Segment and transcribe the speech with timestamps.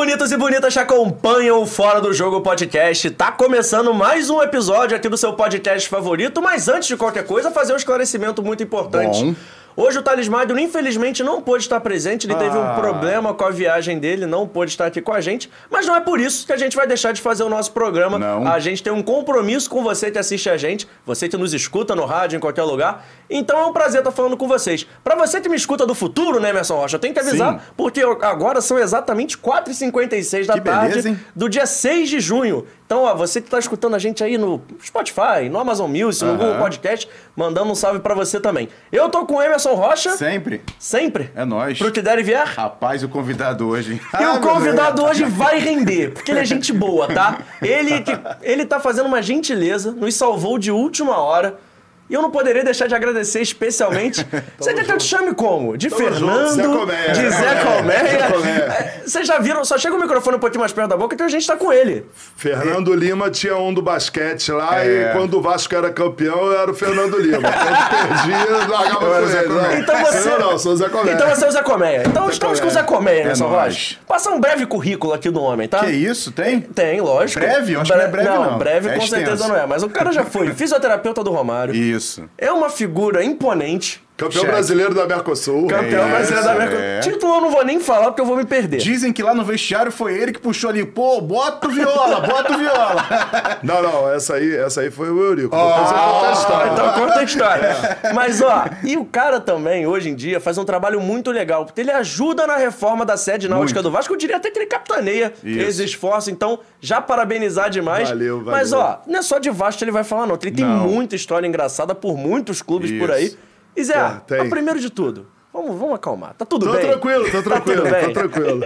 [0.00, 3.10] bonitos e bonitas que acompanham o Fora do Jogo Podcast.
[3.10, 7.50] Tá começando mais um episódio aqui do seu podcast favorito, mas antes de qualquer coisa,
[7.50, 9.22] fazer um esclarecimento muito importante.
[9.22, 9.34] Bom.
[9.76, 12.74] Hoje o Thales Magno, infelizmente, não pôde estar presente, ele teve um Ah.
[12.74, 16.00] problema com a viagem dele, não pôde estar aqui com a gente, mas não é
[16.00, 18.18] por isso que a gente vai deixar de fazer o nosso programa.
[18.18, 18.46] Não.
[18.46, 21.94] A gente tem um compromisso com você que assiste a gente, você que nos escuta
[21.94, 23.06] no rádio, em qualquer lugar.
[23.28, 24.86] Então é um prazer estar falando com vocês.
[25.04, 27.60] Pra você que me escuta do futuro, né, Emerson Rocha, eu tenho que avisar, Sim.
[27.76, 32.66] porque agora são exatamente 4h56 da Que tarde beleza, do dia 6 de junho.
[32.90, 36.32] Então, ó, você que tá escutando a gente aí no Spotify, no Amazon Music, no
[36.32, 36.38] Aham.
[36.40, 38.68] Google Podcast, mandando um salve pra você também.
[38.90, 40.60] Eu tô com o Emerson Rocha, Sempre.
[40.76, 41.30] sempre.
[41.36, 41.78] É nóis.
[41.78, 42.44] Pro que der e vier.
[42.48, 44.02] Rapaz, o convidado hoje.
[44.18, 47.38] E Ah, o convidado hoje vai render, porque ele é gente boa, tá?
[47.62, 48.10] Ele, que,
[48.42, 51.60] ele tá fazendo uma gentileza, nos salvou de última hora.
[52.10, 54.26] E eu não poderia deixar de agradecer especialmente.
[54.58, 55.76] Você quer que eu te chame como?
[55.78, 57.12] De Tamo Fernando, junto, Zé Colmeia.
[57.12, 58.28] de Zé Zé Colmeia.
[58.32, 58.54] Colmeia.
[58.64, 61.22] É, Vocês já viram, só chega o microfone um pouquinho mais perto da boca que
[61.22, 62.04] a gente tá com ele.
[62.36, 65.10] Fernando Lima tinha um do basquete lá É.
[65.10, 67.38] e quando o Vasco era campeão eu era o Fernando Lima.
[67.60, 69.48] Quando perdia, eu largava Eu era com o Zé ele.
[69.48, 69.78] Não, Colmeia.
[69.80, 70.28] Então você.
[70.28, 71.14] Eu não, sou o Zé Colmeia.
[71.14, 72.02] Então você é o Zé Colmeia.
[72.06, 73.74] Então estamos com o Zé Colmeia, né, É São nóis.
[73.74, 73.96] Rocha?
[74.08, 75.80] Passar um breve currículo aqui do homem, tá?
[75.80, 76.60] Que isso, tem?
[76.60, 77.40] Tem, lógico.
[77.40, 77.74] Breve?
[77.74, 78.58] Eu acho que não é breve, não.
[78.58, 79.24] breve É com extenso.
[79.26, 79.66] certeza não é.
[79.66, 81.74] Mas o cara já foi fisioterapeuta do Romário.
[81.74, 81.99] Isso.
[82.38, 84.02] É uma figura imponente.
[84.20, 84.52] Campeão Cheque.
[84.52, 85.66] brasileiro da Mercosul.
[85.66, 86.76] Campeão É, brasileiro da América.
[86.76, 87.00] é.
[87.00, 88.78] Título eu não vou nem falar porque eu vou me perder.
[88.78, 90.84] Dizem que lá no vestiário foi ele que puxou ali.
[90.84, 93.04] Pô, bota o viola, bota o viola.
[93.62, 95.50] Não, não, essa aí, essa aí foi o Eurico.
[95.54, 96.70] Depois eu conto a Ah, história.
[96.72, 97.76] então conta a história.
[98.14, 101.80] Mas, ó, e o cara também, hoje em dia, faz um trabalho muito legal, porque
[101.80, 103.90] ele ajuda na reforma da sede náutica Muito.
[103.90, 104.12] do Vasco.
[104.12, 105.60] Eu diria até que ele capitaneia Isso.
[105.68, 106.30] esse esforço.
[106.30, 108.08] Então, já parabenizar demais.
[108.08, 108.52] Valeu, valeu.
[108.52, 110.38] Mas, ó, não é só de Vasco que ele vai falar, não.
[110.40, 110.88] Ele tem Não.
[110.88, 113.36] muita história engraçada por muitos clubes por aí.
[113.76, 113.94] E, Zé,
[114.30, 116.34] É, primeiro de tudo, vamos, vamos acalmar.
[116.34, 116.86] Tá tudo Tô bem?
[116.88, 118.06] tranquilo, tô tranquilo, tá tudo bem.
[118.06, 118.60] tô tranquilo.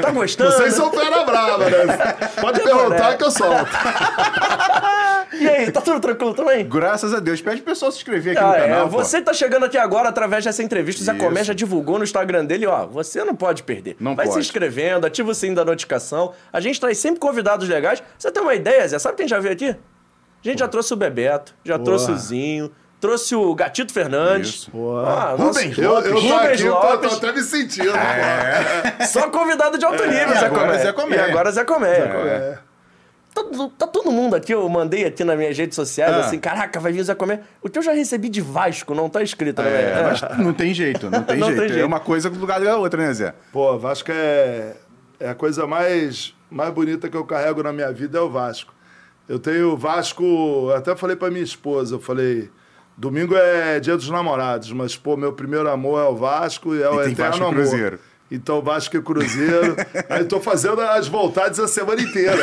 [0.00, 0.52] Tá gostando?
[0.52, 1.86] Vocês são fera brava, né?
[2.40, 3.70] Pode perguntar que eu solto.
[5.32, 6.68] E aí, tá tudo tranquilo também?
[6.68, 7.40] Graças a Deus.
[7.40, 8.88] Pede o pessoal se inscrever aqui Ah, no é, canal.
[8.90, 8.98] pô.
[8.98, 11.00] você tá chegando aqui agora através dessa entrevista.
[11.00, 11.14] O Zé.
[11.14, 12.84] Comé já divulgou no Instagram dele, ó.
[12.86, 13.96] Você não pode perder.
[14.00, 14.44] Não Vai se pode.
[14.44, 16.32] inscrevendo, ativa o sininho da notificação.
[16.52, 18.02] A gente traz sempre convidados legais.
[18.18, 18.98] Você tem uma ideia, Zé?
[18.98, 19.68] Sabe quem já veio aqui?
[19.70, 19.76] A
[20.48, 24.48] gente já trouxe o Bebeto, já trouxe o Zinho, trouxe o Gatito Fernandes.
[24.68, 24.70] Isso.
[25.04, 27.12] Ah, Rubens Eu, eu tô Rubens aqui, eu tô, tô Lopes.
[27.16, 27.92] até me sentindo.
[27.92, 29.04] pô.
[29.06, 30.78] Só convidado de alto nível, e Zé agora Comé.
[30.78, 31.16] Zé Comé.
[31.16, 31.96] E agora Zé Comé.
[31.98, 32.58] É.
[33.32, 33.42] Tá,
[33.78, 36.20] tá todo mundo aqui, eu mandei aqui nas minhas redes sociais, Ah.
[36.20, 37.40] assim, caraca, vai vir o Zé Comé.
[37.62, 39.70] O teu eu já recebi de Vasco, não tá escrito, né?
[39.70, 40.02] É, É.
[40.02, 41.60] mas não tem jeito, não tem, Não jeito.
[41.60, 41.82] tem jeito.
[41.82, 43.32] É uma coisa no lugar da outra, né, Zé?
[43.52, 44.74] Pô, Vasco é,
[45.20, 48.74] é a coisa mais, mais bonita que eu carrego na minha vida é o Vasco.
[49.28, 52.50] Eu tenho o Vasco, eu até falei pra minha esposa, eu falei,
[53.00, 56.88] domingo é dia dos namorados, mas pô, meu primeiro amor é o Vasco e é
[56.88, 57.54] o tem eterno Vasco e amor.
[57.54, 57.98] Cruzeiro.
[58.30, 59.74] Então, Vasco e Cruzeiro.
[60.08, 62.36] Aí tô fazendo as voltadas a semana inteira.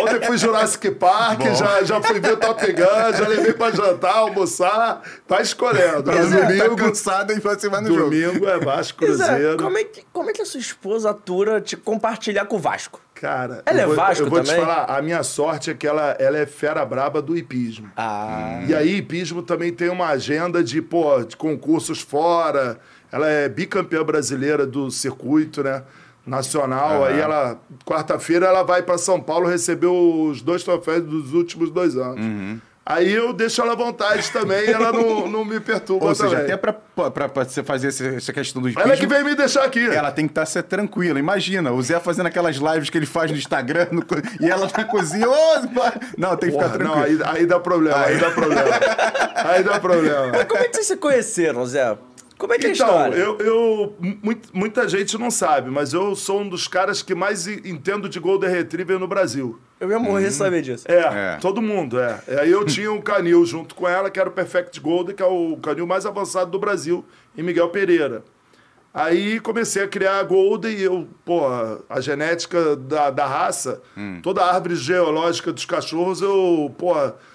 [0.00, 5.02] Ontem fui Jurassic Park, já, já fui ver Top Gun, já levei pra jantar, almoçar,
[5.26, 6.04] tá escolhendo.
[6.06, 8.10] Mas Zé, tá domingo, cansado e vai no jogo.
[8.10, 9.56] domingo é Vasco E, Zé, Cruzeiro.
[9.56, 13.00] como é, que, como é que a sua esposa atura te compartilhar com o Vasco?
[13.20, 14.54] Cara, Ela eu é vou, Vasco eu vou também?
[14.54, 17.90] te falar, a minha sorte é que ela, ela é fera braba do hipismo.
[17.96, 18.62] Ah.
[18.68, 22.78] E aí, hipismo também tem uma agenda de, pô, de concursos fora.
[23.10, 25.82] Ela é bicampeã brasileira do circuito, né?
[26.26, 27.04] Nacional.
[27.04, 31.96] Aí ela, quarta-feira, ela vai para São Paulo receber os dois troféus dos últimos dois
[31.96, 32.20] anos.
[32.24, 32.60] Uhum.
[32.88, 36.36] Aí eu deixo ela à vontade também e ela não, não me perturba Ou seja,
[36.36, 36.52] também.
[36.52, 39.84] até pra você fazer essa, essa questão do Ela é que veio me deixar aqui.
[39.84, 41.18] Ela tem que estar tá, tranquila.
[41.18, 44.04] Imagina, o Zé fazendo aquelas lives que ele faz no Instagram no
[44.40, 45.26] e ela na cozinha.
[45.74, 45.94] Pá.
[46.16, 47.24] não, tem que Porra, ficar não, tranquilo.
[47.24, 48.70] aí, aí dá problema, aí dá problema.
[49.34, 50.44] Aí dá problema.
[50.44, 51.98] Como é que vocês se conheceram, Zé?
[52.38, 53.16] Como é que é a Então, história?
[53.16, 57.48] eu, eu mu- muita gente não sabe, mas eu sou um dos caras que mais
[57.48, 59.58] entendo de Golden Retriever no Brasil.
[59.78, 60.86] Eu ia morrer sem saber disso.
[60.88, 61.38] É, É.
[61.40, 62.18] todo mundo, é.
[62.28, 65.22] E Aí eu tinha um canil junto com ela, que era o Perfect Golden, que
[65.22, 67.04] é o canil mais avançado do Brasil,
[67.36, 68.24] em Miguel Pereira.
[68.94, 71.42] Aí comecei a criar a Golden e eu, pô,
[71.88, 73.82] a genética da, da raça,
[74.22, 76.94] toda a árvore geológica dos cachorros, eu, pô,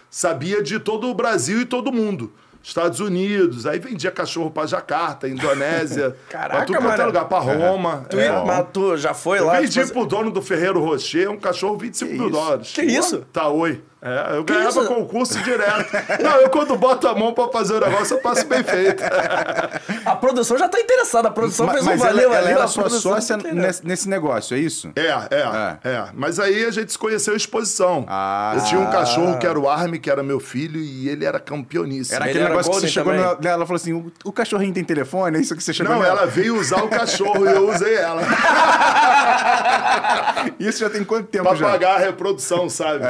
[0.09, 2.33] sabia de todo o Brasil e todo mundo.
[2.63, 7.39] Estados Unidos, aí vendia cachorro pra Jacarta, Indonésia, Caraca, pra tudo quanto é lugar, pra
[7.39, 8.05] Roma.
[8.09, 8.45] Tu, é.
[8.45, 9.59] mas tu já foi Eu lá?
[9.59, 12.31] vendi tipo, pro dono do Ferreiro Rocher um cachorro 25 mil isso?
[12.31, 12.71] dólares.
[12.71, 13.25] Que isso?
[13.33, 13.81] Tá, oi.
[14.03, 14.85] É, eu Que ganhava isso?
[14.87, 15.91] concurso direto.
[16.23, 19.03] Não, eu quando boto a mão pra fazer o negócio, eu passo bem feito.
[20.05, 21.27] A produção já tá interessada.
[21.27, 22.51] A produção Ma- fez Mas um ela, valeu ela ali.
[22.53, 23.63] era a sua sócia tá entendendo.
[23.63, 24.91] nesse, nesse negócio, é isso?
[24.95, 28.05] É, é, é, Mas aí a gente se conheceu exposição.
[28.09, 28.53] Ah.
[28.55, 31.39] eu tinha um cachorro que era o Arme, que era meu filho, e ele era
[31.39, 32.15] campeoníssimo.
[32.15, 34.73] Era Ele aquele era negócio que você chegou nela, ela falou assim: o, o cachorrinho
[34.73, 35.37] tem telefone?
[35.37, 36.21] É isso que você chegou Não, nela?
[36.21, 38.21] ela veio usar o cachorro e eu usei ela.
[40.59, 41.69] Isso já tem quanto tempo pra já?
[41.69, 43.03] pagar a reprodução, sabe?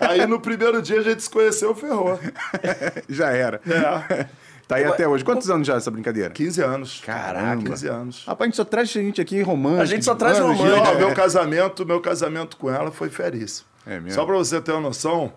[0.00, 2.18] Aí no primeiro dia a gente se conheceu, ferrou.
[3.08, 3.60] já era.
[3.66, 4.26] É.
[4.66, 5.24] Tá aí até hoje.
[5.24, 6.30] Quantos anos já essa brincadeira?
[6.30, 7.02] 15 anos.
[7.04, 7.70] Caramba.
[7.70, 8.24] 15 anos.
[8.24, 9.82] Rapaz, a gente só traz gente aqui romântico.
[9.82, 10.96] A gente só traz romântico.
[10.96, 13.68] Meu casamento, meu casamento com ela foi feríssimo.
[13.84, 14.12] É mesmo?
[14.12, 15.32] Só pra você ter uma noção,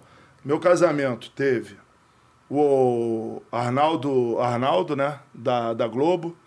[0.45, 1.77] meu casamento teve
[2.49, 6.37] o Arnaldo, Arnaldo, né, da, da Globo,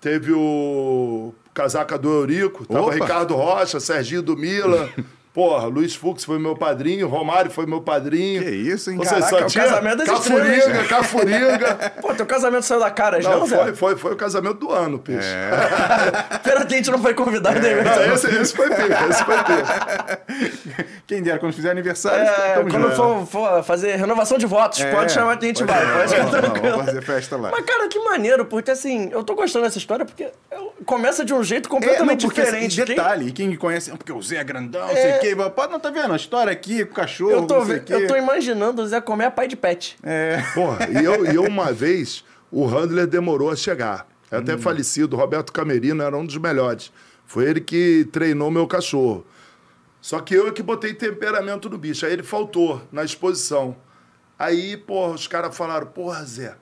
[0.00, 2.94] teve o casaca do Eurico, tava Opa!
[2.94, 4.90] Ricardo Rocha, Serginho do Mila,
[5.32, 8.42] porra, Luiz Fux foi meu padrinho, Romário foi meu padrinho.
[8.42, 8.98] Que isso, hein?
[8.98, 10.86] Ou seja, Caraca, só o tinha casamento das Cafuringa, estrelas.
[10.88, 11.92] Cafuringa.
[12.02, 14.72] Pô, teu casamento saiu da cara, já, Não, não, foi, foi, foi o casamento do
[14.72, 15.28] ano, peixe.
[16.42, 19.36] Pena que a gente não foi convidado aí, Não, esse, esse foi pica, esse foi
[19.38, 20.20] pica.
[21.06, 25.12] Quem dera, quando fizer aniversário, É, quando for, for fazer renovação de votos, É, pode
[25.12, 25.92] chamar que a gente vai.
[25.92, 26.70] Pode ficar tranquilo.
[26.70, 27.50] vamos fazer festa lá.
[27.50, 30.28] Mas, cara, que maneiro, porque assim, eu tô gostando dessa história porque
[30.86, 32.66] começa de um jeito É, não, completamente porque, diferente.
[32.80, 34.94] assim, Quem- detalhe, e quem me conhece, "Ah, porque o Zé é grandão, não É.
[35.02, 35.36] sei quê.
[35.54, 36.12] Pode não tá vendo?
[36.12, 39.30] A história aqui com o cachorro, eu, tô, eu tô imaginando o Zé comer a
[39.30, 39.96] pai de pet.
[40.02, 40.42] É.
[40.54, 44.06] Porra, e eu, e eu uma vez, o Handler demorou a chegar.
[44.30, 46.92] É Até falecido, Roberto Camerino era um dos melhores.
[47.26, 49.26] Foi ele que treinou meu cachorro.
[50.00, 52.06] Só que eu é que botei temperamento no bicho.
[52.06, 53.76] Aí ele faltou na exposição.
[54.38, 56.56] Aí, porra, os caras falaram, porra, Zé,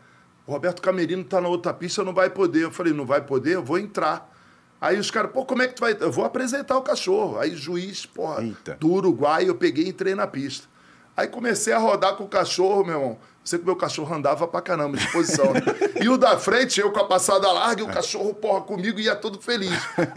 [0.46, 2.64] o Roberto Camerino tá na outra pista, não vai poder.
[2.64, 3.54] Eu falei, não vai poder?
[3.54, 4.34] Eu vou entrar.
[4.80, 5.96] Aí os caras, pô, como é que tu vai...
[5.98, 7.38] Eu vou apresentar o cachorro.
[7.38, 8.76] Aí juiz, porra, Eita.
[8.78, 10.68] do Uruguai, eu peguei e entrei na pista.
[11.16, 13.18] Aí comecei a rodar com o cachorro, meu irmão.
[13.48, 15.54] Sei que meu cachorro andava pra caramba, de exposição.
[15.54, 15.62] né?
[16.02, 19.16] E o da frente, eu com a passada larga, e o cachorro, porra, comigo ia
[19.16, 19.72] todo feliz.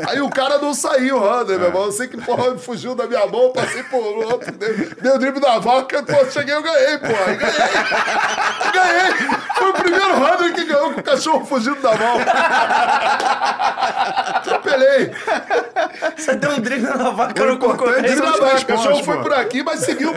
[0.05, 1.85] Aí o cara não saiu, André, meu irmão.
[1.85, 5.39] Eu sei que, porra, ele fugiu da minha mão, passei por outro, deu, deu drible
[5.39, 7.31] da vaca, pô, cheguei, eu ganhei, porra.
[7.31, 7.61] E ganhei.
[8.73, 9.13] Ganhei.
[9.55, 12.17] Foi o primeiro Hunter que ganhou com o cachorro fugindo da mão.
[14.35, 15.11] Atropelei.
[16.17, 18.61] Você deu um drible na vaca O é Drible os da vaca.
[18.61, 20.13] O cachorro foi por aqui, mas seguiu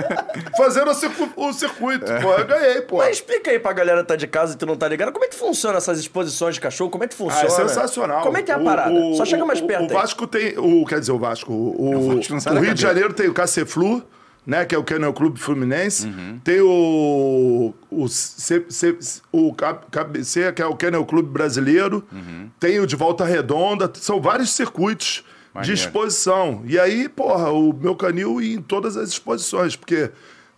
[0.56, 0.90] fazendo
[1.36, 2.06] o, o circuito.
[2.20, 3.03] Pô, eu ganhei, pô.
[3.06, 5.24] Mas explica aí pra galera que tá de casa e tu não tá ligado, como
[5.24, 6.90] é que funciona essas exposições de cachorro?
[6.90, 7.46] Como é que Ah, funciona?
[7.46, 8.22] é sensacional.
[8.22, 8.90] Como é que é a O- parada?
[8.92, 9.92] o- Só chega o- mais o- perto O aí.
[9.92, 10.58] Vasco tem.
[10.58, 11.52] O, quer dizer, o Vasco.
[11.52, 14.02] O, O Vasco o da Rio de Janeiro tem o Caceflu,
[14.46, 14.64] né?
[14.64, 16.06] Que é o Kennel Clube Fluminense.
[16.06, 16.40] Uhum.
[16.44, 17.74] Tem o.
[17.90, 18.96] O, C, C-
[19.32, 19.54] o
[19.90, 22.04] KBC, que é o Kennel Clube Brasileiro.
[22.12, 22.48] Uhum.
[22.58, 23.90] Tem o de Volta Redonda.
[23.94, 25.74] São vários circuitos de Maneiro.
[25.74, 26.62] exposição.
[26.66, 30.10] E aí, porra, o meu canil ia em todas as exposições, porque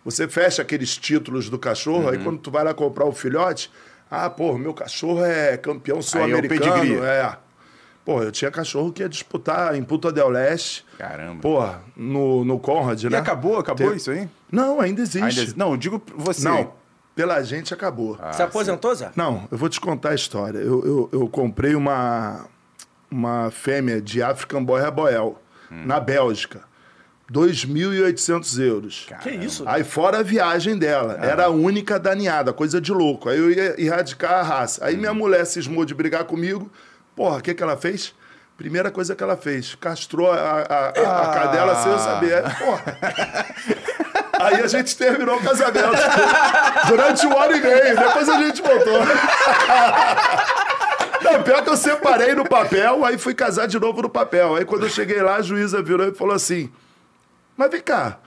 [0.09, 2.09] você fecha aqueles títulos do cachorro, Uhum.
[2.09, 3.69] aí quando tu vai lá comprar o filhote,
[4.09, 6.47] ah, porra, meu cachorro é campeão sul-americano.
[6.61, 6.95] pedigree.
[7.05, 7.35] É.
[8.05, 10.85] Pô, eu tinha cachorro que ia disputar em Punta del Leste.
[10.97, 11.41] Caramba.
[11.41, 13.17] Porra, no, no Conrad, E né?
[13.17, 13.57] acabou?
[13.59, 14.29] Acabou Tem- isso aí?
[14.49, 15.41] Não, ainda existe.
[15.41, 16.47] Ainda- Não, digo você.
[16.47, 16.71] Não,
[17.13, 18.17] pela gente acabou.
[18.21, 19.11] Ah, Você aposentou, Zé?
[19.13, 20.59] Não, eu vou te contar a história.
[20.59, 22.45] Eu, eu, eu comprei uma,
[23.11, 25.83] uma fêmea de African Boy Raboel, Hum.
[25.85, 26.61] na Bélgica.
[27.31, 29.07] 2.800 euros.
[29.21, 29.63] Que isso?
[29.67, 31.19] Aí fora a viagem dela.
[31.21, 33.29] Era a única da ninhada, coisa de louco.
[33.29, 34.85] Aí eu ia erradicar a raça.
[34.85, 36.71] Aí minha mulher cismou de brigar comigo.
[37.15, 38.13] Porra, o que, que ela fez?
[38.57, 42.43] Primeira coisa que ela fez, castrou a, a, a- a cadela sem eu saber.
[42.57, 42.97] Porra.
[44.47, 45.89] Aí a gente terminou o casamento.
[46.87, 47.97] Durante um ano e meio.
[47.97, 48.99] Depois a gente voltou.
[51.23, 54.55] Não, pior que eu separei no papel, aí fui casar de novo no papel.
[54.55, 56.71] Aí quando eu cheguei lá, a juíza virou e falou assim:
[57.57, 58.19] Mas vem cá,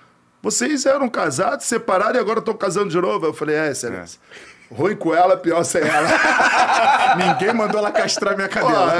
[0.43, 3.27] vocês eram casados, separaram e agora estão casando de novo?
[3.27, 4.19] Eu falei: É, excelência.
[4.73, 6.09] Ruim com ela, pior sem ela.
[7.17, 8.93] Ninguém mandou ela castrar minha cadela.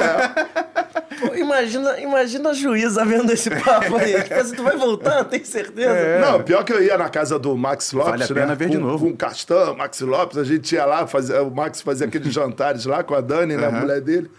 [0.00, 4.22] é, Pô, imagina, imagina a juíza vendo esse papo aí.
[4.24, 6.18] tipo assim, tu vai voltar, tem certeza?
[6.20, 8.34] Não, pior que eu ia na casa do Max Lopes, Vale a né?
[8.40, 9.06] pena ver com, de novo.
[9.06, 12.86] Com o Castan, Max Lopes, a gente ia lá, fazia, o Max fazia aqueles jantares
[12.86, 14.30] lá com a Dani, né, a mulher dele.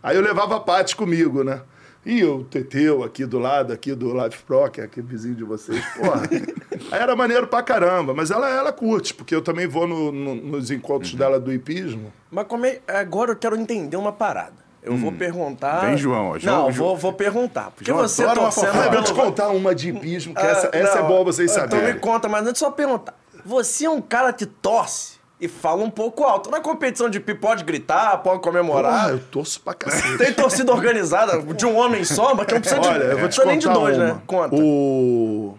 [0.00, 1.60] Aí eu levava a Paty comigo, né?
[2.08, 5.42] E o Teteu aqui do lado, aqui do Life Pro, que é aquele vizinho de
[5.42, 6.22] vocês, porra.
[6.96, 10.70] Era maneiro pra caramba, mas ela, ela curte, porque eu também vou no- no- nos
[10.70, 11.18] encontros Uhum.
[11.18, 12.12] dela do hipismo.
[12.30, 12.80] Mas como é...
[12.86, 14.64] agora eu quero entender uma parada.
[14.82, 15.80] Eu vou perguntar.
[15.86, 16.38] Vem, João.
[16.38, 16.90] João, não, João.
[16.90, 17.72] vou, vou perguntar.
[17.72, 18.84] Porque João você adora uma torcendo fofoca.
[18.84, 21.08] Ah, eu vou te pelo- contar uma de hipismo, que Ah, essa, essa é não,
[21.08, 21.98] boa vocês Então me saberem.
[21.98, 23.18] conta, mas antes só perguntar.
[23.44, 26.50] Você é um cara que torce e fala um pouco alto.
[26.50, 29.02] Na competição de pi pode gritar, pode comemorar.
[29.02, 30.18] Porra, eu torço pra cacete.
[30.18, 33.28] Tem torcida organizada de um homem só, mas que não precisa de, Olha, eu vou
[33.28, 34.04] te nem de dois, uma.
[34.06, 34.22] né?
[34.26, 34.54] Conta.
[34.56, 35.58] O...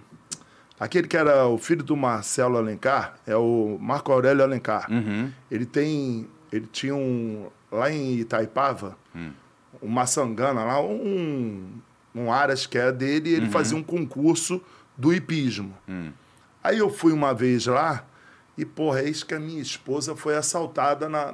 [0.79, 4.87] Aquele que era o filho do Marcelo Alencar é o Marco Aurélio Alencar.
[4.91, 5.31] Uhum.
[5.49, 6.27] Ele tem...
[6.51, 7.47] Ele tinha um...
[7.71, 9.31] Lá em Itaipava, Hum.
[9.81, 11.69] uma sangana lá, um...
[12.15, 13.37] Um Aras que é dele, e Uhum.
[13.43, 14.61] ele fazia um concurso
[14.97, 15.73] do hipismo.
[15.87, 16.11] Hum.
[16.63, 18.03] Aí eu fui uma vez lá
[18.57, 21.31] e, porra, eis que a minha esposa foi assaltada na,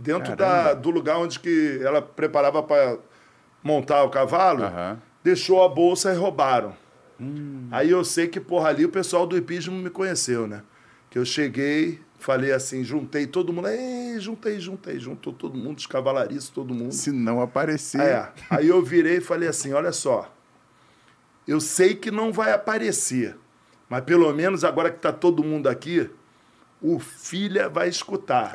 [0.00, 2.98] dentro da, do lugar onde que ela preparava para
[3.62, 4.64] montar o cavalo.
[4.64, 4.98] Aham.
[5.22, 6.74] Deixou a bolsa e roubaram.
[7.70, 10.62] Aí eu sei que, porra, ali o pessoal do hipismo me conheceu, né?
[11.08, 15.86] Que eu cheguei, falei assim, juntei todo mundo, ei, juntei, juntei, juntou todo mundo, os
[15.86, 16.92] cavalariços, todo mundo.
[16.92, 18.00] Se não aparecer.
[18.00, 18.32] É.
[18.50, 20.34] Aí eu virei e falei assim: olha só,
[21.46, 23.36] eu sei que não vai aparecer,
[23.88, 26.10] mas pelo menos agora que tá todo mundo aqui,
[26.82, 28.52] o filha vai escutar.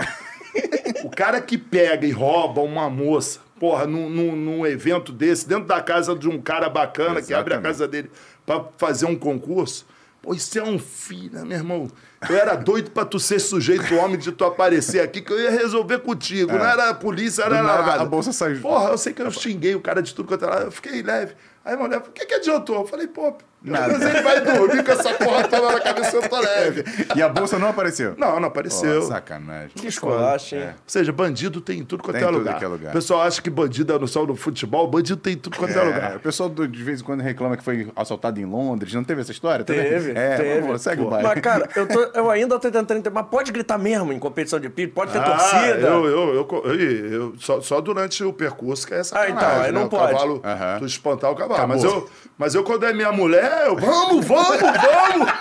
[1.04, 5.66] o cara que pega e rouba uma moça, porra, num, num, num evento desse, dentro
[5.66, 7.64] da casa de um cara bacana que abre a Exatamente.
[7.64, 8.12] casa dele
[8.46, 9.86] pra fazer um concurso,
[10.22, 11.88] pô, isso é um filho, meu irmão.
[12.28, 15.52] Eu era doido pra tu ser sujeito homem de tu aparecer aqui, que eu ia
[15.52, 16.52] resolver contigo.
[16.52, 17.46] Não era a polícia, É.
[17.46, 18.02] Era nada, nada.
[18.02, 18.60] a bolsa saiu.
[18.60, 20.62] Porra, eu sei que eu xinguei o cara de tudo quanto era.
[20.64, 21.36] Eu fiquei leve.
[21.64, 22.78] Aí a mulher, o que, que adiantou?
[22.78, 23.98] Eu falei, pô, Nada.
[23.98, 26.84] mas ele vai dormir com essa porra toda na cabeça, eu tô leve.
[27.16, 28.14] E a bolsa não apareceu?
[28.18, 29.00] Não, não apareceu.
[29.04, 29.72] Ó, sacanagem.
[29.76, 30.62] Que esculacho, hein?
[30.62, 30.68] É.
[30.68, 32.60] Ou seja, bandido tem em tudo quanto Tem é em tudo lugar.
[32.60, 32.90] que é lugar.
[32.92, 35.78] O pessoal acha que bandido é no só no futebol, bandido tem em tudo quanto
[35.78, 36.16] é, É, lugar.
[36.18, 38.94] o pessoal do- de vez em quando reclama que foi assaltado em Londres.
[38.94, 39.66] Não teve essa história?
[39.66, 40.54] Teve, É, teve.
[40.60, 41.28] vamos lá, segue o Pô, baile.
[41.28, 43.10] Mas, cara, eu, tô, eu ainda tô tentando entender.
[43.10, 44.94] Mas pode gritar mesmo em competição de pito?
[44.94, 45.88] Pode ter Ah, torcida?
[45.88, 49.62] Eu, eu, eu, eu, eu- só, só durante o percurso que é essa Ah, então,
[49.62, 50.14] aí não o pode.
[50.14, 50.80] Cavalo, Aham.
[50.80, 51.56] Tu espantar o cavalo.
[51.56, 51.76] Acabou.
[51.76, 55.32] Mas eu, mas eu, quando é minha mulher, eu, vamos, vamos, vamos!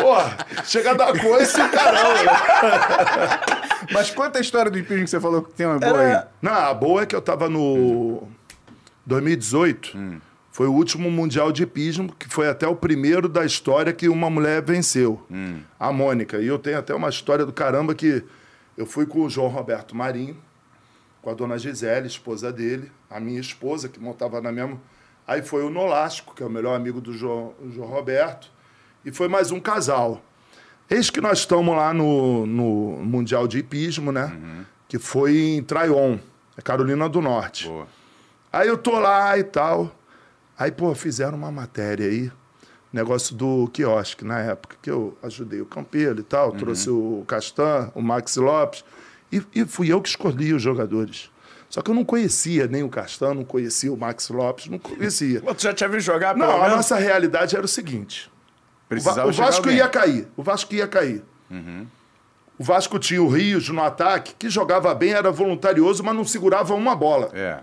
[0.00, 2.32] Porra, chega a dar coisa e caramba.
[3.92, 6.24] Mas conta a história do hipismo que você falou que tem uma boa aí.
[6.42, 8.22] Não, a boa é que eu tava no
[9.04, 9.96] 2018.
[10.50, 14.30] Foi o último Mundial de Hipismo, que foi até o primeiro da história que uma
[14.30, 15.24] mulher venceu.
[15.78, 16.38] A Mônica.
[16.38, 18.24] E eu tenho até uma história do caramba que
[18.76, 20.36] eu fui com o João Roberto Marinho,
[21.22, 24.80] com a dona Gisele, esposa dele, a minha esposa, que montava na mesma.
[25.26, 28.48] Aí foi o Nolasco, que é o melhor amigo do João, João Roberto,
[29.04, 30.22] e foi mais um casal.
[30.88, 34.66] Eis que nós estamos lá no, no Mundial de Hipismo, né?
[34.88, 36.18] Que foi em Traion,
[36.56, 37.66] é Carolina do Norte.
[37.66, 37.88] Boa.
[38.52, 39.92] Aí eu tô lá e tal.
[40.58, 42.30] Aí, pô, fizeram uma matéria aí,
[42.92, 47.90] negócio do quiosque, na época, que eu ajudei o Campelo e tal, trouxe o Castan,
[47.94, 48.84] o Maxi Lopes,
[49.30, 51.30] e, e fui eu que escolhi os jogadores.
[51.68, 55.40] Só que eu não conhecia nem o Castan, não conhecia o Maxi Lopes, não conhecia.
[55.56, 59.28] Tu já tinha visto jogar, Não, a nossa realidade era o seguinte: o, Va- Precisava
[59.28, 59.68] o Vasco.
[59.68, 59.74] Uhum.
[59.74, 60.28] ia cair.
[60.36, 61.22] O Vasco ia cair.
[62.58, 66.74] O Vasco tinha o Rios no ataque, que jogava bem, era voluntarioso, mas não segurava
[66.74, 67.30] uma bola.
[67.34, 67.58] É.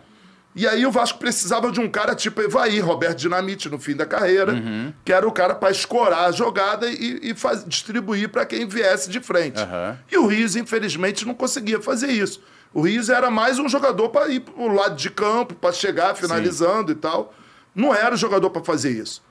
[0.55, 4.05] E aí o Vasco precisava de um cara tipo Evair, Roberto Dinamite, no fim da
[4.05, 4.93] carreira, Uhum.
[5.03, 9.09] que era o cara para escorar a jogada e, e faz- distribuir para quem viesse
[9.09, 9.59] de frente.
[9.59, 9.97] Aham.
[10.11, 12.39] E o Rios, infelizmente, não conseguia fazer isso.
[12.73, 16.91] O Rios era mais um jogador para ir pro lado de campo, para chegar finalizando
[16.91, 17.33] e tal.
[17.75, 19.23] Não era o jogador para fazer isso.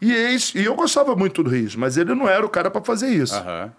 [0.00, 2.82] E, eis, e eu gostava muito do Rios, mas ele não era o cara para
[2.82, 3.34] fazer isso.
[3.34, 3.72] Aham.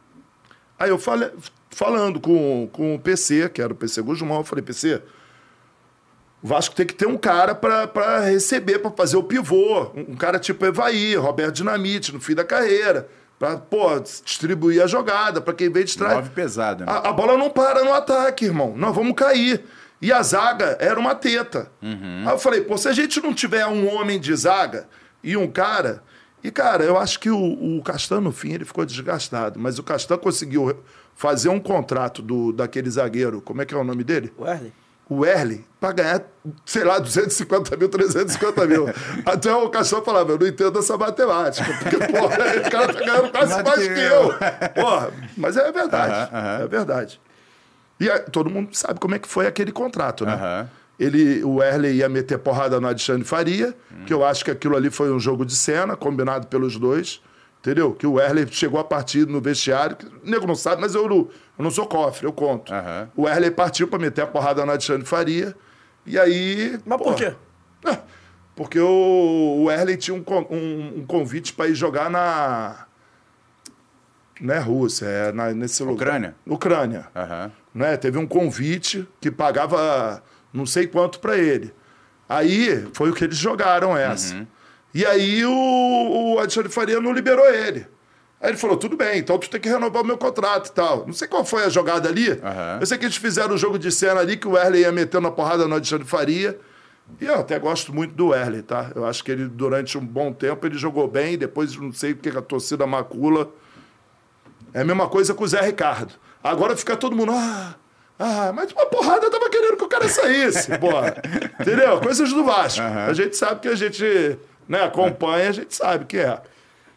[0.79, 1.31] Aí eu falei,
[1.69, 5.01] falando com, com o PC, que era o PC Guzmão, eu falei, PC,
[6.41, 9.91] o Vasco tem que ter um cara para receber, para fazer o pivô.
[9.95, 13.09] Um, um cara tipo Evaí, Roberto Dinamite, no fim da carreira.
[13.43, 16.15] Pra, pô, distribuir a jogada, para quem vem de trás.
[16.15, 16.89] Nove pesado, né?
[16.89, 18.73] A, a bola não para no ataque, irmão.
[18.77, 19.65] Nós vamos cair.
[20.01, 21.69] E a zaga era uma teta.
[21.81, 24.87] Aí eu falei, pô, se a gente não tiver um homem de zaga
[25.21, 26.01] e um cara.
[26.41, 29.59] E, cara, eu acho que o, o Castan, no fim, ele ficou desgastado.
[29.59, 30.81] Mas o Castan conseguiu
[31.13, 33.41] fazer um contrato do, daquele zagueiro.
[33.41, 34.31] Como é que é o nome dele?
[34.39, 34.71] Wesley?
[35.09, 36.23] O Erle para ganhar,
[36.65, 38.85] sei lá, 250 mil, 350 mil.
[39.25, 43.31] Até o Castan falava, eu não entendo essa matemática, porque, porra, o cara tá ganhando
[43.31, 44.33] quase Mais que eu.
[44.81, 46.63] Porra, mas é verdade, Aham, aham.
[46.63, 47.21] é verdade.
[47.99, 50.33] E aí, todo mundo sabe como é que foi aquele contrato, né?
[50.33, 50.69] Aham.
[50.99, 54.05] Ele, o Erle ia meter porrada no Alexandre Faria, Hum.
[54.05, 57.19] que eu acho que aquilo ali foi um jogo de cena, combinado pelos dois.
[57.63, 57.93] Entendeu?
[57.93, 59.95] Que o Erle chegou a partir no vestiário.
[59.95, 61.29] que O nego não sabe, mas eu não, eu
[61.63, 62.73] não sou cofre, eu conto.
[62.73, 63.09] Aham.
[63.15, 65.55] O Erle partiu pra meter a porrada no Alexandre Faria.
[66.05, 66.77] E aí.
[66.85, 67.33] Mas por quê?
[67.85, 67.99] Ah,
[68.55, 72.85] Porque o, o Erle tinha um, um- um convite para ir jogar na.
[74.41, 76.07] Não é Rússia, é na- nesse lugar.
[76.07, 76.35] Ucrânia?
[76.45, 77.07] Ucrânia.
[77.15, 77.51] Aham.
[77.73, 77.95] Né?
[77.97, 81.73] Teve um convite que pagava não sei quanto para ele.
[82.27, 84.45] Aí foi o que eles jogaram essa.
[84.93, 87.87] E aí o, o Alexandre Faria não liberou ele.
[88.39, 91.05] Aí ele falou: tudo bem, então tu tem que renovar o meu contrato e tal.
[91.05, 92.29] Não sei qual foi a jogada ali.
[92.29, 92.77] Aham.
[92.81, 95.27] Eu sei que eles fizeram um jogo de cena ali que o Erle ia metendo
[95.27, 96.59] a porrada no Alexandre Faria.
[97.19, 98.91] E eu até gosto muito do Erle, tá?
[98.95, 102.29] Eu acho que ele, durante um bom tempo, ele jogou bem, depois não sei porque
[102.29, 103.49] a torcida macula.
[104.73, 106.13] É a mesma coisa com o Zé Ricardo.
[106.43, 107.31] Agora fica todo mundo.
[107.33, 107.75] Ah,
[108.19, 111.15] ah, mas uma porrada tava querendo que o cara saísse, porra.
[111.59, 111.99] Entendeu?
[112.01, 112.81] Coisas do Vasco.
[112.81, 116.41] A gente sabe que a gente né, acompanha, a gente sabe que é.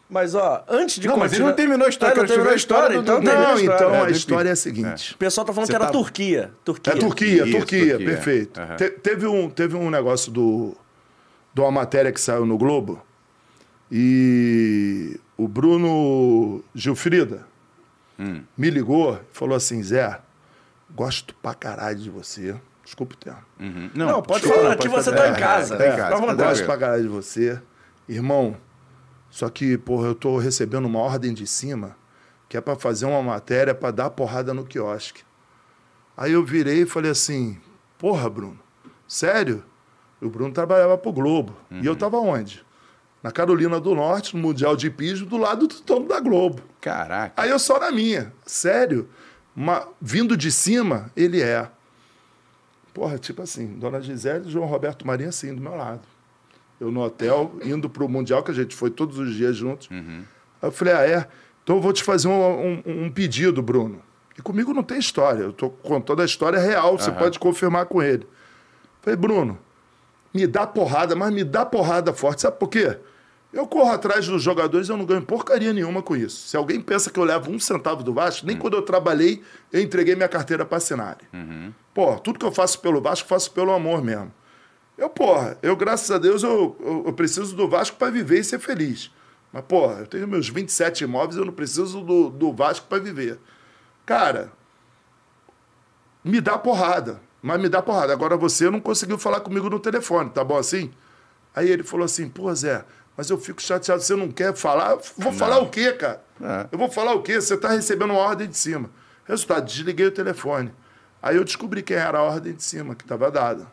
[0.09, 2.27] Mas, ó, antes de Não, mas ele continuar- não terminou a história, Ah, não quero
[2.29, 2.97] terminou a história história?
[2.97, 3.75] do- Então do- termina a Não, história.
[3.75, 5.13] então É, a história é a seguinte.
[5.15, 6.51] O pessoal tá falando Você que era tá- Turquia.
[6.63, 6.93] Turquia.
[6.93, 8.07] É Turquia, Isso, Turquia, Turquia.
[8.07, 8.59] perfeito.
[8.61, 8.75] Aham.
[8.77, 10.77] Te- teve, um, teve um negócio do,
[11.53, 13.01] de uma matéria que saiu no Globo
[13.91, 17.45] E o Bruno Gilfrida
[18.19, 18.41] Hum.
[18.57, 20.19] me ligou e falou assim: Zé,
[20.93, 22.55] gosto pra caralho de você.
[22.87, 23.41] Desculpa o termo.
[23.59, 23.89] Uhum.
[23.93, 25.21] Não, pode desculpa, falar não, que pode você falar.
[25.23, 25.75] tá em casa.
[25.77, 26.37] tá em É, casa, tá vontade.
[26.37, 26.67] Gosto tranquilo.
[26.67, 27.61] pra caralho de você.
[28.07, 28.55] Irmão,
[29.29, 31.97] só que, porra, eu tô recebendo uma ordem de cima
[32.47, 35.21] que é pra fazer uma matéria pra dar porrada no quiosque.
[36.15, 37.59] Aí eu virei e falei assim:
[37.97, 38.57] Porra, Bruno,
[39.05, 39.65] sério?
[40.21, 41.57] O Bruno trabalhava pro Globo.
[41.69, 42.65] E eu tava onde?
[43.21, 46.61] Na Carolina do Norte, no Mundial de Pismo, do lado do dono da Globo.
[46.79, 47.33] Caraca.
[47.35, 48.31] Aí eu só na minha.
[48.45, 49.09] Sério?
[49.53, 51.69] Uma- vindo de cima, ele é.
[52.97, 56.01] Porra, tipo assim, Dona Gisele e João Roberto Marinho assim, do meu lado.
[56.81, 59.87] Eu no hotel, indo pro Mundial, que a gente foi todos os dias juntos.
[60.59, 61.27] Aí eu falei, ah, é?
[61.63, 64.01] Então eu vou te fazer um, um- um pedido, Bruno.
[64.35, 65.43] E comigo não tem história.
[65.43, 68.25] Eu tô contando a história real, você pode confirmar com ele.
[69.03, 69.59] Falei, Bruno,
[70.33, 72.41] me dá porrada, mas me dá porrada forte.
[72.41, 72.97] Sabe por quê?
[73.51, 76.47] Eu corro atrás dos jogadores e eu não ganho porcaria nenhuma com isso.
[76.49, 79.81] Se alguém pensa que eu levo um centavo do Vasco, nem quando eu trabalhei, eu
[79.81, 81.17] entreguei minha carteira para assinar.
[81.93, 84.31] Pô, tudo que eu faço pelo Vasco, faço pelo amor mesmo.
[84.97, 88.43] Eu, porra, eu, graças a Deus, eu, eu, eu preciso do Vasco para viver e
[88.43, 89.11] ser feliz.
[89.53, 93.39] Mas, porra, eu tenho meus 27 imóveis, eu não preciso do, do Vasco para viver.
[94.05, 94.51] Cara,
[96.23, 97.21] me dá porrada.
[97.41, 98.11] Mas me dá porrada.
[98.11, 100.91] Agora você não conseguiu falar comigo no telefone, tá bom assim?
[101.55, 102.83] Aí ele falou assim, pô, Zé,
[103.17, 104.95] mas eu fico chateado, você não quer falar?
[105.17, 106.23] Vou falar o quê, cara?
[106.39, 106.67] É.
[106.71, 107.41] Eu vou falar o quê?
[107.41, 108.91] Você tá recebendo uma ordem de cima.
[109.25, 110.71] Resultado, desliguei o telefone.
[111.19, 113.67] Aí eu descobri quem era a ordem de cima que estava dada.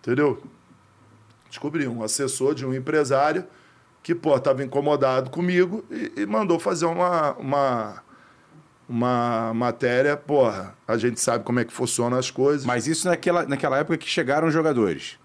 [0.00, 0.40] Entendeu?
[1.48, 3.44] Descobri um assessor de um empresário
[4.04, 8.02] que, pô, estava incomodado comigo e, e mandou fazer uma, uma,
[8.88, 10.16] uma matéria.
[10.16, 12.64] Porra, a gente sabe como é que funcionam as coisas.
[12.64, 15.18] Mas isso naquela, naquela época que chegaram os jogadores.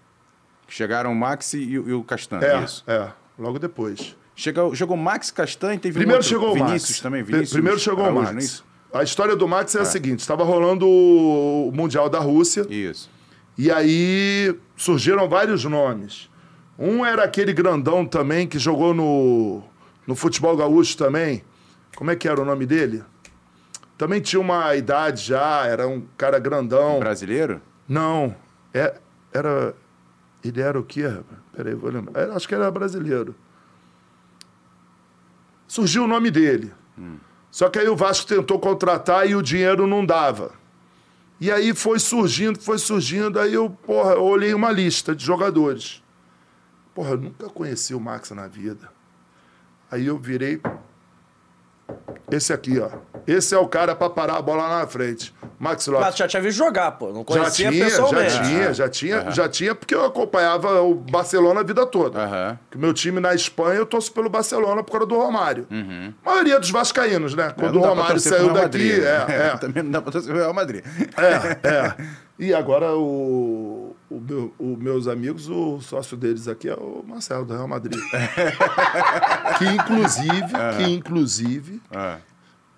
[0.74, 2.82] Chegaram o Max e, e o Castanho, é, isso.
[2.88, 4.16] é, logo depois.
[4.34, 7.00] Chegou, chegou o Max Castanho, teve um Primeiro outro, chegou o Vinícius Max.
[7.00, 8.44] também, Vinícius Primeiro chegou o Araújo, é Max.
[8.44, 8.64] isso?
[8.92, 12.66] A história do Max é a seguinte: estava rolando o Mundial da Rússia.
[12.68, 13.08] Isso.
[13.56, 16.28] E aí surgiram vários nomes.
[16.76, 19.62] Um era aquele grandão também que jogou no,
[20.08, 21.44] no futebol gaúcho também.
[21.94, 23.04] Como é que era o nome dele?
[23.96, 26.98] Também tinha uma idade já, era um cara grandão.
[26.98, 27.62] Brasileiro?
[27.88, 28.34] Não,
[28.74, 28.94] é,
[29.32, 29.72] era.
[30.44, 31.40] Ele era o quê, rapaz?
[31.52, 32.30] Peraí, vou lembrar.
[32.32, 33.34] Acho que era brasileiro.
[35.66, 36.72] Surgiu o nome dele.
[37.50, 40.52] Só que aí o Vasco tentou contratar e o dinheiro não dava.
[41.40, 46.02] E aí foi surgindo, foi surgindo, aí eu, porra, eu olhei uma lista de jogadores.
[46.94, 48.90] Porra, eu nunca conheci o Max na vida.
[49.90, 50.60] Aí eu virei.
[52.30, 52.88] Esse aqui, ó.
[53.26, 55.32] Esse é o cara pra parar a bola lá na frente.
[55.58, 56.06] Max Lopes.
[56.06, 57.08] Mas já tinha visto jogar, pô.
[57.08, 58.42] Não Já conhecia tinha, já pessoalmente.
[58.42, 62.18] tinha, já tinha, já tinha, porque eu acompanhava o Barcelona a vida toda.
[62.22, 62.58] Aham.
[62.70, 65.66] Que meu time na Espanha, eu torço pelo Barcelona por causa do Romário.
[66.24, 67.54] A maioria dos vascaínos, né?
[67.58, 69.24] Quando Não o Romário saiu Real daqui, Madrid, né?
[69.52, 70.84] é, Também não dá pra torcer pro Real Madrid.
[71.16, 71.94] é, é.
[72.38, 73.83] E agora o,
[74.16, 77.98] o, meu- o meus amigos, o sócio deles aqui é o Marcelo, do Real Madrid.
[79.58, 82.18] que inclusive, que inclusive, Ah.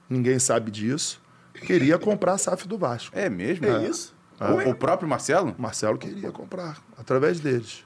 [0.08, 1.20] ninguém sabe disso,
[1.54, 3.16] queria comprar a SAF do Vasco.
[3.16, 3.66] É mesmo?
[3.66, 4.14] É isso?
[4.40, 5.54] O, o próprio Marcelo?
[5.58, 7.84] Marcelo queria comprar, através deles.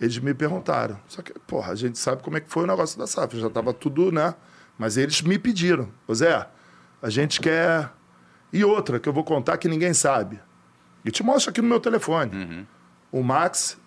[0.00, 0.96] Eles me perguntaram.
[1.08, 3.36] Só que, porra, a gente sabe como é que foi o negócio da SAF.
[3.40, 4.32] Já estava tudo, né?
[4.78, 5.88] Mas eles me pediram.
[6.06, 6.46] Ô Zé,
[7.02, 7.90] a gente quer.
[8.52, 10.40] E outra que eu vou contar que ninguém sabe.
[11.04, 12.66] E te mostro aqui no meu telefone.
[13.10, 13.78] O Max,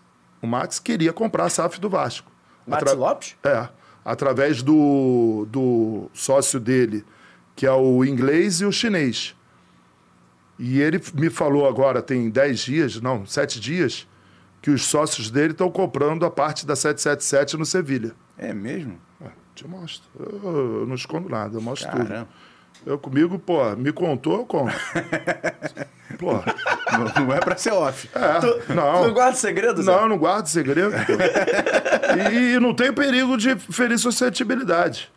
[0.41, 2.31] o Max queria comprar a SAF do Vasco.
[2.65, 3.35] Max Atra- Lopes?
[3.43, 3.69] É.
[4.03, 7.05] Através do, do sócio dele,
[7.55, 9.35] que é o inglês e o chinês.
[10.57, 14.07] E ele me falou agora, tem 10 dias, não, 7 dias,
[14.61, 18.13] que os sócios dele estão comprando a parte da 777 no Sevilha.
[18.37, 18.99] É mesmo?
[19.19, 20.07] Ué, te mostro.
[20.19, 22.27] Eu, eu não escondo nada, eu mostro tudo.
[22.85, 24.73] Eu comigo, pô, me contou, eu conto.
[26.17, 28.09] pô, Não, não é pra ser off.
[28.13, 29.03] é, Tu não.
[29.05, 29.91] não guarda segredo, Zé?
[29.91, 30.91] Não, eu não guardo segredo.
[32.33, 35.11] e, e não tem perigo de ferir suscetibilidade.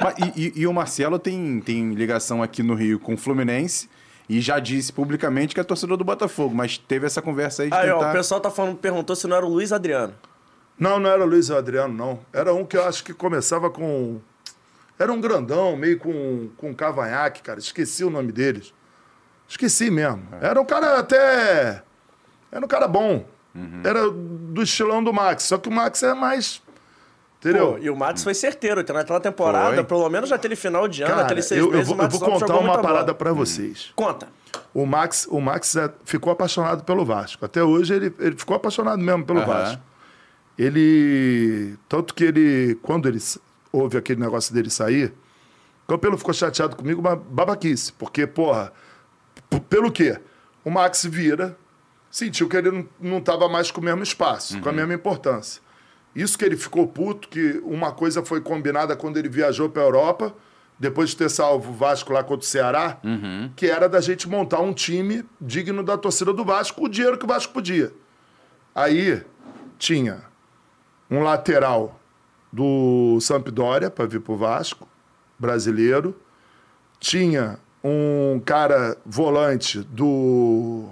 [0.00, 3.88] Mas, e, e- e o Marcelo tem, tem ligação aqui no Rio com o Fluminense
[4.28, 7.74] e já disse publicamente que é torcedor do Botafogo, mas teve essa conversa aí de
[7.74, 8.10] Aí, ó, tentar...
[8.10, 10.14] o pessoal tá falando, perguntou se não era o Luiz Adriano.
[10.78, 12.20] Não, não era Luiz Adriano, não.
[12.32, 14.20] Era um que eu acho que começava com.
[14.98, 17.58] Era um grandão, meio com, com cavanhaque, cara.
[17.58, 18.72] Esqueci o nome deles.
[19.48, 20.22] Esqueci mesmo.
[20.40, 21.82] Era um cara até.
[22.50, 23.24] Era um cara bom.
[23.84, 25.44] Era do estilão do Max.
[25.44, 26.60] Só que o Max é mais.
[27.40, 27.72] Entendeu?
[27.74, 29.84] Pô, e o Matos foi certeiro, que naquela temporada, Foi.
[29.84, 32.08] pelo menos naquele final de ano, Cara, aqueles seis eu, eu meses, vou, o eu
[32.08, 33.14] vou contar uma parada bola.
[33.14, 33.92] pra vocês.
[33.94, 34.26] Conta.
[34.74, 37.44] O Max, o Max é- ficou apaixonado pelo Vasco.
[37.44, 39.46] Até hoje ele, ele ficou apaixonado mesmo pelo Aham.
[39.46, 39.82] Vasco.
[40.58, 41.76] Ele.
[41.88, 42.74] Tanto que ele.
[42.82, 43.20] Quando ele
[43.78, 45.12] houve aquele negócio dele sair,
[45.84, 47.92] o Campelo ficou chateado comigo, uma babaquice.
[47.94, 48.72] Porque, porra,
[49.70, 50.18] pelo quê?
[50.64, 51.56] O Max vira,
[52.10, 55.62] sentiu que ele não- estava mais com o mesmo espaço, com a mesma importância.
[56.14, 59.86] Isso que ele ficou puto, que uma coisa foi combinada quando ele viajou para a
[59.86, 60.34] Europa,
[60.78, 62.98] depois de ter salvo o Vasco lá contra o Ceará,
[63.56, 67.24] que era da gente montar um time digno da torcida do Vasco, o dinheiro que
[67.24, 67.92] o Vasco podia.
[68.74, 69.22] Aí
[69.78, 70.22] tinha
[71.10, 71.97] um lateral
[72.52, 74.88] do Sampdoria para vir para o Vasco,
[75.38, 76.16] brasileiro.
[76.98, 80.88] Tinha um cara volante do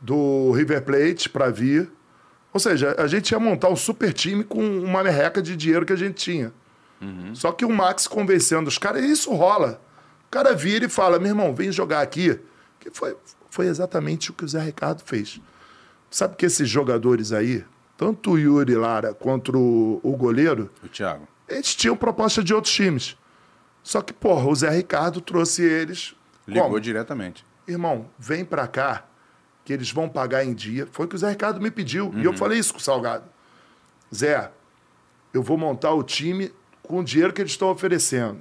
[0.00, 1.90] do River Plate para vir.
[2.52, 5.92] Ou seja, a gente ia montar um super time com uma merreca de dinheiro que
[5.92, 6.52] a gente tinha.
[7.34, 9.80] Só que o Max convencendo os caras, e isso rola.
[10.26, 12.38] O cara vira e fala: meu irmão, vem jogar aqui.
[12.78, 13.16] Que foi,
[13.50, 15.40] foi exatamente o que o Zé Ricardo fez.
[16.10, 17.64] Sabe que esses jogadores aí,
[17.96, 21.26] tanto o Yuri Lara quanto o, o goleiro, O Thiago.
[21.48, 23.16] eles tinham proposta de outros times.
[23.82, 26.14] Só que, porra, o Zé Ricardo trouxe eles.
[26.46, 26.80] Ligou como?
[26.80, 27.44] diretamente.
[27.68, 29.04] Irmão, vem pra cá,
[29.64, 30.88] que eles vão pagar em dia.
[30.90, 32.12] Foi o que o Zé Ricardo me pediu.
[32.16, 33.24] E eu falei isso com o Salgado.
[34.14, 34.50] Zé,
[35.32, 36.52] eu vou montar o time
[36.82, 38.40] com o dinheiro que eles estão oferecendo.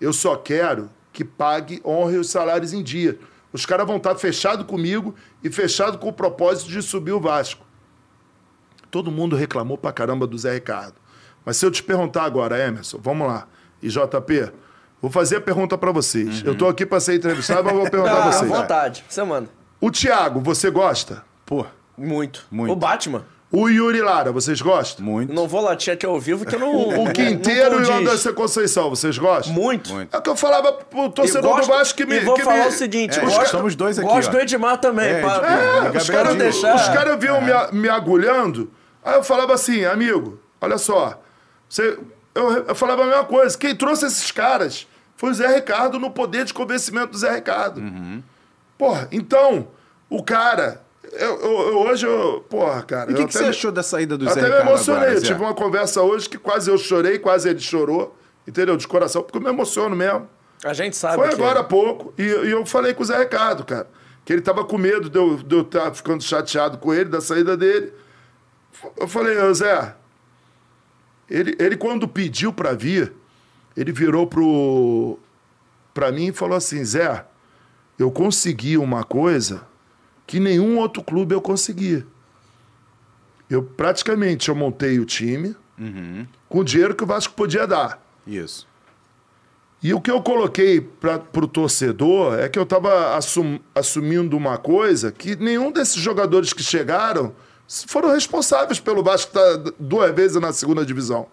[0.00, 3.18] Eu só quero que pague, honre os salários em dia.
[3.52, 7.63] Os caras vão estar fechados comigo e fechado com o propósito de subir o Vasco.
[8.94, 10.94] Todo mundo reclamou pra caramba do Zé Ricardo.
[11.44, 13.48] Mas se eu te perguntar agora, Emerson, vamos lá,
[13.82, 14.52] e JP,
[15.02, 16.44] vou fazer a pergunta pra vocês.
[16.44, 18.48] Eu tô aqui pra ser entrevistado, mas vou perguntar Ah, a à vocês.
[18.48, 19.04] vontade.
[19.08, 19.48] Você manda.
[19.80, 21.24] O Thiago, você gosta?
[21.44, 21.66] Pô,
[21.98, 22.46] Muito.
[22.52, 22.72] Muito.
[22.72, 23.24] O Batman.
[23.50, 25.04] O Yuri Lara, vocês gostam?
[25.04, 25.32] muito.
[25.32, 27.04] Não vou latir aqui ao vivo que eu não.
[27.04, 27.92] O Quinteiro não e o.
[27.98, 29.52] Anderson Conceição, vocês gostam?
[29.54, 29.92] Muito.
[29.92, 30.12] Muito.
[30.12, 32.16] É o que eu falava pro torcedor gosto- do Vasco que me.
[32.16, 34.32] E vou que falar me- o seguinte: É, gosto, estamos dois aqui, gosto ó.
[34.32, 35.08] do Edmar também.
[35.08, 38.72] É, pra, É, Gabriel os caras não deixar- os caras vinham me, me agulhando,
[39.04, 41.20] aí eu falava assim, amigo, olha só,
[41.68, 41.98] você,
[42.34, 44.86] eu, eu falava a mesma coisa, quem trouxe esses caras
[45.16, 47.80] foi o Zé Ricardo no poder de convencimento do Zé Ricardo.
[48.76, 49.68] Porra, então,
[50.10, 53.10] o cara, eu, eu- eu- hoje eu, porra, cara...
[53.10, 54.48] E o que, que até você me- achou da saída do eu Zé até me
[54.48, 55.08] Ricardo emocionei.
[55.10, 58.16] agora, tive uma conversa hoje que quase eu chorei, quase ele chorou.
[58.46, 58.76] Entendeu?
[58.76, 60.28] De coração, porque eu me emociono mesmo.
[60.64, 61.14] A gente sabe.
[61.16, 62.12] Foi que- agora há pouco.
[62.18, 63.86] E, e eu falei com o Zé Ricardo, cara.
[64.24, 67.22] Que ele tava com medo de eu, de eu estar ficando chateado com ele, da
[67.22, 67.92] saída dele.
[68.96, 69.94] Eu falei, Zé.
[71.28, 73.12] Ele, ele quando pediu pra vir,
[73.76, 75.18] ele virou pro,
[75.92, 77.24] pra mim e falou assim: Zé,
[77.98, 79.66] eu consegui uma coisa
[80.26, 82.04] que nenhum outro clube eu consegui.
[83.48, 85.54] Eu praticamente eu montei o time
[86.48, 88.02] com o dinheiro que o Vasco podia dar.
[88.26, 88.66] Isso.
[89.82, 93.18] E o que eu coloquei para o torcedor é que eu estava
[93.74, 97.34] assumindo uma coisa que nenhum desses jogadores que chegaram
[97.86, 101.26] foram responsáveis pelo Vasco estar duas vezes na segunda divisão.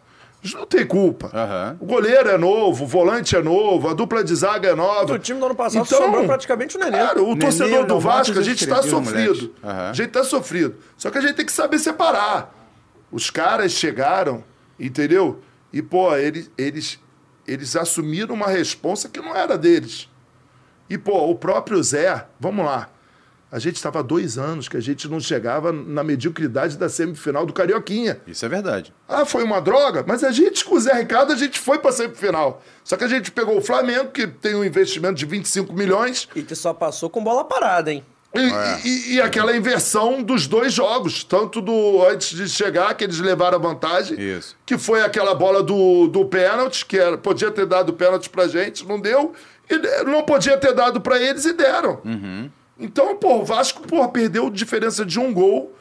[0.44, 1.30] Eles não tem culpa.
[1.34, 1.78] Aham.
[1.80, 5.14] O goleiro é novo, o volante é novo, a dupla de zaga é nova.
[5.14, 6.98] O time do ano passado sobrou praticamente o Nenê.
[6.98, 9.54] Cara, o Nenê, torcedor do Vasco, a eu gente está sofrido.
[9.64, 9.90] Aham.
[9.90, 10.76] A gente está sofrido.
[10.98, 12.56] Só que a gente tem que saber separar.
[13.12, 14.44] Os caras chegaram,
[14.80, 15.42] entendeu?
[15.72, 17.00] E, pô, eles, eles,
[17.48, 20.10] eles assumiram uma responsa que não era deles.
[20.90, 22.90] E, pô, o próprio Zé, vamos lá.
[23.52, 27.46] A gente estava há dois anos que a gente não chegava na mediocridade da semifinal
[27.46, 28.22] do Carioquinha.
[28.26, 28.94] Isso é verdade.
[29.10, 30.06] Ah, foi uma droga?
[30.08, 32.64] Mas a gente, com o Zé Ricardo, a gente foi para semifinal.
[32.84, 36.42] Só que a gente pegou o Flamengo, que tem um investimento de 25 milhões, E
[36.44, 38.06] que só passou com bola parada, hein?
[38.34, 38.80] e, É.
[38.86, 43.58] e- e aquela inversão dos dois jogos, tanto do antes de chegar, que eles levaram
[43.58, 44.56] a vantagem, Isso.
[44.66, 48.88] que foi aquela bola do, do pênalti, que era, podia ter dado pênalti pra gente,
[48.88, 49.34] não deu,
[49.70, 52.00] e não podia ter dado pra eles e deram.
[52.06, 52.50] Uhum.
[52.82, 55.74] Então, pô, o Vasco, porra, perdeu diferença de um gol.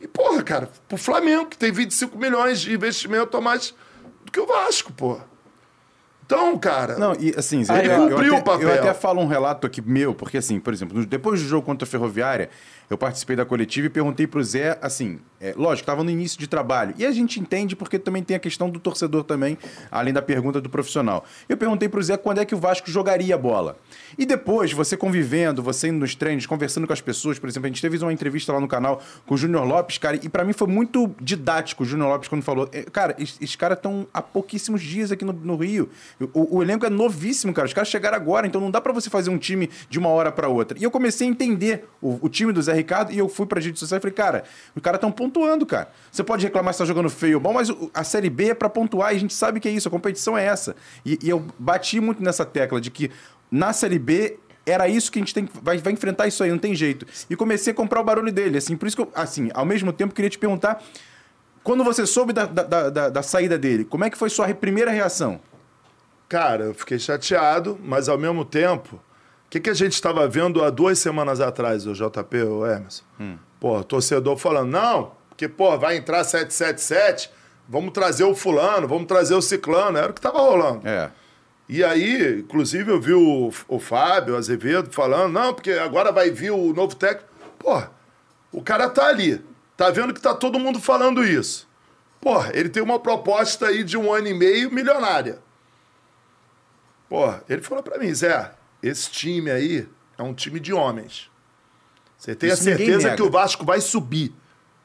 [0.00, 3.74] E, porra, cara, pro Flamengo, que tem 25 milhões de investimento a mais
[4.24, 5.24] do que o Vasco, porra.
[6.24, 6.98] Então, cara.
[6.98, 8.68] Não, e assim, Zé, eu, cumpriu eu o até, papel.
[8.68, 11.86] eu até falo um relato aqui meu, porque assim, por exemplo, depois do jogo contra
[11.86, 12.50] a Ferroviária,
[12.88, 16.46] eu participei da coletiva e perguntei pro Zé, assim, é, lógico, estava no início de
[16.46, 16.94] trabalho.
[16.96, 19.58] E a gente entende porque também tem a questão do torcedor também,
[19.90, 21.24] além da pergunta do profissional.
[21.48, 23.78] Eu perguntei pro Zé quando é que o Vasco jogaria a bola.
[24.16, 27.68] E depois, você convivendo, você indo nos treinos, conversando com as pessoas, por exemplo, a
[27.68, 30.52] gente teve uma entrevista lá no canal com o Júnior Lopes, cara, e pra mim
[30.52, 34.80] foi muito didático o Júnior Lopes quando falou, é, cara, esses, caras estão há pouquíssimos
[34.80, 35.90] dias aqui no, no Rio.
[36.32, 37.66] O, o elenco é novíssimo, cara.
[37.66, 40.32] Os caras chegaram agora, então não dá pra você fazer um time de uma hora
[40.32, 40.78] pra outra.
[40.78, 43.60] E eu comecei a entender o, o time do Zé Ricardo e eu fui pra
[43.60, 45.90] rede social e falei, cara, os caras estão pontuando, cara.
[46.10, 48.68] Você pode reclamar se tá jogando feio ou bom, mas a Série B é pra
[48.68, 50.76] pontuar e a gente sabe que é isso, a competição é essa.
[51.04, 53.10] E, e eu bati muito nessa tecla de que
[53.50, 56.50] na Série B era isso que a gente tem que- vai, vai enfrentar isso aí,
[56.50, 57.06] não tem jeito.
[57.30, 59.92] E comecei a comprar o barulho dele, assim, por isso que eu, assim, ao mesmo
[59.92, 60.82] tempo queria te perguntar
[61.62, 64.90] Quando você soube da, da, da, da saída dele, como é que foi sua primeira
[64.92, 65.40] reação?
[66.28, 69.00] Cara, eu fiquei chateado, mas ao mesmo tempo,
[69.46, 73.04] o que, que a gente estava vendo há duas semanas atrás, o JP, o Emerson?
[73.20, 73.38] Hum.
[73.60, 77.30] Pô, torcedor falando, não, porque, pô, vai entrar 777,
[77.68, 80.86] vamos trazer o fulano, vamos trazer o ciclano, era o que estava rolando.
[80.86, 81.10] É.
[81.68, 86.50] E aí, inclusive, eu vi o, o Fábio Azevedo falando, não, porque agora vai vir
[86.50, 87.28] o novo técnico.
[87.58, 87.82] Pô,
[88.52, 89.44] o cara tá ali,
[89.76, 91.68] tá vendo que tá todo mundo falando isso.
[92.20, 95.38] Pô, ele tem uma proposta aí de um ano e meio milionária.
[97.08, 98.50] Pô, ele falou pra mim, Zé,
[98.82, 101.30] esse time aí é um time de homens.
[102.16, 104.32] Você tem Isso a certeza que o Vasco vai subir.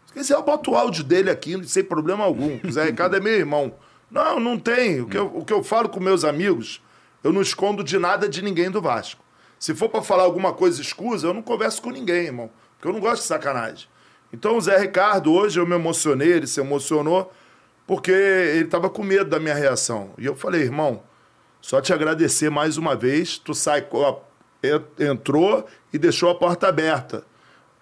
[0.06, 2.60] Se quiser, eu boto o áudio dele aqui, sem problema algum.
[2.63, 3.73] O Zé Ricardo é meu irmão.
[4.10, 4.99] Não, não tem.
[5.01, 6.84] O que, eu, o que eu falo com meus amigos,
[7.23, 9.23] eu não escondo de nada de ninguém do Vasco.
[9.58, 12.49] Se for pra falar alguma coisa escusa, eu não converso com ninguém, irmão.
[12.75, 13.88] Porque eu não gosto de sacanagem.
[14.34, 17.32] Então o Zé Ricardo, hoje eu me emocionei, ele se emocionou,
[17.86, 20.12] porque ele tava com medo da minha reação.
[20.17, 21.04] E eu falei, irmão,
[21.62, 23.38] só te agradecer mais uma vez.
[23.38, 23.88] Tu sai,
[25.00, 27.24] entrou e deixou a porta aberta.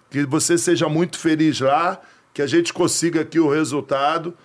[0.10, 2.02] Que você seja muito feliz lá,
[2.34, 4.36] que a gente consiga aqui o resultado.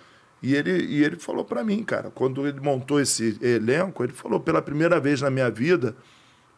[0.41, 4.39] E ele, e ele falou pra mim, cara, quando ele montou esse elenco, ele falou:
[4.39, 5.95] pela primeira vez na minha vida,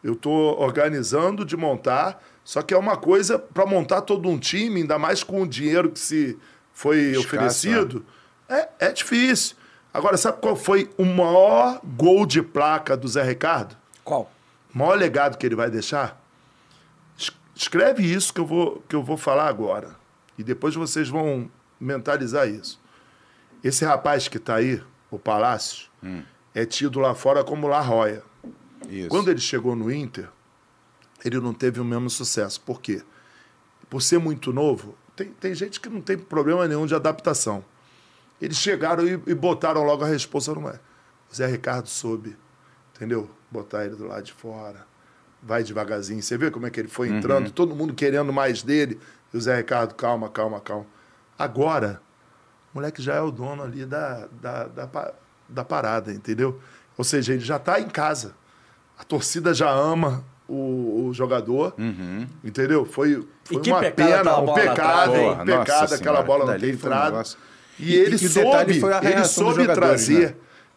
[0.04, 4.82] eu tô organizando de montar, só que é uma coisa para montar todo um time,
[4.82, 6.38] ainda mais com o dinheiro que se
[6.72, 8.06] foi Escasso, oferecido,
[8.48, 9.56] é, é difícil.
[9.98, 13.76] Agora, sabe qual foi o maior gol de placa do Zé Ricardo?
[14.04, 14.30] Qual?
[14.74, 16.20] O maior legado que ele vai deixar?
[17.18, 19.96] Es- Escreve isso que eu vou, que eu vou falar agora.
[20.38, 22.80] E depois vocês vão mentalizar isso.
[23.62, 24.80] Esse rapaz que está aí,
[25.10, 25.88] o Palácio,
[26.54, 28.22] é tido lá fora como La Roya.
[28.88, 29.08] Isso.
[29.08, 30.28] Quando ele chegou no Inter,
[31.24, 32.60] ele não teve o mesmo sucesso.
[32.60, 33.02] Por quê?
[33.90, 37.64] Por ser muito novo, tem, tem gente que não tem problema nenhum de adaptação.
[38.40, 40.78] Eles chegaram e, e botaram logo a resposta no é.
[41.30, 42.36] O Zé Ricardo soube,
[42.94, 43.30] entendeu?
[43.50, 44.86] Botar ele do lado de fora.
[45.42, 46.22] Vai devagarzinho.
[46.22, 48.98] Você vê como é que ele foi entrando, todo mundo querendo mais dele.
[49.32, 50.86] E o Zé Ricardo, calma, calma, calma.
[51.38, 52.00] Agora,
[52.72, 55.14] o moleque já é o dono ali da, da, da,
[55.48, 56.60] da parada, entendeu?
[56.96, 58.34] Ou seja, ele já está em casa.
[58.98, 61.74] A torcida já ama o, o jogador,
[62.42, 62.84] entendeu?
[62.84, 67.12] Foi, foi uma pena, um pecado, um pecado nossa aquela bola não ter um entrado.
[67.12, 67.38] negócio.
[67.78, 70.34] E, E- ele e o detalhe soube, foi a ele soube jogadores, trazer né?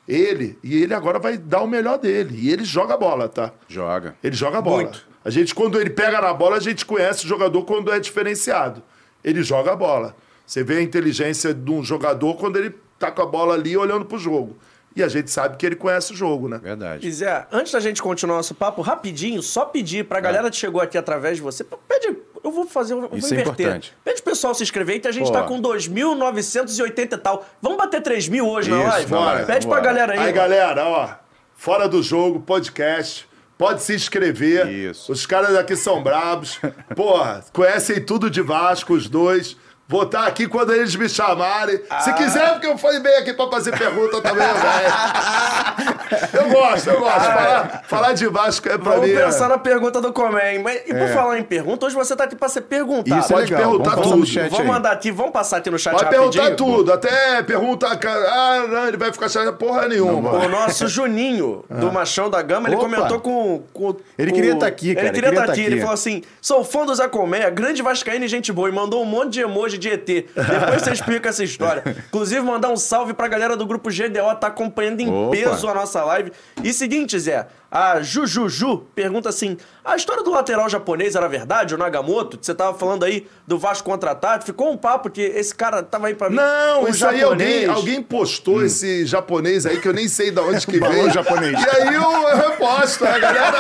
[0.08, 2.38] ele, e ele agora vai dar o melhor dele.
[2.40, 3.52] E ele joga bola, tá?
[3.68, 4.16] Joga.
[4.24, 4.84] Ele joga bola.
[4.84, 5.06] Muito.
[5.24, 8.82] A gente, quando ele pega na bola, a gente conhece o jogador quando é diferenciado.
[9.24, 10.16] Ele joga a bola.
[10.46, 14.04] Você vê a inteligência de um jogador quando ele tá com a bola ali olhando
[14.06, 14.58] pro jogo.
[14.96, 16.60] E a gente sabe que ele conhece o jogo, né?
[16.62, 17.08] Verdade.
[17.08, 20.04] E Zé, antes da gente continuar nosso papo, rapidinho, só pedir É.
[20.04, 23.40] pra galera que chegou aqui através de você, pede, eu vou fazer, vou Isso é
[23.40, 23.66] inverter.
[23.68, 23.94] importante.
[24.04, 25.32] Pede o pessoal se inscrever, que a gente Pô.
[25.32, 27.46] tá com 2.980 e tal.
[27.62, 29.10] Vamos bater 3 mil hoje na Isso, live?
[29.12, 29.82] bora, Pede bora.
[29.82, 30.20] pra galera aí.
[30.20, 31.10] Aí, galera, ó,
[31.56, 33.30] fora do jogo, podcast.
[33.58, 34.68] Pode se inscrever.
[34.72, 35.12] Isso.
[35.12, 36.60] Os caras aqui são brabos.
[36.96, 39.56] Porra, conhecem tudo de Vasco, os dois.
[39.92, 41.82] Vou estar aqui quando eles me chamarem.
[41.90, 42.00] Ah.
[42.00, 45.92] Se quiser, porque eu fui bem aqui pra fazer pergunta também, velho.
[46.34, 47.20] Eu gosto, eu gosto.
[47.22, 49.14] Falar, falar de Vasco é pra Vamos mim.
[49.16, 50.60] é- pensar na pergunta do Comem.
[50.60, 53.20] Mas, e por falar em pergunta, hoje você tá aqui pra ser perguntado.
[53.22, 53.70] Isso é Pode legal.
[53.70, 54.26] perguntar Vamos tudo.
[54.26, 54.68] chat Vamos aí.
[54.68, 56.32] mandar aqui, vamos passar aqui no chat Pode rapidinho.
[56.32, 56.94] perguntar tudo.
[56.94, 57.88] Até pergunta.
[57.88, 60.32] Ah, não, ele vai ficar chateado porra nenhuma.
[60.32, 62.86] O nosso Juninho, do Machão da Gama, ele Opa.
[62.86, 65.62] comentou com, com Ele queria tá aqui, cara, Ele queria ele estar aqui.
[65.62, 65.82] tá Ele aqui.
[65.82, 68.68] falou assim: sou fã do Zé Colmeia, grande vascaíno e gente boa.
[68.70, 70.06] E mandou um monte de emoji de ET.
[70.06, 71.84] Depois você explica essa história.
[72.08, 75.32] Inclusive, mandar um salve pra galera do grupo GDO, tá acompanhando em Opa.
[75.32, 76.32] peso a nossa live.
[76.63, 81.78] E seguinte, Zé, a Jujuju pergunta assim: a história do lateral japonês era verdade, o
[81.78, 82.38] Nagamoto?
[82.42, 84.44] Você tava falando aí do Vasco contratado.
[84.44, 86.36] Ficou um papo que esse cara tava aí pra mim.
[86.36, 87.70] Não, um isso aí japonês.
[87.70, 91.10] alguém, alguém postou esse japonês aí que eu nem sei de onde que veio.
[91.12, 91.54] japonês.
[91.54, 93.58] E aí eu, eu reposto, a galera.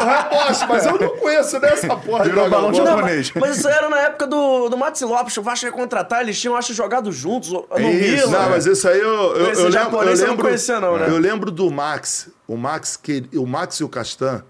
[0.00, 2.84] Eu reposto, mas eu não conheço dessa porra Virou balão vagabundo.
[2.90, 3.32] Não, japonês.
[3.34, 6.40] mas, mas isso era na época do, do Maxi Lopes, o Vasco ia contratar, eles
[6.40, 8.30] tinham, acho, jogado juntos no Isso.
[8.30, 9.72] Não, mas isso aí eu, eu, Esse eu lembro.
[9.72, 11.06] japonês eu eu não lembro, conhecia não, né?
[11.08, 12.28] Eu lembro do Max.
[12.52, 14.44] O Max, que, o Max e o Castan,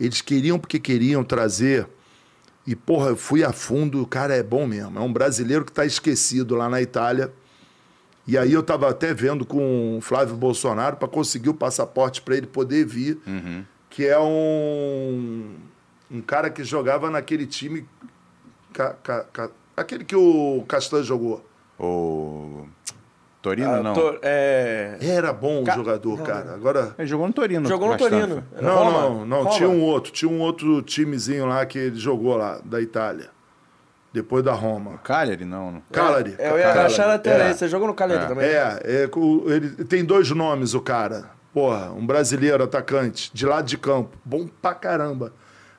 [0.00, 1.86] eles queriam porque queriam trazer.
[2.66, 4.98] E, porra, eu fui a fundo, o cara é bom mesmo.
[4.98, 7.32] É um brasileiro que tá esquecido lá na Itália.
[8.26, 12.36] E aí eu tava até vendo com o Flávio Bolsonaro para conseguir o passaporte para
[12.36, 13.20] ele poder vir.
[13.90, 15.54] Que é um,
[16.10, 17.86] um cara que jogava naquele time.
[18.72, 21.44] ca- ca- ca- aquele que o Castan jogou.
[21.78, 22.66] O
[23.44, 23.94] Torino, Ah, não.
[24.22, 24.96] é...
[25.02, 26.54] Era bom o Ca- jogador, cara.
[26.54, 26.94] Agora.
[26.98, 27.68] Ele jogou no Torino.
[27.68, 28.18] Jogou no bastante.
[28.18, 28.44] Torino.
[28.60, 28.90] Não, Roma.
[29.02, 29.38] não, não.
[29.42, 29.50] Roma.
[29.50, 30.10] Tinha um outro.
[30.12, 33.28] Tinha um outro timezinho lá que ele jogou lá, da Itália.
[34.12, 34.98] depois da Roma.
[35.04, 35.72] Cagliari, não.
[35.72, 35.82] não.
[35.92, 36.36] Cagliari.
[36.38, 36.86] É, eu ia Cagliari.
[36.86, 37.46] achar lateral.
[37.48, 37.52] É.
[37.52, 38.46] Você jogou no Cagliari também?
[38.46, 41.30] É, é, o- ele tem dois nomes, o cara.
[41.52, 44.16] Porra, um brasileiro atacante, de lado de campo.
[44.24, 45.32] Bom pra caramba.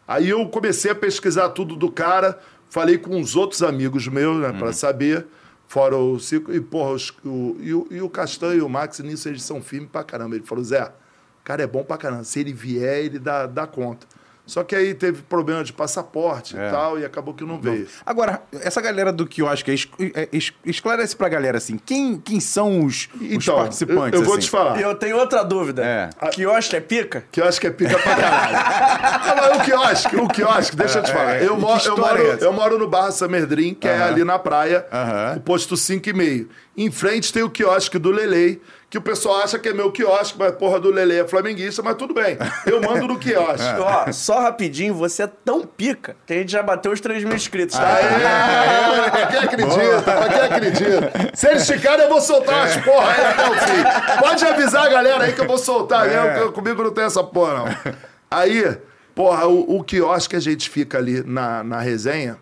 [0.07, 2.37] Aí eu comecei a pesquisar tudo do cara,
[2.69, 5.25] falei com uns outros amigos meus, né, pra saber,
[5.67, 6.51] fora o Cico.
[6.53, 9.61] E, porra, os- o, e, o, e o Castanho e o Max, nisso eles são
[9.61, 10.35] firmes pra caramba.
[10.35, 12.23] Ele falou, Zé, o cara é bom pra caramba.
[12.23, 14.07] Se ele vier, ele dá, dá conta.
[14.45, 16.67] Só que aí teve problema de passaporte É.
[16.67, 17.87] e tal, e acabou que não veio.
[18.05, 22.83] Agora, essa galera do quiosque, es- é, es- esclarece pra galera assim, quem, quem são
[22.85, 24.13] os, os Então, participantes?
[24.13, 24.43] eu, eu vou assim?
[24.45, 24.79] te falar.
[24.79, 25.83] Eu tenho outra dúvida.
[25.83, 26.09] É.
[26.29, 27.23] Quiosque é pica?
[27.31, 28.55] Que eu acho que é pica pra caralho.
[29.25, 31.35] Não, mas o quiosque, o quiosque, deixa eu te falar.
[31.41, 34.37] É, Eu, moro, eu, moro, é eu moro no Barra Samerdrim, que é ali na
[34.37, 35.37] praia, Aham.
[35.37, 36.49] o posto 5 e meio.
[36.77, 38.61] Em frente tem o quiosque do Lelei,
[38.95, 41.95] que o pessoal acha que é meu quiosque, mas porra do Lelei é flamenguista, mas
[41.95, 42.37] tudo bem.
[42.65, 43.67] Eu mando no quiosque.
[43.77, 47.35] Ó, só rapidinho, você é tão pica que a gente já bateu os 3 mil
[47.35, 47.77] inscritos.
[47.77, 47.85] Tá?
[47.85, 51.11] Aê, pra quem acredita, pra quem acredita.
[51.33, 54.19] Se eles ficarem, eu vou soltar as porra aí até o fim.
[54.21, 57.03] Pode avisar a galera aí que eu vou soltar mesmo, que eu- comigo não tem
[57.03, 57.93] essa porra, não.
[58.31, 58.77] Aí,
[59.13, 62.37] porra, o, o quiosque a gente fica ali na, na resenha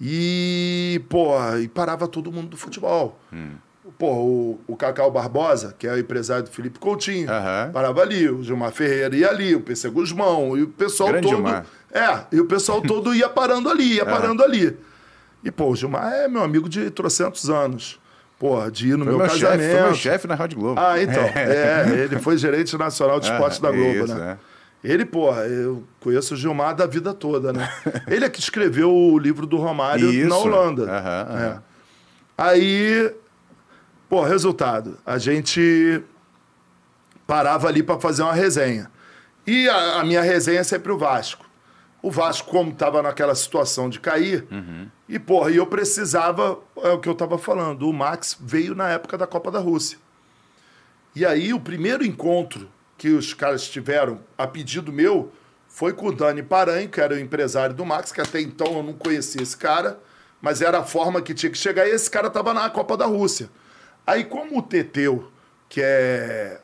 [0.00, 3.16] e, porra, e parava todo mundo do futebol.
[3.98, 7.70] Porra, o, o Cacau Barbosa, que é o empresário do Felipe Coutinho, Aham.
[7.72, 11.36] parava ali, o Gilmar Ferreira ia ali, o PC Guzmão, e o pessoal Grande todo.
[11.36, 11.66] Gilmar.
[11.92, 14.76] É, e o pessoal todo ia parando ali, ia parando ali.
[15.44, 18.00] E, pô, o Gilmar é meu amigo de trocentos anos.
[18.38, 19.70] Porra, de ir no Foi meu, meu chefe, casamento.
[19.72, 20.80] foi meu chefe na Rádio Globo.
[20.80, 21.22] Ah, então.
[21.34, 24.36] É, ele foi gerente nacional de esportes Ah, da Globo, isso, né?
[24.84, 24.92] é.
[24.92, 27.68] Ele, porra, eu conheço o Gilmar da vida toda, né?
[28.08, 30.28] ele é que escreveu o livro do Romário Isso.
[30.28, 30.90] na Holanda.
[30.90, 31.72] É.
[32.36, 33.12] Aí,
[34.12, 34.98] pô, resultado.
[35.06, 36.02] A gente
[37.26, 38.90] parava ali para fazer uma resenha.
[39.46, 41.46] E a, a minha resenha é sempre o Vasco.
[42.02, 44.46] O Vasco, como estava naquela situação de cair,
[45.08, 48.90] e, porra, e eu precisava, é o que eu estava falando, o Max veio na
[48.90, 49.96] época da Copa da Rússia.
[51.16, 55.32] E aí, o primeiro encontro que os caras tiveram a pedido meu
[55.68, 58.82] foi com o Dani Paranho, que era o empresário do Max, que até então eu
[58.82, 59.98] não conhecia esse cara,
[60.38, 63.06] mas era a forma que tinha que chegar, e esse cara estava na Copa da
[63.06, 63.48] Rússia.
[64.06, 65.28] Aí, como o Teteu,
[65.68, 66.60] que é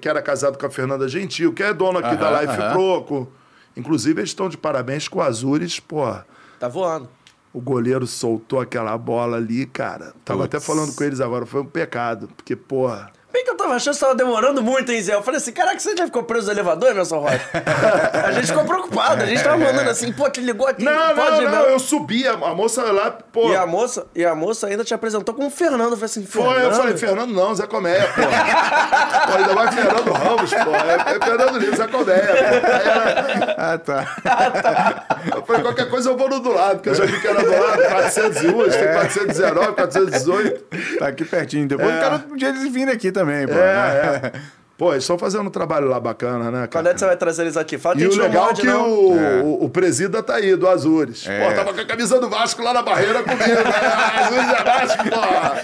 [0.00, 2.72] que era casado com a Fernanda Gentil, que é dono aqui da Aham, Life aham.
[2.72, 3.26] Pro, com-
[3.74, 6.26] inclusive eles estão de parabéns com o Azures, porra.
[6.58, 7.08] Tá voando.
[7.52, 10.12] O goleiro soltou aquela bola ali, cara.
[10.24, 10.54] Tava Putz.
[10.54, 13.10] até falando com eles agora, foi um pecado, porque, porra.
[13.32, 15.14] Bem que eu tava achando que tava demorando muito, hein, Zé?
[15.14, 17.40] Eu falei assim, caraca, você já ficou preso no elevador, Emerson Rocha?
[18.26, 21.44] a gente ficou preocupado, a gente tava mandando assim, pô, te ligou aqui, Não, pode
[21.44, 23.50] não, não, eu subi, a, a moça lá, pô.
[23.50, 25.92] E a moça, e a moça ainda te apresentou como Fernando.
[25.92, 26.64] Eu falei assim, Foi, Fernando?
[26.64, 28.20] eu falei, Fernando não, Zé Coméia, pô.
[29.30, 30.70] pô ainda mais Fernando Ramos, pô.
[30.70, 32.66] É, é Fernando Lima, Zé Coméia, pô.
[32.66, 35.06] Aí ela- Ah, tá.
[35.36, 37.42] eu falei, qualquer coisa eu vou no do lado, porque eu já vi que era
[37.42, 40.64] do lado, 401, tem 419, 418.
[40.98, 41.68] Tá aqui pertinho.
[41.68, 41.96] Depois É.
[41.96, 43.54] eu quero um dia eles virem aqui também, pô.
[43.54, 43.60] né?
[43.60, 44.32] É, é.
[44.80, 46.88] Pô, eles estão fazendo um trabalho lá bacana, né, Quando cara?
[46.88, 47.76] é que você vai trazer eles aqui?
[47.76, 48.88] Fala que E o legal é morde, que não.
[48.90, 51.26] o, o, o presida tá aí, do Azures.
[51.28, 51.46] É.
[51.50, 53.44] Pô, tava com a camisa do Vasco lá na barreira comigo.
[53.44, 53.60] né?
[54.24, 55.04] Azures é Vasco,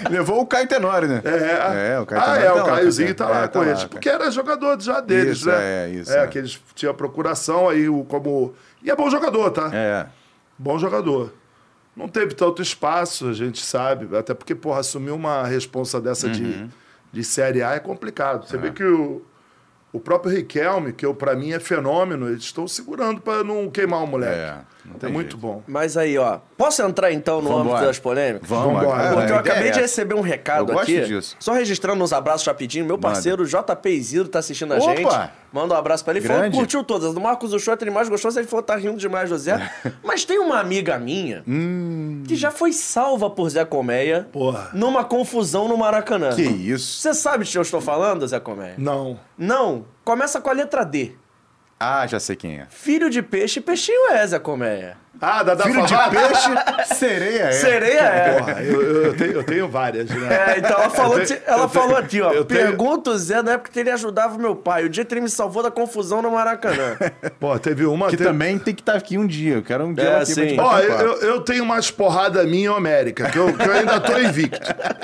[0.03, 0.09] pô.
[0.11, 1.21] Levou o Caio Tenório, né?
[1.25, 3.33] É, É, o Caio Ah, Tenório é, tá o Caiozinho também.
[3.33, 3.77] tá lá É, com tá lá, eles.
[3.79, 3.89] cara.
[3.89, 5.55] Porque era jogador já deles, Isso, né?
[5.57, 6.27] é, isso, É, é.
[6.27, 8.53] que eles tinham procuração aí, o, como.
[8.83, 9.71] E é bom jogador, tá?
[9.73, 10.05] É.
[10.59, 11.33] Bom jogador.
[11.95, 14.15] Não teve tanto espaço, a gente sabe.
[14.15, 16.33] Até porque, porra, assumir uma responsa dessa Uhum.
[16.33, 16.69] de,
[17.11, 18.47] de Série A é complicado.
[18.47, 19.21] Você vê que o,
[19.91, 24.03] o próprio Riquelme, que eu, pra mim é fenômeno, eles estão segurando pra não queimar
[24.03, 24.39] o moleque.
[24.39, 24.59] É,
[25.01, 25.37] É, muito jeito.
[25.37, 25.61] bom.
[25.67, 27.69] Mas aí, ó, posso entrar então no Vambora.
[27.69, 28.47] âmbito das polêmicas?
[28.49, 29.03] Vamos, Vambora.
[29.13, 31.01] Porque eu A ideia acabei é de receber um recado Eu gosto aqui.
[31.05, 31.35] disso.
[31.39, 32.85] Só registrando uns abraços rapidinho.
[32.85, 34.85] Meu parceiro JP Isidro tá assistindo a Opa!
[34.95, 35.29] gente.
[35.51, 36.19] Manda um abraço pra ele.
[36.19, 36.57] Ele falou que Grande.
[36.57, 37.13] curtiu todas.
[37.13, 38.31] Do Marcos Uchoa, ele mais gostou.
[38.35, 39.71] Ele falou tá rindo demais, José.
[40.03, 42.23] Mas tem uma amiga minha Hum.
[42.27, 44.69] que já foi salva por Zé Colmeia Porra.
[44.73, 46.33] numa confusão no Maracanã.
[46.35, 47.01] Que isso?
[47.01, 48.75] Você sabe de que eu estou falando, Zé Colmeia?
[48.77, 49.19] Não.
[49.37, 49.85] Não.
[50.03, 51.11] Começa com a letra D.
[51.79, 52.65] Ah, já sei quem é.
[52.69, 54.97] Filho de peixe, peixinho é, Zé Colmeia.
[55.21, 56.49] Ah, da, da Filho de peixe,
[56.95, 57.51] sereia é.
[57.51, 58.33] Sereia é.
[58.39, 60.53] Porra, eu, eu- eu tenho, eu tenho várias, né?
[60.55, 62.43] É, então ela falou, tenho- ela eu tenho- falou aqui, ó.
[62.43, 64.85] Pergunta o Zé na época que ele ajudava o meu pai.
[64.85, 66.97] O dia que ele me salvou da confusão no Maracanã.
[67.39, 68.09] Pô, teve uma.
[68.09, 69.55] Que teve- também tem que estar aqui um dia.
[69.55, 70.47] Eu quero um dia É, aqui pra sim.
[70.55, 74.17] te Ó, eu, eu- tenho umas porrada minha homérica, que eu, que eu ainda tô
[74.19, 74.59] invicto.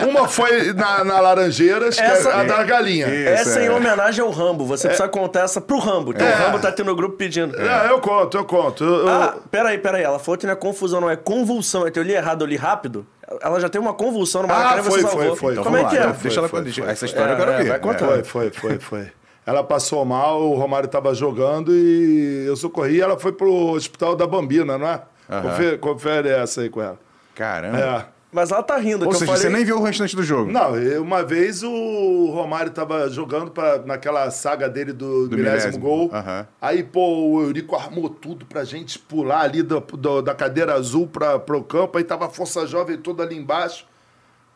[0.07, 3.07] Uma foi na, na Laranjeiras, que Essa- é a da galinha.
[3.07, 3.71] Isso, essa em é.
[3.71, 4.65] homenagem ao Rambo.
[4.65, 6.11] Você precisa contar essa pro Rambo.
[6.11, 6.31] Então É.
[6.31, 7.59] o Rambo tá aqui no grupo pedindo.
[7.59, 8.83] É, eu conto, eu conto.
[8.83, 10.02] Eu- eu- Ah, peraí, peraí.
[10.03, 11.87] Ela falou que não é confusão, não é convulsão.
[11.87, 13.05] Eu li errado, eu li rápido.
[13.41, 15.21] Ela já tem uma convulsão no Maracanã Ah, e você foi, salvou.
[15.27, 15.51] foi, foi.
[15.53, 15.99] Então Como é que é?
[16.01, 17.69] então Deixa ela Foi, foi, Essa história eu É, quero é, ver.
[17.69, 18.23] vai contando.
[18.23, 19.11] Foi, foi, foi, foi.
[19.45, 23.01] Ela passou mal, o Romário tava jogando e eu socorri.
[23.01, 25.01] Ela foi pro hospital da Bambina, não é?
[25.41, 26.97] Confere, confere essa aí com ela.
[27.35, 27.79] Caramba.
[27.79, 28.05] É.
[28.33, 29.41] Mas ela tá rindo, Ou que seja, eu falei...
[29.51, 30.51] você nem viu o restante do jogo.
[30.51, 30.71] Não,
[31.01, 36.09] uma vez o Romário tava jogando pra, naquela saga dele do, Do milésimo milésimo, gol.
[36.11, 36.47] aham.
[36.59, 41.05] Aí, pô, o Eurico armou tudo pra gente pular ali do, do- da cadeira azul
[41.07, 41.97] pra, pro campo.
[41.97, 43.85] Aí tava a Força Jovem toda ali embaixo.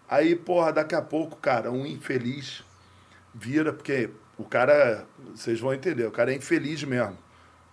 [0.10, 2.64] Aí, porra, daqui a pouco, cara, um infeliz
[3.36, 5.06] vira, porque o cara,
[5.36, 7.18] vocês vão entender, o cara é infeliz mesmo.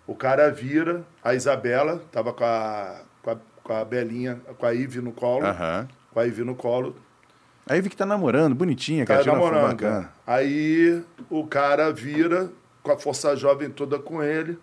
[0.07, 3.01] O cara vira, a Isabela tava com a,
[3.65, 5.45] com a, a Belinha, com a Ivy no colo.
[5.45, 5.89] Aham.
[6.12, 6.95] Com a Ivy no colo.
[7.67, 9.25] Aí vi que tá namorando, bonitinha, cara.
[9.25, 10.12] Tá namorando, bacana.
[10.27, 12.51] Aí o cara vira
[12.83, 14.59] com a força jovem toda com ele.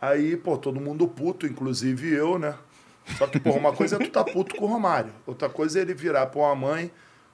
[0.00, 2.54] Aí, pô, todo mundo puto, inclusive eu, né?
[3.16, 5.10] Só que, pô, uma coisa é tu tá puto com o Romário.
[5.26, 6.92] Outra coisa é ele virar pra uma mãe.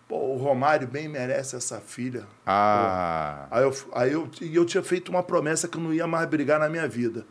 [0.09, 2.25] Pô, o Romário bem merece essa filha.
[2.47, 3.47] Ah.
[3.51, 6.27] Aí eu, aí eu, e eu tinha feito uma promessa que eu não ia mais
[6.27, 7.27] brigar na minha vida.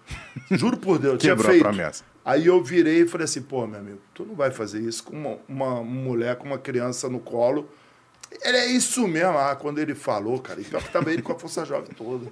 [0.51, 1.63] Juro por Deus, eu tinha Quebrou a feito.
[1.63, 2.03] promessa.
[2.25, 5.15] Aí eu virei e falei assim, pô, meu amigo, tu não vai fazer isso com
[5.15, 7.69] uma, uma mulher, com uma criança no colo.
[8.41, 9.37] Ele é isso mesmo.
[9.37, 12.31] Ah, quando ele falou, cara, e pior que tava ele com a força jovem toda.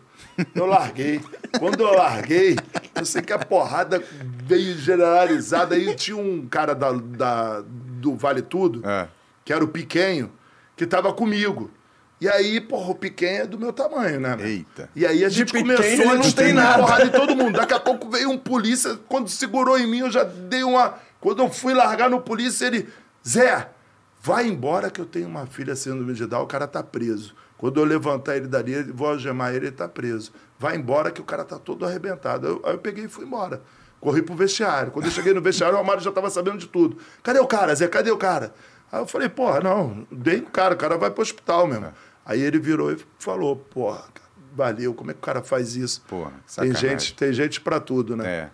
[0.55, 1.21] Eu larguei.
[1.59, 2.55] Quando eu larguei,
[2.95, 4.01] eu sei que a porrada
[4.45, 5.75] veio generalizada.
[5.75, 9.07] Aí tinha um cara da, da- do Vale Tudo, É.
[9.45, 10.31] que era o Piquenho,
[10.75, 11.69] que tava comigo.
[12.21, 14.35] E aí, porra, o Piquenho é do meu tamanho, né?
[14.35, 14.45] meu?
[14.45, 14.87] Eita.
[14.95, 16.77] E aí a gente pequeno começou a não tem nada.
[16.83, 17.57] porrada em todo mundo.
[17.57, 20.93] Daqui a pouco veio um polícia, quando segurou em mim, eu já dei uma.
[21.19, 22.87] Quando eu fui largar no polícia, ele.
[23.27, 23.67] Zé,
[24.21, 27.33] vai embora que eu tenho uma filha sendo de o cara tá preso.
[27.57, 30.31] Quando eu levantar ele dali, vou algemar ele, ele tá preso.
[30.59, 32.47] Vai embora que o cara tá todo arrebentado.
[32.47, 33.61] Eu- aí eu peguei e fui embora.
[33.99, 34.91] Corri pro vestiário.
[34.91, 36.97] Quando eu cheguei no vestiário, o Romário já tava sabendo de tudo.
[37.23, 37.87] Cadê o cara, Zé?
[37.87, 38.53] Cadê o cara?
[38.91, 41.87] Aí eu falei, porra, não, dei o cara, o cara vai pro hospital mesmo.
[42.31, 44.05] Aí ele virou e falou, porra,
[44.55, 46.01] valeu, como é que o cara faz isso?
[46.07, 46.89] Porra, tem sacanagem.
[46.89, 48.29] gente, tem gente pra tudo, né?
[48.29, 48.49] É.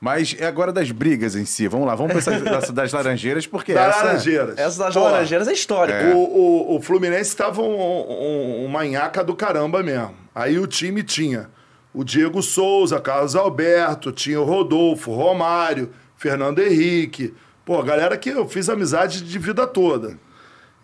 [0.00, 1.66] Mas é agora das brigas em si.
[1.66, 4.04] Vamos lá, vamos pensar das, das laranjeiras, porque Da essa...
[4.04, 4.58] Laranjeiras.
[4.58, 5.98] Essa das Porra, Laranjeiras é histórica.
[5.98, 6.14] É.
[6.14, 10.14] O, o, o Fluminense estava um, um, uma nhaca do caramba mesmo.
[10.32, 11.48] Aí o time tinha
[11.92, 17.34] o Diego Souza, Carlos Alberto, tinha o Rodolfo, Romário, Fernando Henrique.
[17.64, 20.16] Pô, galera que eu fiz amizade de vida toda.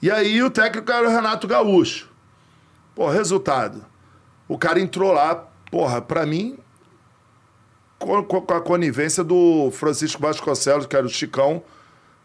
[0.01, 2.11] E aí o técnico era o Renato Gaúcho.
[2.95, 3.85] Pô, resultado.
[4.49, 6.59] O cara entrou lá, porra, pra mim,
[7.99, 11.63] com, com- a conivência do Francisco Vasconcelos, que era o Chicão,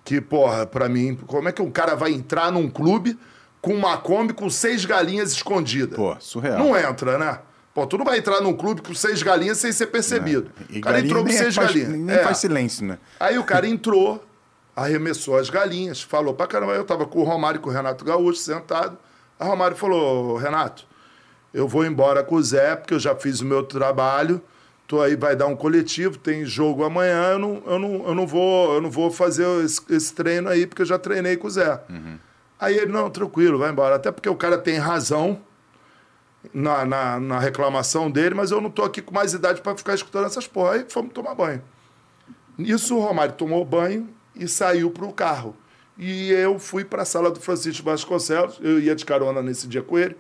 [0.03, 3.17] que, porra, pra mim, como é que um cara vai entrar num clube
[3.61, 5.95] com uma Kombi com seis galinhas escondidas?
[5.97, 6.57] Pô, surreal.
[6.59, 7.39] Não entra, né?
[7.73, 10.49] Pô, tu não vai entrar num clube com seis galinhas sem ser percebido.
[10.69, 11.89] E o cara entrou com nem seis faz, galinhas.
[11.89, 12.23] Nem É.
[12.23, 12.97] faz silêncio, né?
[13.19, 14.23] Aí o cara entrou,
[14.75, 16.73] arremessou as galinhas, falou pra caramba.
[16.73, 18.97] Eu tava com o Romário e com o Renato Gaúcho sentado.
[19.39, 20.85] A Romário falou: Renato,
[21.53, 24.41] eu vou embora com o Zé, porque eu já fiz o meu trabalho.
[24.87, 28.25] Tô aí, vai dar um coletivo, tem jogo amanhã, eu não, eu não, eu não,
[28.25, 31.49] vou, eu não vou fazer esse, esse treino aí, porque eu já treinei com o
[31.49, 31.81] Zé.
[32.57, 33.95] Aí ele, não, tranquilo, vai embora.
[33.95, 35.41] Até porque o cara tem razão
[36.53, 39.93] na, na, na reclamação dele, mas eu não tô aqui com mais idade para ficar
[39.93, 40.73] escutando essas porra.
[40.73, 41.61] Aí fomos tomar banho.
[42.57, 45.55] Nisso o Romário tomou banho e saiu para o carro.
[45.97, 49.81] E eu fui para a sala do Francisco Vasconcelos, eu ia de carona nesse dia
[49.81, 50.15] com ele,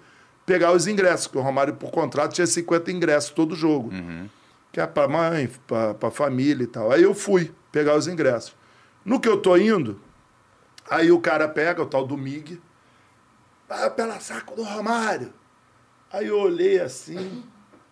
[0.45, 3.91] pegar os ingressos, porque o Romário, por contrato, tinha 50 ingressos todo jogo.
[4.71, 6.91] Que é para mãe, para família e tal.
[6.91, 8.55] Aí eu fui pegar os ingressos.
[9.05, 9.99] No que eu tô indo,
[10.89, 12.61] aí o cara pega, o tal do Mig,
[13.67, 15.33] vai pela saco do Romário.
[16.11, 17.43] Aí eu olhei assim,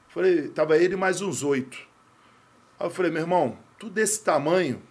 [0.10, 1.78] falei, tava ele mais uns oito.
[2.80, 4.82] Aí eu falei, meu irmão, tu desse tamanho,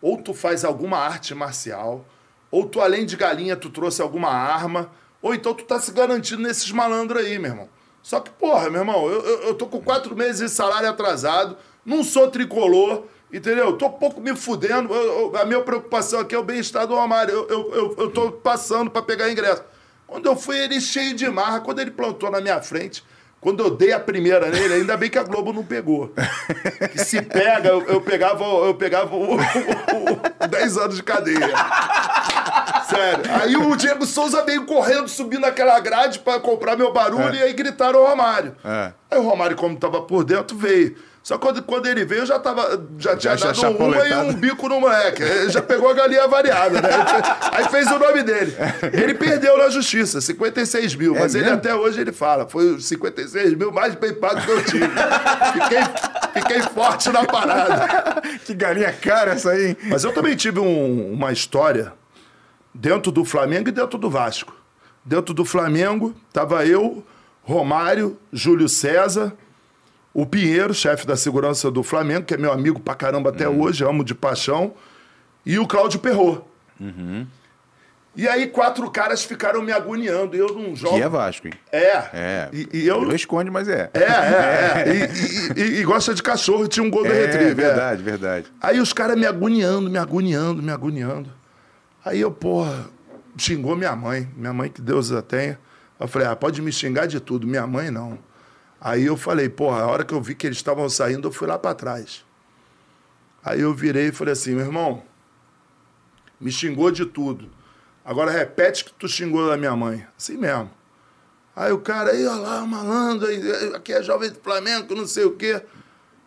[0.00, 2.06] ou tu faz alguma arte marcial,
[2.50, 4.90] ou tu, além de galinha, tu trouxe alguma arma,
[5.20, 7.68] ou então tu tá se garantindo nesses malandros aí, meu irmão.
[8.02, 11.56] Só que, porra, meu irmão, eu, eu, eu tô com quatro meses de salário atrasado,
[11.84, 13.76] não sou tricolor, entendeu?
[13.76, 14.94] Tô pouco me fudendo.
[14.94, 17.34] eu- a minha preocupação aqui é o bem-estar do Romário.
[17.34, 19.62] Eu, eu, eu, eu tô passando pra pegar ingresso.
[20.06, 23.04] Quando eu fui, ele cheio de marra, quando ele plantou na minha frente,
[23.40, 26.12] quando eu dei a primeira nele, ainda bem que a Globo não pegou.
[26.92, 31.02] Que se pega, eu, eu pegava, eu pegava o, o- o- o 10 anos de
[31.02, 31.38] cadeia.
[32.88, 33.24] Sério.
[33.42, 37.52] Aí o Diego Souza veio correndo, subindo aquela grade pra comprar meu barulho e aí
[37.52, 38.56] gritaram o Romário.
[38.64, 38.92] É.
[39.10, 40.96] Aí o Romário, como tava por dentro, veio.
[41.22, 42.82] Só que quando, quando ele veio, eu já tava.
[42.98, 45.22] Já tinha Já dado uma e um bico no moleque.
[45.22, 46.88] Ele já pegou a galinha variada, né?
[47.52, 48.54] Aí fez o nome dele.
[48.92, 51.14] Ele perdeu na justiça, 56 mil.
[51.16, 51.58] É mas ele mesmo?
[51.58, 54.88] até hoje ele fala: foi os 56 mil mais bem pago que eu tive.
[55.52, 58.22] fiquei, fiquei forte na parada.
[58.46, 59.76] Que galinha cara essa aí, hein?
[59.90, 61.92] Mas eu também tive um- uma história
[62.74, 64.54] dentro do Flamengo e dentro do Vasco.
[65.04, 67.04] Dentro do Flamengo, tava eu,
[67.42, 69.32] Romário, Júlio César,
[70.14, 73.84] o Pinheiro, chefe da segurança do Flamengo, que é meu amigo pra caramba até hoje,
[73.84, 74.74] amo de paixão,
[75.46, 76.42] e o Cláudio Perrot.
[78.16, 80.34] E aí quatro caras ficaram me agoniando.
[80.34, 80.96] E eu não jogo.
[80.96, 81.52] Que é Vasco, hein?
[81.70, 81.92] É.
[82.12, 82.48] É.
[82.52, 83.00] E, e eu.
[83.02, 83.90] Não esconde, mas é.
[83.94, 85.52] É, é, é.
[85.56, 87.64] E, e- e- gosta de cachorro e tinha um Golden É, Retriever.
[87.64, 87.68] é.
[87.68, 88.46] verdade, verdade.
[88.60, 91.30] Aí os caras me agoniando, me agoniando, me agoniando.
[92.04, 92.86] Aí eu, porra,
[93.36, 94.28] xingou minha mãe.
[94.36, 95.56] Minha mãe, que Deus a tenha.
[96.00, 98.18] Eu falei, ah, pode me xingar de tudo, minha mãe não.
[98.80, 101.48] Aí eu falei, porra, a hora que eu vi que eles estavam saindo, eu fui
[101.48, 102.24] lá pra trás.
[103.44, 105.02] Aí eu virei e falei assim, meu irmão,
[106.40, 107.50] me xingou de tudo.
[108.04, 110.06] Agora repete que tu xingou da minha mãe.
[110.16, 110.70] Assim mesmo.
[111.54, 115.24] Aí o cara, aí, olha lá, malandro, aí, aqui é jovem do Flamengo, não sei
[115.24, 115.60] o quê.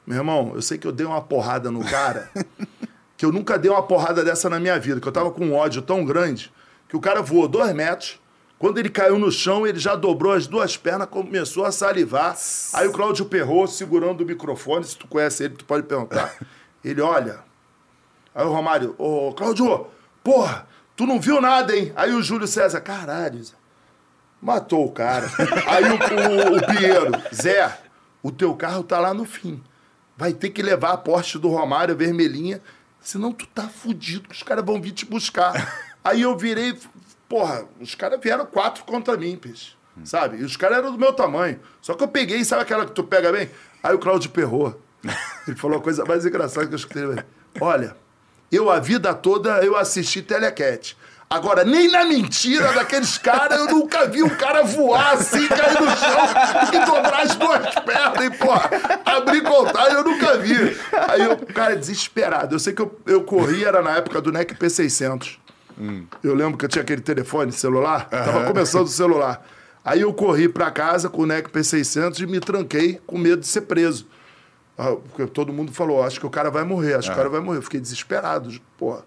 [0.06, 2.30] Meu irmão, eu sei que eu dei uma porrada no cara,
[3.16, 5.54] que eu nunca dei uma porrada dessa na minha vida, que eu tava com um
[5.54, 6.52] ódio tão grande,
[6.90, 8.20] que o cara voou dois metros,
[8.62, 12.38] quando ele caiu no chão, ele já dobrou as duas pernas, começou a salivar.
[12.74, 16.32] Aí o Cláudio Perrot, segurando o microfone, se tu conhece ele, tu pode perguntar.
[16.86, 17.40] Ele, olha...
[18.36, 19.88] Aí o Romário, ô, Cláudio,
[20.24, 21.92] porra, tu não viu nada, hein?
[21.96, 23.54] Aí o Júlio César, caralho, Zé.
[24.40, 25.28] Matou o cara.
[25.68, 27.80] Aí o, o, o Pinheiro, Zé,
[28.22, 29.62] o teu carro tá lá no fim.
[30.16, 32.62] Vai ter que levar a Porsche do Romário, vermelhinha,
[33.00, 35.74] senão tu tá fudido, que os caras vão vir te buscar.
[36.04, 36.78] Aí eu virei,
[37.32, 39.72] porra, os caras vieram quatro contra mim, peixe.
[40.04, 40.42] Sabe?
[40.42, 41.62] E os caras eram do meu tamanho.
[41.82, 43.50] Só que eu peguei, sabe aquela que tu pega bem?
[43.82, 44.78] Aí o Cláudio perrou.
[45.48, 47.06] Ele falou a coisa mais engraçada que eu escutei.
[47.06, 47.24] velho.
[47.62, 47.96] Olha,
[48.52, 50.98] eu a vida toda eu assisti Telecat.
[51.30, 55.90] Agora, nem na mentira daqueles caras, eu nunca vi um cara voar assim, cair no
[55.96, 58.52] chão e dobrar as duas pernas e, pô,
[59.06, 60.78] abrir contagem, eu nunca vi.
[61.08, 62.56] Aí o cara desesperado.
[62.56, 65.38] Eu sei que eu, eu corri, era na época do NEC P600.
[66.24, 69.46] Eu lembro que eu tinha aquele telefone celular, tava começando o celular.
[69.84, 73.48] Aí eu corri pra casa com o NEC P600 e me tranquei com medo de
[73.48, 74.06] ser preso.
[74.78, 77.30] Ah, Porque todo mundo falou, acho que o cara vai morrer, acho que o cara
[77.30, 77.58] vai morrer.
[77.60, 78.52] Eu fiquei desesperado.
[78.78, 79.04] Porra,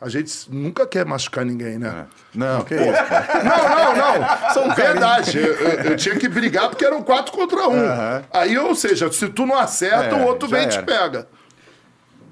[0.00, 2.06] a gente nunca quer machucar ninguém, né?
[2.34, 2.84] Não, que isso.
[2.84, 4.28] Não, não, não.
[4.54, 5.38] São verdade.
[5.38, 7.80] Eu, eu- eu tinha que brigar porque eram quatro contra um.
[7.84, 8.24] Aham.
[8.30, 11.26] Aí, ou seja, se tu não acerta, É, o outro vem e te pega.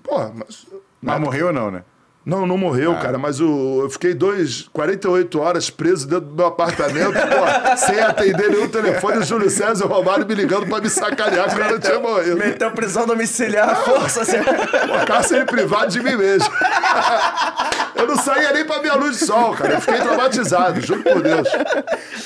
[0.02, 0.66] Porra, mas.
[1.02, 1.82] Mas morreu ou não, né?
[2.26, 2.96] Não, não morreu, Ah.
[2.96, 8.00] cara, mas o, eu fiquei dois, 48 horas preso dentro do meu apartamento, pô, sem
[8.00, 11.54] atender nenhum telefone, o Júlio César e o Romário me ligando pra me sacanear que
[11.54, 12.36] o cara tinha morrido.
[12.36, 14.38] Meteu prisão domiciliar, à força, assim.
[14.42, 16.50] Pô, cárcere privado de mim mesmo.
[17.94, 19.74] Eu não saía nem pra minha luz de sol, cara.
[19.74, 21.48] Eu fiquei traumatizado, juro por Deus.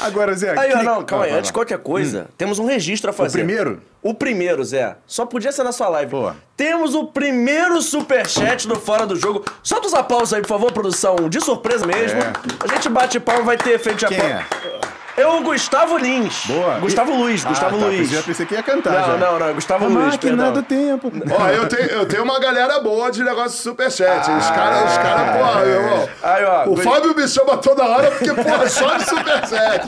[0.01, 0.59] Agora, Zé.
[0.59, 1.33] Aí, que- não, calma aí.
[1.33, 3.39] Ah, Antes de qualquer coisa, temos um registro a fazer.
[3.39, 3.81] primeiro?
[4.03, 4.97] O primeiro, Zé.
[5.07, 6.11] Só podia ser na sua live.
[6.11, 6.33] Pô.
[6.57, 9.45] Temos o primeiro superchat do Fora do Jogo.
[9.63, 11.29] Solta os aplausos aí, por favor, produção.
[11.29, 12.19] De surpresa mesmo.
[12.19, 12.33] É.
[12.65, 14.27] A gente bate palma, vai ter efeito de aplauso.
[14.27, 14.47] é?
[15.21, 16.47] É o Gustavo Lins.
[16.47, 16.79] Boa.
[16.79, 18.11] Gustavo E- Luiz, Gustavo ah, tá, Luiz.
[18.11, 18.93] Já pensei que ia cantar.
[18.93, 19.17] Não, já.
[19.17, 20.53] não, não, Gustavo A Luiz, máquina perdão.
[20.53, 21.13] do tempo.
[21.39, 24.31] Ó, eu tenho, eu tenho uma galera boa de negócio de superchat.
[24.31, 26.09] Os caras, os caras, porra, meu irmão.
[26.23, 29.85] Aí, ó, O Gui- Fábio me chama toda hora porque, porra, só de superchat.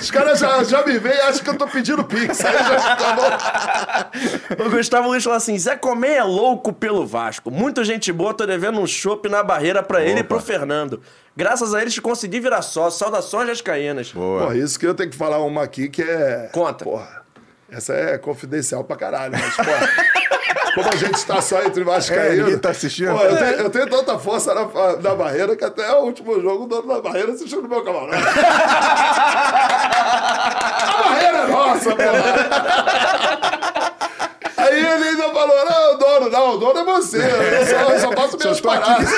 [0.00, 2.44] Os caras cara já, já me veem e acham que eu tô pedindo pix.
[2.44, 4.64] Aí já tá bom.
[4.66, 7.50] O Gustavo Luiz falou assim: Zé Comé é louco pelo Vasco.
[7.50, 11.00] Muita gente boa, tô devendo um chopp na barreira pra ele e pro Fernando.
[11.36, 12.98] Graças a eles consegui virar sócio.
[12.98, 14.12] Saudações Vascaínas.
[14.12, 14.42] Boa.
[14.42, 16.50] Porra, isso que eu tenho que falar uma aqui que é.
[16.52, 16.84] Conta.
[16.84, 17.22] Porra,
[17.70, 19.88] essa é confidencial pra caralho, mas, porra.
[20.74, 22.38] Como a gente tá só entre É, Vascaínos.
[22.38, 23.12] ninguém tá assistindo.
[23.14, 24.64] Pô, eu, tenho, eu tenho tanta força na,
[25.02, 28.16] na barreira que até o último jogo o dono da barreira assistiu no meu camarote.
[30.86, 33.52] a barreira é nossa, porra.
[34.56, 37.18] Aí ele ainda falou: não, o dono, não, o dono é você.
[37.18, 38.00] Eu só, eu
[38.54, 39.08] só paradas.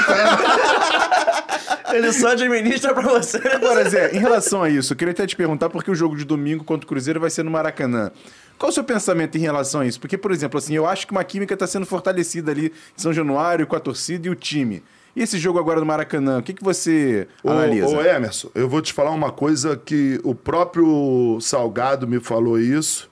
[1.97, 3.39] Ele só administra pra você.
[3.49, 6.25] Agora, Zé, em relação a isso, eu queria até te perguntar, porque o jogo de
[6.25, 8.11] domingo contra o Cruzeiro vai ser no Maracanã.
[8.59, 10.01] Qual o seu pensamento em relação a isso?
[10.01, 13.13] Porque, por exemplo, assim, eu acho que uma química está sendo fortalecida ali em São
[13.13, 14.83] Januário com a torcida e o time.
[15.17, 17.87] E esse jogo agora no Maracanã, o que, que você analisa?
[17.87, 22.59] Ô, ô, Emerson, eu vou te falar uma coisa que o próprio Salgado me falou
[22.59, 23.09] isso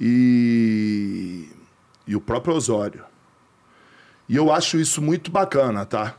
[0.00, 1.48] e,
[2.06, 3.02] e o próprio Osório.
[4.28, 6.16] E eu acho isso muito bacana, tá?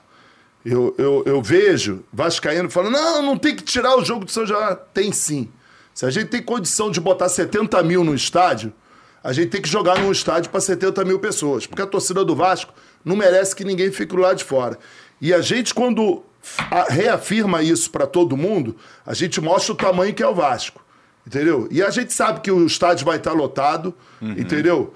[0.65, 4.45] Eu, eu, eu vejo Vascaíno falando, não, não tem que tirar o jogo do São
[4.45, 4.79] Januário.
[4.93, 5.49] Tem sim.
[5.93, 8.73] Se a gente tem condição de botar 70 mil no estádio,
[9.23, 11.65] a gente tem que jogar num estádio para 70 mil pessoas.
[11.65, 14.77] Porque a torcida do Vasco não merece que ninguém fique lá de fora.
[15.19, 16.23] E a gente, quando
[16.89, 20.85] reafirma isso para todo mundo, a gente mostra o tamanho que é o Vasco.
[21.25, 21.67] Entendeu?
[21.69, 24.93] E a gente sabe que o estádio vai estar lotado, entendeu?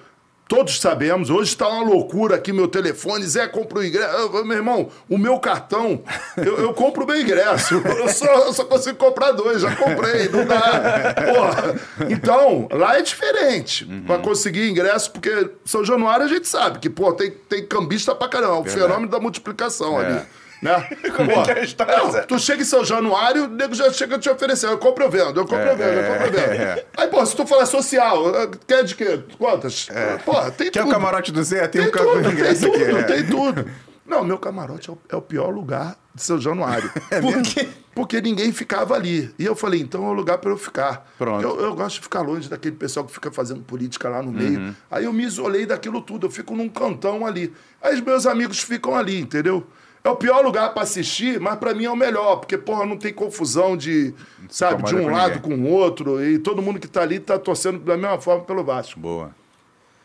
[0.51, 4.13] Todos sabemos, hoje está uma loucura aqui, meu telefone, Zé, compra o ingresso.
[4.13, 6.03] Eu, Meu irmão, o meu cartão,
[6.35, 7.75] eu, eu compro o meu ingresso.
[7.75, 11.15] Eu só, eu só consigo comprar dois, já comprei, não dá.
[11.33, 11.79] Porra.
[12.09, 13.85] Então, lá é diferente.
[14.05, 18.27] Para conseguir ingresso, porque São Januário a gente sabe que, pô, tem, tem cambista pra
[18.27, 20.05] caramba, é o fenômeno da multiplicação É.
[20.05, 20.21] ali.
[20.62, 20.80] Né?
[21.16, 23.91] Como é que é a história, não, tu chega em São Januário, o nego já
[23.91, 24.74] chega te oferecendo.
[24.74, 26.62] Eu compro eu vendo, eu compro eu vendo, eu compro eu vendo.
[26.62, 26.86] é.
[26.97, 28.24] Aí, pô, se tu falar social,
[28.68, 29.24] quer de quê?
[29.38, 29.88] Quantas?
[30.24, 30.89] Pô, tem Quer tudo.
[30.89, 31.68] o camarote do Zé?
[31.68, 32.95] Tem, Tem um tudo, tem ingresso tudo, aqui.
[32.95, 33.03] é.
[33.03, 33.66] tem tudo.
[34.05, 36.91] Não, meu camarote é o, é o pior lugar de São Januário.
[37.22, 37.70] Por quê?
[37.95, 39.34] Porque ninguém ficava ali.
[39.39, 41.09] E eu falei, então é o lugar para eu ficar.
[41.18, 41.41] Pronto.
[41.41, 44.59] Eu, eu gosto de ficar longe daquele pessoal que fica fazendo política lá no meio.
[44.59, 44.76] Uhum.
[44.89, 47.53] Aí eu me isolei daquilo tudo, eu fico num cantão ali.
[47.82, 49.66] Aí os meus amigos ficam ali, entendeu?
[50.03, 52.97] É o pior lugar para assistir, mas para mim é o melhor, porque, porra, não
[52.97, 54.13] tem confusão de,
[54.49, 55.59] sabe, de um com lado ninguém.
[55.59, 58.63] com o outro, e todo mundo que tá ali tá torcendo da mesma forma pelo
[58.63, 58.99] Vasco.
[58.99, 59.35] Boa.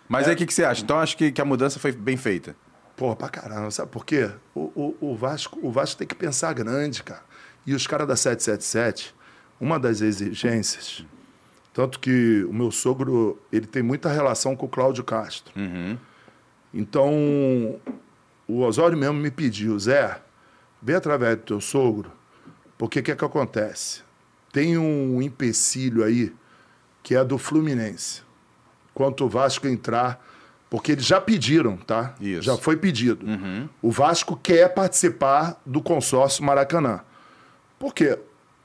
[0.07, 0.82] Mas aí o que, que você acha?
[0.82, 2.55] Então acho que, que a mudança foi bem feita.
[2.94, 4.30] Porra, pra caramba, sabe por quê?
[4.55, 7.22] O, o, o Vasco, o Vasco tem que pensar grande, cara.
[7.66, 9.14] E os caras da 777,
[9.61, 11.05] uma das exigências,
[11.72, 15.53] tanto que o meu sogro, ele tem muita relação com o Cláudio Castro.
[16.72, 17.78] Então,
[18.49, 20.20] o Osório mesmo me pediu, Zé,
[20.80, 22.12] vê através do teu sogro,
[22.78, 24.03] porque o que é que acontece?
[24.53, 26.32] Tem um empecilho aí
[27.03, 28.22] que é do Fluminense.
[28.94, 30.24] Quanto o Vasco entrar,
[30.70, 32.14] porque eles já pediram, tá?
[32.20, 32.42] Isso.
[32.42, 33.26] Já foi pedido.
[33.82, 37.01] O Vasco quer participar do consórcio Maracanã.
[37.78, 38.18] Por quê?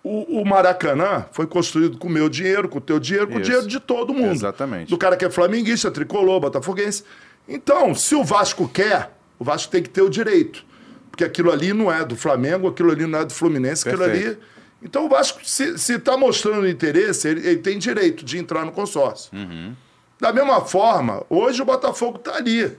[0.04, 3.42] O, o Maracanã foi construído com o meu dinheiro, com o teu dinheiro, com o
[3.42, 4.32] dinheiro de todo mundo.
[4.32, 4.90] Exatamente.
[4.90, 7.04] Do cara que é flamenguista, tricolor, botafoguense.
[7.48, 9.12] Então, se o Vasco quer,
[9.42, 10.64] o Vasco tem que ter o direito.
[11.10, 14.28] Porque aquilo ali não é do Flamengo, aquilo ali não é do Fluminense, aquilo Perfeito.
[14.28, 14.38] ali.
[14.84, 19.32] Então o Vasco, se está mostrando interesse, ele, ele tem direito de entrar no consórcio.
[19.34, 19.76] Uhum.
[20.20, 22.72] Da mesma forma, hoje o Botafogo está ali.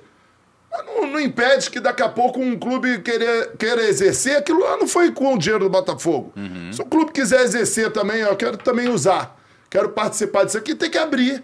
[0.71, 4.77] Mas não, não impede que daqui a pouco um clube querer, queira exercer, aquilo lá
[4.77, 6.33] não foi com o dinheiro do Botafogo.
[6.37, 6.73] Uhum.
[6.73, 9.37] Se o clube quiser exercer também, eu quero também usar.
[9.69, 11.43] Quero participar disso aqui, tem que abrir.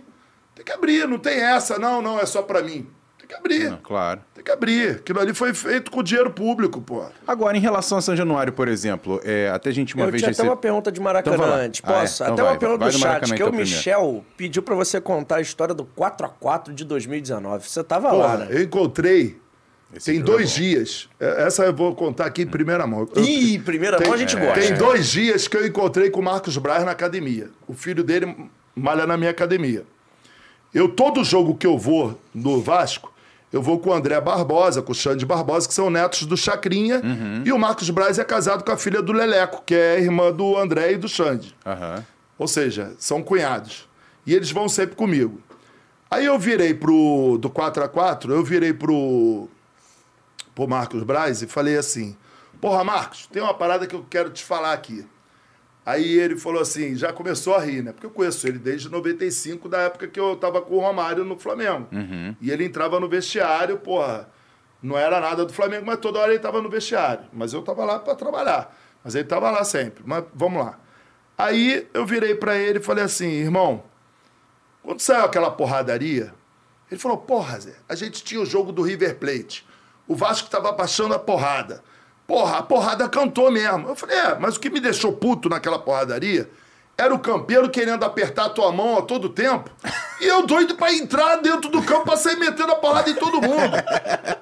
[0.54, 2.88] Tem que abrir, não tem essa, não, não, é só para mim.
[3.28, 3.70] Tem que abrir.
[3.70, 4.20] Não, claro.
[4.34, 4.90] Tem que abrir.
[4.92, 7.04] Aquilo ali foi feito com dinheiro público, pô.
[7.26, 10.22] Agora, em relação a São Januário, por exemplo, é, até a gente uma eu vez
[10.22, 11.62] tinha até rece- uma pergunta de Maracanã Então vai lá.
[11.64, 11.82] antes.
[11.84, 12.00] Ah, é?
[12.00, 12.22] Posso?
[12.22, 14.62] Então até vai, uma pergunta vai do do chat, Maracanã, que então, o Michel pediu
[14.62, 17.68] pra você contar a história do 4x4 de 2019.
[17.68, 18.46] Você tava lá, Porra, né?
[18.50, 19.38] eu encontrei.
[19.94, 20.56] Esse tem é dois bom.
[20.56, 21.08] dias.
[21.20, 23.06] É, Essa eu vou contar aqui em primeira mão.
[23.14, 24.54] Eu- Ih, primeira mão a gente gosta.
[24.60, 24.74] Tem É.
[24.74, 27.50] dois dias que eu encontrei com o Marcos Braz na academia.
[27.66, 28.34] O filho dele
[28.74, 29.84] malha na minha academia.
[30.74, 33.10] Eu, todo jogo que eu vou no Vasco,
[33.52, 37.00] eu vou com o André Barbosa, com o Xande Barbosa, que são netos do Chacrinha.
[37.02, 37.42] Uhum.
[37.44, 40.56] E o Marcos Braz é casado com a filha do Leleco, que é irmã do
[40.56, 41.56] André e do Xande.
[41.64, 42.04] Aham.
[42.38, 43.88] Ou seja, são cunhados.
[44.26, 45.40] E eles vão sempre comigo.
[46.10, 47.38] Aí eu virei pro.
[47.40, 49.48] Do 4x4, eu virei pro.
[50.54, 52.16] pro Marcos Braz e falei assim:
[52.60, 55.06] Porra, Marcos, tem uma parada que eu quero te falar aqui.
[55.88, 57.92] Aí ele falou assim, já começou a rir, né?
[57.92, 61.38] Porque eu conheço ele desde 95, da época que eu tava com o Romário no
[61.38, 61.88] Flamengo.
[62.42, 64.28] E ele entrava no vestiário, porra,
[64.82, 67.24] não era nada do Flamengo, mas toda hora ele tava no vestiário.
[67.32, 68.76] Mas eu tava lá para trabalhar.
[69.02, 70.02] Mas ele tava lá sempre.
[70.04, 70.78] Mas vamos lá.
[71.38, 73.82] Aí eu virei para ele e falei assim, irmão,
[74.82, 76.34] quando saiu aquela porradaria,
[76.90, 79.66] ele falou, porra, Zé, a gente tinha o jogo do River Plate.
[80.06, 81.82] O Vasco tava baixando a porrada.
[82.28, 83.88] Porra, a porrada cantou mesmo.
[83.88, 86.50] Eu falei, é, mas o que me deixou puto naquela porradaria
[86.94, 89.70] era o campeiro querendo apertar a tua mão a todo tempo.
[90.20, 93.40] E eu doido pra entrar dentro do campo pra sair metendo a porrada em todo
[93.40, 93.72] mundo.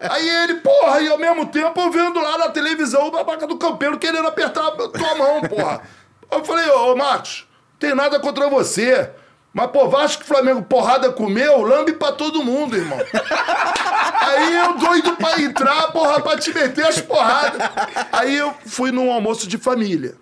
[0.01, 3.57] Aí ele, porra, e ao mesmo tempo eu vendo lá na televisão o babaca do
[3.57, 5.83] campeiro querendo apertar a tua mão, porra.
[6.29, 7.47] Eu falei, ô, ô Marcos,
[7.79, 9.13] tem nada contra você.
[9.57, 12.99] Mas, pô, Vasco e Flamengo porrada comeu, lambe pra todo mundo, irmão.
[14.21, 17.63] Aí eu doido pra entrar, porra, pra te meter as porradas.
[18.13, 20.15] Aí eu fui num almoço de família.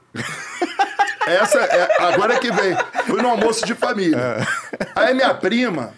[1.27, 2.77] Essa é, agora é que vem.
[3.07, 4.37] Fui num almoço de família.
[4.95, 5.95] Aí minha prima,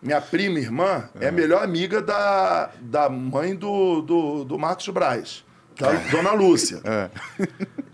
[0.00, 5.44] minha prima irmã, é a melhor amiga da, da mãe do, do, do Marcos Braz,
[5.76, 6.80] da dona Lúcia.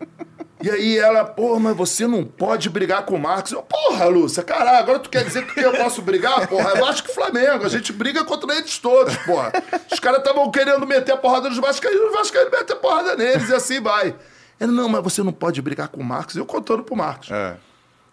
[0.63, 3.51] E aí ela, porra, mas você não pode brigar com o Marcos.
[3.53, 6.47] Eu, porra, Lúcia, caralho, agora tu quer dizer que eu posso brigar?
[6.47, 9.53] Porra, é Vasco e Flamengo, a gente briga contra eles todos, porra.
[9.93, 13.49] Os caras estavam querendo meter a porrada nos vascaínos, os vascaínos metem a porrada neles
[13.49, 14.15] e assim vai.
[14.61, 16.37] Ela, não, mas você não pode brigar com o Marcos.
[16.37, 17.31] Eu contando pro Marcos.
[17.33, 17.57] É.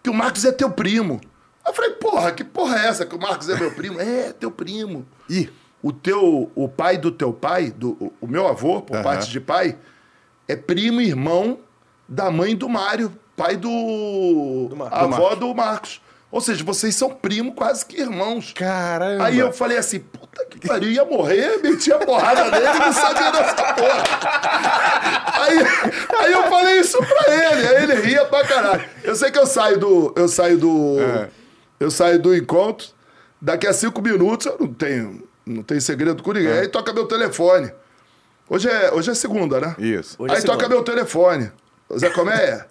[0.02, 1.20] Que o Marcos é teu primo.
[1.64, 4.00] Eu falei, porra, que porra é essa que o Marcos é meu primo?
[4.00, 5.06] É, teu primo.
[5.28, 5.48] Ih.
[5.82, 9.38] O teu, o pai do teu pai, do, o- o meu avô, por parte de
[9.40, 9.76] pai,
[10.48, 11.58] é primo e irmão
[12.10, 16.02] da mãe do Mário, pai do, Mar- a do avó do Marcos.
[16.32, 18.52] Ou seja, vocês são primo quase que irmãos.
[18.52, 19.24] Caramba.
[19.24, 22.92] Aí eu falei assim, puta que pariu, ia morrer, metia a porrada nele e não
[22.92, 24.02] sabia dessa porra.
[25.40, 25.58] Aí,
[26.18, 28.84] aí eu falei isso pra ele, aí ele ria pra caralho.
[29.02, 30.12] Eu sei que eu saio do.
[30.16, 30.98] Eu saio do.
[31.00, 31.28] É.
[31.80, 32.88] Eu saio do encontro,
[33.40, 37.06] daqui a cinco minutos eu não tenho, não tenho segredo com ninguém, aí toca meu
[37.06, 37.72] telefone.
[38.48, 39.74] Hoje é, hoje é segunda, né?
[39.78, 40.14] Isso.
[40.18, 40.74] Hoje é Aí toca segunda.
[40.74, 41.50] meu telefone.
[41.98, 42.66] Zé Comé,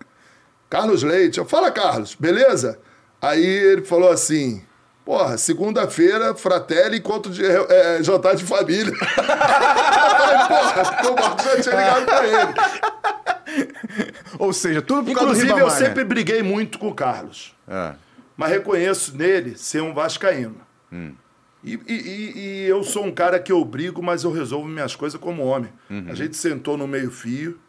[0.70, 1.38] Carlos Leite.
[1.40, 2.80] Eu fala, Carlos, beleza?
[3.22, 4.64] Aí ele falou assim:
[5.06, 8.94] Porra, segunda-feira, Fratelli, encontro de é, jantar de família.
[8.94, 12.54] eu falei, porra, porque o Marcos já tinha ligado pra ele.
[14.38, 15.74] Ou seja, tudo por causa do Inclusive, eu né?
[15.76, 17.56] sempre briguei muito com o Carlos.
[17.68, 17.94] É.
[18.38, 20.58] Mas reconheço nele ser um vascaíno.
[21.64, 24.96] E, e- e- e eu sou um cara que eu brigo, mas eu resolvo minhas
[24.96, 25.72] coisas como homem.
[26.10, 27.60] A gente sentou no meio-fio,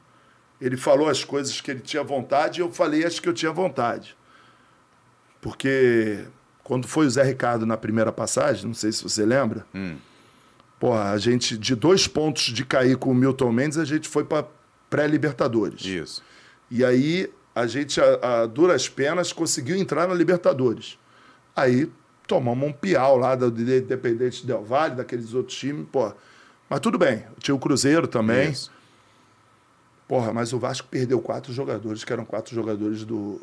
[0.61, 3.53] ele falou as coisas que ele tinha vontade e eu falei as que eu tinha
[3.53, 4.17] vontade.
[5.41, 6.25] Porque
[6.63, 9.67] quando foi o Zé Ricardo na primeira passagem, não sei se você lembra,
[10.79, 14.25] porra, a gente, de dois pontos de cair com o Milton Mendes, a gente foi
[14.25, 14.47] para
[14.91, 15.85] pré-Libertadores.
[15.85, 16.23] Isso.
[16.71, 20.99] E aí a gente, a, a duras penas, conseguiu entrar na Libertadores.
[21.57, 21.91] Aí
[22.27, 26.13] tomamos um piau lá do do Independente Del Valle, daqueles outros times, pô.
[26.69, 28.51] Mas tudo bem, tinha o Cruzeiro também.
[28.51, 28.71] Isso.
[30.11, 33.41] Porra, mas o Vasco perdeu quatro jogadores, que eram quatro jogadores do,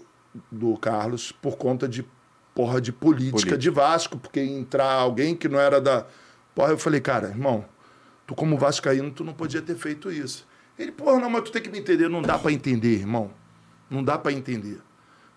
[0.51, 2.05] do Carlos, por conta de,
[2.53, 3.57] porra, de política, Política.
[3.57, 6.05] de Vasco, porque entrar alguém que não era da.
[6.53, 7.63] Porra, eu falei, cara, irmão,
[8.25, 10.45] tu como Vascaíno, tu não podia ter feito isso.
[10.77, 12.09] Ele, porra, não, mas tu tem que me entender.
[12.09, 13.31] Não dá pra entender, irmão.
[13.89, 14.81] Não dá pra entender.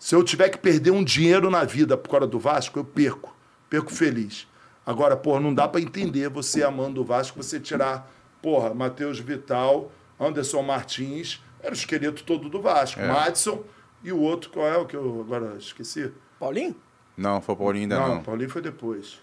[0.01, 3.33] Se eu tiver que perder um dinheiro na vida por causa do Vasco, eu perco.
[3.68, 4.49] Perco feliz.
[4.85, 8.11] Agora, porra, não dá pra entender você amando o Vasco, você tirar,
[8.43, 13.00] porra, Matheus Vital, Anderson Martins, era o esqueleto todo do Vasco.
[13.00, 13.64] Madison
[14.04, 16.12] e o outro, qual é o que eu agora esqueci?
[16.38, 16.76] Paulinho?
[17.16, 18.22] Não, foi o Paulinho ainda não, não.
[18.22, 19.18] Paulinho foi depois.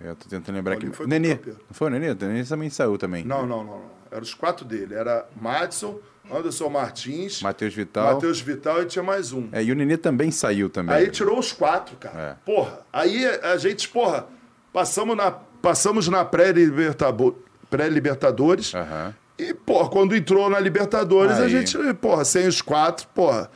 [0.00, 0.96] Eu tô tentando lembrar Paulinho aqui.
[0.96, 1.34] foi Nenê.
[1.34, 2.10] Não foi o Nenê?
[2.10, 3.24] O Nenê também saiu também.
[3.24, 3.78] Não, não, não.
[3.78, 3.90] não.
[4.10, 4.94] Eram os quatro dele.
[4.94, 5.98] Era Madison,
[6.30, 8.14] Anderson Martins, Matheus Vital.
[8.14, 9.48] Matheus Vital e tinha mais um.
[9.52, 10.94] É, e o Nenê também saiu também.
[10.94, 12.20] Aí tirou os quatro, cara.
[12.20, 12.36] É.
[12.44, 12.80] Porra.
[12.92, 14.26] Aí a gente, porra,
[14.72, 17.36] passamos na, passamos na pré-libertabo-
[17.68, 18.74] pré-libertadores.
[18.74, 19.14] Aham.
[19.40, 21.48] E, porra, quando entrou na Libertadores, a Aí.
[21.50, 23.50] gente, porra, sem os quatro, porra,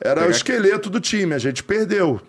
[0.00, 1.34] era o Pegar- esqueleto do time.
[1.34, 2.20] A gente perdeu.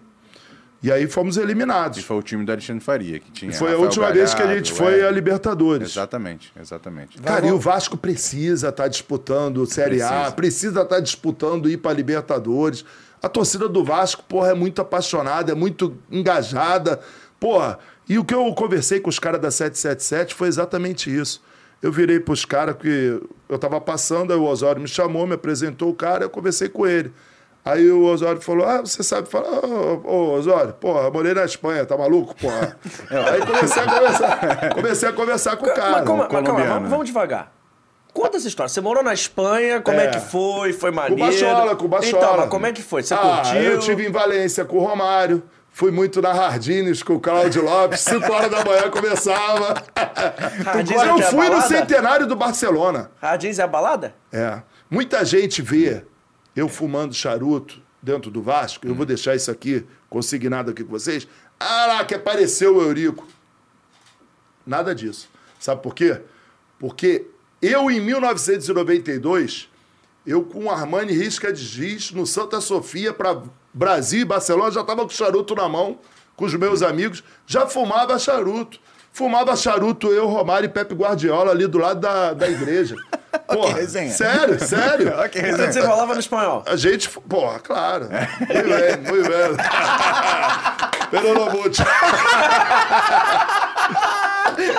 [0.83, 2.03] E aí fomos E eliminados.
[2.03, 3.51] foi o time do Alexandre Faria, que tinha.
[3.51, 5.07] Foi a Rafael última vez que a gente foi é.
[5.07, 5.89] à Libertadores.
[5.89, 7.19] Exatamente, exatamente.
[7.19, 10.31] Cara, e o Vasco precisa estar disputando Série A, Precisa.
[10.35, 12.85] precisa estar disputando ir para Libertadores.
[13.23, 16.99] A torcida do Vasco, porra, é muito apaixonada, é muito engajada.
[17.39, 21.41] Porra, e o que eu conversei com os caras da 777 foi exatamente isso.
[21.81, 25.89] Eu virei pros caras que eu tava passando, aí o Osório me chamou, me apresentou
[25.89, 27.13] o cara, eu conversei com ele.
[27.63, 29.63] Aí o Osório falou: Ah, você sabe falar?
[29.65, 32.77] Ô, ô, Osório, porra, morei na Espanha, tá maluco, porra?
[33.11, 35.91] aí comecei a conversar, comecei a conversar com o cara.
[35.91, 36.89] mas, como- mas calma, vamos, né?
[36.89, 37.51] vamos devagar.
[38.13, 38.69] Conta essa história.
[38.69, 40.07] Você morou na Espanha, como é, É.
[40.07, 40.73] que foi?
[40.73, 41.21] Foi Com maneiro?
[41.23, 42.23] o Bachola, com o Bachola.
[42.23, 43.03] Então, mas como é que foi?
[43.03, 43.61] Você ah, curtiu?
[43.61, 45.43] Eu tive em Valência com o Romário.
[45.77, 47.99] Fui muito na Hardines com o Cláudio Lopes.
[48.09, 49.85] 5 horas da manhã começava.
[50.65, 53.11] Hardines é eu que é fui no centenário do Barcelona.
[53.21, 54.15] Hardins é a balada?
[54.31, 54.63] É.
[54.89, 56.03] Muita gente vê
[56.55, 58.87] eu fumando charuto dentro do Vasco.
[58.87, 61.27] Eu vou deixar isso aqui consignado aqui com vocês.
[61.59, 63.27] Ah lá, que apareceu o Eurico.
[64.65, 65.29] Nada disso.
[65.59, 66.19] Sabe por quê?
[66.79, 67.27] Porque
[67.61, 69.69] eu, em 1992,
[70.25, 73.43] eu com Armani Risca de Giz, no Santa Sofia, para
[73.77, 75.99] Brasil e Barcelona, já estava com charuto na mão,
[76.35, 78.79] com os meus amigos, já fumava charuto.
[79.13, 82.95] Fumava charuto eu, Romário e Pepe Guardiola ali do lado da, da igreja.
[83.47, 84.11] Porra, resenha.
[84.11, 85.13] sério, sério.
[85.29, 85.73] Então resenha.
[85.73, 86.63] você falava no espanhol.
[86.65, 88.09] A gente, porra, claro.
[88.09, 89.57] Muito bem, muito bem.
[91.11, 91.83] Pero no mucho.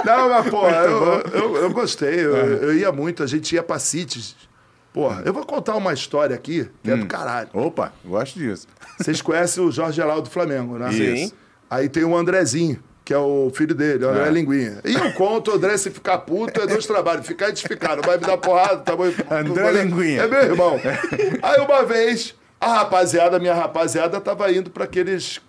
[0.05, 2.15] Não, mas, porra, eu, eu, eu gostei.
[2.21, 4.35] Eu, eu ia muito, a gente ia pra Cities.
[4.99, 7.49] Porra, eu vou contar uma história aqui que é do caralho.
[7.53, 8.67] Opa, gosto disso.
[8.99, 10.91] Vocês conhecem o Jorge Elal do Flamengo, né?
[10.91, 11.31] Sim.
[11.71, 14.31] Aí tem o Andrezinho, que é o filho dele, o André É.
[14.33, 14.81] Linguinha.
[14.85, 17.25] E eu conto, o André, se ficar puto, é dois trabalhos.
[17.25, 18.79] Ficar e desficar, não vai me dar porrada.
[18.79, 19.05] Tá bom?
[19.31, 20.23] André Linguinha.
[20.23, 20.81] É meu irmão.
[21.43, 25.41] Aí uma vez, a rapaziada, minha rapaziada, tava indo pra aqueles...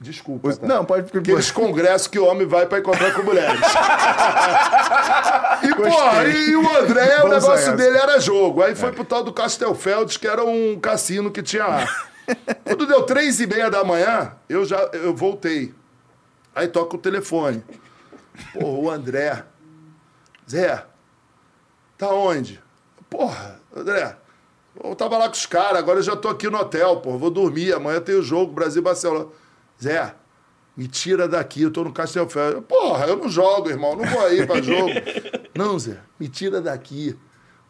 [0.00, 0.48] Desculpa.
[0.48, 0.66] Os- tá?
[0.66, 1.16] Não, pode...
[1.16, 3.60] Aqueles congressos que o homem vai pra encontrar com mulheres.
[5.62, 7.76] e, porra, e o André, o negócio essa.
[7.76, 8.62] dele era jogo.
[8.62, 11.86] Aí foi pro tal do Castelfelds, que era um cassino que tinha lá.
[12.64, 15.74] Quando deu três e meia da manhã, eu já eu voltei.
[16.54, 17.62] Aí toca o telefone.
[18.54, 19.44] Porra, o André.
[20.50, 20.84] Zé,
[21.96, 22.60] tá onde?
[23.08, 24.16] Porra, André,
[24.82, 27.30] eu tava lá com os caras, agora eu já tô aqui no hotel, porra, vou
[27.30, 29.26] dormir, amanhã tem o jogo Brasil-Barcelona.
[29.82, 30.14] Zé,
[30.76, 32.62] me tira daqui, eu tô no Castelfeld.
[32.62, 34.90] Porra, eu não jogo, irmão, não vou aí pra jogo.
[35.54, 37.18] não, Zé, me tira daqui.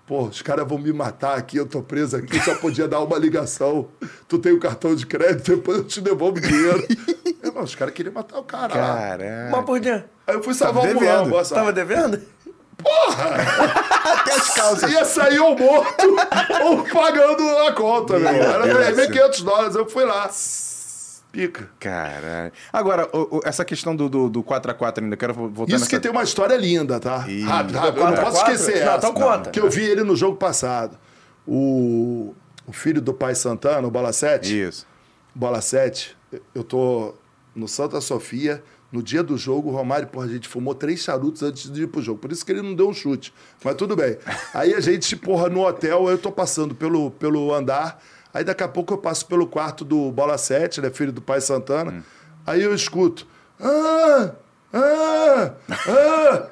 [0.06, 3.16] Pô, os caras vão me matar aqui, eu tô preso aqui, só podia dar uma
[3.16, 3.88] ligação.
[4.26, 6.84] Tu tem o cartão de crédito, depois eu te devolvo o dinheiro.
[7.44, 8.72] Irmão, os caras queriam matar o cara.
[8.72, 9.50] Caralho.
[9.52, 10.02] Mas por quê?
[10.26, 11.04] Aí eu fui salvar o devendo.
[11.04, 11.60] mulão, boa sorte.
[11.60, 12.20] Tava devendo?
[14.04, 14.90] Até as calças.
[14.90, 16.06] Ia sair ou morto
[16.64, 18.28] ou pagando a conta, meu.
[18.30, 19.08] Era Deus.
[19.08, 19.76] 3.500 dólares.
[19.76, 20.28] Eu fui lá.
[21.32, 21.70] Pica.
[21.78, 22.52] Caralho.
[22.72, 25.88] Agora, o- o- essa questão do, do, do 4x4 ainda, quero voltar Isso nessa...
[25.90, 27.18] que tem uma história linda, tá?
[27.18, 28.00] Rápido, rápido.
[28.00, 28.96] Eu não posso esquecer Não, essa.
[29.08, 29.50] então conta.
[29.50, 30.98] Que eu vi ele no jogo passado.
[31.46, 32.34] O,
[32.66, 34.62] o filho do pai Santana, o Bola 7.
[34.68, 34.86] Isso.
[35.34, 36.16] Bola 7,
[36.54, 37.14] eu tô
[37.54, 38.62] no Santa Sofia.
[38.92, 41.86] No dia do jogo, o Romário, porra, a gente fumou três charutos antes de ir
[41.86, 42.18] pro jogo.
[42.18, 43.32] Por isso que ele não deu um chute.
[43.64, 44.18] Mas tudo bem.
[44.52, 48.02] Aí a gente, porra, no hotel, eu tô passando pelo, pelo andar.
[48.32, 50.90] Aí daqui a pouco eu passo pelo quarto do Bola 7, né?
[50.90, 52.04] Filho do pai Santana.
[52.46, 53.26] Aí eu escuto.
[53.60, 54.30] Ah!
[54.72, 55.52] Ah!
[55.70, 56.46] Ah!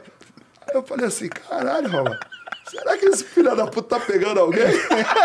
[0.66, 2.18] Aí eu falei assim, caralho, Romário.
[2.68, 4.66] Será que esse filho da puta tá pegando alguém?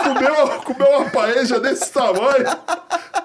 [0.04, 2.46] comeu, comeu uma paeja desse tamanho.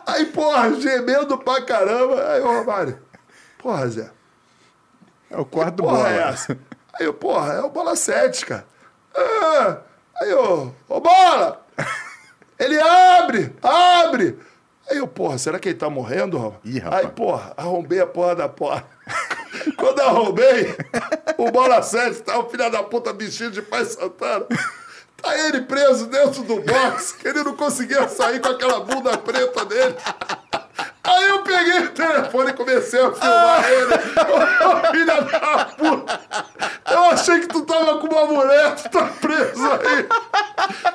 [0.06, 2.32] Aí, porra, gemendo pra caramba.
[2.32, 2.98] Aí, ô, Romário,
[3.58, 4.10] porra, Zé,
[5.30, 6.08] É o quarto do bola.
[6.10, 6.58] é essa?
[6.98, 8.66] Aí, eu, porra, é o Bola 7, cara.
[9.14, 9.78] Ah,
[10.20, 11.64] aí, ô, ô, Bola!
[12.58, 14.38] Ele abre, abre!
[14.90, 16.56] Aí eu, porra, será que ele tá morrendo, Raul?
[16.64, 17.04] Ih, rapaz.
[17.04, 18.88] Aí, porra, arrombei a porra da porta.
[19.76, 20.74] Quando arrombei,
[21.36, 24.46] o Bola 7 tá o filho da puta vestido de Pai Santana.
[25.20, 29.64] Tá ele preso dentro do box, que ele não conseguia sair com aquela bunda preta
[29.64, 29.96] dele.
[31.10, 33.94] Aí eu peguei o telefone e comecei a filmar ele.
[33.94, 36.20] Ô, filha da puta!
[36.90, 40.06] Eu achei que tu tava com uma mulher, tu tá preso aí.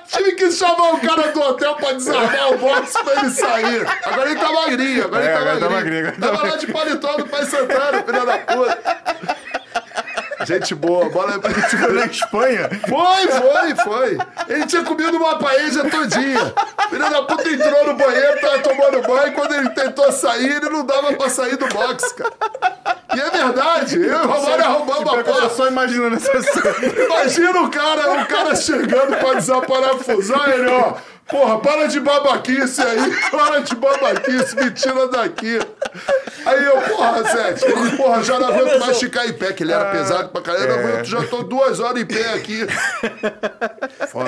[0.08, 3.88] Tive que chamar o cara do hotel pra desarmar o box pra ele sair.
[4.06, 6.04] Agora ele tá magrinho, agora É, ele tá agora tá magrinho.
[6.06, 9.04] magrinho, agora tá Tava lá de paletó do Pai Santana, filha da puta.
[10.46, 11.40] Gente boa, bola.
[11.42, 12.70] Foi na Espanha?
[12.88, 14.18] Foi, foi, foi.
[14.50, 16.54] Ele tinha comido uma paeja todinha.
[16.90, 19.34] Filho da puta entrou no banheiro, tava tomando banho.
[19.34, 22.34] Quando ele tentou sair, ele não dava pra sair do box, cara.
[23.16, 25.50] E é verdade, eu e o Romário arrombamos a porta.
[25.50, 27.06] só imaginando essa cena.
[27.06, 30.94] Imagina o cara, o cara chegando pra desaparafusar ele, ó.
[31.28, 35.60] Porra, para de babaquice aí, para de babaquice, me tira daqui.
[36.46, 39.86] Aí eu, porra, ele, porra, já não aguento mais ficar em pé, que ele era
[39.92, 40.74] pesado pra caralho.
[40.74, 42.68] Aguento, já tô duas horas em pé aqui.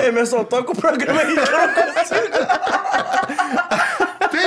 [0.06, 1.36] Emerson, toca o programa aí.
[1.36, 2.36] eu não consigo.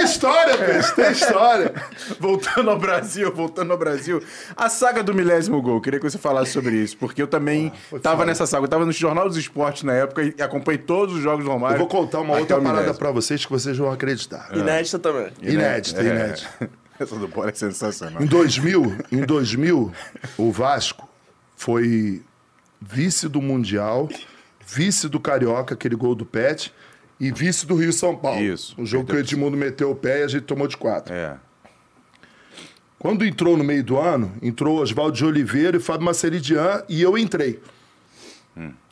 [0.10, 1.74] Tem história, peixe, tem história.
[2.20, 4.22] Voltando ao Brasil, voltando ao Brasil.
[4.57, 8.26] A saga do milésimo gol, queria que você falasse sobre isso, porque eu também tava
[8.26, 8.64] nessa saga.
[8.66, 11.76] Eu tava no Jornal dos Esportes na época e acompanhei todos os jogos do Romário.
[11.76, 14.49] Eu vou contar uma outra parada pra vocês que vocês vão acreditar.
[14.53, 15.32] Inédita também.
[15.41, 16.05] Inédita, É.
[16.05, 16.70] inédita.
[16.99, 18.22] Essa do bola é sensacional.
[18.22, 19.91] Em 2000, em 2000,
[20.38, 21.07] o Vasco
[21.55, 22.22] foi
[22.82, 24.10] vice do Mundial,
[24.66, 26.74] vice do Carioca, aquele gol do Pet,
[27.20, 28.41] e vice do Rio São Paulo.
[28.41, 28.76] Isso.
[28.78, 31.13] O jogo que o Edmundo meteu o pé e a gente tomou de quatro.
[31.13, 31.38] É.
[32.97, 37.17] Quando entrou no meio do ano, entrou Oswaldo de Oliveira e Fábio Maceridian e eu
[37.17, 37.61] entrei.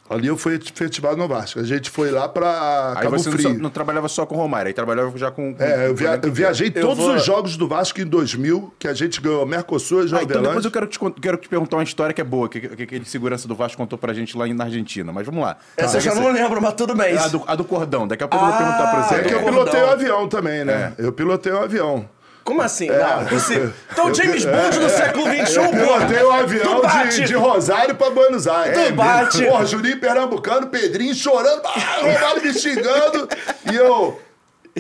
[0.09, 1.59] Ali eu fui efetivado no Vasco.
[1.59, 3.51] A gente foi lá pra Aí Cabo você não, Frio.
[3.53, 5.53] só- não trabalhava só com o Romário, aí trabalhava já com.
[5.53, 8.73] com É, eu, via- eu viajei Eu todos vou- os jogos do Vasco em 2000,
[8.79, 11.77] que a gente ganhou Mercosul e Ah, então depois eu quero te, quero te perguntar
[11.77, 14.47] uma história que é boa, que, que aquele segurança do Vasco contou pra gente lá
[14.47, 15.11] na Argentina.
[15.11, 15.57] Mas vamos lá.
[15.75, 17.17] Essa eu já não lembro, mas tudo bem.
[17.17, 18.07] A do, a do cordão.
[18.07, 19.15] Daqui a pouco eu vou perguntar pra Ah, você.
[19.15, 19.65] É que eu Cordão.
[19.65, 20.93] pilotei o avião também, né?
[20.97, 21.05] É.
[21.05, 22.07] Eu pilotei o avião.
[22.47, 22.87] Como assim?
[22.87, 23.73] não, impossível.
[23.91, 26.39] Então, James Bond do século XXI, Eu pilotei o porra.
[26.39, 27.15] avião Tu bate.
[27.17, 28.87] de, de Rosário pra Buenos Aires.
[28.87, 29.43] Tu bate.
[29.45, 33.27] Porra, Juninho Pernambucano, Pedrinho chorando, ah, me xingando.
[33.69, 34.17] E eu,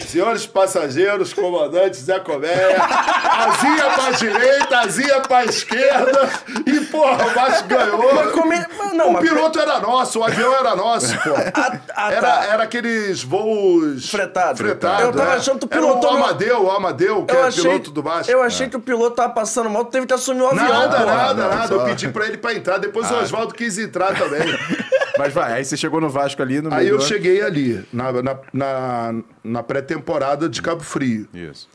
[0.01, 6.29] senhores passageiros, comandante Zé Coméia, asinha pra direita, asinha pra esquerda.
[6.65, 8.13] E, porra, o Vasco ganhou.
[8.13, 11.31] Mas é- mas não, o mas- piloto era nosso, o avião era nosso, pô.
[11.95, 12.45] ah, era, tá.
[12.45, 14.09] era aqueles voos...
[14.09, 14.57] Fretado.
[14.57, 15.35] Fretados, Eu tava é.
[15.37, 16.13] achando que tu Era pilotou...
[16.13, 18.31] o Amadeu, o Amadeu, que Eu é achei, piloto do Vasco.
[18.31, 20.67] eu achei que o piloto tava passando mal, tu teve que assumir o avião.
[20.67, 21.15] Nada, porra.
[21.15, 21.67] nada, não, nada.
[21.67, 22.77] só- Eu pedi pra ele pra entrar.
[22.77, 24.41] Depois o Oswaldo quis entrar também.
[25.17, 28.11] Mas vai, aí você chegou no Vasco ali no meio Aí eu cheguei ali, na,
[28.11, 31.27] na, na, na pré-temporada de Cabo Frio.
[31.33, 31.67] Isso.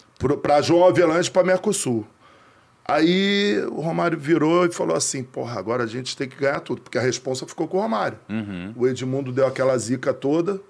[0.42, 2.06] Pra João Avelange pra Mercosul.
[2.84, 6.82] Aí o Romário virou e falou assim: porra, agora a gente tem que ganhar tudo,
[6.82, 8.18] porque a responsa ficou com o Romário.
[8.76, 10.60] O Edmundo deu aquela zica toda,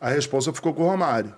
[0.00, 1.34] a responsa ficou com o Romário.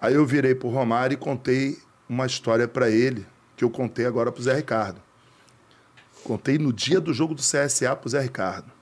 [0.00, 1.78] Aí eu virei pro Romário e contei
[2.08, 3.26] uma história pra ele,
[3.56, 5.00] que eu contei agora pro Zé Ricardo.
[6.22, 8.73] Contei no dia do jogo do CSA pro Zé Ricardo.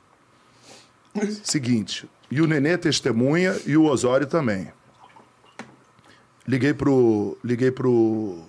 [1.42, 4.72] Seguinte, e o Nenê testemunha e o Osório também.
[6.46, 7.38] Liguei pro.
[7.44, 8.42] Liguei pro.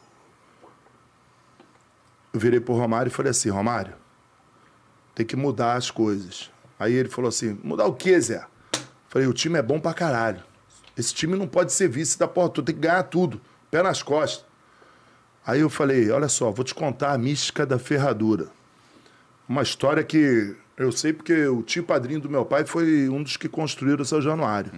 [2.34, 3.94] Eu virei pro Romário e falei assim, Romário,
[5.14, 6.50] tem que mudar as coisas.
[6.80, 8.44] Aí ele falou assim, mudar o quê, Zé?
[9.08, 10.44] Falei, o time é bom pra caralho.
[10.98, 13.40] Esse time não pode ser vice da porra, tem que ganhar tudo.
[13.70, 14.46] Pé nas costas.
[15.46, 18.50] Aí eu falei, olha só, vou te contar a mística da ferradura.
[19.48, 23.38] uma história que eu sei porque o tio padrinho do meu pai foi um dos
[23.38, 24.72] que construíram o São Januário.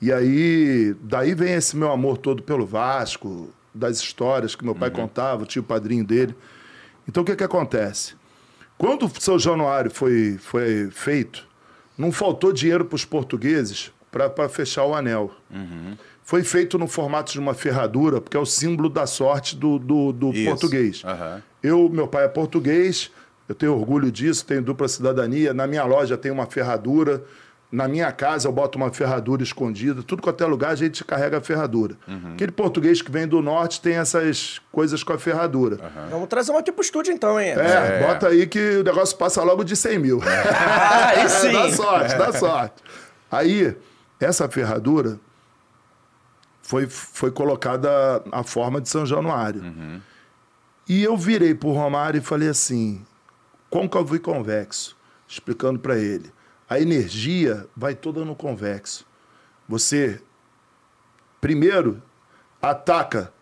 [0.00, 4.90] E aí, daí vem esse meu amor todo pelo Vasco, das histórias que meu pai
[4.90, 6.34] contava, o tio padrinho dele.
[7.08, 8.14] Então, o que que acontece?
[8.76, 11.46] Quando o São Januário foi, foi feito,
[11.96, 15.32] não faltou dinheiro para os portugueses para fechar o anel.
[16.22, 20.12] Foi feito no formato de uma ferradura, porque é o símbolo da sorte do, do,
[20.12, 21.02] do português.
[21.04, 21.42] Aham.
[21.62, 23.10] Eu, meu pai é português,
[23.48, 25.52] eu tenho orgulho disso, tenho dupla cidadania.
[25.52, 27.22] Na minha loja tem uma ferradura.
[27.70, 30.02] Na minha casa eu boto uma ferradura escondida.
[30.02, 31.96] Tudo quanto é lugar a gente carrega a ferradura.
[32.32, 35.78] Aquele português que vem do norte tem essas coisas com a ferradura.
[36.10, 37.50] Vamos trazer uma aqui pro estúdio então, hein?
[37.50, 40.20] É, bota aí que o negócio passa logo de 100 mil.
[40.56, 41.52] Ah, aí sim.
[41.52, 42.82] dá sorte, dá sorte.
[43.30, 43.76] Aí,
[44.20, 45.18] essa ferradura
[46.62, 49.62] foi, foi colocada a forma de São Januário.
[50.88, 53.04] E eu virei pro Romário e falei assim,
[53.74, 54.96] côncavo e convexo,
[55.26, 56.32] explicando para ele.
[56.70, 59.04] A energia vai toda no convexo.
[59.68, 60.22] Você,
[61.40, 62.00] primeiro,
[62.62, 63.32] ataca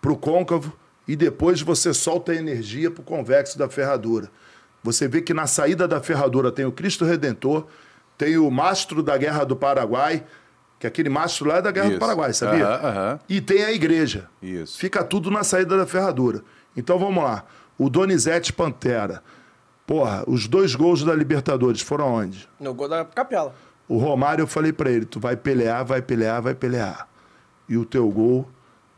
[0.00, 0.72] pro côncavo
[1.06, 4.30] e depois você solta a energia pro convexo da ferradura.
[4.82, 7.66] Você vê que na saída da ferradura tem o Cristo Redentor,
[8.16, 10.24] tem o mastro da Guerra do Paraguai,
[10.80, 11.96] que aquele mastro lá é da Guerra Isso.
[11.96, 12.64] do Paraguai, sabia?
[13.28, 14.26] E tem a igreja.
[14.40, 14.78] Isso.
[14.78, 16.42] Fica tudo na saída da ferradura.
[16.74, 17.44] Então vamos lá.
[17.76, 19.22] O Donizete Pantera.
[19.92, 22.48] Porra, os dois gols da Libertadores foram onde?
[22.58, 23.54] No gol da capela.
[23.86, 27.06] O Romário, eu falei pra ele: tu vai pelear, vai pelear, vai pelear.
[27.68, 28.48] E o teu gol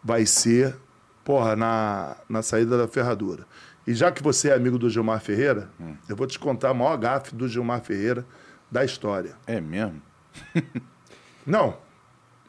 [0.05, 0.77] vai ser,
[1.25, 3.45] porra, na, na saída da ferradura.
[3.85, 5.69] E já que você é amigo do Gilmar Ferreira,
[6.09, 8.25] eu vou te contar a maior gafe do Gilmar Ferreira
[8.71, 9.35] da história.
[9.49, 10.01] É mesmo?
[11.45, 11.77] Não.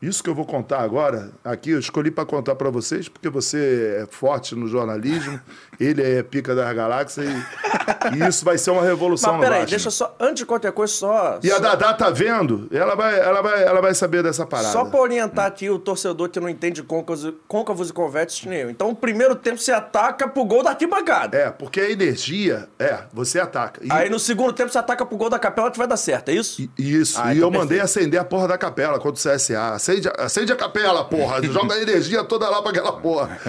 [0.02, 4.02] Isso que eu vou contar agora, aqui eu escolhi para contar para vocês, porque você
[4.04, 5.39] é forte no jornalismo,
[5.80, 9.59] ele é pica das galáxias e, e isso vai ser uma revolução Mas no peraí,
[9.61, 9.69] Vasco.
[9.71, 11.39] deixa só, antes de qualquer coisa, só.
[11.43, 14.71] E a só, Dadá tá vendo, ela vai, ela vai, ela vai saber dessa parada.
[14.71, 18.69] Só pra orientar aqui o torcedor que não entende côncavos, côncavos e convexos nem eu.
[18.69, 21.38] Então, o primeiro tempo você ataca pro gol da arquibancada.
[21.38, 23.82] É, porque a energia, é, você ataca.
[23.84, 26.30] E, Aí no segundo tempo você ataca pro gol da capela que vai dar certo,
[26.30, 26.69] é isso?
[26.78, 27.84] isso, Ah, e então eu mandei perfeito.
[27.99, 29.73] acender a porra da capela contra o CSA.
[29.73, 31.41] Acende, a- acende a capela, porra.
[31.43, 33.39] Joga a energia toda lá pra aquela porra.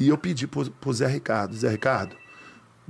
[0.00, 2.16] E eu pedi pro, pro Zé Ricardo, Zé Ricardo,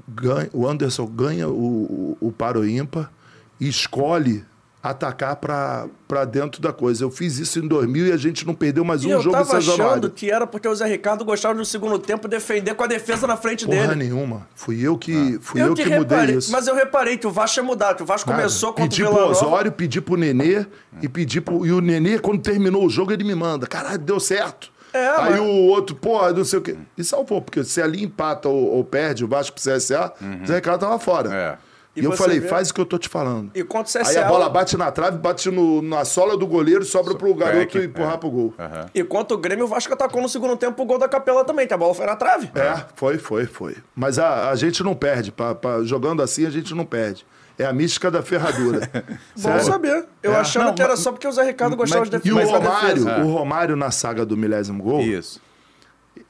[0.09, 3.11] ganha, o Anderson ganha o, o, o paro ímpar
[3.61, 4.45] e escolhe
[4.83, 7.05] atacar pra, pra dentro da coisa.
[7.05, 9.37] Eu fiz isso em 2000 e a gente não perdeu mais E um eu jogo
[9.37, 10.11] em tava São achando Januário.
[10.11, 13.37] que era porque o Zé Ricardo gostava no segundo tempo defender com a defesa na
[13.37, 13.97] frente Porra dele.
[13.97, 14.49] nenhuma.
[14.55, 16.51] Fui eu que, fui eu que que mudei reparei, isso.
[16.51, 18.41] mas eu reparei que o Vasco tinha mudado, que o Vasco Nada.
[18.43, 19.39] começou contra pedi o pro Vila Nova.
[19.47, 20.65] Osório, pedi pro Nenê
[21.03, 21.67] e pedi pro.
[21.67, 23.67] E o Nenê, quando terminou o jogo, ele me manda.
[23.67, 24.73] Caralho, deu certo.
[24.93, 26.76] É, Aí mas- o outro, porra, não sei o quê.
[26.97, 30.12] E salvou, porque se ali empata ou, ou perde o Vasco pro CSA,
[30.43, 31.34] o Zé Ricardo tava fora.
[31.34, 31.70] É.
[31.97, 33.51] E, E eu falei, vê- faz o que eu tô te falando.
[33.53, 36.84] E contra o Aí a bola bate na trave, bate no- na sola do goleiro,
[36.84, 38.16] sobra pro garoto crack, empurrar é.
[38.16, 38.55] pro gol.
[38.57, 38.86] Aham.
[38.95, 41.66] E contra o Grêmio, o Vasco atacou no segundo tempo o gol da capela também,
[41.66, 42.49] que a bola foi na trave.
[42.55, 43.76] É, foi, foi, foi.
[43.93, 45.32] Mas a, a gente não perde.
[45.32, 47.26] Pra, pra- jogando assim, a gente não perde.
[47.61, 48.89] É a mística da ferradura.
[49.39, 50.07] Bom saber.
[50.23, 50.37] Eu É.
[50.37, 52.45] achando Não, que era mas- só porque o Zé Ricardo gostava mas- de E defender.
[52.47, 55.41] o Romário, defesa- o Romário na saga do milésimo gol, Isso.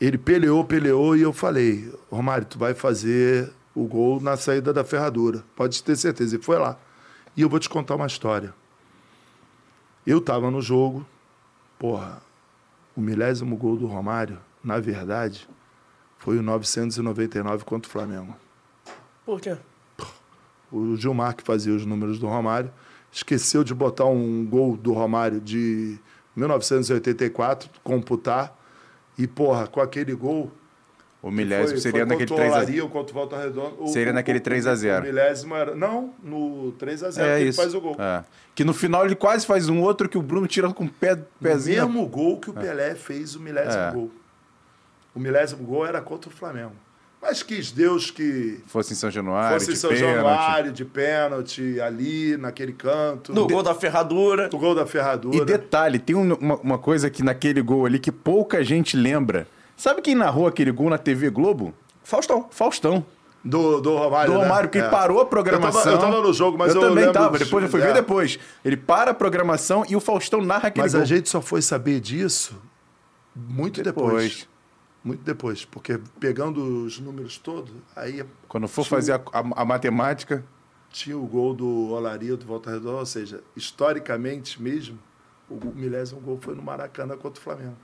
[0.00, 4.82] ele peleou, peleou e eu falei, Romário, tu vai fazer o gol na saída da
[4.82, 5.44] ferradura.
[5.54, 6.34] Pode ter certeza.
[6.36, 6.76] E foi lá.
[7.36, 8.52] E eu vou te contar uma história.
[10.06, 11.06] Eu tava no jogo,
[11.78, 12.20] porra,
[12.96, 15.48] o milésimo gol do Romário, na verdade,
[16.18, 18.34] foi o 999 contra o Flamengo.
[19.24, 19.56] Por quê?
[20.72, 22.70] O Gilmar, que fazia os números do Romário,
[23.10, 25.98] esqueceu de botar um gol do Romário de
[26.36, 28.56] 1984, computar,
[29.18, 30.50] e, porra, com aquele gol.
[31.22, 33.36] O milésimo foi- seria foi naquele contra o 3 a Olaria ou contra o Volta
[33.36, 33.74] Redonda.
[33.78, 35.02] O- Seria o- naquele o- 3 a 0.
[35.02, 35.74] O milésimo era.
[35.74, 37.60] Não, no 3x0 É que ele isso.
[37.60, 37.94] faz o gol.
[37.98, 38.24] É.
[38.54, 41.12] Que no final ele quase faz um outro que o Bruno tira com o pé,
[41.12, 41.84] O pezinho.
[41.86, 43.92] mesmo gol que o Pelé fez, o milésimo É.
[43.92, 44.10] gol.
[45.14, 46.72] O milésimo gol era contra o Flamengo.
[47.22, 50.14] Mas quis Deus que Fosse em São Januário, fosse de São pênalti.
[50.14, 53.34] Januário de pênalti, ali, naquele canto.
[53.34, 54.48] No gol da ferradura.
[54.48, 55.36] do gol da ferradura.
[55.36, 59.46] E detalhe, tem um- uma, uma coisa que naquele gol ali que pouca gente lembra.
[59.76, 61.74] Sabe quem narrou aquele gol na TV Globo?
[62.02, 62.46] Faustão.
[62.50, 63.04] Faustão.
[63.44, 64.32] Do, do Romário.
[64.32, 64.44] Do né?
[64.44, 64.88] Romário, que É.
[64.88, 65.80] parou a programação.
[65.92, 67.38] Eu tava, eu tava no jogo, mas eu, eu também tava.
[67.38, 67.86] Depois eu fui é.
[67.86, 68.38] ver depois.
[68.64, 71.02] Ele para a programação e o Faustão narra aquele Mas gol.
[71.02, 72.54] a gente só foi saber disso
[73.34, 74.06] muito depois.
[74.10, 74.48] Depois.
[75.02, 75.64] Muito depois.
[75.64, 80.44] Porque pegando os números todos, aí Quando for fazer a, a- a matemática.
[80.90, 82.98] tinha o gol do Olaria do Volta Redonda.
[82.98, 84.98] Ou seja, historicamente mesmo,
[85.48, 87.76] o milésimo gol foi no Maracanã contra o Flamengo.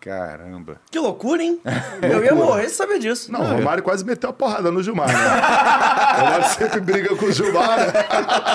[0.00, 0.80] Caramba.
[0.90, 1.60] Que loucura, hein?
[2.00, 3.30] Eu ia morrer sem saber disso.
[3.30, 5.14] Não, o Romário quase meteu a porrada no Gilmar, né?
[6.16, 7.92] o Romário sempre briga com o Gilmar, né?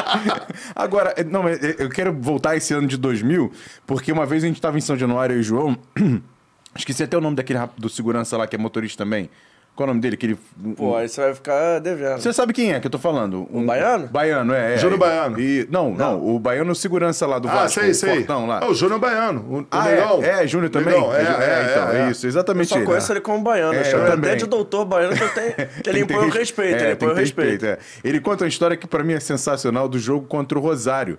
[0.76, 3.52] Agora, não, eu quero voltar esse ano de 2000,
[3.86, 5.78] porque uma vez a gente tava em São Januário e o João.
[6.78, 9.30] Esqueci até o nome daquele rap- do segurança lá que é motorista também.
[9.76, 10.16] Qual é o nome dele?
[10.16, 10.38] Aquele.
[10.78, 12.18] Pô, aí você vai ficar devendo.
[12.22, 13.46] Você sabe quem é que eu tô falando?
[13.52, 14.08] Um baiano?
[14.08, 14.76] Baiano, é.
[14.76, 14.78] é.
[14.78, 15.38] Júnior Baiano.
[15.38, 17.82] E, não, não, o baiano segurança lá do Ah, Vasco.
[17.82, 18.16] sei, o sei.
[18.20, 18.62] Fortão lá.
[18.64, 19.42] É o Júnior Baiano.
[19.50, 20.24] O, o Ah, Negão.
[20.24, 20.94] é, é, Júnior também?
[20.94, 22.12] Negão, é, Ju- é, então, é, é.
[22.12, 22.86] isso, Eu exatamente só ele.
[22.86, 23.74] conheço ele como baiano.
[23.74, 24.38] É, eu eu até também.
[24.38, 25.54] de doutor baiano que, eu tenho,
[25.84, 26.76] que ele que impõe o respeito.
[26.82, 27.66] é, ele impõe o que respeito.
[27.66, 27.78] é.
[28.02, 31.18] Ele conta uma história que pra mim é sensacional do jogo contra o Rosário.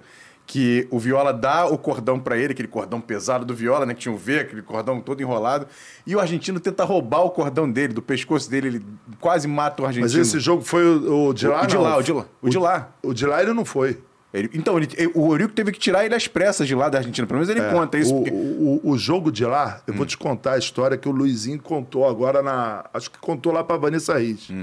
[0.48, 3.94] Que o Viola dá o cordão pra ele, aquele cordão pesado do Viola, né?
[3.94, 5.66] Que tinha um V, aquele cordão todo enrolado.
[6.06, 8.68] E o argentino tenta roubar o cordão dele, do pescoço dele.
[8.68, 8.86] Ele
[9.20, 10.04] quase mata o argentino.
[10.08, 11.82] Mas esse jogo foi o, o de lá, O de não?
[11.82, 12.26] lá, o de lá.
[12.40, 12.90] O de lá.
[13.02, 13.98] O de lá ele não foi.
[14.32, 17.26] Ele- então, ele- o Eurico teve que tirar ele às pressas de lá da Argentina.
[17.26, 18.14] Pelo menos ele É, conta isso.
[18.14, 21.12] O, porque- o, o jogo de lá, eu vou te contar a história que o
[21.12, 22.84] Luizinho contou agora na.
[22.94, 24.48] Acho que contou lá pra Vanessa Riz.
[24.50, 24.54] O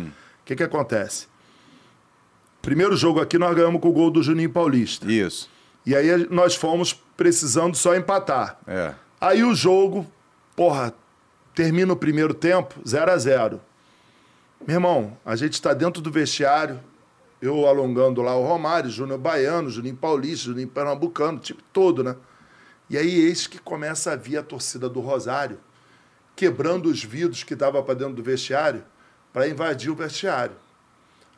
[0.46, 1.28] que que acontece?
[2.62, 5.12] Primeiro jogo aqui nós ganhamos com o gol do Juninho Paulista.
[5.12, 5.50] Isso.
[5.86, 8.58] E aí nós fomos precisando só empatar.
[8.66, 8.94] É.
[9.20, 10.08] Aí o jogo,
[10.56, 10.94] porra,
[11.54, 13.62] termina o primeiro tempo, 0 a 0
[14.66, 16.80] Meu irmão, a gente está dentro do vestiário,
[17.42, 22.16] eu alongando lá o Romário, Júnior Baiano, Juninho Paulista, Juninho Pernambucano, o time todo, né?
[22.90, 25.60] E aí eis que começa a vir a torcida do Rosário,
[26.36, 28.84] quebrando os vidros que dava para dentro do vestiário,
[29.32, 30.56] para invadir o vestiário.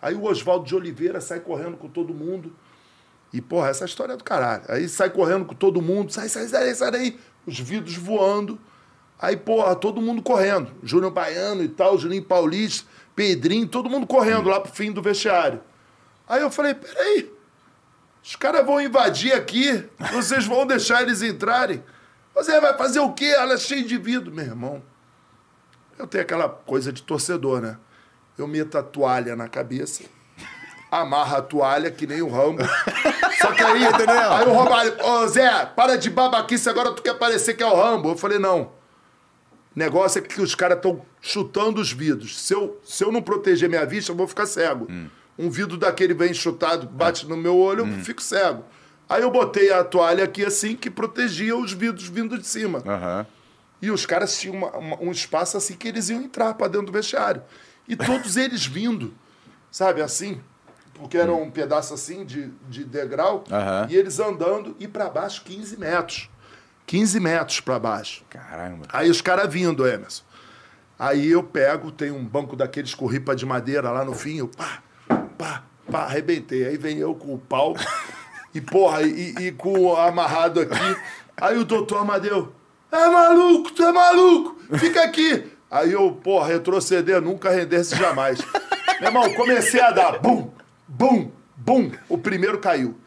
[0.02, 2.54] Aí o Oswaldo de Oliveira sai correndo com todo mundo.
[3.36, 4.64] E, porra, essa história é do caralho.
[4.70, 7.20] Aí sai correndo com todo mundo, sai, sai, sai, sai daí.
[7.46, 8.58] Os vidros voando.
[9.20, 10.72] Aí, porra, todo mundo correndo.
[10.82, 15.60] Júnior Baiano e tal, Juninho Paulista, Pedrinho, todo mundo correndo lá pro fim do vestiário.
[16.30, 17.30] Aí eu falei, peraí,
[18.24, 19.84] os caras vão invadir aqui,
[20.14, 21.84] vocês vão deixar eles entrarem.
[22.34, 23.26] Você vai fazer o quê?
[23.26, 24.82] Ela é cheia de vidro, meu irmão.
[26.00, 27.78] Eu tenho aquela coisa de torcedor, né?
[28.38, 30.04] Eu meto a toalha na cabeça,
[30.90, 32.64] amarra a toalha que nem o Rambo.
[33.48, 37.54] Só que aí, aí o Romário, ô Zé, para de babaquice, agora tu quer parecer
[37.54, 38.10] que é o Rambo.
[38.12, 38.72] Eu falei, não.
[39.76, 42.40] Negócio é que os caras estão chutando os vidros.
[42.40, 44.88] Se eu, se eu não proteger minha vista, eu vou ficar cego.
[45.38, 48.64] Um vidro daquele vem chutado, bate no meu olho, eu fico cego.
[49.08, 52.82] Aí eu botei a toalha aqui assim, que protegia os vidros vindo de cima.
[52.88, 53.26] Aham.
[53.82, 56.88] E os caras tinham uma- uma- um espaço assim que eles iam entrar para dentro
[56.88, 57.44] do vestiário.
[57.88, 59.14] E todos eles vindo,
[59.70, 60.42] sabe, assim.
[60.96, 63.44] Porque era um pedaço assim de, de degrau.
[63.52, 63.88] Aham.
[63.90, 66.30] E eles andando e para baixo 15 metros.
[66.88, 68.24] 15 metros para baixo.
[68.30, 68.86] Caramba.
[68.92, 70.24] Aí os caras vindo, Emerson.
[70.98, 74.48] Aí eu pego, tem um banco daqueles com ripa de madeira lá no fim, eu
[74.48, 74.82] pá,
[75.38, 76.66] pá, pá, arrebentei.
[76.66, 77.76] Aí vem eu com o pau
[78.54, 80.98] e, porra, e, e com o amarrado aqui.
[81.36, 82.54] Aí o doutor Amadeu,
[82.90, 85.52] é maluco, tu é maluco, fica aqui.
[85.70, 88.40] Aí eu, porra, retroceder, nunca render-se jamais.
[89.02, 90.50] Meu irmão, comecei a dar bum,
[90.88, 91.92] bum, bum.
[92.10, 93.00] O primeiro caiu.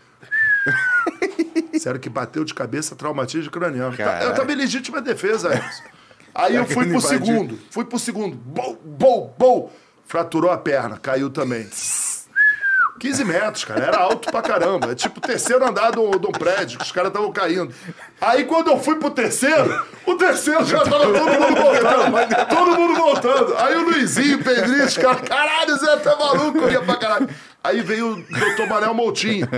[1.78, 3.96] Sério que bateu de cabeça, traumatismo craniano.
[3.96, 4.22] Tá-.
[4.22, 5.50] Eu tava em legítima defesa.
[6.34, 8.36] Aí eu fui pro segundo, fui pro segundo.
[8.36, 9.72] Bom, bom, bom.
[10.06, 11.68] Fraturou a perna, caiu também.
[12.98, 14.92] 15 metros, cara, era alto pra caramba.
[14.92, 17.72] É tipo o terceiro andar de um prédio, que os caras estavam caindo.
[18.20, 22.48] Aí quando eu fui pro terceiro, o terceiro já tava todo mundo voltando.
[22.48, 23.56] Todo mundo voltando.
[23.56, 26.58] Aí o Luizinho, o Pedrinho, os caras, caralho, Zé, tá maluco?
[26.58, 27.28] Eu ia pra caralho.
[27.62, 29.48] Aí veio o doutor Manel Moutinho.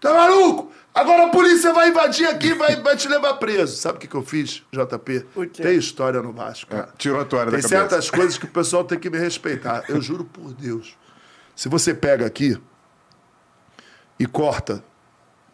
[0.00, 0.72] Tá maluco?
[0.94, 3.76] Agora a polícia vai invadir aqui e vai, vai te levar preso.
[3.76, 5.26] Sabe o que, que eu fiz, JP?
[5.34, 5.62] O quê?
[5.62, 6.88] Tem história no Vasco, cara.
[6.96, 7.88] Tirou a toalha Tem da cabeça.
[7.88, 9.84] certas coisas que o pessoal tem que me respeitar.
[9.88, 10.96] Eu juro por Deus.
[11.56, 12.56] Se você pega aqui
[14.18, 14.84] e corta,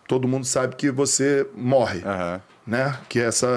[0.06, 2.02] todo mundo sabe que você morre.
[2.04, 2.42] Aham.
[2.66, 2.96] Né?
[3.08, 3.48] Que essa,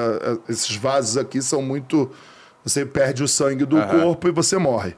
[0.47, 2.11] esses vasos aqui são muito.
[2.63, 3.99] Você perde o sangue do Aham.
[4.01, 4.95] corpo e você morre.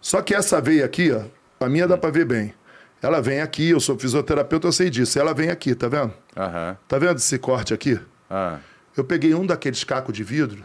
[0.00, 1.22] Só que essa veia aqui, ó,
[1.64, 2.54] a minha dá pra ver bem.
[3.02, 5.18] Ela vem aqui, eu sou fisioterapeuta, eu sei disso.
[5.18, 6.12] Ela vem aqui, tá vendo?
[6.36, 6.76] Aham.
[6.86, 7.98] Tá vendo esse corte aqui?
[8.28, 8.58] Ah.
[8.96, 10.64] Eu peguei um daqueles cacos de vidro,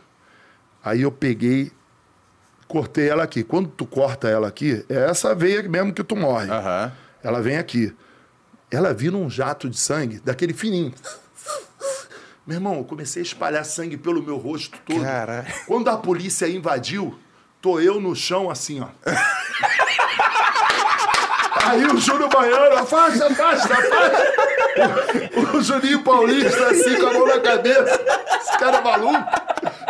[0.84, 1.72] aí eu peguei,
[2.68, 3.44] cortei ela aqui.
[3.44, 6.50] Quando tu corta ela aqui, é essa veia mesmo que tu morre.
[6.52, 6.92] Aham.
[7.24, 7.94] Ela vem aqui.
[8.70, 10.94] Ela vira um jato de sangue, daquele fininho.
[12.46, 15.02] Meu irmão, eu comecei a espalhar sangue pelo meu rosto todo.
[15.02, 15.48] Caralho.
[15.66, 17.18] Quando a polícia invadiu,
[17.62, 18.90] tô eu no chão assim, ó.
[21.66, 24.34] Aí o Júnior Baiano, afasta, afasta, afasta.
[25.36, 28.02] O, o Juninho Paulista, assim, com a mão na cabeça.
[28.40, 29.26] Esse cara é maluco.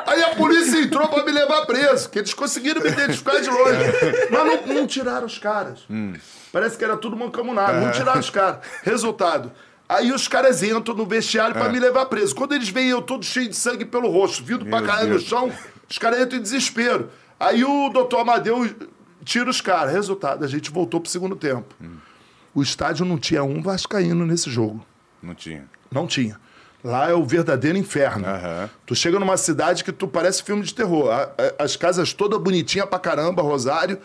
[0.08, 3.80] Aí a polícia entrou pra me levar preso, que eles conseguiram me identificar de longe.
[4.32, 5.80] Mas não, não tiraram os caras.
[6.52, 8.60] Parece que era tudo mancomunado, não tiraram os caras.
[8.84, 9.52] Resultado,
[9.88, 12.34] Aí os caras entram no vestiário pra me levar preso.
[12.34, 15.52] Quando eles veem eu todo cheio de sangue pelo rosto, vindo pra cair no chão,
[15.88, 17.12] os caras entram em desespero.
[17.40, 18.68] Aí o doutor Amadeu
[19.26, 19.92] tira os caras.
[19.92, 21.76] Resultado, a gente voltou pro segundo tempo.
[22.54, 24.86] O estádio não tinha um vascaíno nesse jogo.
[25.22, 25.66] Não tinha.
[25.92, 26.40] Não tinha.
[26.84, 28.26] Lá é o verdadeiro inferno.
[28.28, 28.70] Aham.
[28.86, 31.10] Tu chega numa cidade que tu parece filme de terror.
[31.58, 33.98] As casas todas bonitinhas pra caramba, Rosário,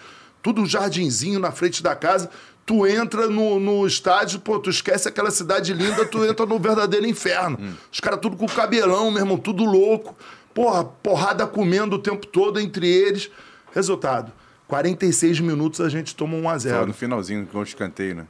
[0.43, 2.31] tudo um jardinzinho na frente da casa.
[2.65, 7.07] Tu entra no, no estádio, pô, tu esquece aquela cidade linda, tu entra no verdadeiro
[7.07, 7.59] inferno.
[7.93, 10.17] Os caras tudo com cabelão, meu irmão, tudo louco.
[10.55, 13.31] Porra, porrada comendo o tempo todo entre eles.
[13.73, 14.33] Resultado,
[14.71, 18.27] 46 minutos a gente toma 1 a Só 0 no finalzinho com o escanteio, né?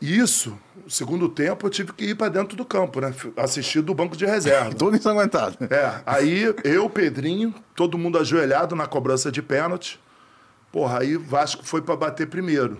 [0.00, 0.56] Isso,
[0.88, 3.12] segundo tempo eu tive que ir pra dentro do campo, né?
[3.36, 4.72] Assistir do banco de reserva.
[4.78, 5.56] Todo ensanguentado.
[5.68, 9.98] É, aí eu, Pedrinho, todo mundo ajoelhado na cobrança de pênalti.
[10.70, 12.78] Porra, aí Vasco foi pra bater primeiro.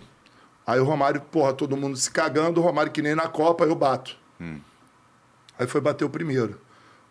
[0.64, 3.74] Aí o Romário, porra, todo mundo se cagando, o Romário que nem na Copa, eu
[3.74, 4.16] bato.
[5.58, 6.60] Aí foi bater o primeiro.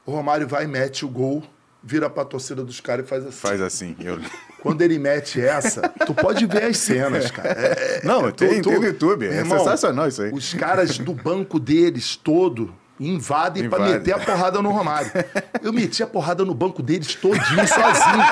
[0.06, 1.44] O Romário vai e mete o gol,
[1.84, 3.38] vira pra torcida dos caras e faz assim.
[3.38, 3.96] Faz assim.
[4.00, 4.20] Eu...
[4.62, 7.50] Quando ele mete essa, tu pode ver as cenas, cara.
[7.50, 9.28] É- é- Não, tem- tem no YouTube.
[9.28, 10.32] É irmão, sensacional isso aí.
[10.32, 13.98] Os caras do banco deles todo invadem pra Invadem.
[14.00, 15.12] meter a porrada no Romário.
[15.62, 18.24] Eu meti a porrada no banco deles todinho, sozinho.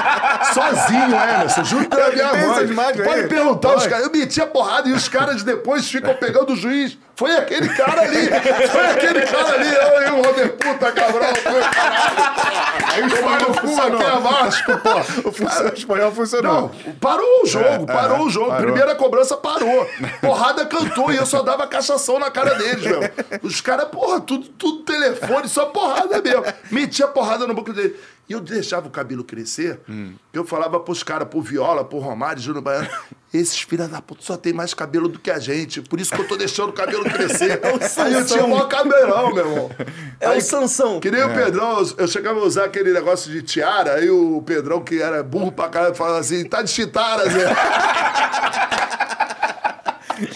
[0.53, 1.63] sozinho, Emerson.
[1.65, 2.67] Juro pela minha mãe.
[2.73, 3.27] Pode aí?
[3.27, 3.89] perguntar os Pode.
[3.89, 4.05] caras.
[4.05, 6.97] Eu meti a porrada e os caras depois ficam pegando o juiz.
[7.21, 8.29] Foi aquele cara ali.
[8.71, 9.69] Foi aquele cara ali.
[9.71, 11.35] Eu e o Robert Puta Cabral.
[11.35, 12.81] Foi caralho.
[12.91, 15.29] Aí o Mário Fu aqui é Vasco, pô.
[15.29, 16.53] O funcionário espanhol funcionou.
[16.53, 18.47] Não, parou o jogo, É, parou é, o jogo.
[18.47, 18.63] parou.
[18.63, 19.87] Primeira cobrança parou.
[20.19, 23.01] Porrada cantou e eu só dava cachação na cara deles, meu.
[23.43, 26.43] Os caras, porra, tudo, tudo telefone, só porrada mesmo.
[26.71, 27.95] Metia porrada no banco dele.
[28.31, 30.13] E eu deixava o cabelo crescer, Hum.
[30.31, 32.87] eu falava pros caras, pro Viola, pro Romário, Júnior Baiano,
[33.33, 36.21] esses filhos da puta só tem mais cabelo do que a gente, por isso que
[36.21, 37.59] eu tô deixando o cabelo crescer.
[37.99, 39.69] Aí eu tinha o maior cabelão, meu irmão.
[40.17, 41.01] É Aí, o Sansão.
[41.01, 44.41] que nem o Pedrão, eu- eu chegava a usar aquele negócio de tiara, aí o
[44.45, 47.47] Pedrão, que era burro pra caralho, falava assim, tá de chitara, Zé.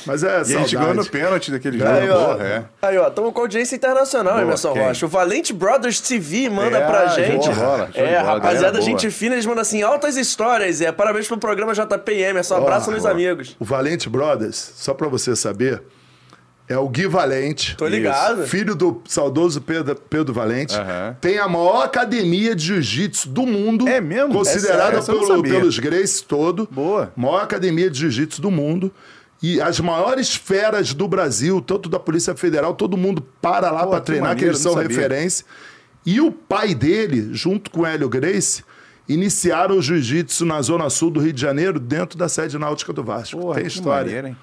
[0.06, 1.10] Mas é E a gente ganhou no saudade.
[1.10, 1.90] pênalti daquele jogo.
[1.92, 2.26] Aí, ó.
[2.34, 2.64] Porra, é.
[2.82, 4.82] Aí, ó, estamos com audiência internacional, Boa, Emerson quem?
[4.84, 5.06] Rocha.
[5.06, 7.50] O Valente Brothers TV manda É, pra gente.
[7.50, 8.82] bola, é, bola, rapaziada, boa.
[8.84, 10.82] gente fina, eles mandam assim, altas histórias.
[10.82, 12.56] É, parabéns pelo programa JP e Emerson.
[12.56, 13.10] Abraço nos ó.
[13.10, 13.56] amigos.
[13.60, 15.82] O Valente Brothers, só pra você saber,
[16.68, 17.76] é o Gui Valente.
[17.78, 18.48] Tô ligado.
[18.48, 20.76] Filho do saudoso Pedro, Pedro Valente.
[20.76, 21.16] Aham.
[21.22, 23.88] Tem a maior academia de jiu-jitsu do mundo.
[23.88, 24.34] É mesmo?
[24.34, 26.68] Considerada É pelo- pelos Grace todo.
[26.72, 27.12] Boa.
[27.16, 28.92] Maior academia de jiu-jitsu do mundo.
[29.42, 34.06] E as maiores feras do Brasil, tanto da Polícia Federal, todo mundo para lá que
[34.06, 34.96] treinar, que maneiro, eles não são sabia.
[34.98, 35.46] referência.
[36.06, 38.64] E o pai dele, junto com o Hélio Grace,
[39.08, 43.04] iniciaram o jiu-jitsu na Zona Sul do Rio de Janeiro, dentro da sede náutica do
[43.04, 43.40] Vasco.
[43.40, 44.06] Porra, Tem que história.
[44.06, 44.38] maneiro, hein?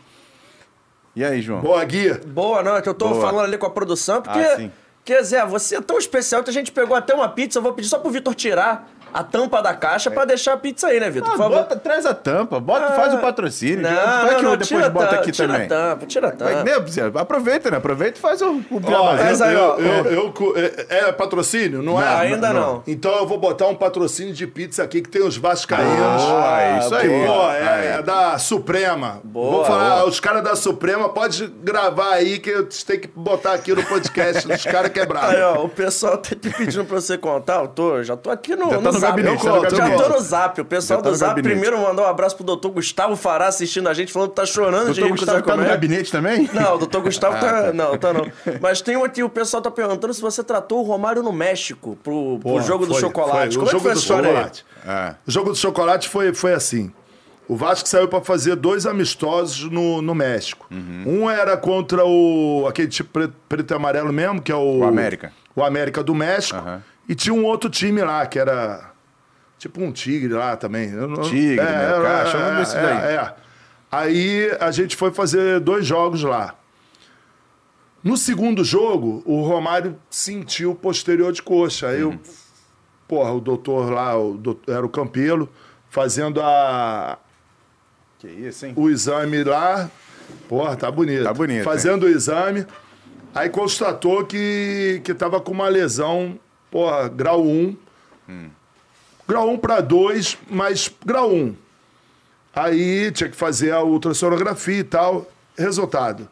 [1.14, 1.60] E aí, João?
[1.60, 2.14] Boa, Gui.
[2.26, 3.20] Boa, não, é que eu tô Boa.
[3.20, 4.38] falando ali com a produção, porque.
[4.38, 4.70] Ah, sim.
[5.04, 7.58] Porque, Zé, você é tão especial que a gente pegou até uma pizza.
[7.58, 10.88] Eu vou pedir só pro Vitor tirar a tampa da caixa pra deixar a pizza
[10.88, 11.28] aí, né, Vitor?
[11.28, 11.56] Ah, Por favor.
[11.58, 13.82] bota, traz a tampa, bota, Ah, faz o patrocínio.
[13.82, 15.66] Não, não, que não, eu depois tira bota aqui tira também.
[15.66, 16.52] a tampa, tira a tampa.
[16.52, 16.72] Vai, né,
[17.20, 17.76] aproveita, né?
[17.76, 21.82] Aproveita e faz o, o eu, aí, ó, eu, eu, eu cu- é, é patrocínio,
[21.82, 22.04] não, é?
[22.04, 22.82] Não, ainda não.
[22.86, 26.22] Então eu vou botar um patrocínio de pizza aqui que tem os vascaínos.
[26.22, 27.26] Boa, é isso aí.
[27.26, 29.20] Pô, é, é da Suprema.
[29.24, 30.08] Boa, Vou falar, boa.
[30.08, 34.46] os caras da Suprema, pode gravar aí que eu tenho que botar aqui no podcast
[34.46, 35.34] dos caras quebrados.
[35.34, 37.60] Aí, ó, o pessoal tá te pedindo pra você contar.
[37.62, 39.16] Eu tô, já tô aqui no, Já tá no zap.
[39.22, 40.02] gabinete, Eu conto, já gabinete.
[40.02, 40.60] tô no zap.
[40.60, 41.52] O pessoal do zap gabinete.
[41.52, 44.92] primeiro mandou um abraço pro doutor Gustavo Fará assistindo a gente, falando que tá chorando
[44.92, 46.48] de Doutor rir com o Gustavo Zé tá no gabinete também?
[46.52, 47.62] Não, o doutor Gustavo Ah, tá.
[47.64, 47.72] tá.
[47.72, 48.26] Não, tá não.
[48.60, 51.98] Mas tem um aqui, o pessoal tá perguntando se você tratou o Romário no México
[52.02, 53.56] pro, pro Porra, jogo do foi, chocolate.
[53.56, 53.64] foi.
[53.64, 54.34] Como é que o jogo foi a do história aí?
[54.36, 54.64] chocolate.
[54.86, 55.14] Ah.
[55.26, 56.92] O jogo do chocolate foi, foi assim.
[57.48, 60.66] O Vasco saiu para fazer dois amistosos no, no México.
[60.70, 61.02] Uhum.
[61.24, 64.84] Um era contra o aquele tipo preto, preto e amarelo mesmo, que é o O
[64.84, 65.32] América.
[65.54, 66.56] O América do México.
[66.56, 66.82] Aham.
[67.08, 68.91] E tinha um outro time lá que era
[69.62, 70.90] tipo um tigre lá também.
[71.22, 72.00] Tigre, né?
[72.02, 72.84] Caixa, vamos ver isso daí.
[72.84, 73.34] é, é.
[73.92, 76.56] Aí a gente foi fazer dois jogos lá.
[78.02, 81.88] No segundo jogo, o Romário sentiu o posterior de coxa.
[81.88, 82.12] Aí Uhum.
[82.12, 82.20] eu,
[83.06, 85.48] porra, o doutor lá, o doutor, era o Campelo,
[85.88, 87.18] fazendo a,
[88.18, 88.72] Que isso, hein?
[88.74, 89.88] o exame lá.
[90.48, 91.22] Porra, tá bonito.
[91.22, 92.66] Tá bonito, Fazendo o exame,
[93.32, 96.36] aí constatou que, que tava com uma lesão,
[96.68, 97.76] porra, grau 1.
[99.32, 101.56] Grau 1 para 2, mas grau 1.
[102.54, 105.26] Aí tinha que fazer a ultrassonografia e tal.
[105.56, 106.28] Resultado.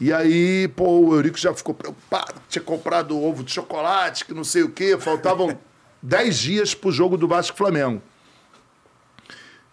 [0.00, 4.44] E aí, pô, o Eurico já ficou preocupado, tinha comprado ovo de chocolate, que não
[4.44, 4.96] sei o quê.
[4.96, 5.58] Faltavam
[6.00, 8.00] 10 dias pro jogo do Vasco Flamengo.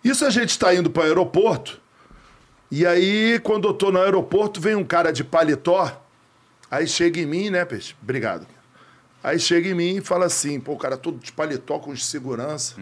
[0.03, 1.79] Isso a gente está indo para o aeroporto.
[2.71, 6.01] E aí, quando eu tô no aeroporto, vem um cara de paletó.
[6.71, 7.93] Aí chega em mim, né, Peixe?
[8.01, 8.47] Obrigado.
[9.23, 12.03] Aí chega em mim e fala assim, pô, o cara todo de paletó com de
[12.03, 12.75] segurança.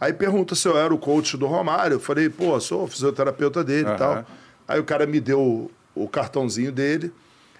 [0.00, 1.96] Aí pergunta se eu era o coach do Romário.
[1.96, 3.96] Eu falei, pô, sou fisioterapeuta dele e Aham.
[3.96, 4.26] tal.
[4.66, 7.12] Aí o cara me deu o cartãozinho dele.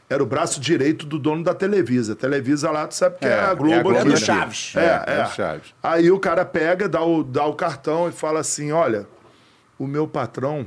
[0.09, 2.14] Era o braço direito do dono da Televisa.
[2.14, 3.82] Televisa lá, tu sabe que é, É, a é a Globo.
[3.82, 4.09] Globo aqui.
[4.10, 4.72] do Chaves.
[4.76, 5.20] É, É, é.
[5.20, 5.74] é Chaves.
[5.82, 9.06] Aí o cara pega, dá o, dá o cartão e fala assim: olha,
[9.78, 10.66] o meu patrão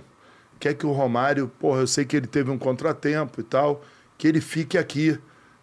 [0.60, 3.82] quer que o Romário, porra, eu sei que ele teve um contratempo e tal,
[4.18, 5.18] que ele fique aqui.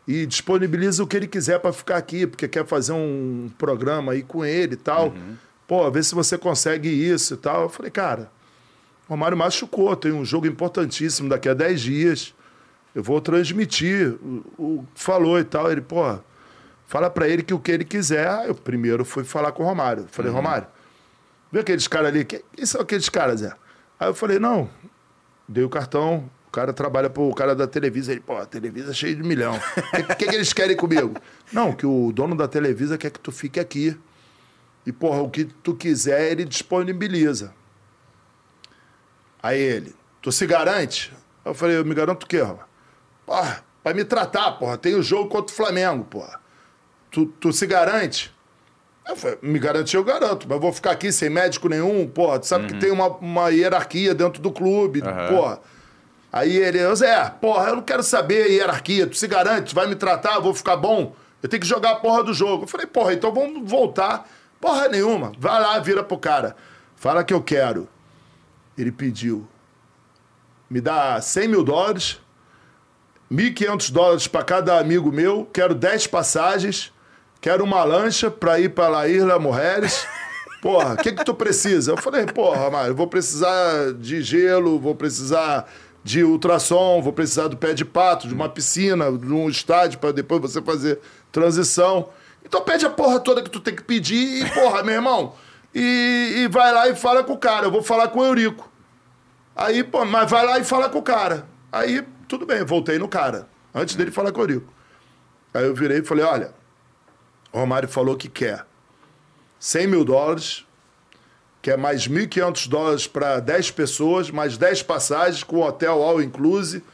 [0.09, 4.23] E disponibiliza o que ele quiser para ficar aqui, porque quer fazer um programa aí
[4.23, 5.12] com ele e tal.
[5.66, 7.62] Pô, vê se você consegue isso e tal.
[7.62, 8.31] Eu falei, cara,
[9.09, 12.35] o Romário machucou, tem um jogo importantíssimo daqui a 10 dias.
[12.95, 15.70] Eu vou transmitir o, o que falou e tal.
[15.73, 16.16] Ele, pô,
[16.87, 18.47] fala pra ele que o que ele quiser.
[18.47, 20.05] Eu primeiro fui falar com o Romário.
[20.05, 20.69] Eu Falei, Romário,
[21.51, 22.24] vê aqueles caras ali.
[22.24, 23.53] Que- Quem são aqueles caras, Zé?
[23.99, 24.70] Aí eu falei, não,
[25.49, 26.31] dei o cartão.
[26.57, 28.12] O cara trabalha pro cara da Televisa.
[28.12, 29.55] Ele, pô, a Televisa é cheia de milhão.
[29.55, 31.15] O que, que, que eles querem comigo?
[31.53, 33.95] Não, que o dono da Televisa quer que tu fique aqui.
[34.87, 37.53] E, porra, o que tu quiser, ele disponibiliza.
[39.43, 41.12] Aí ele, tu se garante?
[41.45, 42.65] Eu falei, eu me garanto o quê, Romário?
[43.27, 44.78] Porra, pra me tratar, porra.
[44.78, 46.41] Tem o jogo contra o Flamengo, porra.
[47.11, 48.35] Tu, tu se garante?
[49.07, 50.49] Eu falei, me garantir, eu garanto.
[50.49, 52.39] Mas vou ficar aqui sem médico nenhum, porra.
[52.39, 55.28] Tu sabe que tem uma, uma hierarquia dentro do clube, Aham.
[55.28, 55.61] porra.
[56.37, 59.07] Aí ele, eu, Zé, porra, eu não quero saber a hierarquia.
[59.07, 61.17] Tu se garante, vai me tratar, vou ficar bom.
[61.43, 62.65] Eu tenho que jogar a porra do jogo.
[62.65, 64.29] Eu falei, porra, então vamos voltar.
[64.61, 65.33] Porra nenhuma.
[65.39, 66.55] Vai lá, vira pro cara.
[66.95, 67.89] Fala que eu quero.
[68.77, 69.49] Ele pediu.
[70.69, 72.21] Me dá 100 mil dólares,
[73.33, 76.93] 1.500 dólares para cada amigo meu, quero 10 passagens,
[77.41, 80.07] quero uma lancha para ir para La Isla Mujeres.
[80.61, 81.93] Porra, o que que tu precisa?
[81.93, 85.69] Eu falei, porra, Mário, vou precisar de gelo, vou precisar
[86.07, 90.12] de ultrassom, vou precisar do pé de pato, de uma piscina, de um estádio para
[90.12, 91.01] depois você fazer
[91.33, 92.11] transição.
[92.45, 95.35] Então pede a porra toda que tu tem que pedir e, porra, meu irmão,
[95.74, 97.66] e, e vai lá e fala com o cara.
[97.66, 98.70] Eu vou falar com o Eurico.
[99.57, 101.45] Aí, pô, mas vai lá e fala com o cara.
[101.73, 103.49] Aí, tudo bem, voltei no cara.
[103.74, 104.73] Antes dele falar com o Eurico.
[105.53, 106.55] Aí eu virei e falei, olha,
[107.53, 108.65] o Romário falou que quer
[109.59, 110.65] 100 mil dólares,
[111.67, 116.85] quer mais 1.500 dólares para 10 pessoas, mais 10 passagens com hotel all inclusive,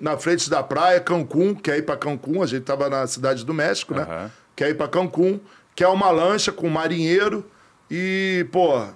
[0.00, 3.52] na frente da praia, Cancún, quer ir para Cancún, a gente tava na cidade do
[3.52, 4.00] México, né?
[4.00, 4.30] Aham.
[4.56, 5.38] Quer ir para Cancún,
[5.76, 7.44] quer uma lancha com marinheiro
[7.90, 8.86] e, pô,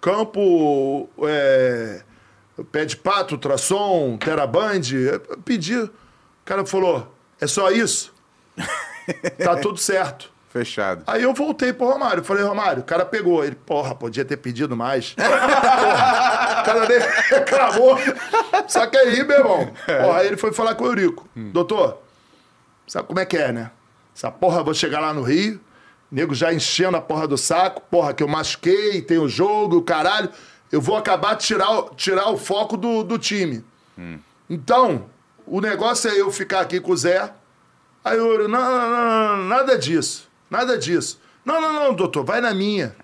[0.00, 2.04] campo, é,
[2.70, 5.76] pé de pato, ultrassom, teraband, é, pedi.
[5.76, 5.90] O
[6.44, 8.14] cara falou, é só isso?
[9.42, 10.32] tá tudo certo.
[10.54, 11.02] Fechado.
[11.08, 12.22] Aí eu voltei pro Romário.
[12.22, 13.44] Falei, Romário, o cara pegou.
[13.44, 15.10] Ele, porra, podia ter pedido mais.
[15.18, 16.98] porra, o cara nem
[17.28, 17.98] reclamou.
[18.68, 21.28] Só que aí, meu irmão, porra, aí ele foi falar com o Eurico.
[21.34, 21.98] Doutor,
[22.86, 23.72] sabe como é que é, né?
[24.16, 25.60] Essa porra, vou chegar lá no Rio,
[26.08, 29.82] nego já enchendo a porra do saco, porra, que eu machuquei, tem o jogo, o
[29.82, 30.28] caralho.
[30.70, 33.64] Eu vou acabar de tirar, o- tirar o foco do, do time.
[34.48, 35.06] Então,
[35.46, 37.28] o negócio é eu ficar aqui com o Zé.
[38.04, 40.32] Aí eu, não, não, não, não, nada disso.
[40.54, 41.20] Nada disso.
[41.44, 42.94] Não, não, não, doutor, vai na minha.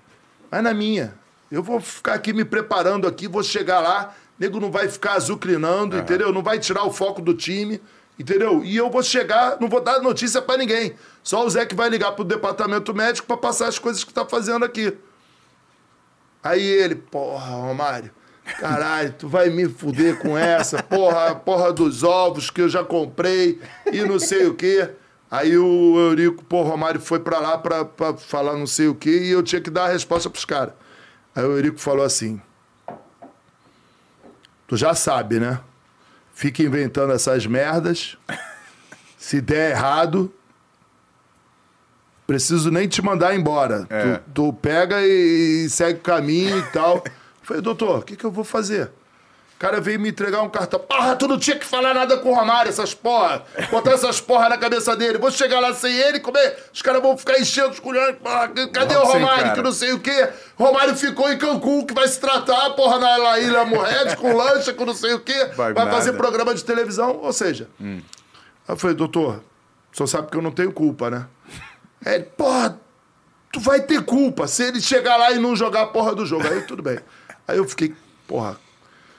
[0.48, 1.14] Vai na minha.
[1.50, 5.98] Eu vou ficar aqui me preparando aqui, vou chegar lá, nego não vai ficar azucrinando,
[5.98, 6.32] entendeu?
[6.32, 7.82] Não vai tirar o foco do time,
[8.16, 8.62] entendeu?
[8.64, 10.94] E eu vou chegar, não vou dar notícia pra ninguém.
[11.24, 14.24] Só o Zé que vai ligar pro departamento médico pra passar as coisas que tá
[14.24, 14.96] fazendo aqui.
[16.44, 18.12] Aí ele, porra, Romário,
[18.60, 23.60] caralho, tu vai me fuder com essa, porra, porra dos ovos que eu já comprei
[23.92, 24.90] e não sei o quê.
[25.30, 29.22] Aí o Eurico, pô, Romário foi pra lá pra, pra falar não sei o quê
[29.22, 30.74] e eu tinha que dar a resposta pros caras.
[31.34, 32.40] Aí o Eurico falou assim:
[34.66, 35.60] Tu já sabe, né?
[36.34, 38.16] Fica inventando essas merdas.
[39.16, 40.32] Se der errado,
[42.26, 43.86] preciso nem te mandar embora.
[43.90, 44.16] É.
[44.16, 46.96] Tu, tu pega e, e segue o caminho e tal.
[47.04, 47.12] Eu
[47.42, 48.90] Falei, doutor, o que, que eu vou fazer?
[49.60, 50.80] O cara veio me entregar um cartão.
[50.80, 53.44] Porra, tu não tinha que falar nada com o Romário, essas porra.
[53.70, 55.18] Botar essas porra na cabeça dele.
[55.18, 56.56] Vou chegar lá sem ele, comer.
[56.72, 58.16] Os caras vão ficar enchendo os culhões.
[58.16, 59.42] Porra, cadê Vamos o Romário?
[59.42, 59.54] cara.
[59.54, 60.30] Que não sei o quê.
[60.58, 64.86] Romário ficou em Cancún, que vai se tratar, porra, na Ilha Morred, com lancha, com
[64.86, 65.50] não sei o quê.
[65.54, 67.18] Vai Vai, fazer programa de televisão.
[67.22, 68.02] Ou seja, Aí
[68.66, 69.44] eu falei, doutor,
[69.92, 71.26] senhor sabe que eu não tenho culpa, né?
[72.06, 72.80] Aí ele, porra,
[73.52, 76.48] tu vai ter culpa se ele chegar lá e não jogar a porra do jogo.
[76.48, 76.98] Aí tudo bem.
[77.46, 77.94] Aí eu fiquei,
[78.26, 78.56] porra.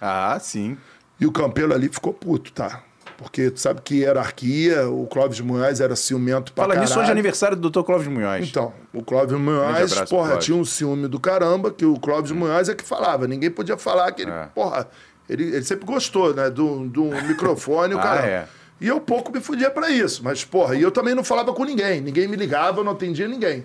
[0.02, 0.76] Ah, sim.
[1.20, 2.82] E o Campelo ali ficou puto, tá?
[3.18, 7.02] Porque tu sabe que hierarquia, o Clóvis Munhoz era ciumento pra Fala nisso, caralho.
[7.04, 7.84] hoje é aniversário do Dr.
[7.84, 8.48] Clóvis Munhoz.
[8.48, 10.46] Então, o Clóvis Munhoz, abraço porra, Clóvis.
[10.46, 13.28] tinha um ciúme do caramba, que o Clóvis Munhoz é que falava.
[13.28, 14.48] Ninguém podia falar que ele, É.
[14.56, 14.88] porra,
[15.30, 16.50] ele, ele sempre gostou, né?
[16.50, 18.26] Do, do microfone, o Ah, cara.
[18.26, 18.48] é.
[18.80, 20.24] E eu pouco me fudia pra isso.
[20.24, 22.02] Mas, porra, e eu também não falava com ninguém.
[22.02, 23.64] Ninguém me ligava, eu não atendia ninguém.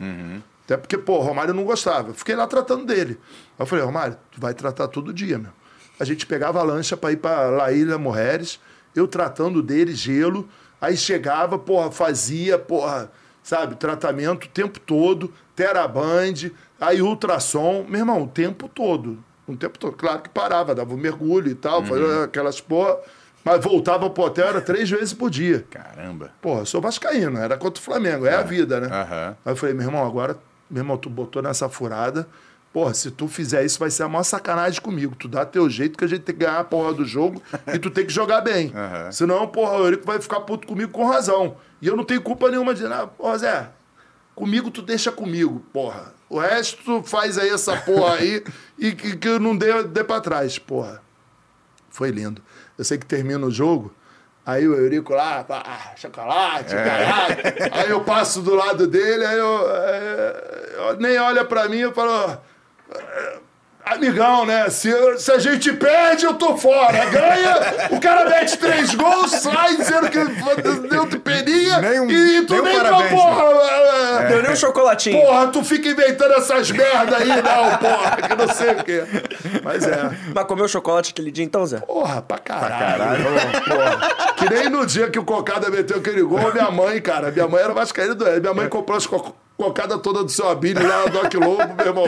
[0.66, 2.12] Até porque, pô, o Romário não gostava.
[2.12, 3.18] Fiquei lá tratando dele.
[3.58, 5.50] Aí eu falei, Romário, tu vai tratar todo dia, meu.
[5.98, 8.60] A gente pegava a lancha pra ir pra La Ilha Morreres,
[8.94, 10.48] eu tratando dele, gelo.
[10.80, 13.10] Aí chegava, porra, fazia, porra,
[13.42, 16.50] sabe, tratamento o tempo todo, teraband,
[16.80, 17.84] aí ultrassom.
[17.88, 19.18] Meu irmão, o tempo todo.
[19.46, 19.94] O tempo todo.
[19.94, 22.98] Claro que parava, dava um mergulho e tal, fazia aquelas porra.
[23.44, 25.64] Mas voltava pro hotel, era três vezes por dia.
[25.70, 26.32] Caramba.
[26.42, 28.88] Porra, eu sou vascaíno, era contra o Flamengo, é, a vida, né?
[28.88, 29.36] Aham.
[29.44, 30.36] Aí eu falei, meu irmão, agora,
[30.68, 32.26] meu irmão, tu botou nessa furada.
[32.76, 35.16] Porra, se tu fizer isso, vai ser a maior sacanagem comigo.
[35.16, 37.42] Tu dá teu jeito que a gente tem que ganhar a porra do jogo
[37.72, 38.70] e tu tem que jogar bem.
[38.76, 39.10] Aham.
[39.10, 41.56] Senão, porra, o Eurico vai ficar puto comigo com razão.
[41.80, 43.06] E eu não tenho culpa nenhuma de nada.
[43.06, 43.70] Porra, Zé,
[44.34, 46.12] comigo tu deixa comigo, porra.
[46.28, 48.44] O resto tu faz aí essa porra aí
[48.78, 51.00] e que, que eu não dê, dê pra trás, porra.
[51.88, 52.42] Foi lindo.
[52.76, 53.90] Eu sei que termina o jogo,
[54.44, 57.36] aí o Eurico lá, pá, ah, chocolate, caralho.
[57.72, 61.94] Aí eu passo do lado dele, aí eu, é, eu nem olha pra mim, eu
[61.94, 62.38] falo, é,
[63.84, 64.68] amigão, né?
[64.68, 67.04] Se, se a gente perde, eu tô fora.
[67.06, 70.18] Ganha, o cara mete três gols, sai dizendo que
[70.88, 73.42] deu de peninha Nem um- e tu nem um nem pra parabéns, porra.
[73.44, 75.20] é, Deu nem um chocolatinho.
[75.24, 79.04] Porra, tu fica inventando essas merda aí, não, porra, que não sei o quê.
[79.62, 80.10] Mas é.
[80.34, 81.78] Mas comeu chocolate aquele dia então, Zé?
[81.78, 83.22] Porra, pra caralho.
[83.68, 84.34] Porra.
[84.36, 87.30] Que nem no dia que o Cocada meteu aquele gol, minha mãe, cara.
[87.30, 90.86] Minha mãe era vascaína do Minha mãe comprou as co cocada toda do seu Abílio
[90.86, 92.04] lá Doc Lobo, meu irmão.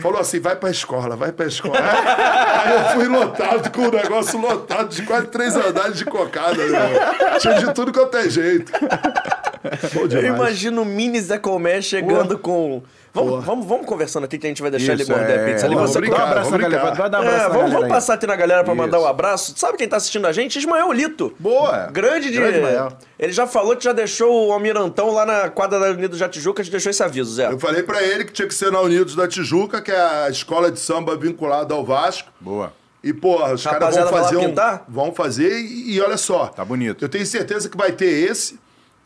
[0.00, 1.74] Falou assim, vai pra escola, vai pra escola.
[1.76, 6.66] Aí eu fui lotado com o negócio lotado de quase três andares de cocada, meu
[6.66, 6.90] irmão.
[7.40, 8.72] Tinha de tudo quanto é jeito.
[10.10, 12.82] Eu imagino o mini Zé Comé chegando com.
[13.14, 15.52] Vamos, vamos, vamos conversando aqui que a gente vai deixar Isso, ele morder a é.
[15.52, 15.74] pizza ali.
[15.74, 16.94] Vamos Você brincar, Dá um abraço na vamos galera.
[16.94, 19.06] Vai dar um É, abraço na vamos, vamos passar aqui na galera pra mandar um
[19.06, 19.52] abraço.
[19.54, 20.58] Sabe quem tá assistindo a gente?
[20.58, 21.34] Ismael Lito.
[21.38, 21.90] Boa.
[21.92, 22.38] Grande de.
[22.38, 22.92] Grande Ismael.
[23.18, 26.62] Ele já falou que já deixou o Almirantão lá na quadra da Unido já Tijuca,
[26.62, 27.52] a gente deixou esse aviso, Zé.
[27.52, 30.30] Eu falei pra ele que tinha que ser na Unidos da Tijuca, que é a
[30.30, 32.30] escola de samba vinculada ao Vasco.
[32.40, 32.72] Boa.
[33.04, 34.44] E, porra, os caras vão fazer um.
[34.46, 34.84] pintar?
[34.88, 36.46] Vão fazer e, e olha só.
[36.46, 37.04] Tá bonito.
[37.04, 38.58] Eu tenho certeza que vai ter esse.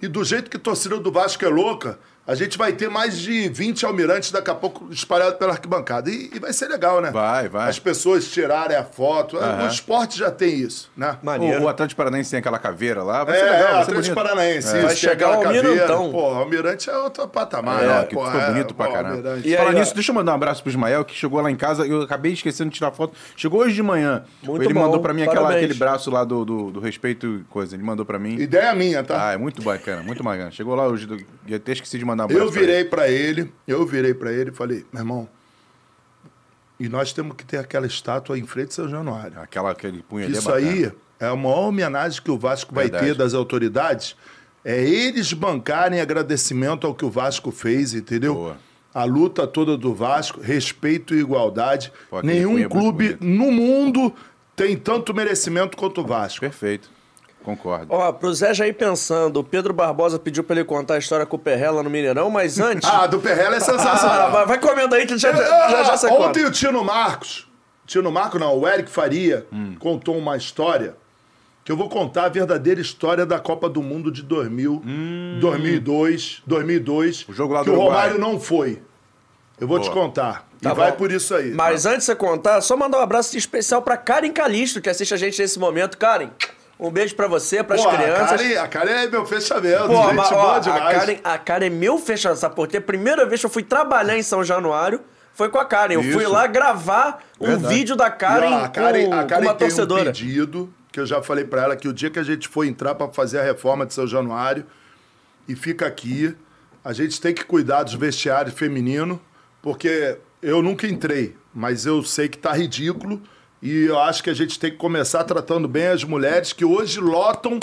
[0.06, 3.18] E do jeito que a torcida do Vasco é louca, a gente vai ter mais
[3.18, 6.10] de 20 almirantes daqui a pouco espalhados pela arquibancada.
[6.10, 7.10] E, e vai ser legal, né?
[7.10, 7.68] Vai, vai.
[7.68, 9.36] As pessoas tirarem a foto.
[9.36, 9.64] Aham.
[9.64, 11.16] O esporte já tem isso, né?
[11.22, 11.60] Maneiro.
[11.62, 13.24] O, o Atlético Paranaense tem aquela caveira lá.
[13.24, 14.14] Vai É, ser legal, é, vai Atlético bonito.
[14.14, 14.68] Paranaense.
[14.68, 15.68] Vai isso, tem chegar o caveira.
[15.68, 16.10] Almirantão.
[16.12, 18.04] Pô, Almirante é outro patamar, É, né?
[18.06, 19.14] que Pô, ficou é, bonito pra pô, caramba.
[19.16, 19.48] Almirante.
[19.48, 19.70] E ó.
[19.72, 21.86] nisso, deixa eu mandar um abraço pro Ismael, que chegou lá em casa.
[21.86, 23.14] Eu acabei esquecendo de tirar foto.
[23.36, 24.24] Chegou hoje de manhã.
[24.42, 27.44] Muito ele bom, mandou pra mim aquela, aquele braço lá do, do, do respeito e
[27.44, 27.76] coisa.
[27.76, 28.34] Ele mandou pra mim.
[28.34, 29.28] Ideia minha, tá?
[29.28, 30.50] Ah, é muito bacana, muito bacana.
[30.50, 31.16] Chegou lá hoje, do...
[31.48, 32.30] eu até esqueci de mandar um.
[32.30, 35.28] Eu virei pra ele, eu virei pra ele e falei, meu irmão,
[36.78, 39.32] e nós temos que ter aquela estátua em frente ao São Januário.
[39.34, 39.40] ele.
[39.40, 42.84] Aquela, aquele punho ali é Isso aí é a maior homenagem que o Vasco vai
[42.84, 43.06] Verdade.
[43.06, 44.16] ter das autoridades.
[44.64, 48.34] É eles bancarem agradecimento ao que o Vasco fez, entendeu?
[48.34, 48.56] Boa.
[48.92, 51.92] A luta toda do Vasco, respeito e igualdade.
[52.10, 54.12] Pô, Nenhum é clube no mundo
[54.56, 56.40] tem tanto merecimento quanto o Vasco.
[56.40, 56.90] Perfeito.
[57.46, 57.86] Concordo.
[57.94, 61.24] Ó, pro Zé já ir pensando, o Pedro Barbosa pediu pra ele contar a história
[61.24, 62.86] com o Perrela no Mineirão, mas antes.
[62.88, 64.32] Ah, do Perrela é Ah, sensacional.
[64.32, 66.22] vai, vai comendo aí que já, já, já, já você conta.
[66.28, 67.48] Ontem o Tino Marcos,
[67.86, 69.76] Tino Marcos não, o Eric Faria Hum.
[69.78, 70.96] contou uma história
[71.64, 74.82] que eu vou contar a verdadeira história da Copa do Mundo de 2000,
[75.40, 77.24] 2002, 2002, Hum.
[77.28, 78.08] O jogo lá que do o Uruguai.
[78.10, 78.82] Romário não foi.
[79.60, 79.88] Eu vou Boa.
[79.88, 80.46] te contar.
[80.60, 80.96] Tá e vai bom.
[80.98, 81.52] por isso aí.
[81.52, 85.14] Mas antes de você contar, só mandar um abraço especial pra Karen Calisto, que assiste
[85.14, 85.96] a gente nesse momento.
[85.96, 86.30] Karen,
[86.78, 88.40] um beijo pra você, pras Pô, a crianças.
[88.42, 90.60] Karen, a Karen é meu fechamento, Pô, gente ó, a.
[90.92, 92.76] Karen, a Karen é meu fechamento, sabe por quê?
[92.76, 95.00] A primeira vez que eu fui trabalhar em São Januário
[95.32, 95.94] foi com a Karen.
[95.94, 96.30] Eu fui Isso.
[96.32, 97.74] lá gravar um Verdade.
[97.74, 100.02] vídeo da E, Karen, ó, a Karen, com, a com Karen uma tem torcedora.
[100.02, 102.64] um pedido que eu já falei pra ela que o dia que a gente for
[102.64, 104.64] entrar pra fazer a reforma de São Januário
[105.48, 106.34] e fica aqui,
[106.84, 109.18] a gente tem que cuidar dos vestiários femininos,
[109.60, 113.20] porque eu nunca entrei, mas eu sei que tá ridículo
[113.62, 117.00] e eu acho que a gente tem que começar tratando bem as mulheres que hoje
[117.00, 117.58] lotam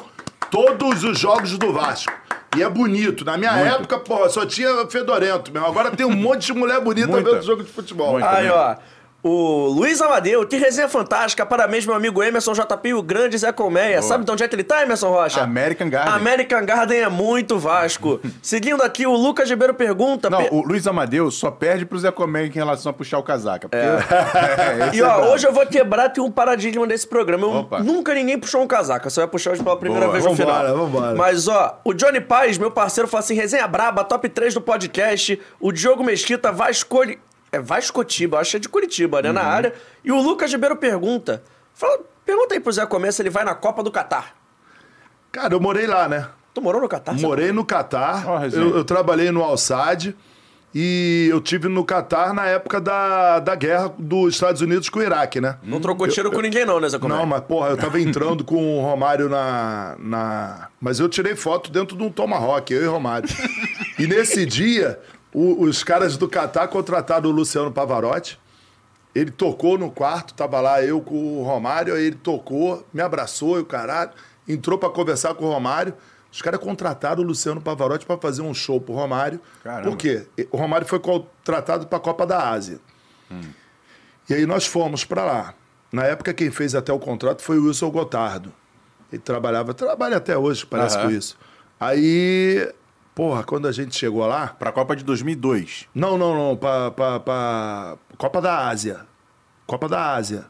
[0.50, 2.12] todos os jogos do Vasco.
[2.56, 3.26] E é bonito.
[3.26, 5.68] Na minha época, porra, só tinha fedorento mesmo.
[5.68, 7.32] Agora tem um monte de mulher bonita Muita.
[7.32, 8.12] vendo jogo de futebol.
[8.14, 8.30] Muita.
[8.30, 8.52] Aí, também.
[8.52, 8.76] ó.
[9.24, 11.46] O Luiz Amadeu, que resenha fantástica.
[11.46, 14.02] Parabéns, meu amigo Emerson JP e o grande Zé Colmeia.
[14.02, 15.42] Sabe de onde é que ele tá, Emerson Rocha?
[15.42, 16.14] American Garden.
[16.14, 18.20] American Garden é muito Vasco.
[18.44, 20.30] Seguindo aqui, o Lucas Ribeiro pergunta.
[20.30, 23.24] Não, pe- o Luiz Amadeu só perde pro Zé Comé em relação a puxar o
[23.24, 23.70] casaca.
[23.70, 23.84] Porque...
[24.84, 25.32] É, esse E é ó, brabo.
[25.34, 27.48] hoje eu vou quebrar aqui um paradigma desse programa.
[27.48, 27.80] Opa.
[27.80, 29.10] nunca ninguém puxou um casaca.
[29.10, 30.14] Você vai puxar hoje pela primeira Boa.
[30.20, 30.78] vez no Vambora, final.
[30.86, 31.16] vambora.
[31.16, 35.40] Mas ó, o Johnny Paz, meu parceiro, fala assim: resenha braba, top 3 do podcast.
[35.62, 37.20] O Diogo Mesquita vai escolher.
[37.54, 39.30] É Vascotiba, acho que é de Curitiba, né?
[39.30, 39.36] Uhum.
[39.36, 39.74] Na área.
[40.04, 41.44] E o Lucas Ribeiro pergunta:
[41.74, 44.36] fala, pergunta aí pro Zé Comer se ele vai na Copa do Catar.
[45.32, 46.28] Cara, eu morei lá, né?
[46.54, 47.14] Tu morou no Catar?
[47.14, 48.40] Morei no Catar.
[48.40, 48.64] Resenha.
[48.64, 50.16] eu, eu trabalhei no Alçad.
[50.76, 55.04] E eu tive no Catar na época da, da guerra dos Estados Unidos com o
[55.04, 55.58] Iraque, né?
[55.62, 57.16] Não trocou tiro com ninguém não, né, Zé Comé?
[57.16, 60.70] Não, mas porra, eu tava entrando com o Romário na, na.
[60.82, 63.30] Mas eu tirei foto dentro de um Tomahawk, eu e o Romário.
[64.00, 65.00] e nesse dia,
[65.34, 68.40] o- os caras do Catar contrataram o Luciano Pavarotti.
[69.16, 73.58] Ele tocou no quarto, tava lá eu com o Romário, aí ele tocou, me abraçou
[73.60, 74.12] e o caralho,
[74.48, 75.94] entrou pra conversar com o Romário.
[76.32, 79.40] Os caras contrataram o Luciano Pavarotti pra fazer um show pro Romário.
[79.64, 79.90] Caramba.
[79.92, 80.26] Por quê?
[80.52, 82.80] O Romário foi contratado pra Copa da Ásia.
[84.30, 85.54] E aí nós fomos pra lá.
[85.92, 88.52] Na época, quem fez até o contrato foi o Wilson Gotardo.
[89.12, 91.06] Ele trabalhava, trabalha até hoje, parece Aham.
[91.06, 91.38] com isso.
[91.80, 92.68] Aí,
[93.16, 94.48] porra, quando a gente chegou lá.
[94.48, 95.88] Pra Copa de 2002.
[95.94, 99.02] Não, não, não, pra, pra, pra Copa da Ásia.
[99.66, 100.46] Copa da Ásia.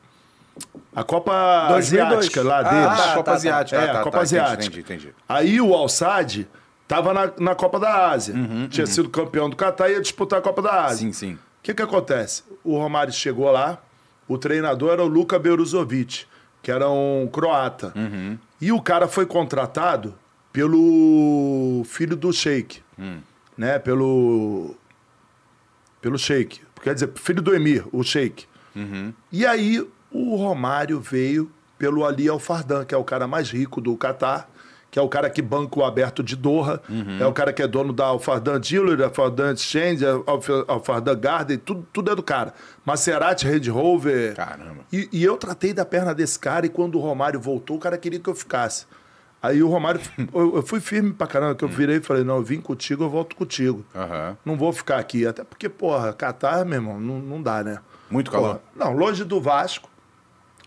[0.95, 2.11] A Copa 2002.
[2.13, 2.85] Asiática lá Ah, deles.
[2.85, 3.33] Ah, tá, Copa tá.
[3.33, 3.77] Asiática.
[3.77, 4.65] É, Ah, tá, a Copa tá, entendi, Asiática.
[4.79, 5.15] Entendi, entendi.
[5.27, 6.47] Aí o Al-Sad
[6.87, 8.35] tava na, na Copa da Ásia.
[8.35, 11.07] Uhum, Tinha sido campeão do Catar e ia disputar a Copa da Ásia.
[11.07, 11.33] Sim, sim.
[11.33, 12.43] O que que acontece?
[12.63, 13.79] O Romário chegou lá,
[14.27, 16.25] o treinador era o Luka Beruzovic,
[16.61, 17.91] que era um croata.
[17.95, 18.37] Uhum.
[18.61, 20.13] E o cara foi contratado
[20.53, 23.17] pelo filho do Sheik, Hum.
[23.57, 23.79] né?
[23.79, 24.75] Pelo
[25.99, 28.45] pelo Sheik, quer dizer, filho do Emir, o Sheik.
[28.75, 29.13] Uhum.
[29.31, 33.95] E aí o Romário veio pelo Ali Al-Fardan, que é o cara mais rico do
[33.95, 34.49] Catar,
[34.91, 37.19] que é o cara que banca o aberto de Doha, Uhum.
[37.21, 40.25] é o cara que é dono da Al-Fardan Dealer, Al-Fardan Exchange, Al-
[40.67, 42.53] Al-Fardan Garden, tudo, tudo é do cara.
[42.85, 44.35] Maserati, Range Rover.
[44.35, 44.81] Caramba.
[44.91, 47.97] E, e eu tratei da perna desse cara e quando o Romário voltou, o cara
[47.97, 48.85] queria que eu ficasse.
[49.43, 49.99] Aí o Romário,
[50.33, 53.03] eu, eu fui firme pra caramba, que eu virei e falei, não, eu vim contigo,
[53.03, 53.85] eu volto contigo.
[53.93, 54.37] Aham.
[54.45, 57.79] Não vou ficar aqui, até porque, porra, Catar, meu irmão, não, não dá, né?
[58.09, 58.55] Muito calor.
[58.55, 59.89] Porra, não, longe do Vasco.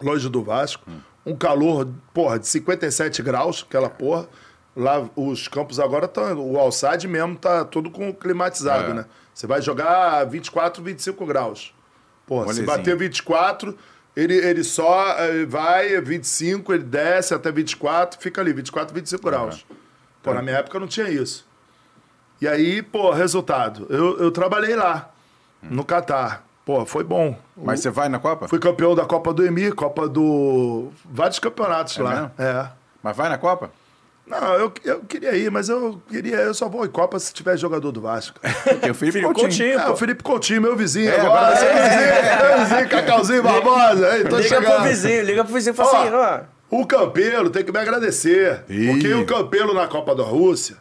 [0.02, 0.84] Longe do Vasco.
[1.24, 4.28] Um calor, porra, de 57 graus, aquela porra.
[4.76, 6.38] Lá os campos agora estão.
[6.38, 8.94] O Alçade mesmo tá todo com climatizado, É.
[8.94, 9.06] né?
[9.32, 11.74] Você vai jogar 24, 25 graus.
[12.26, 12.66] Porra, se Molezinho.
[12.66, 13.74] bater 24,
[14.16, 19.66] ele, ele só ele vai 25, ele desce até 24, fica ali, 24, 25 graus.
[20.22, 21.47] Pô, na minha época não tinha isso.
[22.40, 23.86] E aí, pô, resultado.
[23.88, 25.10] Eu, eu trabalhei lá,
[25.62, 26.44] no Catar.
[26.64, 27.38] Pô, foi bom.
[27.56, 28.48] Mas você vai na Copa?
[28.48, 30.90] Fui campeão da Copa do Emir, Copa do.
[31.05, 32.10] Vários campeonatos É lá.
[32.10, 32.30] mesmo?
[32.38, 32.68] É.
[33.02, 33.70] Mas vai na Copa?
[34.26, 36.36] Não, eu, eu queria ir, mas eu queria.
[36.36, 38.40] Eu só vou em Copa se tiver jogador do Vasco.
[38.64, 39.74] Porque o Felipe Felipe Coutinho.
[39.74, 39.78] Coutinho.
[39.78, 41.54] É, o Felipe Coutinho, meu vizinho É, agora.
[41.54, 41.88] é.
[41.88, 44.16] vizinho, meu vizinho, Cacauzinho Barbosa.
[44.16, 44.74] Ei, tô Liga chegando.
[44.74, 46.40] pro vizinho, liga pro vizinho e fala Ó, assim, ó.
[46.68, 48.64] O Campelo tem que me agradecer.
[48.68, 48.88] Ih.
[48.88, 50.76] Porque o Campelo na Copa da Rússia,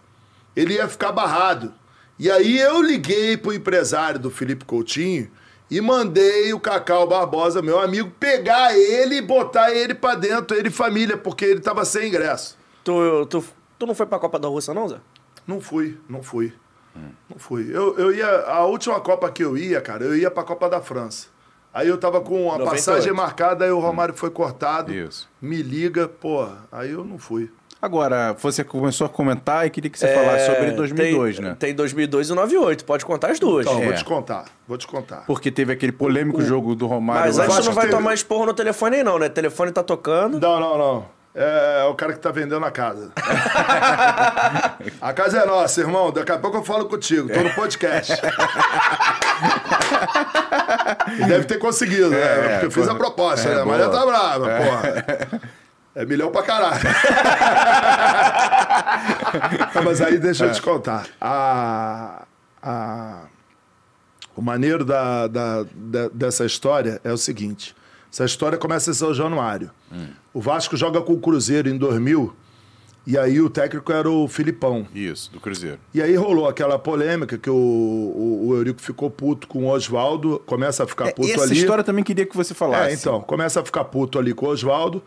[0.55, 1.71] ele ia ficar barrado.
[2.17, 5.29] E aí eu liguei pro empresário do Felipe Coutinho
[5.69, 10.69] e mandei o Cacau Barbosa, meu amigo, pegar ele e botar ele pra dentro, ele
[10.69, 12.57] e família, porque ele tava sem ingresso.
[12.85, 13.43] Tu, tu,
[13.79, 14.97] tu não foi pra Copa da Rússia, não, Zé?
[15.45, 16.53] Não fui, não fui.
[17.29, 17.69] Não fui.
[17.73, 18.25] Eu, eu ia.
[18.47, 21.27] A última Copa que eu ia, cara, eu ia pra Copa da França.
[21.73, 22.69] Aí eu tava com a 98.
[22.71, 24.93] passagem marcada, aí o Romário foi cortado.
[24.93, 25.27] Isso.
[25.41, 27.51] Me liga, pô, aí eu não fui.
[27.81, 31.55] Agora, você começou a comentar e queria que você falasse sobre 2002, É, tem, né?
[31.59, 33.65] Tem 2002 e 98, pode contar as duas.
[33.65, 33.85] Então, É.
[33.87, 35.25] vou te contar, vou te contar.
[35.27, 37.25] Porque teve aquele polêmico jogo do Romário.
[37.25, 39.25] Mas tu Vasco não vai teve- tomar esporro no telefone aí não, né?
[39.25, 40.39] O telefone tá tocando.
[40.39, 41.05] Não, não, não.
[41.35, 43.11] É, é o cara que tá vendendo a casa.
[45.01, 46.09] a casa é nossa, irmão.
[46.11, 47.27] Daqui a pouco eu falo contigo.
[47.27, 48.13] Tô no podcast.
[51.27, 52.21] deve ter conseguido, né?
[52.21, 53.61] É, Porque eu fiz a proposta, É, né?
[53.61, 53.99] A Maria boa.
[53.99, 54.93] tá brava, porra.
[55.93, 56.79] É milhão pra caralho.
[59.83, 61.05] Mas aí deixa eu te contar.
[61.21, 62.23] A,
[62.61, 63.19] a,
[64.35, 67.75] o maneiro da, da- da- dessa história é o seguinte.
[68.15, 69.69] Essa história começa em São Januário.
[70.33, 72.33] O Vasco joga com o Cruzeiro em 2000
[73.05, 74.87] e aí o técnico era o Filipão.
[74.95, 75.79] Isso, do Cruzeiro.
[75.93, 80.41] E aí rolou aquela polêmica que o, o, o Eurico ficou puto com o Oswaldo,
[80.45, 81.57] começa a ficar É, puto essa ali.
[81.57, 82.91] história eu também queria que você falasse.
[82.91, 85.03] É, então, começa a ficar puto ali com o Oswaldo,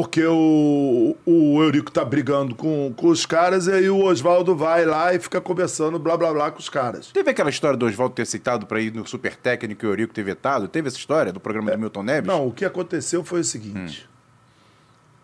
[0.00, 4.84] porque o, o Eurico tá brigando com, com os caras, e aí o Oswaldo vai
[4.86, 7.08] lá e fica conversando blá blá blá com os caras.
[7.08, 10.14] Teve aquela história do Oswaldo ter aceitado pra ir no Super Técnico e o Eurico
[10.14, 10.68] ter vetado?
[10.68, 12.28] Teve essa história do programa do Milton Neves?
[12.28, 14.08] Não, o que aconteceu foi o seguinte.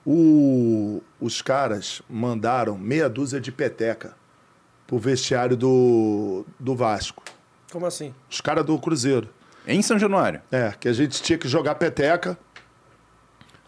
[0.04, 4.14] O- os caras mandaram meia dúzia de peteca
[4.88, 7.22] pro vestiário do, do Vasco.
[7.72, 8.12] Como assim?
[8.28, 9.28] Os caras do Cruzeiro.
[9.68, 10.42] Em São Januário.
[10.50, 12.36] É, que a gente tinha que jogar peteca.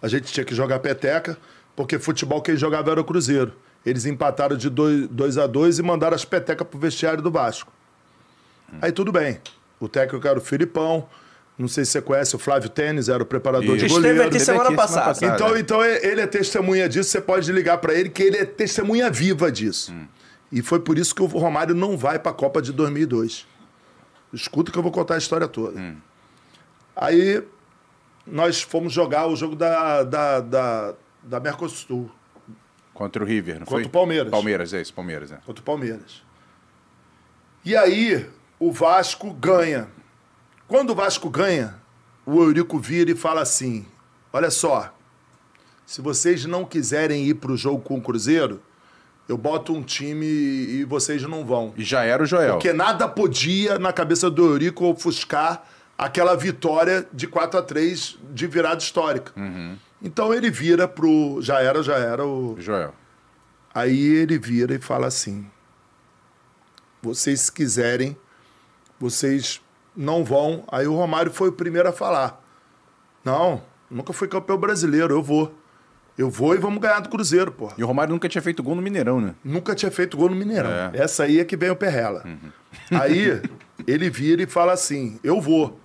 [0.01, 1.37] A gente tinha que jogar peteca,
[1.75, 3.53] porque futebol quem jogava era o Cruzeiro.
[3.85, 7.73] Eles empataram de 2 a 2 e mandaram as petecas pro vestiário do Vasco.
[8.83, 9.41] Aí tudo bem.
[9.79, 11.09] O técnico era o Filipão.
[11.59, 14.23] Não sei se você conhece o Flávio Tênis, era o preparador de Esteve goleiro.
[14.25, 15.07] aqui semana aqui semana passada.
[15.07, 15.35] passada.
[15.35, 19.11] Então, então ele é testemunha disso, você pode ligar pra ele que ele é testemunha
[19.11, 19.95] viva disso.
[20.53, 23.47] E foi por isso que o Romário não vai pra Copa de 2002.
[24.35, 25.97] Escuta que eu vou contar a história toda.
[26.95, 27.43] Aí
[28.27, 32.11] nós fomos jogar o jogo da, da, da, da Mercosul
[32.97, 33.83] Contra o River, não foi?
[33.83, 34.31] Contra o Palmeiras.
[34.31, 35.37] Palmeiras, é isso, Palmeiras, é.
[35.45, 36.23] contra o Palmeiras.
[37.63, 38.27] E aí
[38.59, 39.89] o Vasco ganha.
[40.67, 41.75] Quando o Vasco ganha,
[42.25, 43.85] o Eurico vira e fala assim:
[44.33, 44.95] Olha só,
[45.85, 48.63] se vocês não quiserem ir pro jogo com o Cruzeiro,
[49.29, 51.75] eu boto um time e vocês não vão.
[51.77, 52.55] E já era o Joel.
[52.55, 55.67] Porque nada podia, na cabeça do Eurico, ofuscar
[55.97, 59.33] aquela vitória de 4 a 3 de virada histórica.
[60.03, 61.41] Então ele vira pro.
[61.41, 62.57] Já era, já era o.
[62.59, 62.95] Joel.
[63.75, 65.47] Aí ele vira e fala assim:
[67.03, 68.17] vocês se quiserem,
[68.99, 69.61] vocês
[69.97, 70.65] não vão.
[70.69, 72.43] Aí o Romário foi o primeiro a falar:
[73.25, 75.55] não, nunca fui campeão brasileiro, eu vou.
[76.19, 77.75] Eu vou e vamos ganhar do Cruzeiro, porra.
[77.77, 79.35] E o Romário nunca tinha feito gol no Mineirão, né?
[79.45, 80.71] Nunca tinha feito gol no Mineirão.
[80.71, 80.93] É.
[80.95, 82.25] Essa aí é que vem o Perrela.
[82.91, 83.43] Aí
[83.87, 85.79] ele vira e fala assim: eu vou.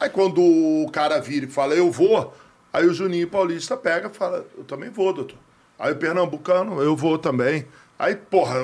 [0.00, 2.34] Aí quando o cara vira e fala, eu vou,
[2.72, 5.38] aí o Juninho Paulista pega e fala, eu também vou, doutor.
[5.78, 7.66] Aí o Pernambucano, eu vou também.
[7.98, 8.56] Aí, porra,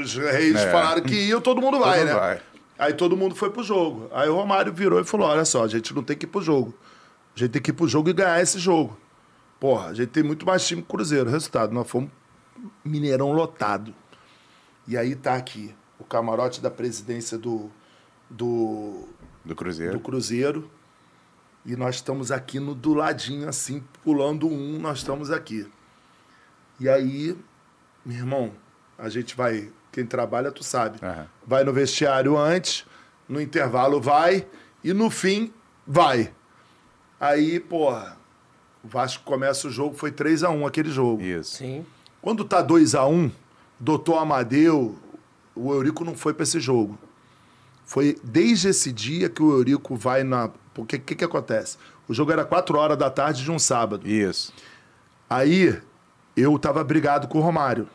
[0.00, 0.70] os reis É.
[0.70, 2.14] falaram que iam, todo mundo vai, Todo né?
[2.14, 2.40] vai.
[2.78, 4.08] Aí todo mundo foi pro jogo.
[4.12, 6.42] Aí o Romário virou e falou: olha só, a gente não tem que ir pro
[6.42, 6.74] jogo.
[7.36, 8.96] A gente tem que ir pro jogo e ganhar esse jogo.
[9.60, 11.30] Porra, a gente tem muito mais time que o Cruzeiro.
[11.30, 12.10] Resultado, nós fomos
[12.84, 13.94] Mineirão lotado.
[14.88, 17.70] E aí tá aqui o camarote da presidência do,
[18.28, 19.06] do,
[19.44, 19.92] Do Cruzeiro.
[19.92, 20.70] do Cruzeiro.
[21.64, 25.66] E nós estamos aqui no do ladinho, assim, pulando um, nós estamos aqui.
[26.80, 27.36] E aí,
[28.04, 28.52] meu irmão,
[28.98, 29.70] a gente vai.
[29.92, 30.98] Quem trabalha, tu sabe.
[31.02, 31.26] Aham.
[31.46, 32.84] Vai no vestiário antes,
[33.28, 34.46] no intervalo vai,
[34.82, 35.52] e no fim
[35.86, 36.32] vai.
[37.20, 38.16] Aí, porra,
[38.82, 41.22] o Vasco começa o jogo, foi 3 a 1 aquele jogo.
[41.22, 41.56] Isso.
[41.58, 41.86] Sim.
[42.20, 43.30] Quando tá 2 a 1
[43.78, 44.98] doutor Amadeu,
[45.54, 46.98] o Eurico não foi para esse jogo.
[47.92, 50.48] Foi desde esse dia que o Eurico vai na.
[50.72, 51.76] Porque o que, que acontece?
[52.08, 54.08] O jogo era 4 horas da tarde de um sábado.
[54.08, 54.50] Isso.
[55.28, 55.78] Aí
[56.34, 57.86] eu tava brigado com o Romário.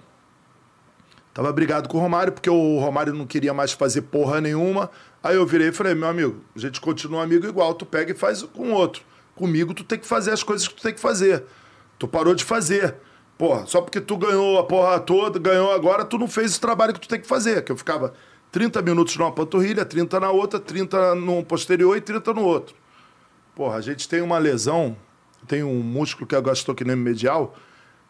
[1.34, 4.92] Tava brigado com o Romário, porque o Romário não queria mais fazer porra nenhuma.
[5.24, 8.16] Aí eu virei e falei, meu amigo, a gente continua amigo igual, tu pega e
[8.16, 9.02] faz com o outro.
[9.34, 11.44] Comigo tu tem que fazer as coisas que tu tem que fazer.
[11.98, 12.94] Tu parou de fazer.
[13.36, 16.94] Porra, só porque tu ganhou a porra toda, ganhou agora, tu não fez o trabalho
[16.94, 17.64] que tu tem que fazer.
[17.64, 18.14] Que eu ficava
[18.52, 22.76] 30 minutos numa panturrilha, 30 na outra, 30 no posterior e 30 no outro.
[23.56, 24.96] Porra, a gente tem uma lesão,
[25.48, 27.56] tem um músculo que é o gastrocnêmio medial,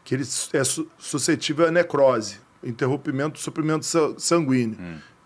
[0.03, 0.23] que ele
[0.53, 4.77] é su- suscetível à necrose, interrompimento do suprimento sa- sanguíneo.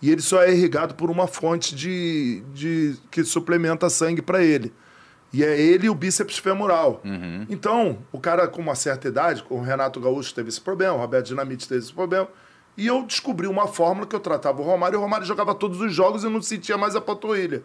[0.02, 4.74] E ele só é irrigado por uma fonte de, de que suplementa sangue para ele.
[5.32, 7.02] E é ele e o bíceps femoral.
[7.50, 11.28] Então, o cara com uma certa idade, o Renato Gaúcho teve esse problema, o Roberto
[11.28, 12.28] Dinamite teve esse problema.
[12.78, 15.82] E eu descobri uma fórmula que eu tratava o Romário, e o Romário jogava todos
[15.82, 17.64] os jogos e não sentia mais a panturrilha.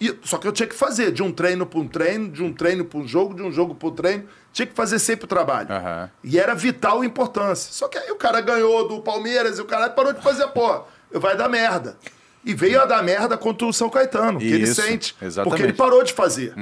[0.00, 2.52] E, só que eu tinha que fazer, de um treino para um treino, de um
[2.52, 4.24] treino para um jogo, de um jogo para um treino.
[4.52, 5.70] Tinha que fazer sempre o trabalho.
[5.70, 6.10] Aham.
[6.24, 7.72] E era vital importância.
[7.72, 10.48] Só que aí o cara ganhou do Palmeiras e o cara parou de fazer a
[10.48, 10.82] porra.
[11.10, 11.96] Eu vai dar merda.
[12.44, 15.14] E veio a dar merda contra o São Caetano, que ele Isso, sente.
[15.22, 15.48] exatamente.
[15.48, 16.52] Porque ele parou de fazer.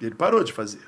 [0.00, 0.80] Ele parou de fazer.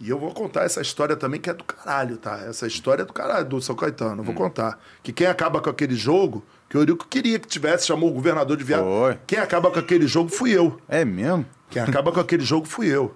[0.00, 2.38] E eu vou contar essa história também, que é do caralho, tá?
[2.46, 4.20] Essa história é do caralho, do São Caetano.
[4.20, 4.78] Eu vou contar.
[5.02, 8.56] Que quem acaba com aquele jogo, que o Eurico queria que tivesse, chamou o governador
[8.56, 8.84] de viado.
[9.26, 10.78] Quem acaba com aquele jogo fui eu.
[10.88, 11.44] É mesmo?
[11.68, 13.14] Quem acaba com aquele jogo fui eu.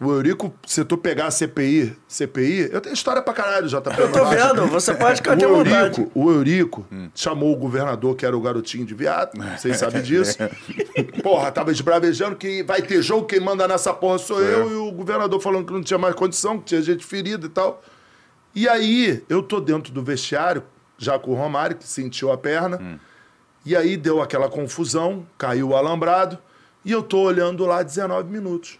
[0.00, 4.00] O Eurico, se tu pegar a CPI, CPI, eu tenho história pra caralho, JP.
[4.00, 6.00] Eu tô vendo, você pode ficar de O vontade.
[6.00, 10.38] Eurico, o Eurico chamou o governador, que era o garotinho de viado, vocês sabem disso.
[11.20, 14.92] Porra, tava esbravejando que vai ter jogo, quem manda nessa porra sou eu, e o
[14.92, 17.82] governador falando que não tinha mais condição, que tinha gente ferida e tal.
[18.54, 20.62] E aí, eu tô dentro do vestiário,
[20.96, 23.00] já com o Romário, que sentiu a perna,
[23.66, 26.38] e aí deu aquela confusão, caiu o alambrado,
[26.84, 28.78] e eu tô olhando lá 19 minutos.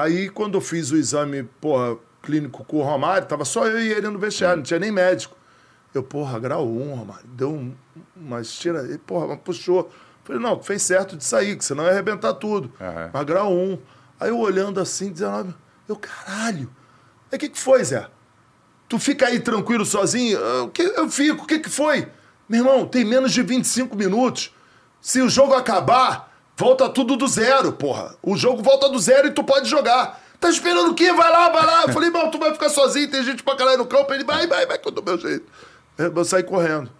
[0.00, 3.90] Aí, quando eu fiz o exame, porra, clínico com o Romário, tava só eu e
[3.90, 5.36] ele no vestiário, não tinha nem médico.
[5.92, 7.74] Eu, porra, grau 1, Romário, deu um,
[8.14, 9.90] umas tira, ele, porra, mas puxou.
[10.22, 12.70] Falei, não, fez certo de sair, que senão ia arrebentar tudo.
[12.80, 13.10] Aham.
[13.12, 13.78] Mas grau 1.
[14.20, 15.52] Aí eu olhando assim, 19,
[15.88, 16.70] eu, caralho.
[17.32, 18.06] Aí o que que foi, Zé?
[18.88, 20.38] Tu fica aí tranquilo sozinho?
[20.42, 22.06] "Ah, o que- Eu fico, o que que foi?
[22.48, 24.54] Meu irmão, tem menos de 25 minutos.
[25.00, 26.27] Se o jogo acabar,
[26.58, 28.16] volta tudo do zero, porra.
[28.20, 30.20] O jogo volta do zero e tu pode jogar.
[30.40, 31.12] Tá esperando o quê?
[31.12, 31.82] Vai lá, vai lá.
[31.84, 34.12] Eu falei, irmão, tu vai ficar sozinho, tem gente pra caralho no campo.
[34.12, 35.46] Ele vai, vai, vai, que eu dou meu jeito.
[35.96, 36.90] Eu saí correndo.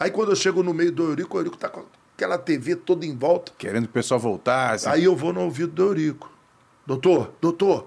[0.00, 1.84] Aí quando eu chego no meio do Eurico, o Eurico tá com
[2.16, 3.52] aquela TV toda em volta.
[3.56, 4.88] Querendo que o pessoal voltasse.
[4.88, 6.30] Aí eu vou no ouvido do Eurico.
[6.86, 7.86] Doutor, doutor.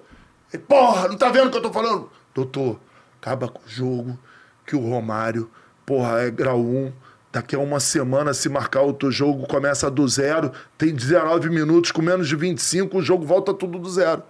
[0.53, 2.10] Ele, porra, não tá vendo o que eu tô falando?
[2.34, 2.80] Doutor,
[3.19, 4.18] acaba com o jogo
[4.65, 5.49] que o Romário,
[5.85, 6.93] porra, é grau 1.
[7.36, 10.53] Daqui a uma semana, se marcar outro jogo, começa do zero.
[10.78, 14.24] Tem 19 minutos, com menos de 25, o jogo volta tudo do zero.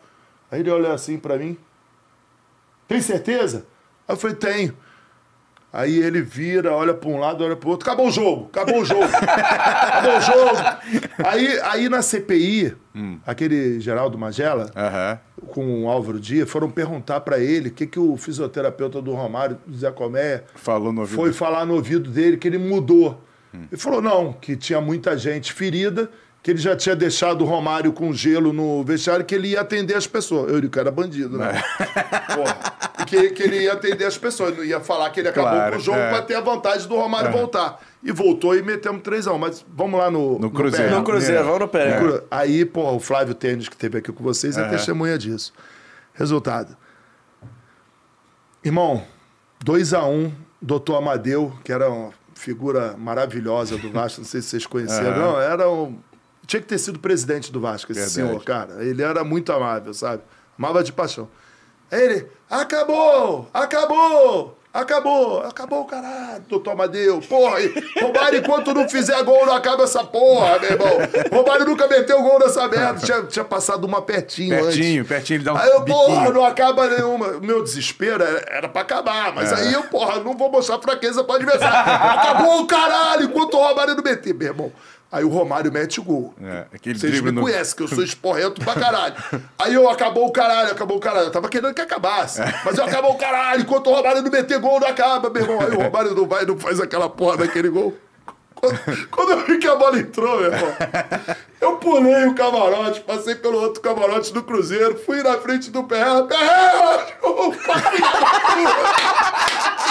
[0.50, 1.56] Aí ele olha assim pra mim.
[2.88, 3.68] Tem certeza?
[4.08, 4.76] Aí eu falei, tenho.
[5.78, 7.86] Aí ele vira, olha para um lado, olha para o outro.
[7.86, 9.04] Acabou o jogo, acabou o jogo.
[9.04, 10.56] acabou o jogo.
[11.26, 12.74] Aí, aí na CPI,
[13.26, 15.20] aquele Geraldo Magela, Aham.
[15.48, 19.58] com o Álvaro Dias, foram perguntar para ele o que, que o fisioterapeuta do Romário,
[19.76, 21.16] Zé Comé, Falou no ouvido.
[21.18, 23.22] foi falar no ouvido dele que ele mudou.
[23.54, 26.10] Ele falou não, que tinha muita gente ferida,
[26.46, 29.96] que ele já tinha deixado o Romário com gelo no vestiário, que ele ia atender
[29.96, 30.52] as pessoas.
[30.52, 31.60] Eu digo que era bandido, né?
[32.36, 32.60] Porra.
[33.00, 35.50] E que, que ele ia atender as pessoas, ele não ia falar que ele acabou
[35.50, 36.08] Claro, com o jogo é.
[36.12, 37.82] para ter a vantagem do Romário voltar.
[38.04, 40.88] E voltou e metemos 3 a 1 Mas vamos lá no, No Cruzeiro.
[40.92, 40.96] Pé.
[40.96, 41.98] No Cruzeiro, vamos no pé.
[41.98, 44.70] Cru- Aí, pô, o Flávio Tênis, que teve aqui com vocês, é Aham.
[44.70, 45.52] testemunha disso.
[46.14, 46.78] Resultado.
[48.64, 49.04] Irmão,
[49.64, 50.32] 2 a 1
[50.62, 55.10] doutor Amadeu, que era uma figura maravilhosa do Vasco, não sei se vocês conheceram.
[55.10, 55.22] Aham.
[55.34, 55.98] Não, era um...
[56.46, 58.14] Tinha que ter sido presidente do Vasco, esse Verdade.
[58.16, 58.84] senhor, cara.
[58.84, 60.22] Ele era muito amável, sabe?
[60.58, 61.28] Amava de paixão.
[61.92, 63.48] Aí ele, acabou!
[63.54, 64.58] Acabou!
[64.74, 65.40] Acabou!
[65.42, 67.22] Acabou, caralho, doutor Amadeu.
[67.22, 70.90] Porra, e Romário, enquanto não fizer gol, não acaba essa porra, meu irmão.
[71.32, 73.00] Romário nunca meteu gol nessa merda.
[73.00, 74.76] Tinha, tinha passado uma pertinho, antes.
[74.76, 76.34] Pertinho, pertinho, ele dá um Aí eu, porra, biquinho.
[76.34, 77.40] não acaba nenhuma.
[77.40, 79.56] Meu desespero era, era pra acabar, mas É.
[79.56, 81.94] aí eu, porra, não vou mostrar fraqueza pro adversário.
[82.20, 84.74] Acabou o caralho, enquanto o Romário não meter, meu irmão.
[85.16, 86.34] Aí o Romário mete o gol.
[86.44, 89.16] É, Vocês me no- conhecem, que eu sou esporrento pra caralho.
[89.58, 91.28] Aí eu acabou o caralho, acabou o caralho.
[91.28, 92.42] Eu tava querendo que acabasse.
[92.42, 92.54] É.
[92.66, 95.62] Mas eu acabou o caralho, enquanto o Romário não meter gol, não acaba, meu irmão.
[95.62, 97.96] Aí o Romário não vai, não faz aquela porra daquele gol.
[98.56, 100.74] Quando, quando eu vi que a bola entrou, meu irmão,
[101.62, 106.28] eu pulei o camarote, passei pelo outro camarote do Cruzeiro, fui na frente do Perrela.
[106.28, 107.08] Perrela!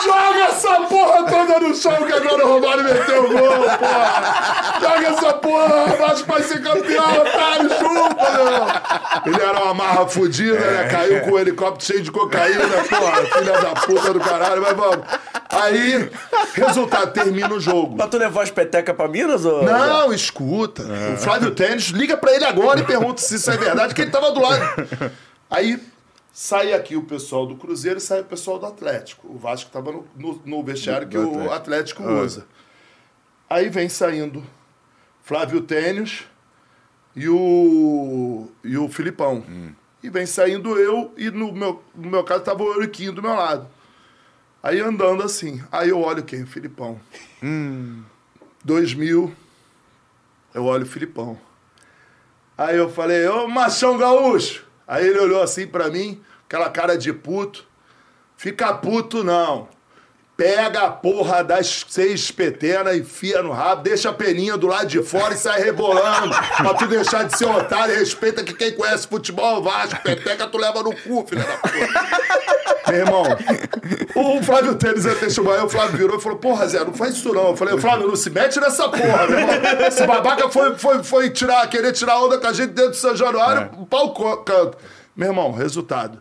[0.05, 4.79] Joga essa porra toda no chão que agora o Romário meteu o gol, porra!
[4.81, 8.67] Joga essa porra, Vasco vai ser campeão, otário, chupa, meu irmão!
[9.27, 10.89] Ele era uma marra fudida, né?
[10.91, 15.07] Caiu com o helicóptero cheio de cocaína, porra, filha da puta do caralho, mas vamos.
[15.49, 16.11] Aí,
[16.55, 17.95] resultado, termina o jogo.
[17.97, 19.45] Mas tu levou as petecas pra Minas?
[19.45, 19.63] Ou...
[19.63, 20.83] Não, escuta.
[20.83, 24.11] O Flávio Tênis, liga pra ele agora e pergunta se isso é verdade, que ele
[24.11, 24.63] tava do lado.
[25.51, 25.81] Aí
[26.33, 29.29] sai aqui o pessoal do Cruzeiro e sai o pessoal do Atlético.
[29.33, 31.55] O Vasco tava no, no, no vestiário que Do o Atlético.
[31.55, 32.21] Atlético Ah.
[32.23, 32.47] usa.
[33.49, 34.43] Aí vem saindo
[35.23, 36.25] Flávio Tênis
[37.15, 39.45] e o, e o Filipão.
[40.03, 43.35] E vem saindo eu e no meu, no meu caso tava o Euriquinho do meu
[43.35, 43.67] lado.
[44.63, 45.63] Aí andando assim.
[45.71, 46.43] Aí eu olho quem?
[46.43, 46.99] O Filipão.
[48.65, 49.33] 2000,
[50.55, 51.39] eu olho o Filipão.
[52.57, 54.65] Aí eu falei, ô machão gaúcho.
[54.87, 57.67] Aí ele olhou assim pra mim, aquela cara de puto.
[58.37, 59.69] Fica puto não.
[60.37, 65.01] Pega a porra das seis petenas, enfia no rabo, deixa a peninha do lado de
[65.01, 66.35] fora e sai rebolando.
[66.57, 70.03] pra tu deixar de ser otário respeita que quem conhece futebol é Vasco.
[70.03, 72.35] Peteca tu leva no cu, filha da puta.
[72.89, 73.23] Meu irmão,
[74.15, 77.15] o Flávio Tênis até chamou aí, o Flávio virou e falou: Porra, Zé, não faz
[77.15, 77.51] isso não.
[77.51, 79.87] Eu falei: Flávio, não se mete nessa porra, meu irmão.
[79.87, 83.17] Esse babaca foi, foi, foi tirar, querer tirar onda com a gente dentro do São
[83.17, 84.13] Januário, o pau
[84.45, 84.77] canto.
[85.17, 86.21] Meu irmão, resultado.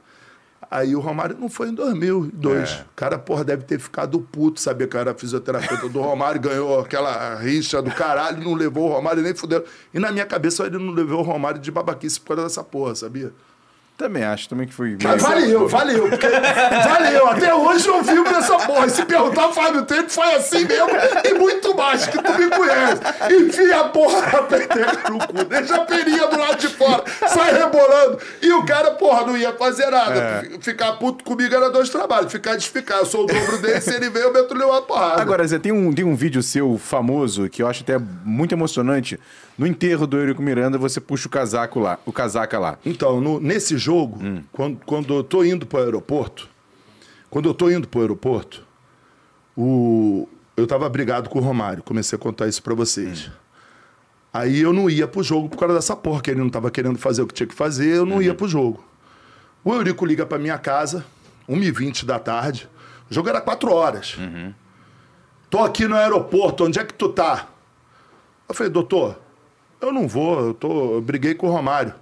[0.74, 2.72] Aí o Romário não foi em 2002.
[2.72, 2.82] É.
[2.82, 6.80] O cara, porra, deve ter ficado puto, sabia que eu era fisioterapeuta do Romário, ganhou
[6.80, 9.64] aquela rixa do caralho, não levou o Romário nem fudeu.
[9.94, 12.96] E na minha cabeça ele não levou o Romário de babaquice por causa dessa porra,
[12.96, 13.32] sabia?
[14.04, 14.98] Também acho também que foi.
[15.02, 16.10] Mas valeu, valeu.
[16.10, 17.26] Porque, valeu.
[17.30, 18.90] Até hoje não viu dessa porra.
[18.90, 20.90] Se perguntar, Fábio Tempo foi assim mesmo.
[21.24, 23.02] E muito mais, que tu me conhece.
[23.32, 25.46] Enfia a porra da peteca no cu.
[25.46, 27.02] Deixa a perinha do lado de fora.
[27.30, 28.20] Sai rebolando.
[28.42, 30.20] E o cara, porra, não ia fazer nada.
[30.20, 30.50] É.
[30.60, 32.30] Ficar puto comigo era dois trabalhos.
[32.30, 32.98] Ficar desficar.
[32.98, 33.80] Eu sou o dobro dele.
[33.80, 35.22] Se ele veio, eu meto-lhe uma porrada.
[35.22, 39.18] Agora, Zé, tem um, tem um vídeo seu famoso que eu acho até muito emocionante.
[39.58, 42.78] No enterro do Eurico Miranda, você puxa o casaco lá, o casaca lá.
[42.86, 44.18] Então, no- nesse jogo,
[44.52, 46.50] quando, quando eu tô indo para o aeroporto,
[47.30, 48.66] quando eu tô indo para o aeroporto,
[49.56, 50.28] o,
[50.58, 53.30] eu tava brigado com o Romário, comecei a contar isso para vocês.
[54.34, 56.98] Aí eu não ia pro jogo por causa dessa porra, que ele não tava querendo
[56.98, 58.84] fazer o que tinha que fazer, eu não ia pro jogo.
[59.64, 61.06] O Eurico liga pra minha casa,
[61.48, 62.68] 1h20 da tarde.
[63.10, 64.18] O jogo era 4 horas.
[65.50, 67.48] Tô aqui no aeroporto, onde é que tu tá?
[68.50, 69.22] Eu falei, doutor,
[69.84, 71.94] eu não vou, eu, tô, eu briguei com o Romário.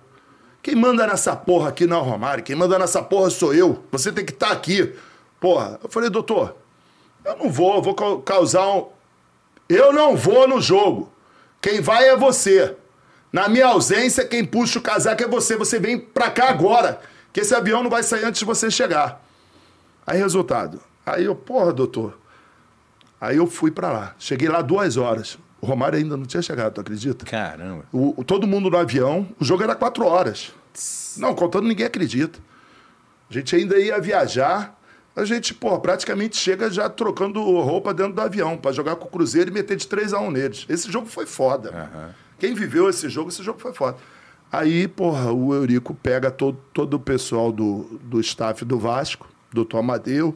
[0.61, 3.83] Quem manda nessa porra aqui não é o Romário, quem manda nessa porra sou eu.
[3.91, 4.93] Você tem que estar aqui.
[5.39, 6.55] Porra, eu falei, doutor,
[7.25, 8.87] eu não vou, eu vou cau- causar um.
[9.67, 11.11] Eu não vou no jogo.
[11.61, 12.75] Quem vai é você.
[13.31, 15.55] Na minha ausência, quem puxa o casaco é você.
[15.55, 16.99] Você vem pra cá agora,
[17.31, 19.23] que esse avião não vai sair antes de você chegar.
[20.05, 20.81] Aí, resultado.
[21.05, 22.19] Aí eu, porra, doutor.
[23.19, 24.15] Aí eu fui pra lá.
[24.19, 25.37] Cheguei lá duas horas.
[25.61, 27.23] O Romário ainda não tinha chegado, tu acredita?
[27.25, 27.85] Caramba.
[27.93, 29.27] O, o- todo mundo no avião.
[29.39, 30.51] O jogo era quatro horas.
[31.17, 32.39] Não, contando, ninguém acredita.
[33.29, 34.77] A gente ainda ia viajar.
[35.15, 39.11] A gente, pô, praticamente chega já trocando roupa dentro do avião pra jogar com o
[39.11, 40.65] Cruzeiro e meter de 3 a 1 neles.
[40.69, 41.69] Esse jogo foi foda.
[42.39, 43.97] Quem viveu esse jogo, esse jogo foi foda.
[44.51, 49.77] Aí, porra, o Eurico pega todo, todo o pessoal do, do staff do Vasco, doutor
[49.79, 50.35] Amadeu,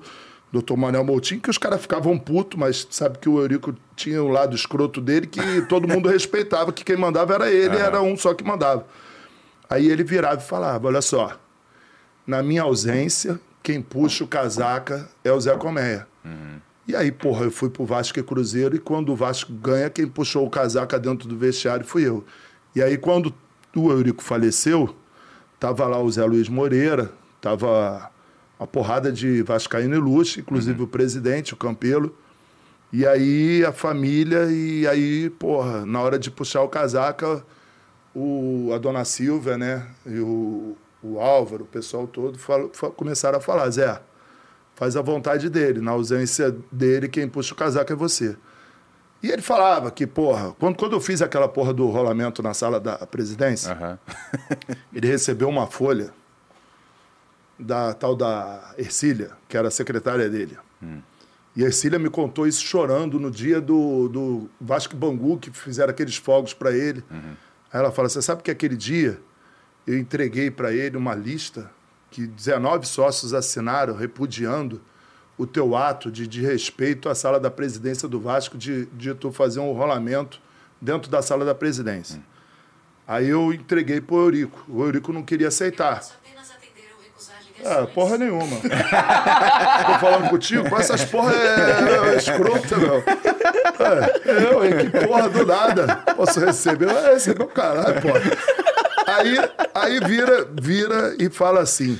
[0.56, 4.30] doutor Manuel Moutinho, que os caras ficavam putos, mas sabe que o Eurico tinha o
[4.30, 8.34] lado escroto dele que todo mundo respeitava, que quem mandava era ele, era um só
[8.34, 8.86] que mandava.
[9.70, 11.38] Aí ele virava e falava: olha só,
[12.26, 16.08] na minha ausência, quem puxa o casaca é o Zé Colmeia.
[16.88, 20.08] E aí, porra, eu fui pro Vasco e Cruzeiro, e quando o Vasco ganha, quem
[20.08, 22.24] puxou o casaca dentro do vestiário fui eu.
[22.76, 23.34] E aí, quando
[23.76, 24.96] o Eurico faleceu,
[25.60, 27.12] tava lá o Zé Luiz Moreira,
[27.42, 28.12] tava
[28.60, 32.16] uma porrada de Vascaíno ilustre, inclusive o presidente, o Campelo.
[32.94, 37.44] E aí a família, e aí, porra, na hora de puxar o casaca,
[38.16, 43.38] o, a dona Silvia, né, e o, o Álvaro, o pessoal todo, fal- fa- começaram
[43.38, 44.00] a falar, Zé,
[44.76, 48.38] faz a vontade dele, na ausência dele, quem puxa o casaco é você.
[49.22, 52.80] E ele falava que, porra, quando, quando eu fiz aquela porra do rolamento na sala
[52.80, 54.00] da presidência, Aham.
[54.94, 56.12] ele recebeu uma folha
[57.58, 60.58] da tal da Ercília, que era a secretária dele.
[61.56, 65.92] E a Ercília me contou isso chorando no dia do, do Vasco Bangu, que fizeram
[65.92, 67.04] aqueles fogos para ele.
[67.72, 69.20] Aí ela fala: Você sabe que aquele dia
[69.88, 71.72] eu entreguei para ele uma lista
[72.12, 74.82] que 19 sócios assinaram repudiando
[75.38, 79.32] o teu ato de, de respeito à sala da presidência do Vasco, de, de tu
[79.32, 80.42] fazer um rolamento
[80.82, 82.22] dentro da sala da presidência.
[83.08, 84.66] Aí eu entreguei pro Eurico.
[84.68, 86.02] O Eurico não queria aceitar.
[87.66, 88.58] Ah, porra nenhuma.
[88.58, 93.04] Tô falando contigo, com essas porra é, é escrota, meu.
[93.78, 95.96] É, eu, que porra do nada.
[96.16, 96.86] Posso receber?
[96.86, 98.22] Vai receber o caralho, porra.
[99.08, 99.38] Aí,
[99.74, 101.98] aí vira, vira e fala assim.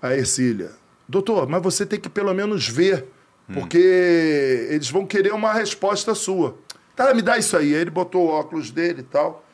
[0.00, 0.70] A Ercília,
[1.08, 3.06] doutor, mas você tem que pelo menos ver,
[3.52, 6.56] porque eles vão querer uma resposta sua.
[6.96, 7.74] Tá, me dá isso aí.
[7.74, 9.44] Aí ele botou o óculos dele e tal.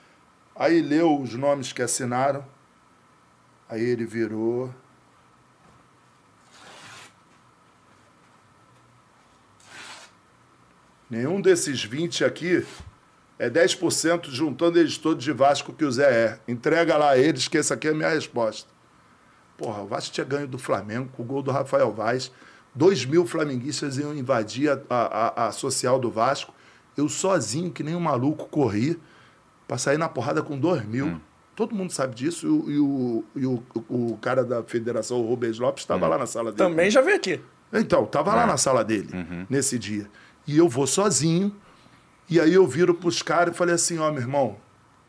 [0.55, 2.44] Aí leu os nomes que assinaram.
[3.70, 4.70] Aí ele virou.
[11.09, 12.64] Nenhum desses 20 aqui
[13.38, 16.40] é 10% juntando eles todos de Vasco que o Zé é.
[16.47, 18.68] Entrega lá a eles que essa aqui é a minha resposta.
[19.56, 22.30] Porra, o Vasco tinha ganho do Flamengo com o gol do Rafael Vaz.
[22.74, 26.55] Dois mil flamenguistas iam invadir a, a, a- social do Vasco.
[26.97, 29.01] Eu sozinho, que nem um maluco, corri
[29.66, 31.20] para sair na porrada com dois mil.
[31.61, 32.47] Todo mundo sabe disso.
[32.47, 36.24] E o, e o, o, o cara da federação, o Rubens Lopes, estava lá na
[36.24, 36.70] sala dele.
[36.70, 37.39] Também já veio aqui.
[37.70, 39.11] Então, tava lá na sala dele,
[39.47, 40.07] nesse dia.
[40.47, 41.55] E eu vou sozinho.
[42.31, 44.57] E aí eu viro pros caras e falei assim, ó, meu irmão,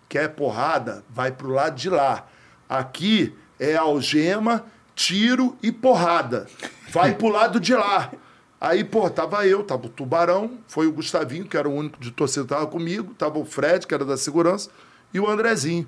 [0.09, 1.05] quer porrada?
[1.09, 2.27] Vai pro lado de lá.
[2.67, 6.47] Aqui é algema, tiro e porrada.
[6.89, 8.11] Vai pro lado de lá.
[8.59, 12.11] Aí, pô, tava eu, tava o Tubarão, foi o Gustavinho, que era o único de
[12.11, 14.69] torcida que tava comigo, tava o Fred, que era da segurança,
[15.13, 15.87] e o Andrezinho.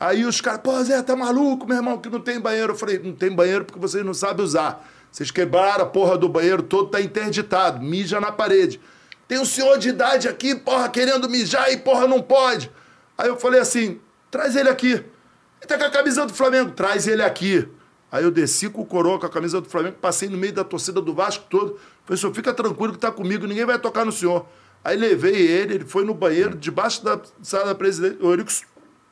[0.00, 2.72] Aí os caras, pô, Zé, tá maluco, meu irmão, que não tem banheiro.
[2.72, 4.88] Eu falei, não tem banheiro porque vocês não sabem usar.
[5.10, 8.80] Vocês quebraram a porra do banheiro todo, tá interditado, mija na parede.
[9.26, 12.70] Tem um senhor de idade aqui, porra, querendo mijar e porra não pode.
[13.16, 14.00] Aí eu falei assim,
[14.30, 14.92] traz ele aqui.
[14.92, 17.68] Ele tá com a camisa do Flamengo, traz ele aqui.
[18.10, 20.64] Aí eu desci com o coroa com a camisa do Flamengo, passei no meio da
[20.64, 21.78] torcida do Vasco todo.
[22.04, 24.46] Falei, senhor, fica tranquilo que tá comigo, ninguém vai tocar no senhor.
[24.82, 28.18] Aí levei ele, ele foi no banheiro, debaixo da sala da presidência.
[28.22, 28.50] O Eurico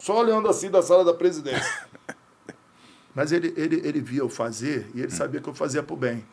[0.07, 1.67] só olhando assim da sala da presidência.
[3.13, 6.25] Mas ele, ele, ele via eu fazer e ele sabia que eu fazia pro bem.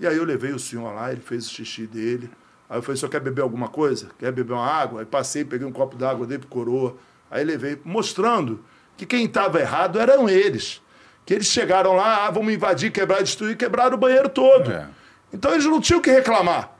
[0.00, 2.30] E aí eu levei o senhor lá, ele fez o xixi dele.
[2.66, 4.08] Aí eu falei, senhor quer beber alguma coisa?
[4.18, 5.00] Quer beber uma água?
[5.00, 6.96] Aí passei, peguei um copo d'água, dei pro coroa.
[7.30, 8.64] Aí levei, mostrando
[8.96, 10.80] que quem estava errado eram eles.
[11.26, 14.72] Que eles chegaram lá, ah, vamos invadir, quebrar, destruir, quebraram o banheiro todo.
[14.72, 14.88] É.
[15.30, 16.72] Então eles não tinham o que reclamar.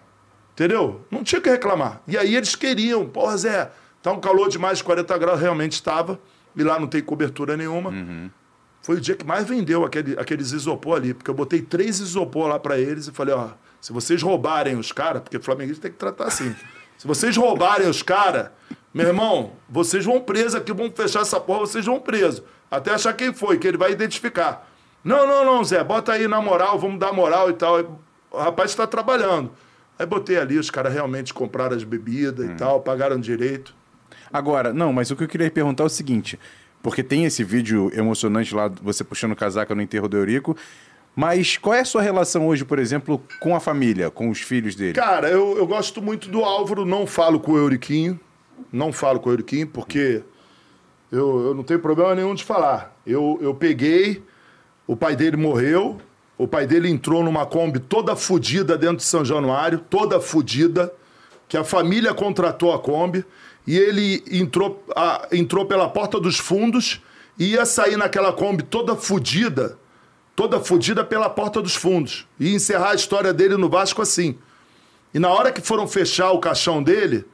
[0.55, 1.05] Entendeu?
[1.11, 2.01] Não tinha o que reclamar.
[2.09, 3.71] E aí eles queriam, porra, Zé,
[4.03, 6.19] tá um calor de mais de 40 graus, realmente estava.
[6.57, 7.93] E lá não tem cobertura nenhuma.
[8.83, 12.49] Foi o dia que mais vendeu aquele, aqueles isopor ali, porque eu botei três isopor
[12.49, 13.51] lá pra eles e falei, ó,
[13.81, 16.55] se vocês roubarem os caras, porque flamenguista tem que tratar assim.
[17.01, 18.51] Se vocês roubarem os caras,
[18.93, 22.45] meu irmão, vocês vão preso aqui, vão fechar essa porra, vocês vão preso.
[22.71, 24.69] Até achar quem foi, que ele vai identificar.
[25.03, 28.03] Não, não, não, Zé, bota aí na moral, vamos dar moral e tal.
[28.31, 29.51] O rapaz está trabalhando.
[29.99, 33.75] Aí botei ali, os caras realmente compraram as bebidas e tal, pagaram direito.
[34.33, 36.39] Agora, não, mas o que eu queria perguntar é o seguinte:
[36.83, 40.57] porque tem esse vídeo emocionante lá, você puxando casaca no enterro do Eurico.
[41.15, 44.77] Mas qual é a sua relação hoje, por exemplo, com a família, com os filhos
[44.77, 44.93] dele?
[44.93, 48.19] Cara, eu, eu gosto muito do Álvaro, não falo com o Euriquinho.
[48.73, 50.23] Não falo com o Euriquinho, porque
[51.11, 52.97] eu, eu não tenho problema nenhum de falar.
[53.07, 54.23] Eu, eu peguei,
[54.87, 55.99] o pai dele morreu,
[56.39, 60.93] o pai dele entrou numa Kombi toda fodida dentro de São Januário, toda fodida,
[61.49, 63.25] que a família contratou a Kombi,
[63.67, 67.01] e ele entrou, a, entrou pela porta dos fundos
[67.39, 69.79] e ia sair naquela Kombi toda fodida,
[70.35, 74.37] toda fodida pela porta dos fundos, e encerrar a história dele no Vasco assim.
[75.13, 77.25] E na hora que foram fechar o caixão dele,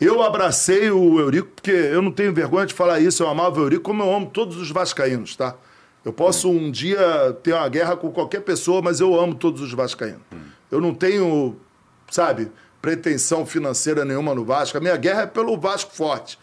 [0.00, 3.64] eu abracei o Eurico, porque eu não tenho vergonha de falar isso, eu amava o
[3.64, 5.56] Eurico como eu amo todos os vascaínos, tá?
[6.04, 9.72] Eu posso um dia ter uma guerra com qualquer pessoa, mas eu amo todos os
[9.72, 10.22] vascaínos.
[10.70, 11.56] Eu não tenho,
[12.10, 12.50] sabe,
[12.88, 14.78] pretensão financeira nenhuma no Vasco.
[14.78, 16.38] A minha guerra é pelo Vasco forte.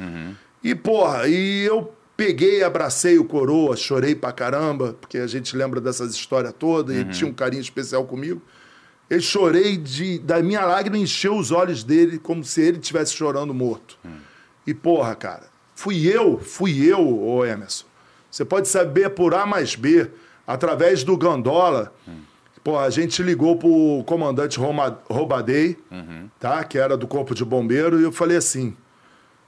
[0.63, 5.81] E, porra, e eu peguei, abracei o Coroa, chorei pra caramba, porque a gente lembra
[5.81, 8.39] dessas histórias todas, e ele tinha um carinho especial comigo.
[9.09, 10.19] Eu chorei de.
[10.19, 13.97] Da minha lágrima encheu os olhos dele como se ele estivesse chorando morto.
[14.67, 17.85] E, porra, cara, fui eu, fui eu, ô Emerson.
[18.29, 20.11] Você pode saber por A mais B,
[20.45, 21.91] através do Gandola.
[22.65, 25.77] Pô, a gente ligou pro comandante Roma- Roubadei,
[26.39, 26.63] tá?
[26.63, 28.75] Que era do Corpo de Bombeiro, e eu falei assim.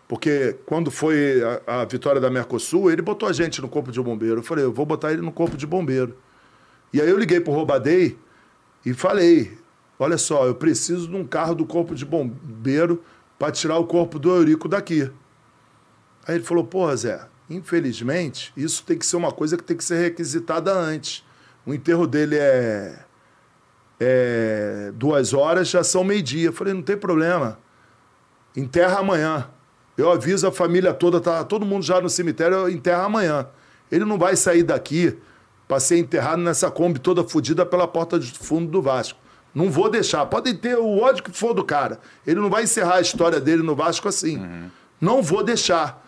[0.08, 4.00] Porque quando foi a, a vitória da Mercosul, ele botou a gente no Corpo de
[4.00, 4.36] Bombeiro.
[4.42, 6.16] Eu falei, eu vou botar ele no Corpo de Bombeiro.
[6.94, 8.16] E aí eu liguei pro Roubadei
[8.86, 9.58] e falei:
[9.98, 13.04] olha só, eu preciso de um carro do Corpo de Bombeiro
[13.40, 15.10] para tirar o corpo do Eurico daqui.
[16.28, 19.84] Aí ele falou: pô, Zé, infelizmente, isso tem que ser uma coisa que tem que
[19.84, 21.26] ser requisitada antes.
[21.66, 22.98] O enterro dele é,
[24.00, 26.52] é duas horas, já são meio-dia.
[26.52, 27.60] Falei: não tem problema.
[28.56, 29.50] Enterra amanhã.
[29.98, 33.48] Eu aviso a família toda, tá todo mundo já no cemitério, eu enterra amanhã.
[33.92, 35.18] Ele não vai sair daqui
[35.68, 39.20] para ser enterrado nessa Kombi toda fodida pela porta de fundo do Vasco.
[39.54, 40.26] Não vou deixar.
[40.28, 42.00] Podem ter o ódio que for do cara.
[42.26, 44.40] Ele não vai encerrar a história dele no Vasco assim.
[45.02, 46.06] Não vou deixar.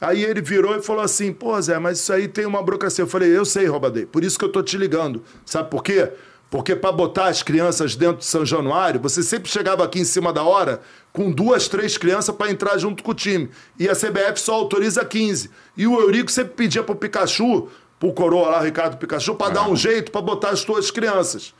[0.00, 3.02] Aí ele virou e falou assim: pô, Zé, mas isso aí tem uma burocracia.
[3.02, 4.04] Eu falei: eu sei, Robadei.
[4.04, 5.22] Por isso que eu tô te ligando.
[5.44, 6.12] Sabe por quê?
[6.50, 10.32] Porque para botar as crianças dentro de São Januário, você sempre chegava aqui em cima
[10.32, 10.80] da hora
[11.12, 13.50] com duas, três crianças para entrar junto com o time.
[13.78, 15.50] E a CBF só autoriza 15.
[15.76, 17.68] E o Eurico sempre pedia pro Pikachu,
[18.00, 21.52] pro coroa lá, Ricardo Pikachu, para dar um jeito para botar as tuas crianças.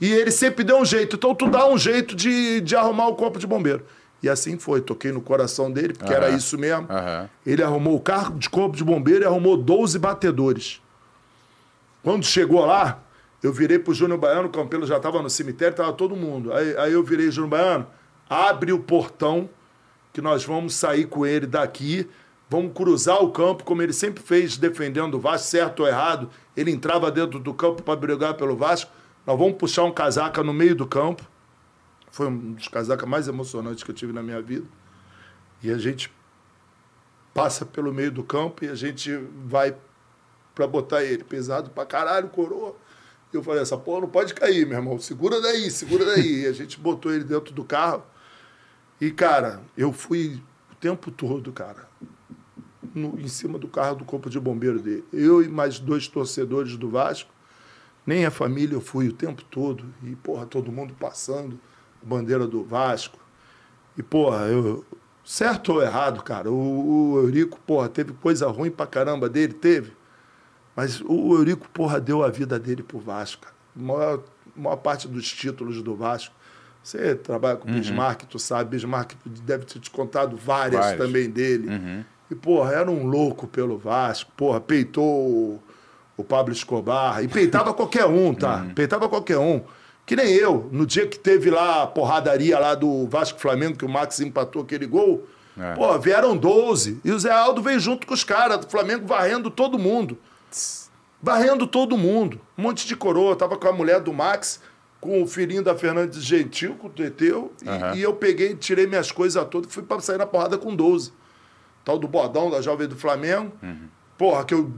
[0.00, 1.16] E ele sempre deu um jeito.
[1.16, 3.84] Então tu dá um jeito de, de arrumar o corpo de bombeiro.
[4.22, 4.80] E assim foi.
[4.80, 6.86] Toquei no coração dele, porque era isso mesmo.
[6.88, 7.28] Aham.
[7.44, 10.80] Ele arrumou o carro de corpo de bombeiro e arrumou 12 batedores.
[12.04, 13.00] Quando chegou lá,
[13.42, 16.52] eu virei pro Júnior Baiano, o Campelo já estava no cemitério, tava todo mundo.
[16.52, 17.86] Aí, aí eu virei, Júnior Baiano,
[18.28, 19.48] abre o portão,
[20.12, 22.08] que nós vamos sair com ele daqui,
[22.50, 26.28] vamos cruzar o campo, como ele sempre fez, defendendo o Vasco, certo ou errado.
[26.56, 28.90] Ele entrava dentro do campo para brigar pelo Vasco.
[29.24, 31.22] Nós vamos puxar um casaca no meio do campo.
[32.10, 34.66] Foi um dos casacas mais emocionantes que eu tive na minha vida.
[35.62, 36.10] E a gente
[37.34, 39.76] passa pelo meio do campo e a gente vai
[40.54, 41.22] pra botar ele.
[41.22, 42.74] Pesado pra caralho, coroa.
[43.32, 44.98] Eu falei, essa porra não pode cair, meu irmão.
[44.98, 46.42] Segura daí, segura daí.
[46.42, 48.02] E a gente botou ele dentro do carro.
[49.00, 50.40] E, cara, eu fui
[50.72, 51.88] o tempo todo, cara,
[52.94, 55.04] no- em cima do carro do corpo de bombeiro dele.
[55.12, 57.30] Eu e mais dois torcedores do Vasco.
[58.06, 59.84] Nem a família eu fui o tempo todo.
[60.02, 61.60] E, porra, todo mundo passando,
[62.02, 63.18] bandeira do Vasco.
[63.96, 64.84] E, porra, eu.
[65.22, 66.50] Certo ou errado, cara?
[66.50, 69.92] O, o Eurico, porra, teve coisa ruim pra caramba dele, teve.
[70.78, 73.54] Mas o Eurico, porra, deu a vida dele pro Vasco, cara.
[73.76, 74.20] A maior,
[74.54, 76.32] maior parte dos títulos do Vasco.
[76.84, 81.04] Você trabalha com o Bismarck, tu sabe, Bismarck deve ter te contado várias, Várias.
[81.04, 82.04] também dele.
[82.30, 85.60] E, porra, era um louco pelo Vasco, porra, peitou
[86.16, 87.24] o, Pablo Escobar.
[87.24, 88.64] E peitava qualquer um, tá?
[88.72, 89.60] Peitava qualquer um.
[90.06, 93.84] Que nem eu, no dia que teve lá a porradaria lá do Vasco Flamengo, que
[93.84, 95.26] o Max empatou aquele gol,
[95.58, 95.74] É.
[95.74, 97.00] pô, vieram 12.
[97.04, 100.16] E o Zé Aldo veio junto com os caras do Flamengo varrendo todo mundo.
[101.22, 102.40] Varrendo todo mundo.
[102.56, 103.32] Um monte de coroa.
[103.32, 104.60] Eu tava com a mulher do Max,
[105.00, 107.52] com o filhinho da Fernandes Gentil, com o Teteu.
[107.62, 107.94] E, Aham.
[107.96, 111.12] e eu peguei, tirei minhas coisas todas e fui pra sair na porrada com 12.
[111.84, 113.52] Tal do Bodão, da Jovem do Flamengo.
[114.16, 114.70] Porra, que eu.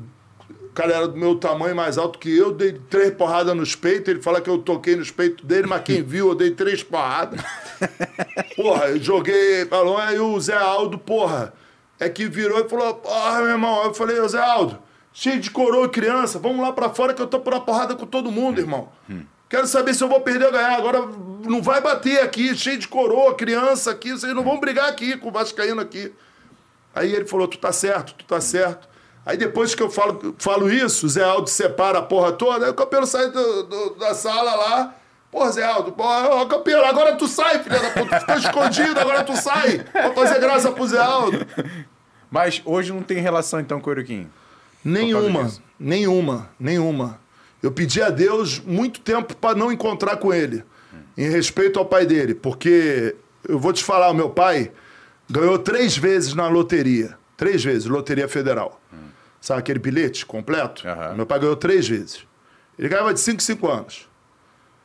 [0.62, 4.08] O cara era do meu tamanho, mais alto que eu, dei três porradas nos peitos.
[4.08, 7.40] Ele fala que eu toquei nos peitos dele, mas quem viu, eu dei três porradas.
[8.54, 11.52] Porra, eu joguei balão, aí o Zé Aldo, porra,
[11.98, 13.82] é que virou e falou, porra, meu irmão.
[13.84, 14.78] Eu falei, ô Zé Aldo,
[15.12, 17.94] cheio de coroa e criança, vamos lá pra fora que eu tô por uma porrada
[17.94, 18.88] com todo mundo, irmão.
[19.48, 20.76] Quero saber se eu vou perder ou ganhar.
[20.76, 21.00] Agora
[21.44, 25.28] não vai bater aqui, cheio de coroa, criança aqui, vocês não vão brigar aqui com
[25.28, 26.12] o Vascaíno aqui.
[26.94, 28.88] Aí ele falou: tu tá certo, tu tá certo.
[29.26, 32.74] Aí depois que eu falo, falo isso, Zé Aldo separa a porra toda, aí o
[32.74, 34.94] Campelo sai do- do- da sala lá.
[35.30, 38.16] Porra, Zé Aldo, porra, ó, Campelo, agora tu sai, filha da puta.
[38.18, 39.78] Tu ficou escondido, agora tu sai.
[39.80, 41.46] Pra fazer graça pro Zé Aldo.
[42.30, 44.30] Mas hoje não tem relação então com o Euriquinho.
[44.84, 47.20] Nenhuma, nenhuma, nenhuma.
[47.62, 50.64] Eu pedi a Deus muito tempo para não encontrar com ele,
[51.16, 53.14] em respeito ao pai dele, porque
[53.46, 54.72] eu vou te falar, o meu pai
[55.28, 58.80] ganhou três vezes na loteria, três vezes, loteria federal.
[59.40, 60.86] Sabe aquele bilhete completo?
[60.86, 61.14] Aham.
[61.14, 62.26] Meu pai ganhou três vezes.
[62.78, 64.08] Ele ganhava de 5 em 5 anos.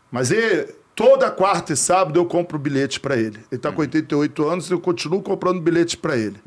[0.09, 3.39] Mas ele, toda quarta e sábado eu compro bilhete para ele.
[3.51, 6.37] Ele tá com 88 anos e eu continuo comprando bilhete para ele.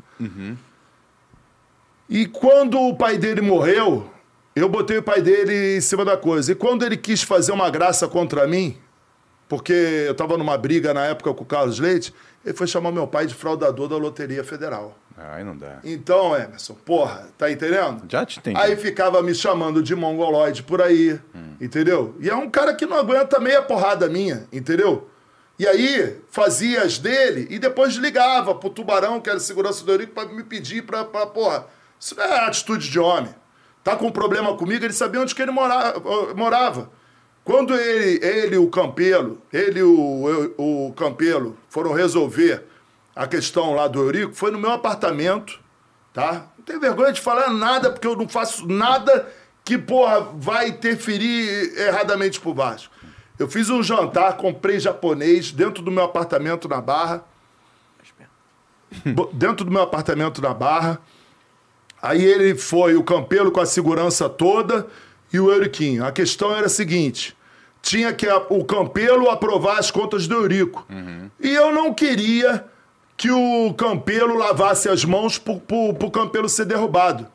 [2.09, 4.09] E quando o pai dele morreu,
[4.55, 6.51] eu botei o pai dele em cima da coisa.
[6.51, 8.77] E quando ele quis fazer uma graça contra mim,
[9.47, 9.73] porque
[10.05, 12.13] eu estava numa briga na época com o Carlos Leite,
[12.43, 14.97] ele foi chamar meu pai de fraudador da Loteria Federal.
[15.17, 15.79] Aí não dá.
[15.83, 18.03] Então, Emerson, porra, tá entendendo?
[18.07, 18.59] Já te entendi.
[18.59, 21.19] Aí ficava me chamando de mongoloide por aí,
[21.59, 22.15] entendeu?
[22.19, 25.09] E é um cara que não aguenta meia porrada minha, entendeu?
[25.59, 30.13] E aí fazia as dele e depois ligava pro Tubarão, que era segurança do Eurico,
[30.13, 31.67] pra me pedir pra, pra porra.
[31.99, 33.33] Isso não é atitude de homem.
[33.83, 35.95] Tá com um problema comigo, ele sabia onde que ele mora-
[36.35, 36.89] morava.
[37.43, 42.63] Quando ele, ele o Campelo, ele e o, o Campelo foram resolver
[43.15, 45.59] a questão lá do Eurico, foi no meu apartamento,
[46.13, 46.47] tá?
[46.57, 49.27] Não tenho vergonha de falar nada, porque eu não faço nada
[49.65, 52.93] que, porra, vai interferir erradamente pro Vasco.
[53.37, 57.23] Eu fiz um jantar, comprei japonês dentro do meu apartamento na Barra.
[59.33, 60.99] Dentro do meu apartamento na Barra.
[62.01, 64.87] Aí ele foi o Campelo com a segurança toda
[65.33, 66.05] e o Euriquinho.
[66.05, 67.35] A questão era a seguinte:
[67.81, 70.85] tinha que a- o Campelo aprovar as contas do Eurico.
[71.39, 72.65] E eu não queria
[73.17, 77.27] que o Campelo lavasse as mãos pro, pro Campelo ser derrubado.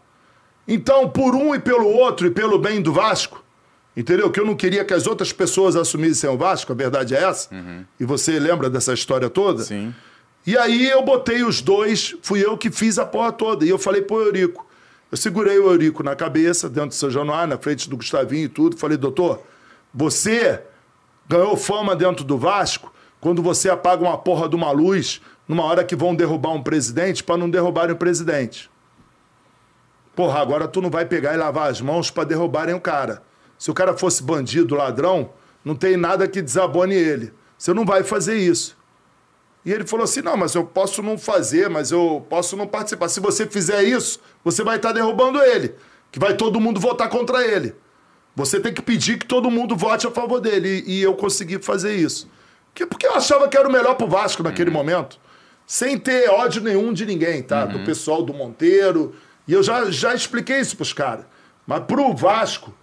[0.67, 3.45] Então, por um e pelo outro, e pelo bem do Vasco,
[3.95, 4.31] entendeu?
[4.31, 7.51] Que eu não queria que as outras pessoas assumissem o Vasco, a verdade é essa.
[8.01, 9.63] E você lembra dessa história toda?
[9.63, 9.95] Sim.
[10.47, 13.65] E aí eu botei os dois, fui eu que fiz a porra toda.
[13.65, 14.67] E eu falei pro Eurico.
[15.11, 18.49] Eu segurei o Eurico na cabeça, dentro do São Januário, na frente do Gustavinho e
[18.49, 18.77] tudo.
[18.77, 19.43] Falei, doutor,
[19.93, 20.61] você
[21.29, 25.85] ganhou fama dentro do Vasco quando você apaga uma porra de uma luz numa hora
[25.85, 28.71] que vão derrubar um presidente para não derrubarem o presidente.
[30.15, 33.23] Porra, agora tu não vai pegar e lavar as mãos para derrubarem o cara.
[33.59, 35.31] Se o cara fosse bandido, ladrão,
[35.65, 37.33] não tem nada que desabone ele.
[37.57, 38.77] Você não vai fazer isso.
[39.65, 43.09] E ele falou assim: não, mas eu posso não fazer, mas eu posso não participar.
[43.09, 45.75] Se você fizer isso, você vai estar derrubando ele.
[46.13, 47.75] Que vai todo mundo votar contra ele.
[48.37, 50.85] Você tem que pedir que todo mundo vote a favor dele.
[50.87, 52.29] E, e eu consegui fazer isso.
[52.75, 55.19] Que- Porque eu achava que era o melhor pro Vasco naquele momento.
[55.67, 57.65] Sem ter ódio nenhum de ninguém, tá?
[57.65, 59.15] Do pessoal do Monteiro.
[59.49, 61.25] E eu já, já expliquei isso pros caras.
[61.67, 62.75] Mas pro Vasco,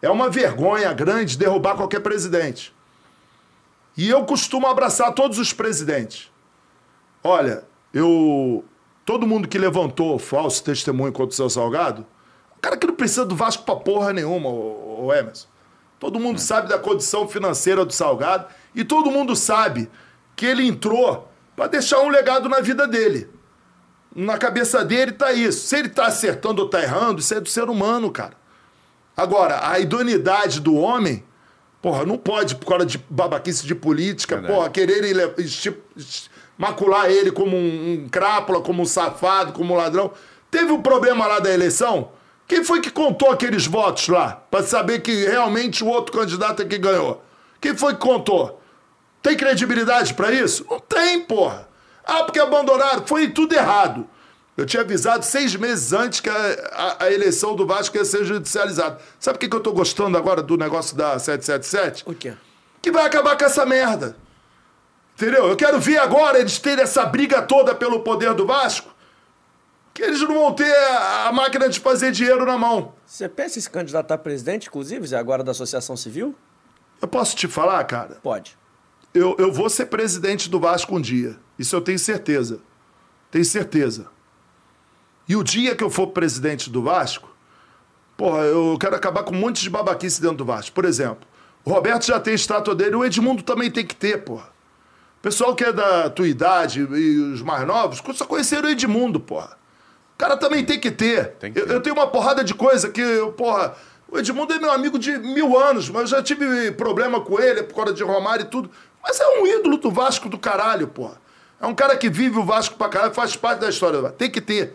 [0.00, 2.72] é uma vergonha grande derrubar qualquer presidente.
[3.96, 6.29] E eu costumo abraçar todos os presidentes.
[7.22, 8.64] Olha, eu.
[9.04, 12.06] Todo mundo que levantou falso testemunho contra o seu Salgado,
[12.56, 15.48] o cara que não precisa do Vasco pra porra nenhuma, o, Emerson.
[15.98, 19.90] Todo mundo sabe da condição financeira do Salgado e todo mundo sabe
[20.36, 23.28] que ele entrou pra deixar um legado na vida dele.
[24.14, 25.66] Na cabeça dele tá isso.
[25.66, 28.34] Se ele tá acertando ou tá errando, isso é do ser humano, cara.
[29.16, 31.22] Agora, a idoneidade do homem,
[31.82, 34.54] porra, não pode, por causa de babaquice de política, Verdade.
[34.54, 35.12] porra, quererem
[36.60, 40.12] macular ele como um, um crápula, como um safado, como um ladrão.
[40.50, 42.10] Teve um problema lá da eleição?
[42.46, 44.42] Quem foi que contou aqueles votos lá?
[44.50, 47.24] Pra saber que realmente o outro candidato é que ganhou?
[47.60, 48.60] Quem foi que contou?
[49.22, 50.66] Tem credibilidade pra isso?
[50.68, 51.66] Não tem, porra.
[52.04, 53.06] Ah, porque abandonaram.
[53.06, 54.06] Foi tudo errado.
[54.56, 56.34] Eu tinha avisado seis meses antes que a,
[56.72, 58.98] a- a eleição do Vasco ia ser judicializada.
[59.18, 62.02] Sabe o que, que eu tô gostando agora do negócio da 777?
[62.06, 62.34] O quê?
[62.82, 64.16] Que vai acabar com essa merda.
[65.20, 65.48] Entendeu?
[65.48, 68.88] Eu quero ver agora eles terem essa briga toda pelo poder do Vasco.
[69.92, 70.74] Que eles não vão ter
[71.26, 72.94] a, máquina de fazer dinheiro na mão.
[73.04, 76.34] Você pensa em se candidatar a presidente, inclusive, Zé, agora da Associação Civil?
[77.02, 78.16] Eu posso te falar, cara?
[78.22, 78.56] Pode.
[79.12, 81.36] eu, eu vou ser presidente do Vasco um dia.
[81.58, 82.62] Isso eu tenho certeza.
[83.30, 84.06] Tenho certeza.
[85.28, 87.28] E o dia que eu for presidente do Vasco,
[88.16, 90.74] porra, eu quero acabar com um monte de babaquice dentro do Vasco.
[90.74, 91.28] Por exemplo,
[91.62, 94.59] o Roberto já tem estátua dele, o Edmundo também tem que ter, porra.
[95.22, 99.58] Pessoal que é da tua idade e os mais novos, só conheceram o Edmundo, porra.
[100.14, 101.32] O cara também tem que ter.
[101.32, 101.74] Tem que eu, ter.
[101.74, 103.74] eu tenho uma porrada de coisa que, eu, porra,
[104.10, 107.62] O Edmundo é meu amigo de mil anos, mas eu já tive problema com ele
[107.62, 108.70] por causa de Romário e tudo.
[109.02, 111.20] Mas é um ídolo do Vasco do caralho, porra.
[111.60, 114.10] É um cara que vive o Vasco pra caralho, faz parte da história.
[114.10, 114.74] Tem que ter.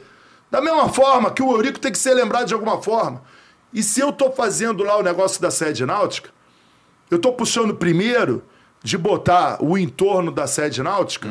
[0.51, 3.23] Da mesma forma que o Eurico tem que ser lembrado de alguma forma.
[3.73, 6.29] E se eu tô fazendo lá o negócio da sede náutica,
[7.09, 8.43] eu tô puxando primeiro
[8.85, 11.27] de botar o entorno da sede náutica,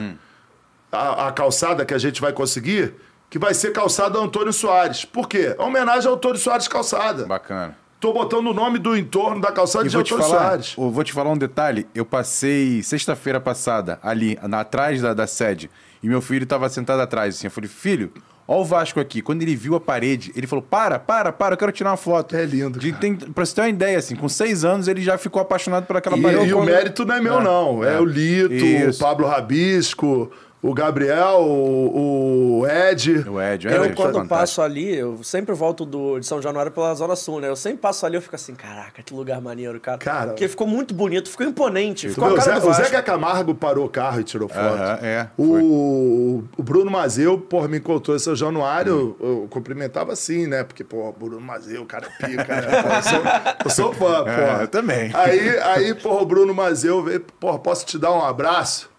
[0.91, 2.95] a, a calçada que a gente vai conseguir,
[3.31, 5.05] que vai ser calçada Antônio Soares.
[5.05, 5.55] Por quê?
[5.57, 7.27] É homenagem ao Antônio Soares Calçada.
[7.27, 7.77] Bacana.
[8.01, 10.75] Tô botando o nome do entorno da calçada E de Antônio falar, Soares.
[10.77, 11.87] eu vou te falar um detalhe.
[11.95, 15.71] Eu passei sexta-feira passada ali, na, atrás da, da sede,
[16.03, 17.37] e meu filho estava sentado atrás.
[17.37, 18.13] Assim, eu falei, filho,
[18.47, 19.21] ó o Vasco aqui.
[19.23, 22.37] Quando ele viu a parede, ele falou: para, para, para, eu quero tirar uma foto.
[22.37, 25.17] É lindo, De, tem, pra você ter uma ideia, assim, com seis anos ele já
[25.19, 26.47] ficou apaixonado por aquela E, parede.
[26.49, 27.85] e o Quando- mérito não é meu, não.
[27.85, 29.01] É, o Lito, Isso.
[29.03, 30.31] o Pablo Rabisco,
[30.67, 33.29] o Gabriel, o, o Ed.
[33.29, 36.73] O Ed, o Eu, Ed, quando passo ali, eu sempre volto do, de São Januário
[36.73, 37.51] pela Zona Sul, né?
[37.51, 39.99] Eu sempre passo ali e fico assim, caraca, que lugar maneiro, cara.
[39.99, 40.27] Cara.
[40.29, 42.73] Porque ficou muito bonito, ficou imponente, ficou o, cara Zé, do o.
[42.73, 44.59] Zeca Camargo parou o carro e tirou foto.
[44.59, 50.15] Aham, é, O, o Bruno Mazeu, porra, me encontrou em São Januário, eu, eu cumprimentava
[50.15, 50.65] assim, né?
[50.65, 52.83] Porque, pô, Bruno Mazeu, o cara é pica, né?
[52.83, 53.23] Pô, eu, sou,
[53.65, 54.63] eu sou fã, É, porra.
[54.63, 55.11] eu também.
[55.13, 58.94] Aí, aí, porra, o Bruno Mazeu veio, porra, posso te dar um abraço?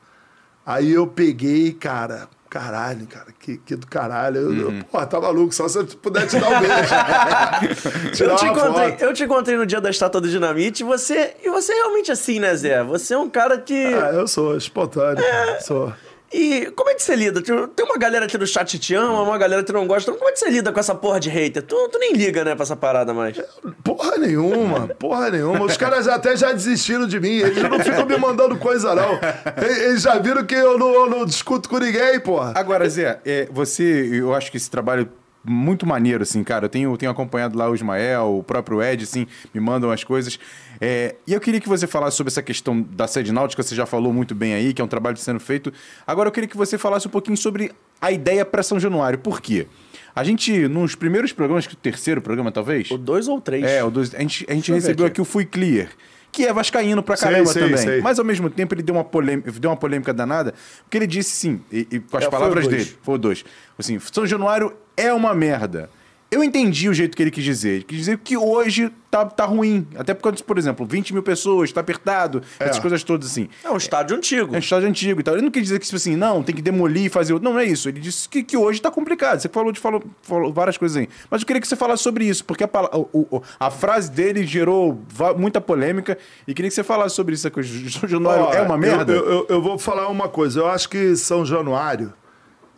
[0.65, 4.37] Aí eu peguei, cara, caralho, cara, que, que do caralho.
[4.39, 4.77] Eu, Uhum.
[4.79, 8.23] eu, porra, tá maluco, só se eu puder te dar um beijo.
[8.23, 9.01] Eu te, encontrei, foto.
[9.03, 12.11] eu te encontrei no dia da estátua do Dinamite e você, e você é realmente
[12.11, 12.83] assim, né, Zé?
[12.83, 13.85] Você é um cara que.
[13.93, 15.93] Ah, eu sou espontâneo, cara, sou.
[16.33, 17.41] E como é que você lida?
[17.41, 20.11] Tem uma galera aqui no chat que te ama, uma galera que não gosta.
[20.11, 21.63] Como é que você lida com essa porra de hater?
[21.63, 23.39] Tu, tu nem liga, né, pra essa parada mais.
[23.83, 25.63] Porra nenhuma, porra nenhuma.
[25.63, 27.37] Os caras até já desistiram de mim.
[27.37, 29.19] Eles não ficam me mandando coisa, não.
[29.61, 32.53] Eles eles já viram que eu não, eu não discuto com ninguém, porra.
[32.55, 35.09] Agora, Zé, é, você, eu acho que esse trabalho
[35.47, 36.65] muito maneiro, assim, cara.
[36.65, 40.39] Eu tenho, tenho acompanhado lá o Ismael, o próprio Ed, assim, me mandam as coisas.
[40.79, 43.85] É, e eu queria que você falasse sobre essa questão da sede náutica, você já
[43.85, 45.71] falou muito bem aí, que é um trabalho sendo feito.
[46.05, 47.71] Agora eu queria que você falasse um pouquinho sobre
[48.01, 49.19] a ideia para São Januário.
[49.19, 49.67] Por quê?
[50.15, 52.89] A gente, nos primeiros programas, o terceiro programa, talvez.
[52.91, 53.63] O dois ou três.
[53.65, 55.13] É, o dois, a gente, a gente recebeu aqui.
[55.13, 55.89] aqui o Fui Clear,
[56.31, 57.77] que é vascaíno pra Sei, caramba sei, também.
[57.77, 58.01] sei.
[58.01, 60.53] Mas ao mesmo tempo ele deu uma, polêmica, deu uma polêmica danada,
[60.83, 62.85] porque ele disse sim, e, e com as É, foi palavras dois.
[62.85, 63.43] dele, foi o dois.
[63.77, 65.89] Assim, São Januário é uma merda.
[66.31, 67.69] Eu entendi o jeito que ele quis dizer.
[67.75, 69.87] Ele quis dizer que hoje tá, tá ruim.
[69.95, 72.81] Até porque, por exemplo, 20 mil pessoas, tá apertado, essas É.
[72.81, 73.47] coisas todas assim.
[73.63, 74.53] É um estádio antigo.
[74.53, 75.35] É um estádio antigo e tal.
[75.35, 77.45] Ele não quis dizer que, tipo assim, não, tem que demolir e fazer outro.
[77.47, 77.87] Não, não é isso.
[77.87, 79.39] Ele disse que, que hoje tá complicado.
[79.39, 81.07] Você falou, de, falou, falou várias coisas aí.
[81.29, 82.69] Mas eu queria que você falasse sobre isso, porque a,
[83.13, 84.99] o- a frase dele gerou
[85.37, 87.49] muita polêmica e queria que você falasse sobre isso.
[87.49, 89.13] Que o São Januário Ó, é uma merda?
[89.13, 90.59] Eu, eu- eu vou falar uma coisa.
[90.59, 92.11] Eu acho que São Januário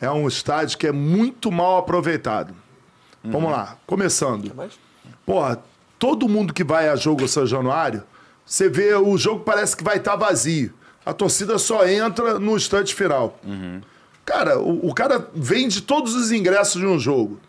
[0.01, 2.53] é um estádio que é muito mal aproveitado.
[3.31, 4.51] Vamos lá, começando.
[5.25, 5.61] Porra,
[5.99, 8.03] todo mundo que vai a jogo São Januário,
[8.45, 10.73] você vê o jogo parece que vai estar vazio.
[11.05, 13.39] A torcida só entra no instante final.
[14.25, 17.39] Cara, o, o cara vende todos os ingressos de um jogo.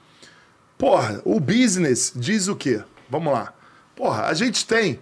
[0.76, 2.80] Porra, o business diz o quê?
[3.10, 3.52] Vamos lá.
[3.96, 5.00] Porra, a gente tem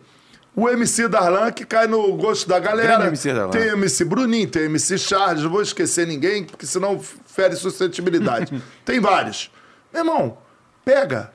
[0.55, 3.07] o MC Darlan que cai no gosto da galera.
[3.09, 3.31] MC.
[3.51, 8.63] Tem MC Bruninho, tem MC Charles, não vou esquecer ninguém, porque senão fere suscetibilidade.
[8.83, 9.51] tem vários.
[9.93, 10.39] Meu irmão,
[10.87, 11.33] pega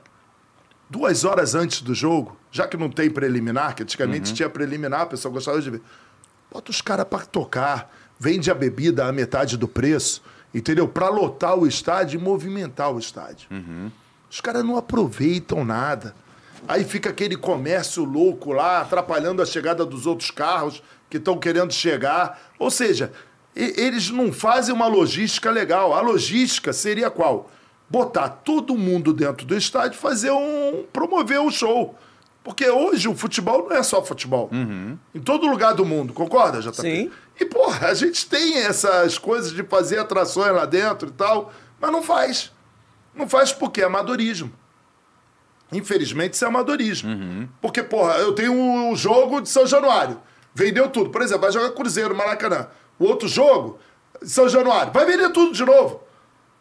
[0.88, 5.06] duas horas antes do jogo, já que não tem preliminar, que antigamente tinha preliminar, a
[5.06, 5.82] pessoa gostava de ver.
[6.50, 10.22] Bota os caras pra tocar, vende a bebida a metade do preço,
[10.54, 10.88] entendeu?
[10.88, 13.46] Pra lotar o estádio e movimentar o estádio.
[14.30, 16.14] Os caras não aproveitam nada.
[16.66, 21.74] Aí fica aquele comércio louco lá, atrapalhando a chegada dos outros carros que estão querendo
[21.74, 22.40] chegar.
[22.58, 23.12] Ou seja,
[23.54, 25.92] eles não fazem uma logística legal.
[25.92, 27.50] A logística seria qual?
[27.92, 30.86] Botar todo mundo dentro do estádio e fazer um.
[30.90, 31.94] promover um show.
[32.42, 34.48] Porque hoje o futebol não é só futebol.
[35.14, 36.74] Em todo lugar do mundo, concorda, JP?
[36.80, 37.10] Sim.
[37.38, 41.92] E, porra, a gente tem essas coisas de fazer atrações lá dentro e tal, mas
[41.92, 42.50] não faz.
[43.14, 44.50] Não faz porque é amadorismo.
[45.70, 47.48] Infelizmente, isso é amadorismo.
[47.60, 50.18] Porque, porra, eu tenho um jogo de São Januário.
[50.54, 51.10] Vendeu tudo.
[51.10, 52.68] Por exemplo, vai jogar Cruzeiro, Maracanã.
[52.98, 53.78] O outro jogo,
[54.22, 54.92] São Januário.
[54.94, 56.00] Vai vender tudo de novo.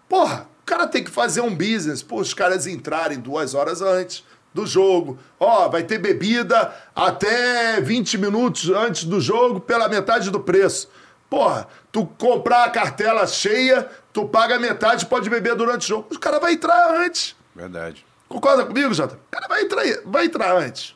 [0.10, 2.02] Porra, o cara tem que fazer um business.
[2.02, 4.24] Pô, os caras entrarem duas horas antes
[4.54, 5.20] do jogo.
[5.38, 10.90] Ó, vai ter bebida até 20 minutos antes do jogo pela metade do preço.
[11.30, 16.08] Porra, tu comprar a cartela cheia, tu paga metade, pode beber durante o jogo.
[16.10, 17.36] O cara vai entrar antes.
[17.54, 18.06] Verdade.
[18.30, 19.16] Concorda comigo, Jota?
[19.16, 20.96] O cara vai entrar, vai entrar antes.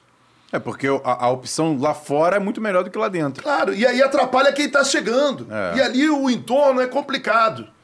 [0.53, 3.43] É porque a, a opção lá fora é muito melhor do que lá dentro.
[3.43, 5.47] Claro, e aí atrapalha quem tá chegando.
[5.51, 5.77] É.
[5.77, 7.74] E ali o entorno é complicado.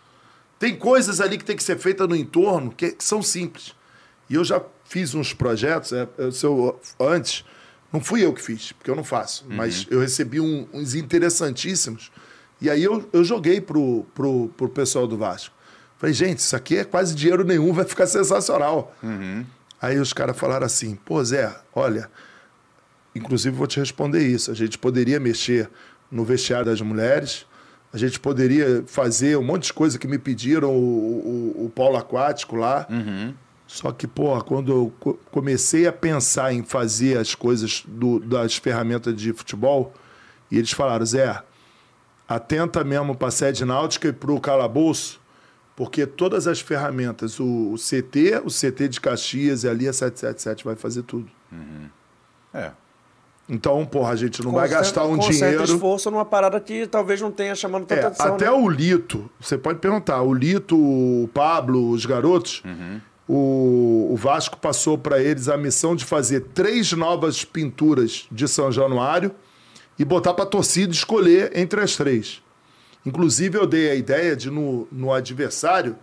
[0.61, 3.73] Tem coisas ali que tem que ser feita no entorno que, que são simples.
[4.29, 7.43] E eu já fiz uns projetos, é, eu, se eu- antes,
[7.91, 12.11] não fui eu que fiz, porque eu não faço, mas eu recebi um- uns interessantíssimos.
[12.61, 15.53] E aí eu, eu joguei pro, pro, pro pessoal do Vasco.
[15.97, 18.95] Falei, gente, isso aqui é quase dinheiro nenhum, vai ficar sensacional.
[19.81, 22.07] Aí os caras falaram assim, pô, Zé, olha,
[23.15, 24.51] inclusive vou te responder isso.
[24.51, 25.67] A gente poderia mexer
[26.11, 27.45] no vestiário das mulheres,
[27.93, 31.97] a gente poderia fazer um monte de coisa que me pediram, o, o, o polo
[31.97, 32.87] aquático lá.
[33.67, 38.57] Só que, pô, quando eu co- comecei a pensar em fazer as coisas do- das
[38.57, 39.93] ferramentas de futebol,
[40.49, 41.41] e eles falaram, Zé,
[42.27, 45.19] atenta mesmo para a sede náutica e para o calabouço,
[45.75, 50.65] porque todas as ferramentas, o, o CT, o CT de Caxias e ali a 777
[50.65, 51.29] vai fazer tudo.
[52.53, 52.71] É.
[53.53, 55.63] Então, porra, a gente não vai Com certo- gastar um dinheiro.
[55.65, 58.35] esforço numa parada que talvez não tenha chamando tanta É, atenção.
[58.35, 58.51] até né?
[58.51, 62.63] o Lito, você pode perguntar, o Lito, o Pablo, os garotos,
[63.27, 68.71] o, o Vasco passou para eles a missão de fazer três novas pinturas de São
[68.71, 69.31] Januário
[69.99, 72.41] e botar para a torcida escolher entre as três.
[73.05, 75.97] Inclusive, eu dei a ideia de, no, no adversário,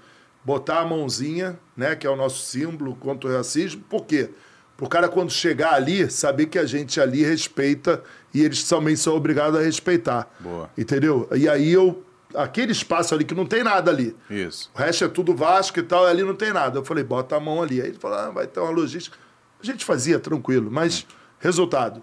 [0.45, 3.83] botar a mãozinha, né, que é o nosso símbolo contra o racismo.
[3.89, 4.31] Por quê?
[4.79, 8.01] Para o cara, quando chegar ali, saber que a gente ali respeita
[8.33, 10.33] e eles também são obrigados a respeitar.
[10.39, 10.71] Boa.
[10.79, 11.29] Entendeu?
[11.35, 12.05] E aí eu.
[12.33, 14.15] Aquele espaço ali que não tem nada ali.
[14.31, 14.71] Isso.
[14.73, 16.79] O resto é tudo Vasco e tal, e ali não tem nada.
[16.79, 17.81] Eu falei, bota a mão ali.
[17.83, 19.17] Aí ele falou, ah, vai ter uma logística.
[19.61, 21.05] A gente fazia tranquilo, mas
[21.41, 22.01] resultado.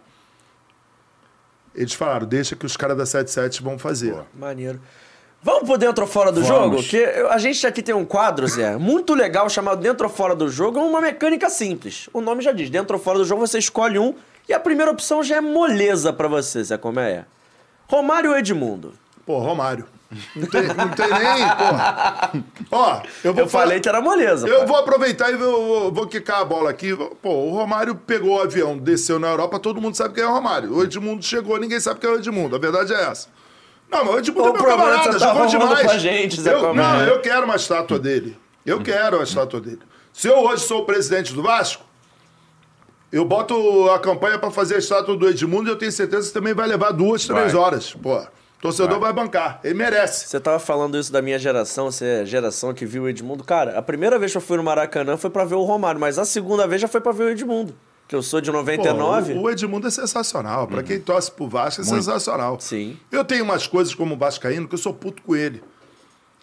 [1.74, 4.12] Eles falaram, deixa que os caras da 77 vão fazer.
[4.12, 4.28] Boa.
[4.34, 4.82] Maneiro.
[5.46, 6.82] Vamos pro dentro ou fora do Vamos.
[6.82, 6.84] jogo?
[6.90, 10.34] Que eu- a gente aqui tem um quadro, Zé, muito legal chamado Dentro ou Fora
[10.36, 10.80] do Jogo.
[10.80, 12.10] É uma mecânica simples.
[12.12, 14.16] O nome já diz, dentro ou fora do jogo você escolhe um
[14.50, 17.26] e a primeira opção já é moleza pra você, Zé, como é?
[17.88, 18.94] Romário ou Edmundo?
[19.24, 19.86] Pô, Romário.
[20.36, 22.32] Não tem, não tem nem, porra.
[22.72, 24.48] Ó, eu vou Eu falar- falei que era moleza.
[24.48, 24.68] Eu pai.
[24.68, 26.96] vou aproveitar e vou, vou quicar a bola aqui.
[27.22, 30.32] Pô, o Romário pegou o avião, desceu na Europa, todo mundo sabe quem é o
[30.34, 30.74] Romário.
[30.76, 32.56] O Edmundo chegou, ninguém sabe quem é o Edmundo.
[32.56, 33.28] A verdade é essa.
[33.96, 35.82] Não, mas o Edmundo O meu camarada, tá jogou arrumando demais.
[35.86, 38.38] pra gente, eu, não, eu quero uma estátua dele.
[38.66, 39.80] Eu quero a estátua dele.
[40.12, 41.84] Se eu hoje sou o presidente do Vasco,
[43.12, 46.34] eu boto a campanha pra fazer a estátua do Edmundo e eu tenho certeza que
[46.34, 47.62] também vai levar duas, três Vai.
[47.62, 47.94] horas.
[47.94, 48.22] Pô,
[48.60, 49.60] torcedor vai bancar.
[49.64, 50.28] Ele merece.
[50.28, 53.44] Você tava falando isso da minha geração, você é a geração que viu o Edmundo.
[53.44, 56.20] Cara, a primeira vez que eu fui no Maracanã foi pra ver o Romário, mas
[56.20, 57.76] a segunda vez já foi pra ver o Edmundo.
[58.08, 59.34] Que eu sou de Pô, 99.
[59.34, 60.68] o, o Edmundo é sensacional.
[60.68, 62.60] Pra quem torce pro Vasco, é sensacional.
[62.60, 62.98] Sim.
[63.12, 65.64] Eu tenho umas coisas como Vascaíno que eu sou puto com ele.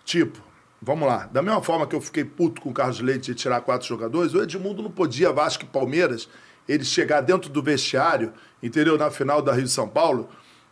[0.04, 0.38] Tipo,
[0.80, 1.28] vamos lá.
[1.32, 4.34] Da mesma forma que eu fiquei puto com o Carlos Leite de tirar quatro jogadores,
[4.34, 6.28] o Edmundo não podia, Vasco e Palmeiras,
[6.68, 8.98] ele chegar dentro do vestiário, entendeu?
[8.98, 10.28] Na final da Rio São Paulo,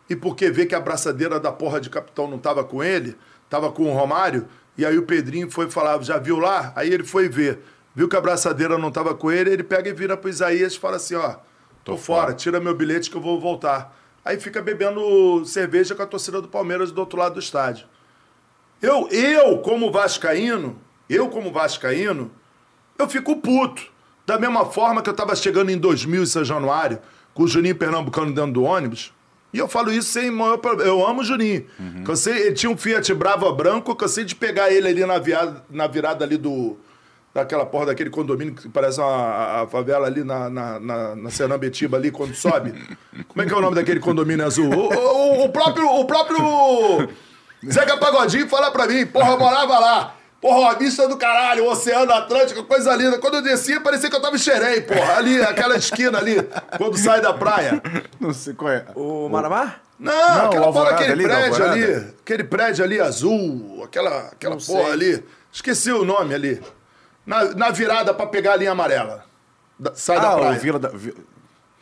[0.09, 3.17] e porque vê que a braçadeira da porra de capitão não tava com ele,
[3.49, 6.73] tava com o Romário, e aí o Pedrinho foi falar, já viu lá?
[6.75, 7.61] Aí ele foi ver.
[7.95, 10.79] Viu que a braçadeira não tava com ele, ele pega e vira pro Isaías e
[10.79, 11.31] fala assim, ó,
[11.85, 12.35] tô, Tô fora, fora.
[12.35, 13.97] tira meu bilhete que eu vou voltar.
[14.25, 17.87] Aí fica bebendo cerveja com a torcida do Palmeiras do outro lado do estádio.
[18.81, 22.31] Eu, eu como vascaíno, eu como vascaíno,
[22.99, 23.83] eu fico puto.
[24.27, 26.99] Da mesma forma que eu tava chegando em 2000 em São Januário,
[27.35, 29.13] com o Juninho Pernambucano dentro do ônibus,
[29.53, 30.89] e eu falo isso sem maior problema.
[30.89, 31.67] Eu amo o Juninho.
[32.05, 35.15] Cansei, ele tinha um Fiat Brava branco, cansei de pegar ele ali na,
[35.69, 36.79] na virada ali do...
[37.33, 41.31] Daquela porra daquele condomínio que parece uma, a, a favela ali na, na, na, na
[41.31, 42.73] Senambetiba ali, quando sobe.
[43.29, 44.69] Como é que é o nome daquele condomínio azul?
[44.69, 45.87] O, o- o próprio...
[45.89, 47.09] O próprio...
[47.71, 50.15] Zeca Pagodinho fala pra mim, porra, eu morava lá.
[50.41, 53.19] Porra, a vista do caralho, o Oceano Atlântico, coisa linda.
[53.19, 55.19] Quando eu descia, parecia que eu tava em Xerém, porra.
[55.19, 56.37] Ali, aquela esquina ali,
[56.79, 57.81] quando sai da praia.
[58.19, 58.87] Não sei qual é.
[58.97, 59.83] O Maramar?
[59.99, 61.85] Não, Não, aquela porra daquele ali, prédio ali.
[62.23, 64.93] Aquele prédio ali azul, aquela, aquela Não porra sei.
[64.93, 65.25] ali.
[65.53, 66.61] Esqueci o nome ali.
[67.31, 69.25] Na, na virada pra pegar a linha amarela.
[69.79, 70.57] Da- sai da Ah, praia.
[70.57, 70.89] o Vila da...
[70.89, 71.15] Vi-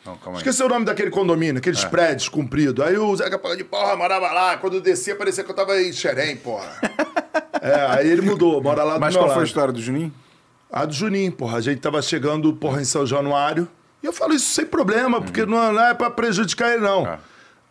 [0.05, 0.43] Não, calma aí.
[0.43, 2.85] Esqueci o nome daquele condomínio, aqueles prédios compridos.
[2.85, 4.57] Aí o Zeca Pagodinho, porra, morava lá.
[4.57, 6.69] Quando eu descia, parecia que eu tava em Xerém, porra.
[7.61, 9.47] é, aí ele mudou, mora lá do Mas qual foi a lado.
[9.47, 10.13] história do Juninho?
[10.71, 11.57] A do Juninho, porra.
[11.57, 13.67] A gente tava chegando, porra, em São Januário.
[14.01, 17.05] E eu falo isso sem problema, porque não, não é pra prejudicar ele, não.
[17.05, 17.19] Ah.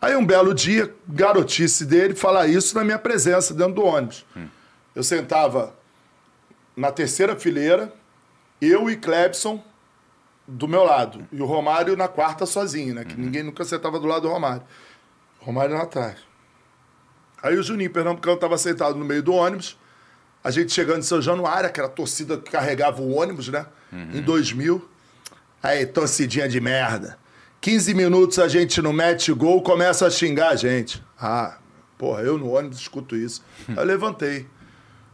[0.01, 4.25] Aí um belo dia, garotice dele, falar isso na minha presença dentro do ônibus.
[4.95, 5.73] Eu sentava
[6.79, 7.93] na terceira fileira,
[8.61, 9.61] eu e Clebson
[10.47, 11.27] do meu lado.
[11.29, 13.03] E o Romário na quarta sozinho, né?
[13.03, 14.63] Que ninguém nunca sentava do lado do Romário.
[15.39, 16.15] Romário lá atrás.
[17.43, 19.77] Aí o Juninho Pernambucano estava sentado no meio do ônibus.
[20.41, 23.65] A gente chegando em São Januário, aquela torcida que carregava o ônibus, né?
[23.91, 24.87] Em 2000.
[25.61, 27.19] Aí, torcidinha de merda.
[27.59, 31.03] 15 minutos a gente não mete gol, começa a xingar a gente.
[31.19, 31.57] Ah,
[31.97, 33.43] porra, eu no ônibus escuto isso.
[33.67, 34.47] Aí eu levantei.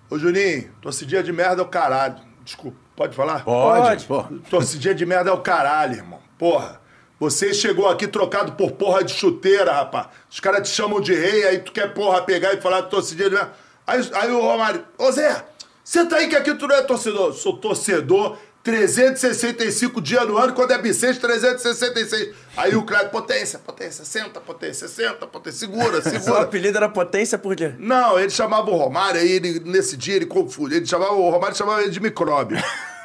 [0.10, 2.18] Ô, Juninho, torcidinha de merda é o caralho.
[2.44, 2.78] Desculpa.
[2.96, 3.44] Pode falar?
[3.44, 4.40] Pode, Pode.
[4.50, 6.20] Torcidinha de merda é o caralho, irmão.
[6.38, 6.82] Porra.
[7.20, 10.08] Você chegou aqui trocado por porra de chuteira, rapaz.
[10.30, 13.30] Os caras te chamam de rei, aí tu quer, porra, pegar e falar de torcidinha
[13.30, 13.54] de merda.
[13.88, 15.46] Aí, aí o Romário, ô Zé,
[15.84, 17.34] senta aí que aqui tu não é torcedor.
[17.34, 22.34] Sou torcedor 365 dias no ano, quando é bissexto, 366.
[22.58, 26.42] Aí o Cláudio, potência, potência, senta, potência, senta, potência, segura, Seu segura.
[26.42, 27.74] apelido era potência por quê?
[27.78, 30.78] Não, ele chamava o Romário, aí ele, nesse dia ele confunde.
[30.78, 32.58] Ele chamava, o Romário chamava ele de micróbio.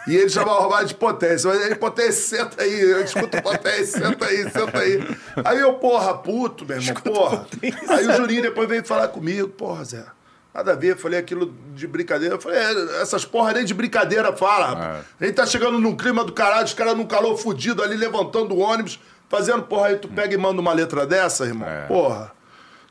[0.09, 1.51] E ele chamava o Romário de potência.
[1.51, 2.81] Mas ele, potência, senta aí.
[2.81, 5.17] Eu escuto potência, senta aí, senta aí.
[5.45, 7.47] Aí eu, porra, puto, meu irmão, porra.
[7.87, 10.05] Aí o Juninho depois veio falar comigo, porra, Zé.
[10.53, 12.35] Nada a ver, falei aquilo de brincadeira.
[12.35, 15.05] Eu falei, é, essas porra nem de brincadeira fala, rapaz.
[15.21, 18.55] A gente tá chegando num clima do caralho, os caras num calor fudido ali, levantando
[18.55, 18.99] o ônibus,
[19.29, 21.69] fazendo porra, aí tu pega e manda uma letra dessa, irmão.
[21.69, 21.87] É.
[21.87, 22.33] Porra.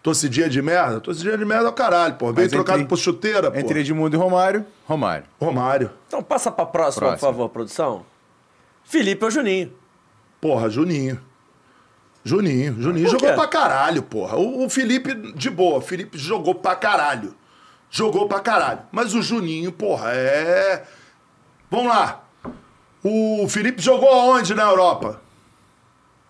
[0.02, 1.02] Torcidinha de merda?
[1.02, 2.32] Torcidinha de merda é o caralho, porra.
[2.32, 3.60] Veio trocado entre- por chuteira, porra.
[3.62, 5.26] Entre Edmundo e Romário, Romário.
[5.42, 5.92] Romário.
[6.08, 7.30] Então passa pra próxima, por Próxima.
[7.32, 8.06] favor, produção.
[8.86, 9.74] Felipe ou Juninho?
[10.40, 11.20] Porra, Juninho.
[12.24, 12.76] Juninho.
[12.82, 14.38] Juninho Por jogou pra caralho, porra.
[14.38, 17.36] O, o Felipe, de boa, o Felipe jogou pra caralho.
[17.90, 18.80] Jogou pra caralho.
[18.92, 20.84] Mas o Juninho, porra, é.
[21.72, 22.24] Vamos lá.
[23.04, 25.22] O Felipe jogou aonde na Europa?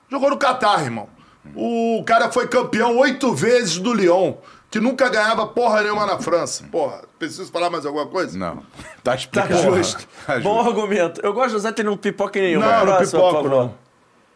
[0.09, 1.09] Jogou no Catar, irmão.
[1.55, 4.35] O cara foi campeão oito vezes do Lyon,
[4.69, 6.63] que nunca ganhava porra nenhuma na França.
[6.71, 8.37] Porra, preciso falar mais alguma coisa?
[8.37, 8.57] Não.
[9.01, 9.75] Tá Tá explicado.
[9.77, 10.07] justo.
[10.27, 10.69] Tá Bom justo.
[10.69, 11.21] argumento.
[11.23, 12.65] Eu gosto de usar ele não pipoca nenhuma.
[12.65, 12.97] Não, não
[13.43, 13.49] favor.
[13.49, 13.73] não.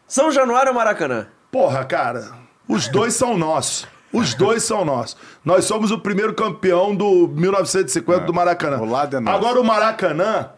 [0.07, 1.27] São Januário ou Maracanã?
[1.51, 2.31] Porra, cara,
[2.67, 3.85] os dois são nossos.
[4.13, 5.17] Os dois são nossos.
[5.43, 8.79] Nós somos o primeiro campeão do 1950 do Maracanã.
[8.79, 9.35] o lado é nosso.
[9.35, 10.49] Agora o Maracanã,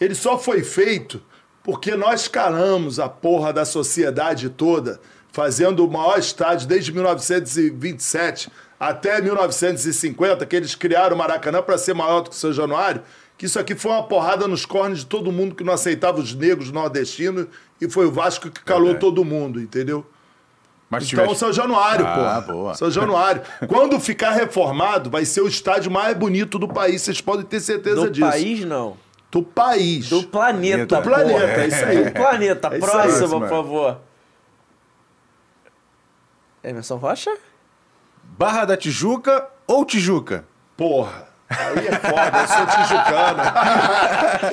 [0.00, 1.22] ele só foi feito
[1.62, 5.00] porque nós calamos a porra da sociedade toda,
[5.30, 8.50] fazendo o maior estádio desde 1927
[8.80, 13.02] até 1950, que eles criaram o Maracanã para ser maior do que o São Januário,
[13.36, 16.34] que isso aqui foi uma porrada nos cornes de todo mundo que não aceitava os
[16.34, 17.46] negros nordestinos
[17.80, 19.00] e foi o Vasco que calou Verdade.
[19.00, 20.06] todo mundo, entendeu?
[20.90, 22.52] Mas Então, tivesse- São Januário, Ah, pô.
[22.52, 22.74] boa.
[22.74, 23.42] São Januário.
[23.68, 27.02] Quando ficar reformado, vai ser o estádio mais bonito do país.
[27.02, 28.26] Vocês podem ter certeza Do disso.
[28.30, 28.96] país, não.
[29.30, 30.08] Do país.
[30.08, 32.04] Do planeta, Do planeta, é isso aí.
[32.04, 32.68] Do planeta.
[32.72, 33.40] É Próxima.
[33.40, 33.98] por favor.
[36.64, 37.36] Emerson Rocha?
[38.22, 40.44] Barra da Tijuca ou Tijuca?
[40.76, 41.27] Porra.
[41.50, 43.42] Aí é foda, eu sou tijucano.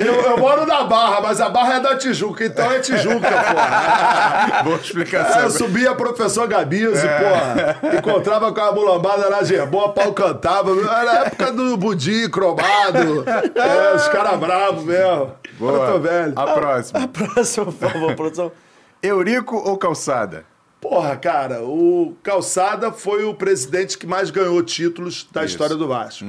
[0.00, 4.62] eu, eu moro na Barra, mas a Barra é da Tijuca, então é Tijuca, porra.
[4.64, 5.42] Boa explicação.
[5.42, 7.18] eu subia professor Gabizzi, É.
[7.18, 7.96] porra.
[7.98, 10.70] Encontrava com a mulambada na Gerboa, pau cantava.
[10.70, 13.24] Era a época do Budi, cromado.
[13.54, 15.32] É, os caras bravos mesmo.
[15.60, 16.32] Eu tô velho.
[16.34, 17.08] A próxima.
[17.08, 18.52] Próxima, por favor, produção.
[19.02, 20.44] Eurico ou Calçada?
[20.80, 25.52] Porra, cara, o Calçada foi o presidente que mais ganhou títulos da Isso.
[25.54, 26.24] história do Vasco.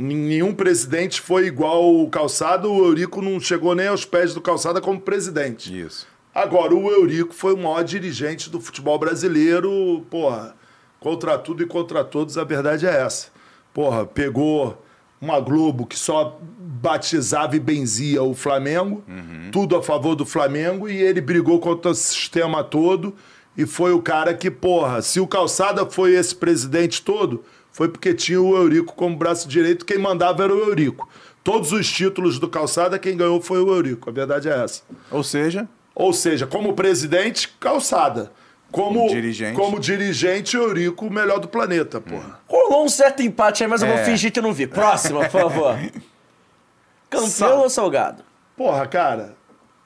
[0.00, 4.80] Nenhum presidente foi igual o Calçada, o Eurico não chegou nem aos pés do Calçada
[4.80, 5.78] como presidente.
[5.78, 6.06] Isso.
[6.34, 10.56] Agora, o Eurico foi o maior dirigente do futebol brasileiro, porra,
[10.98, 13.28] contra tudo e contra todos, a verdade é essa.
[13.74, 14.82] Porra, pegou
[15.20, 19.04] uma Globo que só batizava e benzia o Flamengo,
[19.52, 23.14] tudo a favor do Flamengo, e ele brigou contra o sistema todo,
[23.54, 27.44] e foi o cara que, porra, se o Calçada foi esse presidente todo,
[27.80, 31.08] foi porque tinha o Eurico como braço direito, quem mandava era o Eurico.
[31.42, 34.82] Todos os títulos do Calçada, quem ganhou foi o Eurico, a verdade é essa.
[35.10, 38.30] Ou seja, Ou seja, como presidente, calçada.
[38.70, 39.56] Como, Como dirigente.
[39.56, 42.38] como dirigente, Eurico, o melhor do planeta, porra.
[42.46, 44.04] Rolou um certo empate aí, mas eu vou É.
[44.04, 44.66] fingir que não vi.
[44.66, 45.74] Próxima, por favor.
[47.08, 48.22] Campeão Sa- ou Salgado?
[48.58, 49.34] Porra, cara,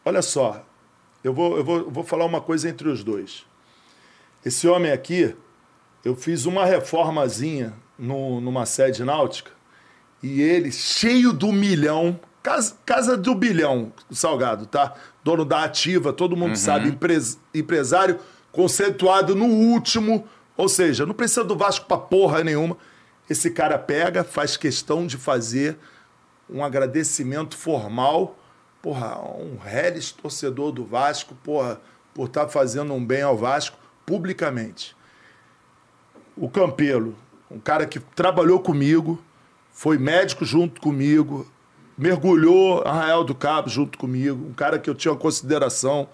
[0.05, 0.65] olha só.
[1.23, 3.47] Eu vou, eu, vou, eu vou falar uma coisa entre os dois.
[4.45, 5.35] Esse homem aqui,
[6.05, 9.51] eu fiz uma reformazinha no, numa sede náutica
[10.23, 14.95] e ele, cheio do milhão, casa, casa do bilhão, o Salgado, tá?
[15.23, 18.19] Dono da Ativa, todo mundo sabe, empres- empresário
[18.51, 20.27] conceituado no último,
[20.57, 22.77] ou seja, não precisa do Vasco pra porra nenhuma.
[23.29, 25.77] Esse cara pega, faz questão de fazer
[26.49, 28.39] um agradecimento formal,
[28.83, 31.81] porra, um reles torcedor do Vasco, porra,
[32.13, 33.77] por estar fazendo um bem ao Vasco
[34.07, 34.95] publicamente.
[36.37, 37.17] O Campelo,
[37.51, 39.23] um cara que trabalhou comigo,
[39.73, 41.47] foi médico junto comigo,
[41.97, 46.09] mergulhou Arraial do Cabo junto comigo, um cara que eu tinha consideração.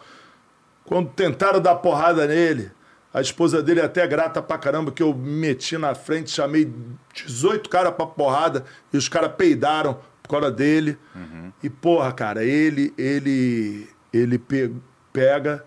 [0.84, 2.70] Quando tentaram dar porrada nele,
[3.12, 6.70] a esposa dele é até grata pra caramba que eu me meti na frente, chamei
[7.14, 10.96] 18 caras pra porrada e os caras peidaram por causa dele.
[11.62, 14.72] E porra, cara, ele ele ele pe-
[15.12, 15.64] pega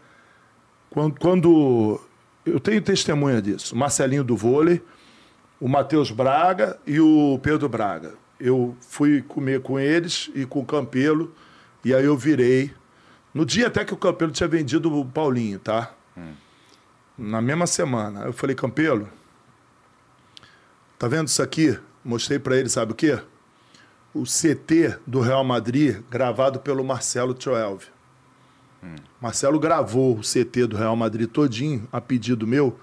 [0.89, 1.99] quando, quando
[2.45, 4.81] eu tenho testemunha disso, Marcelinho do vôlei,
[5.63, 8.15] o Matheus Braga e o Pedro Braga.
[8.37, 11.33] Eu fui comer com eles e com o Campelo
[11.85, 12.73] E aí eu virei.
[13.33, 15.93] No dia até que o Campelo tinha vendido o Paulinho, tá?
[17.17, 18.25] Na mesma semana.
[18.25, 19.07] Eu falei, Campelo,
[20.99, 21.79] tá vendo isso aqui?
[22.03, 23.17] Mostrei pra ele, sabe o quê?
[24.13, 27.85] O CT do Real Madrid, gravado pelo Marcelo Troelve.
[29.21, 32.77] Marcelo gravou o CT do Real Madrid todinho, a pedido meu,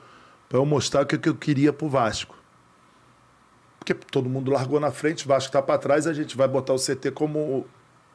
[0.48, 2.39] pra eu mostrar o que que eu queria pro Vasco.
[3.81, 6.74] Porque todo mundo largou na frente, o Vasco tá pra trás, a gente vai botar
[6.74, 7.66] o CT como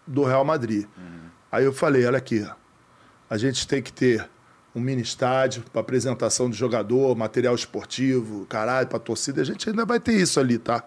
[0.08, 0.86] do Real Madrid.
[1.52, 2.48] Aí eu falei, olha aqui,
[3.30, 4.30] a gente tem que ter
[4.76, 9.86] um mini estádio para apresentação de jogador, material esportivo, caralho, para torcida, a gente ainda
[9.86, 10.84] vai ter isso ali, tá?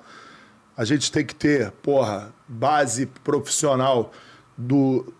[0.76, 4.12] A gente tem que ter, porra, base profissional
[4.56, 5.12] do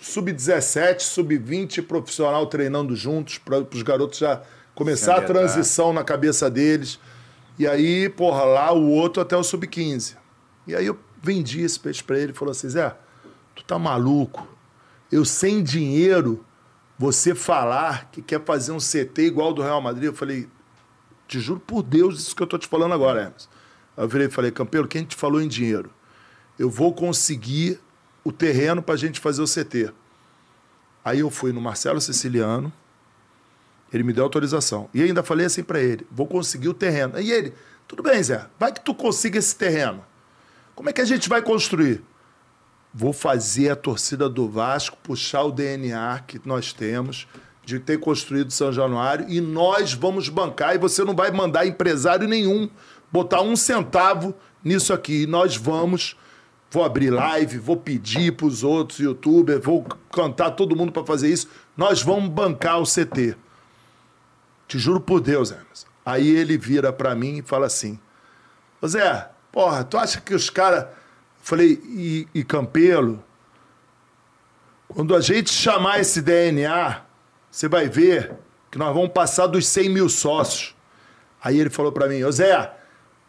[0.00, 4.42] sub-17, sub-20 profissional treinando juntos para os garotos já
[4.74, 6.98] começar a transição na cabeça deles.
[7.58, 10.16] E aí, porra, lá o outro até o sub-15.
[10.66, 12.96] E aí eu vendi esse peixe para ele e falou assim: Zé,
[13.54, 14.46] tu tá maluco?
[15.10, 16.44] Eu sem dinheiro,
[16.98, 20.48] você falar que quer fazer um CT igual do Real Madrid, eu falei,
[21.26, 23.48] te juro por Deus, isso que eu tô te falando agora, Emerson.
[23.96, 25.90] Aí eu virei e falei, Campelo, quem te falou em dinheiro?
[26.58, 27.80] Eu vou conseguir
[28.22, 29.92] o terreno pra gente fazer o CT.
[31.04, 32.72] Aí eu fui no Marcelo Siciliano,
[33.92, 34.88] ele me deu autorização.
[34.92, 37.20] E ainda falei assim pra ele: vou conseguir o terreno.
[37.20, 37.54] E ele,
[37.86, 40.04] tudo bem, Zé, vai que tu consiga esse terreno.
[40.74, 42.02] Como é que a gente vai construir?
[42.94, 47.26] Vou fazer a torcida do Vasco puxar o DNA que nós temos
[47.64, 52.26] de ter construído São Januário e nós vamos bancar e você não vai mandar empresário
[52.26, 52.70] nenhum
[53.12, 54.34] botar um centavo
[54.64, 55.24] nisso aqui.
[55.24, 56.16] E nós vamos,
[56.70, 61.28] vou abrir live, vou pedir para os outros youtubers, vou cantar todo mundo para fazer
[61.28, 61.48] isso.
[61.76, 63.36] Nós vamos bancar o CT.
[64.68, 65.88] Te juro por Deus, Emerson.
[66.04, 67.98] Aí ele vira pra mim e fala assim:
[68.86, 70.86] Zé, porra, tu acha que os caras.
[71.40, 73.24] Falei, e, e Campelo,
[74.88, 77.02] quando a gente chamar esse DNA,
[77.50, 78.34] você vai ver
[78.70, 80.74] que nós vamos passar dos 100 mil sócios.
[81.42, 82.70] Aí ele falou pra mim: Ô Zé,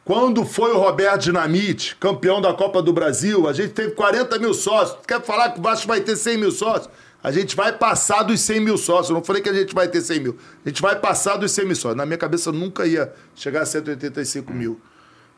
[0.03, 4.53] quando foi o Roberto Dinamite, campeão da Copa do Brasil, a gente teve 40 mil
[4.53, 4.99] sócios.
[5.07, 6.89] Quer falar que o Vasco vai ter 100 mil sócios?
[7.21, 9.09] A gente vai passar dos 100 mil sócios.
[9.09, 10.37] Eu não falei que a gente vai ter 100 mil.
[10.65, 11.97] A gente vai passar dos 100 mil sócios.
[11.97, 14.79] Na minha cabeça nunca ia chegar a 185 mil.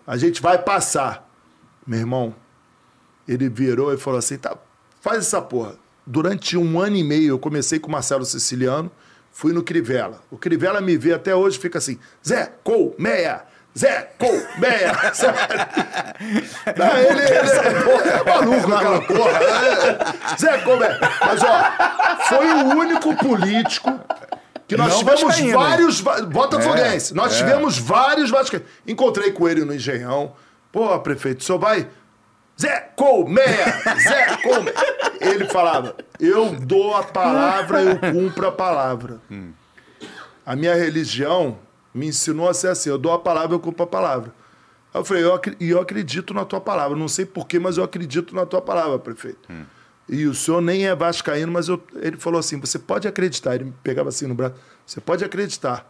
[0.06, 1.28] A gente vai passar.
[1.86, 2.36] Meu irmão,
[3.28, 4.56] ele virou e falou assim: tá,
[5.00, 5.76] faz essa porra.
[6.06, 8.92] Durante um ano e meio, eu comecei com o Marcelo Siciliano,
[9.32, 10.22] fui no Crivella.
[10.30, 13.46] O Crivella me vê até hoje, fica assim: Zé, Colmeia,
[13.78, 14.92] Zé, Colmeia.
[16.78, 19.40] Não, ele, ele é, porra, é maluco aquela porra.
[19.40, 21.00] É, Zé Colmeia.
[21.22, 24.00] Mas, ó, foi o único político
[24.68, 27.12] que nós Não tivemos vários botafoguenses.
[27.12, 27.38] É, nós é.
[27.38, 28.68] tivemos vários vascaínos.
[28.86, 30.34] Encontrei com ele no Engenhão.
[30.72, 31.88] Pô, prefeito, o senhor vai...
[32.60, 33.82] Zé Colmeia!
[34.04, 34.76] Zé Colmeia!
[35.20, 39.20] Ele falava, eu dou a palavra, eu cumpro a palavra.
[40.46, 41.58] A minha religião
[41.94, 44.34] me ensinou a ser assim, eu dou a palavra, eu cumpro a palavra.
[44.94, 46.98] Aí eu falei, eu, e eu acredito na tua palavra.
[46.98, 49.48] Não sei porquê, mas eu acredito na tua palavra, prefeito.
[50.10, 53.56] E o senhor nem é vascaíno, mas eu- ele falou assim, você pode acreditar.
[53.56, 54.56] Ele me pegava assim no braço,
[54.86, 55.90] você pode acreditar.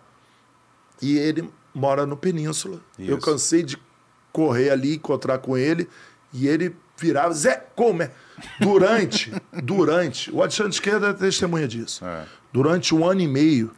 [1.01, 2.79] E ele mora no Península.
[2.99, 3.25] Eu Isso.
[3.25, 3.77] cansei de
[4.31, 5.89] correr ali, encontrar com ele,
[6.31, 8.11] e ele virava, Zé, como é?
[8.59, 9.31] Durante,
[9.63, 12.05] durante, o Alexandre Esquerda é testemunha disso.
[12.05, 12.25] É.
[12.53, 13.71] Durante um ano e meio,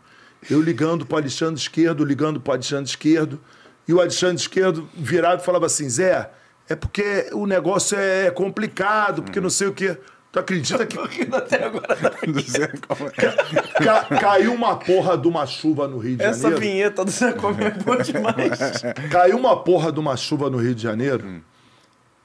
[0.50, 3.40] eu ligando para o Alexandre Esquerdo, ligando para o Alexandre Esquerdo,
[3.88, 6.30] e o Alexandre Esquerdo virava e falava assim, Zé,
[6.70, 9.98] é porque o negócio é complicado, porque não sei o quê.
[10.32, 10.98] Tu acredita que
[11.32, 11.96] Até agora.
[12.26, 13.36] Do Zé Colmeia.
[13.78, 16.60] ca- caiu uma porra de uma chuva no Rio de Essa Janeiro?
[16.62, 18.82] vinheta do Zé Come é boa demais.
[19.12, 21.42] Caiu uma porra de uma chuva no Rio de Janeiro.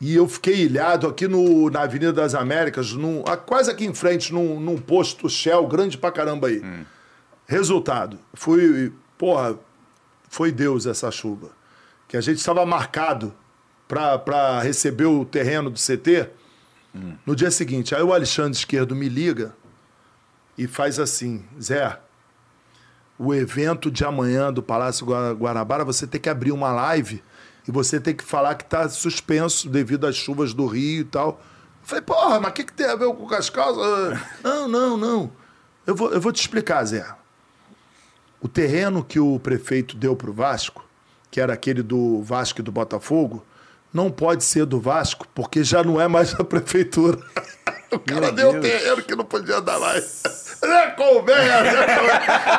[0.01, 3.93] E eu fiquei ilhado aqui no, na Avenida das Américas, num, ah, quase aqui em
[3.93, 6.63] frente, num, num posto Shell grande pra caramba aí.
[7.49, 9.59] Resultado, foi, porra,
[10.29, 11.49] foi Deus essa chuva.
[12.07, 13.33] Que a gente estava marcado
[13.89, 16.29] pra receber o terreno do CT
[17.25, 17.95] no dia seguinte.
[17.95, 19.55] Aí o Alexandre Esquerdo me liga
[20.59, 21.99] e faz assim, Zé,
[23.19, 27.23] o evento de amanhã do Palácio Gua- Guanabara, você tem que abrir uma live
[27.67, 31.41] e você tem que falar que está suspenso devido às chuvas do Rio e tal.
[31.83, 34.19] Eu falei, porra, mas o que, que tem a ver com as causas?
[34.19, 35.33] Ah, Não, não, não.
[35.87, 37.07] Eu vou, eu vou te explicar, Zé.
[38.41, 40.85] O terreno que o prefeito deu para o Vasco,
[41.31, 43.45] que era aquele do Vasco e do Botafogo,
[43.93, 47.19] não pode ser do Vasco, porque já não é mais da prefeitura.
[47.91, 48.65] O cara Meu deu Deus.
[48.67, 50.23] terreno que não podia dar mais.
[50.61, 51.87] É conversa.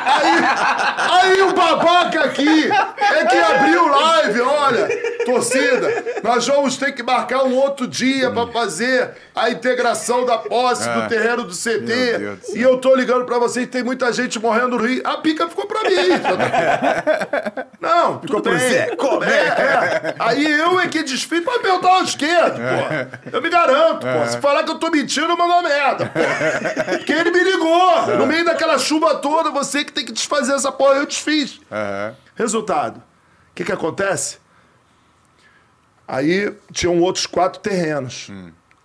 [0.06, 4.88] Aí, aí o babaca aqui é que abriu live, olha,
[5.26, 10.88] torcida, nós vamos ter que marcar um outro dia pra fazer a integração da posse
[10.88, 10.94] Ah.
[11.00, 12.18] do terreno do CT.
[12.18, 12.56] Do.
[12.56, 15.02] E eu tô ligando pra vocês, tem muita gente morrendo no Rio.
[15.04, 15.96] A pica ficou pra mim.
[17.80, 18.58] Não, ficou pro.
[18.58, 20.14] Zé, como bem, é.
[20.18, 23.30] Aí eu é que desfiz pra perguntar ao esquerdo, pô.
[23.36, 24.26] Eu me garanto, pô.
[24.30, 26.20] Se falar que eu tô mentindo, eu mando uma merda, pô.
[26.98, 28.16] Porque ele me ligou.
[28.16, 31.60] No meio daquela chuva toda, você que tem que desfazer essa porra, eu desfiz.
[31.70, 32.16] Aham.
[32.34, 32.98] Resultado.
[32.98, 34.38] O que que acontece?
[36.06, 38.30] Aí tinham outros quatro terrenos.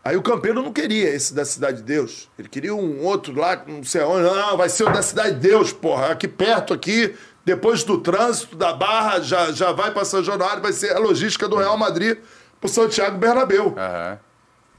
[0.03, 2.29] Aí o campeiro não queria esse da Cidade de Deus.
[2.37, 4.23] Ele queria um outro lá, não sei onde.
[4.23, 6.11] Não, vai ser o da Cidade de Deus, porra.
[6.11, 7.15] Aqui perto, aqui.
[7.43, 11.47] Depois do trânsito da Barra, já, já vai para São Januário, vai ser a logística
[11.47, 12.17] do Real Madrid
[12.59, 13.73] pro Santiago Bernabéu.
[13.77, 14.19] Aham.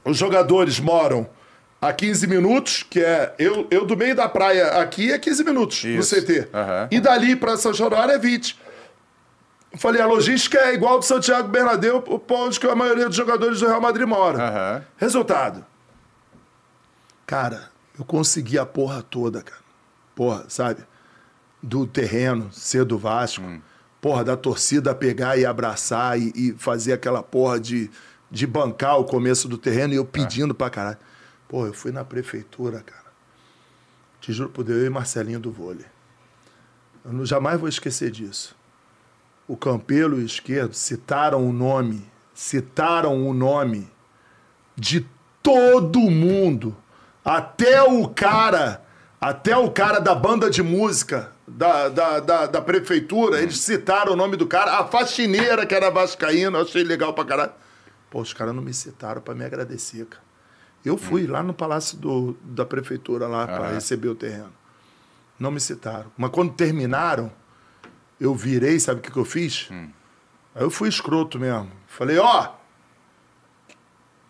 [0.04, 1.28] Os jogadores moram
[1.88, 3.34] a 15 minutos, que é.
[3.38, 6.16] Eu, eu do meio da praia aqui é 15 minutos Isso.
[6.16, 6.48] no CT.
[6.52, 6.88] Aham.
[6.90, 8.58] E dali para São Januário é 20.
[9.72, 13.16] Eu falei, a logística é igual do Santiago Bernabéu, pra onde que a maioria dos
[13.16, 14.38] jogadores do Real Madrid mora.
[14.38, 14.84] Aham.
[14.96, 15.64] Resultado.
[17.26, 19.60] Cara, eu consegui a porra toda, cara.
[20.14, 20.82] Porra, sabe?
[21.62, 23.42] Do terreno, ser do Vasco.
[24.00, 27.90] Porra, da torcida pegar e abraçar e, e fazer aquela porra de,
[28.30, 30.98] de bancar o começo do terreno e eu pedindo pra caralho.
[31.48, 33.06] Porra, eu fui na prefeitura, cara.
[34.20, 35.86] Te juro por Deus, eu e Marcelinho do vôlei.
[37.04, 38.56] Eu não, jamais vou esquecer disso.
[39.46, 42.04] O Campelo e o Esquerdo citaram o nome,
[42.34, 43.88] citaram o nome
[44.74, 45.06] de
[45.40, 46.76] todo mundo.
[47.24, 48.84] Até o cara,
[49.20, 54.16] até o cara da banda de música da, da, da, da prefeitura, eles citaram o
[54.16, 54.80] nome do cara.
[54.80, 57.52] A faxineira que era vascaína, eu achei legal pra caralho.
[58.10, 60.25] Pô, os caras não me citaram pra me agradecer, cara.
[60.86, 63.74] Eu fui lá no palácio do, da prefeitura lá Aham.
[63.74, 64.52] receber o terreno.
[65.38, 66.10] Não me citaram.
[66.16, 67.30] Mas quando terminaram,
[68.20, 69.68] eu virei, sabe o que, que eu fiz?
[70.54, 71.70] Aí eu fui escroto mesmo.
[71.88, 72.50] Falei, ó,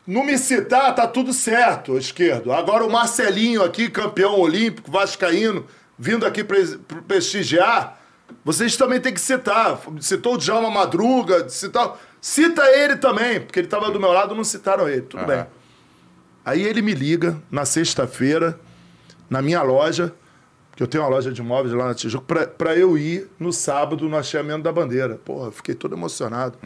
[0.06, 2.52] não me citar, tá tudo certo, esquerdo.
[2.52, 5.66] Agora o Marcelinho aqui, campeão olímpico, vascaíno,
[5.98, 8.00] vindo aqui pre- pre- prestigiar,
[8.44, 9.78] vocês também têm que citar.
[10.00, 11.98] Citou o Djalma Madruga, citar...
[12.20, 15.02] Cita ele também, porque ele tava do meu lado, não citaram ele.
[15.02, 15.26] Tudo Aham.
[15.28, 15.46] bem.
[16.46, 18.56] Aí ele me liga na sexta-feira,
[19.28, 20.14] na minha loja,
[20.76, 24.08] que eu tenho uma loja de imóveis lá na Tijuca, pra eu ir no sábado
[24.08, 25.16] no hasteamento da bandeira.
[25.16, 26.56] Porra, eu fiquei todo emocionado.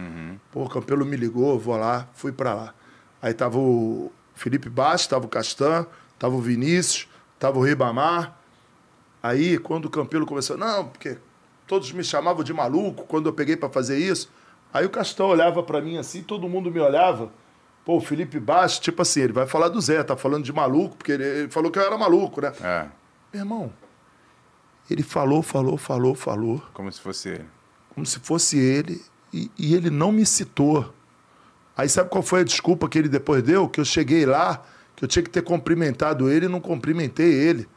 [0.52, 2.74] Pô, o Campelo me ligou, vou lá, fui pra lá.
[3.22, 5.86] Aí tava o Felipe Bastos, tava o Castan,
[6.18, 8.38] tava o Vinícius, tava o Ribamar.
[9.22, 11.16] Aí, quando o Campelo começou, não, porque
[11.66, 14.30] todos me chamavam de maluco quando eu peguei pra fazer isso.
[14.74, 17.30] Aí o Castan olhava pra mim assim, todo mundo me olhava.
[17.90, 20.96] Pô, o Felipe Bastos, tipo assim, ele vai falar do Zé, tá falando de maluco,
[20.96, 22.52] porque ele, ele falou que eu era maluco, né?
[22.62, 22.86] É.
[23.32, 23.72] Meu irmão,
[24.88, 27.44] ele falou, falou, falou, falou, Como se fosse ele.
[27.92, 29.02] como se fosse ele,
[29.34, 30.94] e, e ele não me citou.
[31.76, 33.68] Aí sabe qual foi a desculpa que ele depois deu?
[33.68, 34.62] Que eu cheguei lá,
[34.94, 37.68] que eu tinha que ter cumprimentado ele e não cumprimentei ele.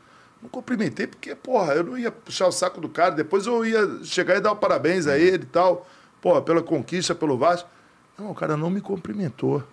[0.43, 4.03] Não cumprimentei porque, porra, eu não ia puxar o saco do cara, depois eu ia
[4.03, 5.87] chegar e dar o parabéns a ele e tal,
[6.21, 7.67] porra, pela conquista, pelo Vasco.
[8.15, 9.63] Não, o cara não me cumprimentou.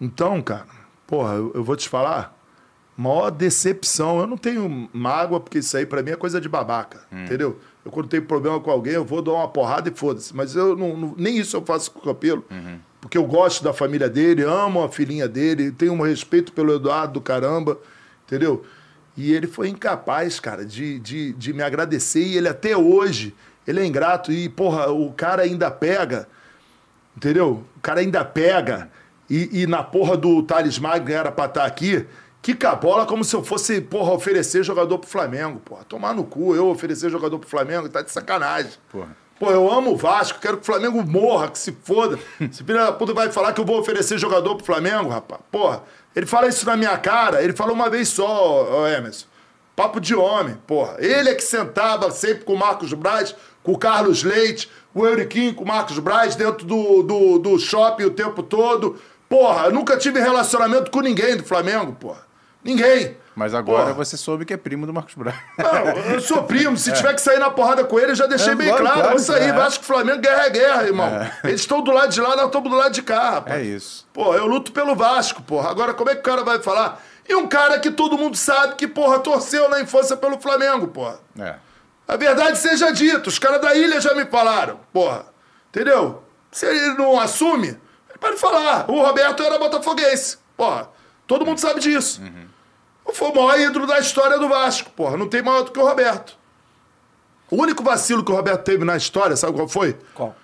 [0.00, 0.66] Então, cara,
[1.06, 2.36] porra, eu, eu vou te falar,
[2.96, 4.20] maior decepção.
[4.20, 7.58] Eu não tenho mágoa, porque isso aí pra mim é coisa de babaca, entendeu?
[7.84, 10.34] Eu quando tenho problema com alguém, eu vou dar uma porrada e foda-se.
[10.36, 12.44] Mas eu não, não- nem isso eu faço com o Campelo,
[13.00, 17.14] porque eu gosto da família dele, amo a filhinha dele, tenho um respeito pelo Eduardo
[17.14, 17.78] do caramba,
[18.26, 18.64] entendeu?
[19.16, 22.22] E ele foi incapaz, cara, de, de, de me agradecer.
[22.24, 23.34] E ele até hoje,
[23.66, 24.30] ele é ingrato.
[24.30, 26.28] E, porra, o cara ainda pega
[27.16, 27.64] Entendeu?
[27.76, 28.88] O cara ainda pega
[29.28, 32.06] e, e na porra do Thales Magno era pra estar aqui,
[32.40, 35.84] quica a bola como se eu fosse, porra, oferecer jogador pro Flamengo, porra.
[35.84, 38.72] Tomar no cu, eu oferecer jogador pro Flamengo, tá de sacanagem.
[38.90, 39.16] Porra.
[39.38, 42.18] Pô, eu amo o Vasco, quero que o Flamengo morra, que se foda.
[42.40, 45.40] Esse filho da puta vai falar que eu vou oferecer jogador pro Flamengo, rapaz.
[45.50, 45.82] Porra,
[46.14, 49.26] ele fala isso na minha cara, ele falou uma vez só, ó, Emerson.
[49.76, 50.96] Papo de homem, porra.
[50.98, 53.32] Ele é que sentava sempre com o Marcos Braz,
[53.62, 58.04] com o Carlos Leite, o Euriquinho com o Marcos Braz dentro do, do, do shopping
[58.04, 58.98] o tempo todo.
[59.28, 62.26] Porra, eu nunca tive relacionamento com ninguém do Flamengo, porra.
[62.64, 63.16] Ninguém.
[63.36, 63.94] Mas agora Porra.
[63.94, 65.36] você soube que é primo do Marcos Braz.
[65.56, 66.76] Não, eu sou primo.
[66.76, 69.08] Se tiver que sair na porrada com ele, eu já deixei É, bem claro, claro,
[69.10, 69.50] Vou sair.
[69.50, 69.52] é.
[69.52, 71.08] Vasco Flamengo, guerra é guerra, irmão.
[71.44, 73.60] Eles estão do lado de lá, nós estamos do lado de cá, rapaz.
[73.60, 74.08] É isso.
[74.12, 75.70] Pô, eu luto pelo Vasco, porra.
[75.70, 77.00] Agora, como é que o cara vai falar?
[77.28, 81.20] E um cara que todo mundo sabe que, porra, torceu na infância pelo Flamengo, porra.
[81.38, 81.54] É.
[82.08, 85.26] A verdade seja dita, os caras da ilha já me falaram, porra.
[85.68, 86.24] Entendeu?
[86.50, 87.78] Se ele não assume,
[88.20, 88.90] pode falar.
[88.90, 90.90] O Roberto era botafoguense, porra.
[91.26, 92.22] Todo mundo sabe disso.
[93.12, 95.16] Foi o maior ídolo da história do Vasco, porra.
[95.16, 96.36] Não tem maior do que o Roberto.
[97.50, 99.96] O único vacilo que o Roberto teve na história, sabe qual foi?
[100.14, 100.34] Qual?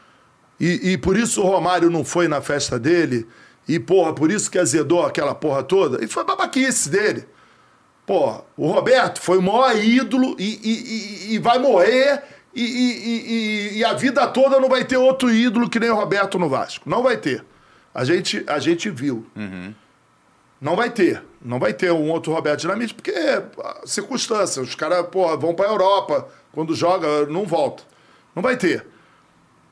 [0.58, 3.26] E, e por isso o Romário não foi na festa dele.
[3.66, 6.04] E, porra, por isso que azedou aquela porra toda.
[6.04, 7.26] E foi babaquice dele.
[8.06, 12.22] Porra, o Roberto foi o maior ídolo e, e, e, e vai morrer.
[12.54, 16.38] E, e, e, a vida toda não vai ter outro ídolo que nem o Roberto
[16.38, 16.88] no Vasco.
[16.88, 17.44] Não vai ter.
[17.94, 19.26] A gente, a gente viu.
[20.60, 21.23] Não vai ter.
[21.40, 23.44] Não vai ter um outro Roberto Dinamite, porque é
[23.84, 24.60] circunstância.
[24.60, 26.28] Os caras, porra, vão pra Europa.
[26.52, 27.84] Quando joga, não volta.
[28.34, 28.86] Não vai ter.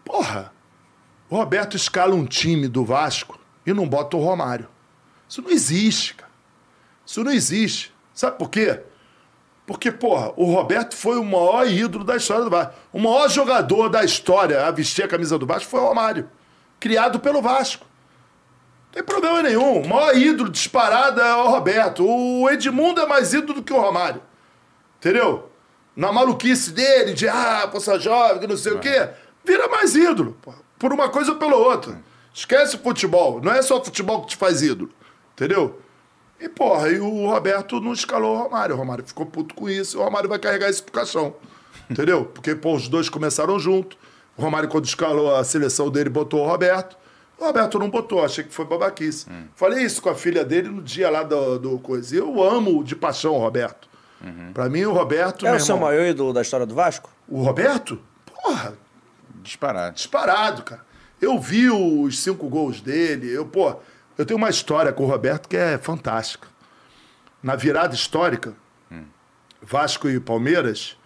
[0.04, 0.52] Porra,
[1.28, 4.68] o Roberto escala um time do Vasco e não bota o Romário.
[5.28, 6.30] Isso não existe, cara.
[7.06, 7.92] Isso não existe.
[8.12, 8.80] Sabe por quê?
[9.66, 12.74] Porque, porra, o Roberto foi o maior ídolo da história do Vasco.
[12.92, 16.28] O maior jogador da história a vestir a camisa do Vasco foi o Romário.
[16.78, 17.86] Criado pelo Vasco.
[18.92, 19.80] Não tem problema nenhum.
[19.80, 22.06] O maior ídolo disparado é o Roberto.
[22.06, 24.20] O Edmundo é mais ídolo do que o Romário.
[24.98, 25.48] Entendeu?
[25.96, 29.08] Na maluquice dele, de ah, poça jovem, que não sei o quê,
[29.42, 30.36] vira mais ídolo.
[30.78, 31.98] Por uma coisa ou pela outra.
[32.34, 33.40] Esquece o futebol.
[33.42, 34.90] Não é só o futebol que te faz ídolo.
[35.32, 35.80] Entendeu?
[36.38, 38.74] E, porra, e o Roberto não escalou o Romário.
[38.74, 39.96] O Romário ficou puto com isso.
[39.96, 41.34] E o Romário vai carregar isso pro caixão.
[41.88, 42.26] Entendeu?
[42.26, 43.96] Porque, pô, os dois começaram junto.
[44.36, 47.00] O Romário, quando escalou a seleção dele, botou o Roberto.
[47.42, 49.26] O Roberto não botou, achei que foi babaquice.
[49.28, 49.46] Hum.
[49.56, 52.14] Falei isso com a filha dele no dia lá do, do coisa.
[52.14, 53.88] Eu amo de paixão o Roberto.
[54.24, 54.52] Uhum.
[54.52, 55.44] Pra mim, o Roberto.
[55.44, 57.10] É o seu maior ídolo da história do Vasco?
[57.28, 58.00] O Roberto?
[58.24, 58.74] Porra,
[59.42, 59.96] Disparado.
[59.96, 60.84] disparado, cara.
[61.20, 63.28] Eu vi os cinco gols dele.
[63.34, 63.74] Eu, pô,
[64.16, 66.46] eu tenho uma história com o Roberto que é fantástica.
[67.42, 68.54] Na virada histórica,
[69.60, 70.96] Vasco e Palmeiras,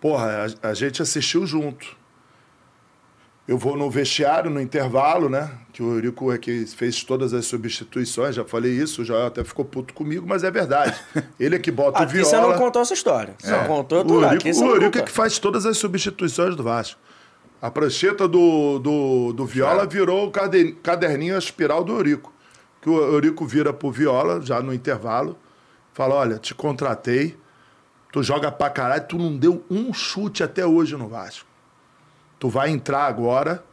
[0.00, 1.94] porra, a, a gente assistiu junto.
[3.48, 5.50] Eu vou no vestiário, no intervalo, né?
[5.72, 9.64] Que o Eurico é que fez todas as substituições, já falei isso, já até ficou
[9.64, 10.94] puto comigo, mas é verdade.
[11.40, 12.28] Ele é que bota o Viola.
[12.28, 13.34] você não contou essa história.
[13.38, 13.64] Você É.
[13.64, 14.34] contou o tudo lá.
[14.34, 17.00] Eurico, o Eurico é que faz todas as substituições do Vasco.
[17.60, 22.30] A prancheta do, do, do Viola virou o cade- caderninho espiral do Eurico.
[22.82, 25.38] Que o Eurico vira pro Viola, já no intervalo,
[25.94, 27.34] fala: olha, te contratei,
[28.12, 31.47] tu joga pra caralho, tu não deu um chute até hoje no Vasco.
[32.38, 33.64] Tu vai entrar agora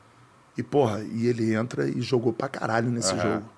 [0.58, 3.22] e, porra, e ele entra e jogou pra caralho nesse Aham.
[3.22, 3.50] jogo.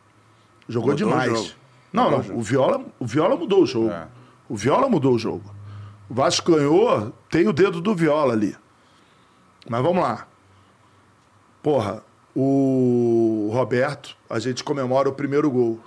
[0.68, 1.56] Jogou Mudou demais.
[1.94, 3.92] Não, Mudou não, o o Viola, o Viola mudou o jogo.
[3.92, 4.08] É.
[4.50, 5.56] O Viola mudou o jogo.
[6.10, 8.56] O Vasco ganhou, tem o dedo do Viola ali.
[9.70, 10.28] Mas vamos lá.
[11.62, 12.04] Porra,
[12.36, 15.80] o Roberto, a gente comemora o primeiro gol.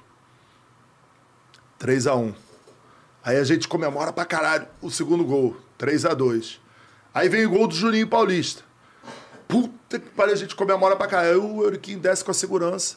[1.79, 2.35] 3 a 1
[3.25, 5.57] Aí a gente comemora pra caralho o segundo gol.
[5.79, 6.61] 3 a 2
[7.15, 8.63] Aí vem o gol do Juninho Paulista.
[9.51, 11.31] Puta que pariu, a gente comemora pra caralho.
[11.31, 12.97] Aí o Euriquinho desce com a segurança.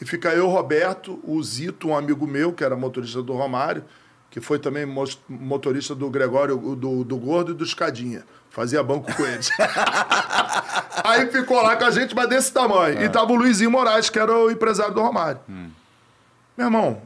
[0.00, 3.84] E fica eu, Roberto, o Zito, um amigo meu, que era motorista do Romário,
[4.30, 4.84] que foi também
[5.28, 8.24] motorista do Gregório, do, do Gordo e do Escadinha.
[8.50, 9.50] Fazia banco com eles.
[11.02, 13.02] Aí ficou lá com a gente, mas desse tamanho.
[13.02, 15.40] E tava o Luizinho Moraes, que era o empresário do Romário.
[16.56, 17.02] Meu irmão,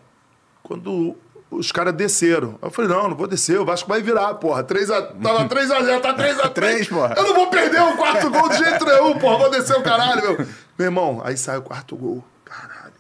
[0.63, 1.17] quando
[1.51, 4.63] os caras desceram, eu falei, não, não vou descer, o Vasco vai virar, porra.
[4.63, 6.51] 3 a, tava 3x0, tá 3x3.
[6.53, 7.15] Três, porra.
[7.17, 9.39] Eu não vou perder o quarto gol de jeito nenhum, porra.
[9.39, 10.37] Vou descer o caralho, meu.
[10.79, 12.23] Meu irmão, aí sai o quarto gol.
[12.45, 12.93] Caralho.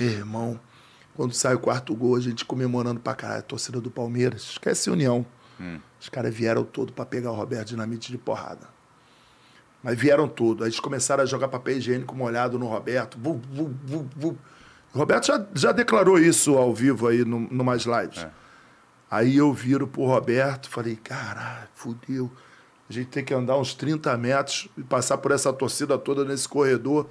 [0.00, 0.58] Meu irmão,
[1.14, 3.40] quando sai o quarto gol, a gente comemorando pra caralho.
[3.40, 4.42] A torcida do Palmeiras.
[4.52, 5.24] Esquece a União.
[6.00, 8.68] Os caras vieram todo pra pegar o Roberto Dinamite de porrada.
[9.82, 10.64] Mas vieram tudo.
[10.64, 13.18] Aí eles começaram a jogar papel higiênico molhado no Roberto.
[13.20, 14.38] Vu, vu, vu, vu.
[14.98, 18.26] Roberto já, já declarou isso ao vivo aí no, no Mais Lives.
[19.10, 22.30] Aí eu viro pro Roberto, falei, caralho, fudeu.
[22.88, 26.48] A gente tem que andar uns 30 metros e passar por essa torcida toda nesse
[26.48, 27.08] corredor.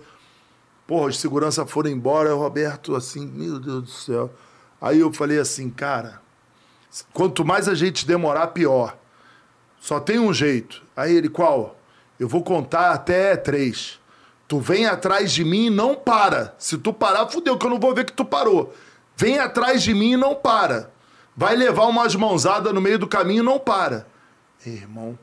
[0.87, 4.33] Porra, os segurança foram embora, o Roberto assim, meu Deus do céu.
[4.81, 6.21] Aí eu falei assim, cara,
[7.13, 8.97] quanto mais a gente demorar, pior.
[9.79, 10.83] Só tem um jeito.
[10.95, 11.77] Aí ele, qual?
[12.19, 13.99] Eu vou contar até três.
[14.47, 16.53] Tu vem atrás de mim e não para.
[16.57, 18.73] Se tu parar, fudeu, que eu não vou ver que tu parou.
[19.15, 20.91] Vem atrás de mim e não para.
[21.35, 24.05] Vai levar umas mãozadas no meio do caminho e não para.
[24.65, 25.17] Irmão,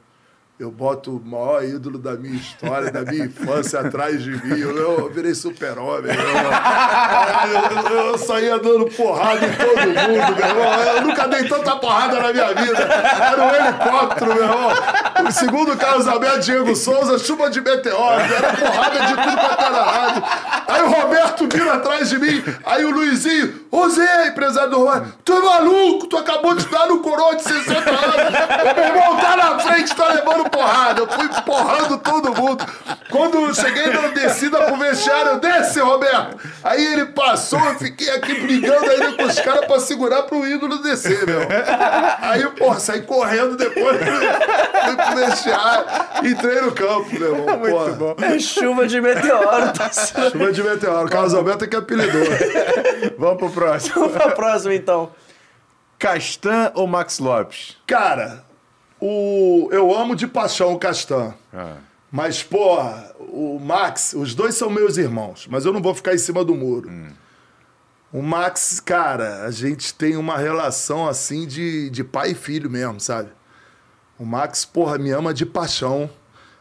[0.61, 4.61] eu boto o maior ídolo da minha história, da minha infância atrás de mim.
[4.61, 6.13] Eu, eu virei super-homem.
[6.15, 10.85] Eu, eu, eu saía dando porrada em todo mundo, meu irmão.
[10.97, 12.79] Eu nunca dei tanta porrada na minha vida.
[12.79, 14.71] Era um helicóptero, meu irmão.
[15.27, 18.21] O segundo Carlos Alberto Diego Souza, chuva de meteoro.
[18.21, 20.23] Era porrada de tudo quanto era rádio.
[20.67, 22.43] Aí o Roberto vira atrás de mim.
[22.65, 26.07] Aí o Luizinho, ô Zé, empresário do Roberto, tu é maluco?
[26.07, 28.75] Tu acabou de dar no coroa de 60 anos.
[28.77, 31.01] Meu irmão tá na frente, tá levando porrada.
[31.01, 32.65] Eu fui porrando todo mundo.
[33.11, 36.39] Quando eu cheguei na descida pro vestiário, desce, Roberto.
[36.63, 40.79] Aí ele passou, eu fiquei aqui brigando ainda com os caras pra segurar pro ídolo
[40.79, 41.41] descer, meu.
[42.21, 43.99] Aí, porra, saí correndo depois,
[45.15, 45.87] vestiário,
[46.25, 47.59] entrei no campo, meu irmão.
[47.59, 47.93] Muito porra.
[47.93, 48.17] bom.
[48.21, 49.73] É chuva de meteoro.
[49.73, 49.91] Tá.
[50.31, 51.09] Chuva de meteoro.
[51.09, 52.23] Carlos Alberto é que apelidou.
[53.19, 53.95] Vamos pro próximo.
[53.95, 55.11] Vamos pra próxima, então.
[55.99, 57.77] Castan ou Max Lopes?
[57.87, 58.45] Cara,
[58.99, 59.69] o...
[59.71, 61.35] eu amo de paixão o Castan.
[61.53, 61.77] Ah.
[62.11, 66.19] Mas, porra, o Max, os dois são meus irmãos, mas eu não vou ficar em
[66.19, 66.91] cima do muro.
[68.13, 72.99] O Max, cara, a gente tem uma relação assim de, de pai e filho mesmo,
[72.99, 73.31] sabe?
[74.21, 76.11] O Max, porra, me ama de paixão,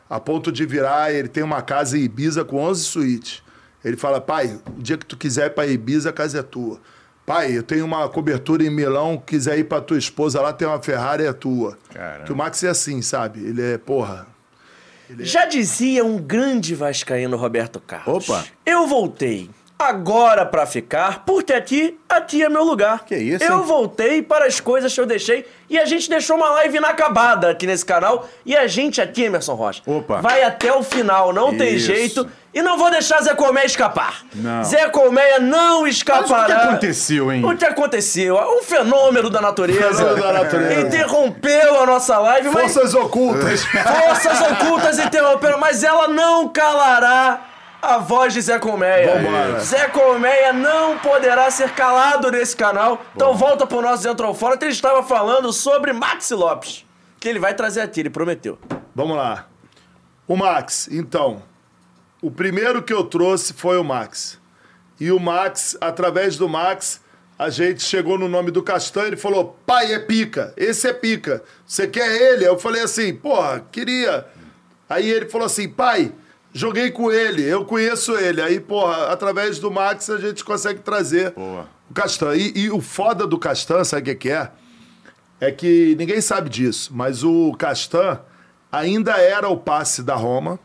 [0.10, 3.44] a ponto de virar, ele tem uma casa em Ibiza com 11 suítes.
[3.84, 6.80] Ele fala, pai, o dia que tu quiser ir pra Ibiza, a casa é tua.
[7.26, 10.82] Pai, eu tenho uma cobertura em Milão, quiser ir pra tua esposa lá, tem uma
[10.82, 11.78] Ferrari, é tua.
[11.94, 12.24] Caramba.
[12.24, 13.42] Que o Max é assim, sabe?
[13.42, 14.26] Ele é, porra,
[15.20, 18.30] Já dizia um grande vascaíno Roberto Carlos.
[18.30, 18.46] Opa.
[18.66, 19.50] Eu voltei.
[19.82, 23.06] Agora pra ficar, porque aqui, aqui é meu lugar.
[23.06, 23.64] Que isso, Eu hein?
[23.66, 27.66] voltei para as coisas que eu deixei e a gente deixou uma live inacabada aqui
[27.66, 30.20] nesse canal e a gente aqui, Emerson Rocha, Opa.
[30.20, 31.86] vai até o final, não tem Isso.
[31.86, 32.30] jeito.
[32.54, 34.24] E não vou deixar Zé Colmeia escapar.
[34.34, 34.64] Não.
[34.66, 36.28] Zé Colmeia não escapará.
[36.28, 37.46] Mas o que aconteceu, hein?
[37.46, 38.36] O que aconteceu?
[38.58, 39.94] Um fenômeno da natureza.
[39.94, 40.82] Fenômeno da natureza.
[40.82, 42.74] Interrompeu a nossa live, mas...
[42.74, 43.64] Forças ocultas.
[43.64, 47.46] Forças ocultas interromperam, mas ela não calará
[47.82, 49.16] a voz de Zé Colmeia.
[49.16, 49.60] Vambora.
[49.60, 53.02] Zé Colmeia não poderá ser calado nesse canal.
[53.16, 56.86] Então volta pro nosso Dentro ou Fora, que ele estava falando sobre Maxi Lopes.
[57.20, 58.58] Que ele vai trazer aqui, ele prometeu.
[58.96, 59.48] Vamos lá.
[60.28, 61.42] O Max, então.
[62.22, 64.40] O primeiro que eu trouxe foi o Max.
[65.00, 67.02] E o Max, através do Max,
[67.38, 71.42] a gente chegou no nome do Castanho, ele falou: pai, é pica, esse é pica.
[71.66, 72.46] Você quer ele?
[72.46, 74.28] Eu falei assim, porra, queria.
[74.90, 76.12] Aí ele falou assim, pai,
[76.60, 78.42] joguei com ele, eu conheço ele.
[78.42, 81.66] Aí, porra, através do Max a gente consegue trazer Boa.
[81.90, 82.36] o Castan.
[82.36, 84.52] E, e o foda do Castan, sabe o que que é?
[85.40, 88.20] É que ninguém sabe disso, mas o Castan
[88.70, 90.60] ainda era o passe da Roma.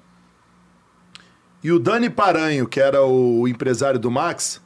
[1.63, 4.61] E o Dani Paranho, que era o empresário do Max,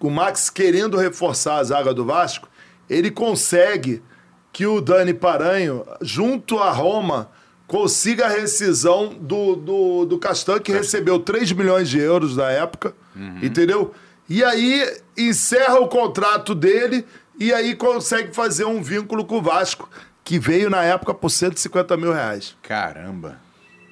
[0.00, 2.48] o Max querendo reforçar a zaga do Vasco,
[2.88, 4.02] ele consegue
[4.50, 7.30] que o Dani Paranho, junto à Roma,
[7.72, 12.94] consiga a rescisão do, do, do Castan, que recebeu 3 milhões de euros na época,
[13.42, 13.94] entendeu?
[14.28, 14.86] E aí
[15.16, 17.06] encerra o contrato dele
[17.40, 19.88] e aí consegue fazer um vínculo com o Vasco,
[20.22, 22.54] que veio na época por 150 mil reais.
[22.62, 23.40] Caramba.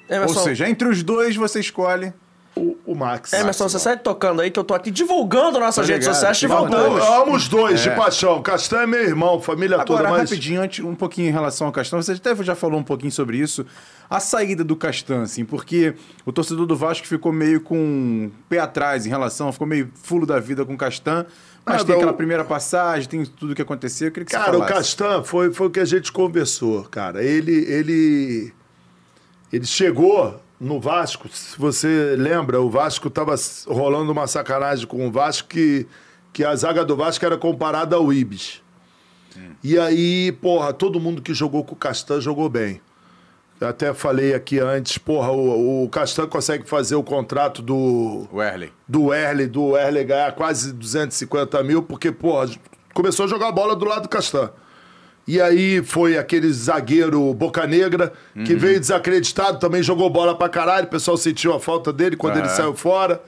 [0.07, 2.13] Emerson, Ou seja, entre os dois você escolhe.
[2.91, 3.33] O, o Max.
[3.33, 6.37] Emerson, você sai tocando aí que eu tô aqui divulgando nossas redes sociais.
[6.37, 6.89] Te te mandando.
[6.89, 6.99] voltamos.
[7.05, 7.95] Eu amo os dois, de É.
[7.95, 8.41] paixão.
[8.41, 10.29] Castan é meu irmão, família toda, Agora, mas...
[10.29, 13.37] rapidinho, antes, um pouquinho em relação ao Castan, você até já falou um pouquinho sobre
[13.37, 13.65] isso.
[14.09, 15.93] A saída do Castan, assim, porque
[16.25, 20.25] o torcedor do Vasco ficou meio com um pé atrás em relação, ficou meio fulo
[20.25, 21.25] da vida com o Castan.
[21.65, 24.07] Mas Nada, tem aquela o- primeira passagem, tem tudo que aconteceu.
[24.07, 24.73] Eu queria que Cara, você o falasse.
[24.73, 27.23] Castan foi, foi o que a gente conversou, cara.
[27.23, 28.51] Ele, ele,
[29.53, 33.33] ele chegou no Vasco, se você lembra, o Vasco tava
[33.65, 35.87] rolando uma sacanagem com o Vasco que,
[36.31, 38.61] que a zaga do Vasco era comparada ao Ibis.
[39.63, 42.79] E aí, porra, todo mundo que jogou com o Castan jogou bem.
[43.59, 48.41] Eu até falei aqui antes, porra, o, o Castan consegue fazer o contrato do O
[48.41, 48.71] Erley.
[48.87, 52.33] do Erle, do Erle ganhar quase 250 mil, porque, pô,
[52.93, 54.51] começou a jogar bola do lado do Castan.
[55.27, 58.11] E aí foi aquele zagueiro Boca Negra,
[58.45, 62.37] que veio desacreditado, também jogou bola pra caralho, o pessoal sentiu a falta dele quando
[62.37, 63.21] ele saiu fora.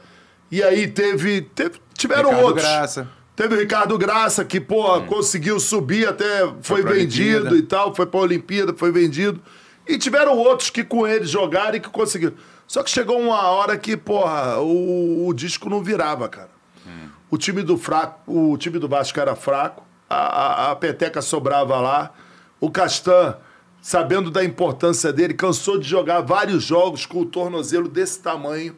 [0.51, 1.41] E aí teve.
[1.41, 2.63] teve- tiveram Ricardo outros.
[2.65, 3.07] Graça.
[3.35, 6.47] Teve o Ricardo Graça, que, pô, conseguiu subir até.
[6.61, 7.57] Foi, pra vendido Olimpíada.
[7.57, 9.41] e tal, foi pra Olimpíada, foi vendido.
[9.87, 12.33] E tiveram outros que com ele jogaram e que conseguiram.
[12.67, 16.49] Só que chegou uma hora que, porra, o, o disco não virava, cara.
[17.31, 18.19] O time do fraco,
[18.51, 19.82] o time do Vasco era fraco,
[20.15, 22.13] a, a, peteca sobrava lá.
[22.59, 23.37] O Castan,
[23.81, 28.75] sabendo da importância dele, cansou de jogar vários jogos com o tornozelo desse tamanho.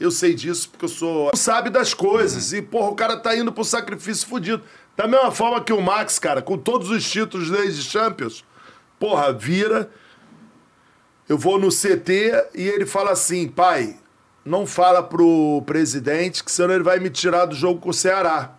[0.00, 1.30] Eu sei disso porque eu sou.
[1.34, 2.52] Sabe das coisas.
[2.52, 4.62] E, porra, o cara tá indo pro sacrifício fudido.
[4.96, 8.44] Da mesma forma que o Max, cara, com todos os títulos desde Champions,
[8.98, 9.90] porra, vira.
[11.28, 13.98] Eu vou no CT e ele fala assim, pai,
[14.44, 18.57] não fala pro presidente que senão ele vai me tirar do jogo com o Ceará.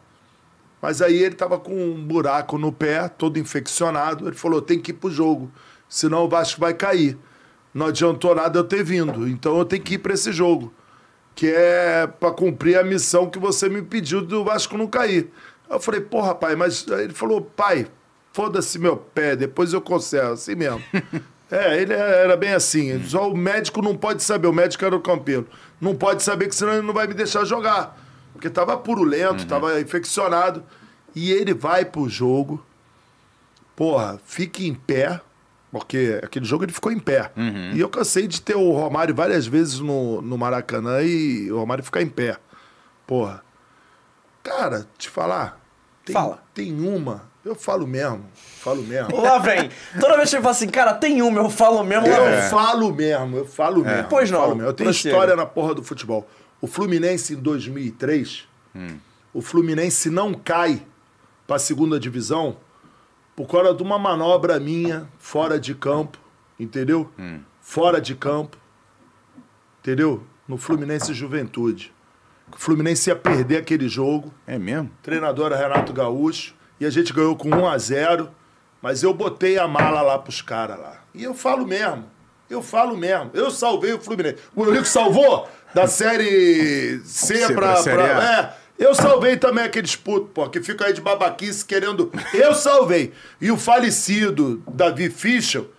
[0.82, 4.28] Mas aí ele tava com um buraco no pé, todo infeccionado.
[4.28, 5.52] Ele falou, tem que ir pro jogo,
[5.88, 7.18] senão o Vasco vai cair.
[7.74, 10.74] Não adiantou nada eu ter vindo, então eu tenho que ir para esse jogo.
[11.36, 15.32] que é pra cumprir a missão que você me pediu do Vasco não cair.
[15.70, 17.88] Eu falei, porra, pai, mas aí ele falou, pai,
[18.34, 20.84] foda-se meu pé, depois eu conservo, assim mesmo.
[21.50, 23.02] é, ele era bem assim.
[23.06, 25.48] Só o médico não pode saber, o médico era o campeiro.
[25.80, 27.98] Não pode saber que senão ele não vai me deixar jogar.
[28.40, 30.64] Porque tava purulento, tava infeccionado.
[31.14, 32.66] E ele vai pro jogo,
[33.76, 35.20] porra, fique em pé,
[35.70, 37.32] porque aquele jogo ele ficou em pé.
[37.74, 41.84] E eu cansei de ter o Romário várias vezes no, no Maracanã e o Romário
[41.84, 42.38] ficar em pé.
[43.06, 43.44] Porra.
[44.42, 45.60] Cara, te falar.
[46.06, 46.42] Tem, Fala.
[46.54, 47.28] Tem uma.
[47.44, 48.26] Eu falo mesmo.
[48.34, 49.20] Falo mesmo.
[49.22, 49.70] Lá vem.
[50.00, 52.50] Toda vez que ele fala assim, cara, tem uma, eu falo mesmo, Eu vem.
[52.50, 54.08] falo mesmo, eu falo mesmo.
[54.10, 54.70] Pois eu não, falo mesmo.
[54.70, 55.10] Eu tenho prossiga.
[55.14, 56.26] história na porra do futebol.
[56.62, 58.48] O Fluminense em 2003,
[59.34, 60.86] o Fluminense não cai
[61.48, 62.58] pra segunda divisão
[63.36, 66.18] por causa de uma manobra minha fora de campo,
[66.60, 67.10] entendeu?
[67.62, 68.58] Fora de campo,
[69.80, 70.24] entendeu?
[70.48, 71.94] No Fluminense Juventude.
[72.52, 74.90] O Fluminense ia perder aquele jogo É mesmo?
[75.04, 78.30] treinador era Renato Gaúcho, e a gente ganhou com 1 a 0
[78.82, 81.04] mas eu botei a mala lá pros caras lá.
[81.14, 82.06] E eu falo mesmo,
[82.50, 84.38] eu falo mesmo, eu salvei o Fluminense.
[84.56, 88.42] O Eurico salvou da série C, C pra, pra Série pra- A.
[88.42, 92.12] É, eu salvei também aqueles putos, pô, que ficam aí de babaquice querendo.
[92.34, 93.12] Eu salvei.
[93.42, 95.70] E o falecido Davi Fischel,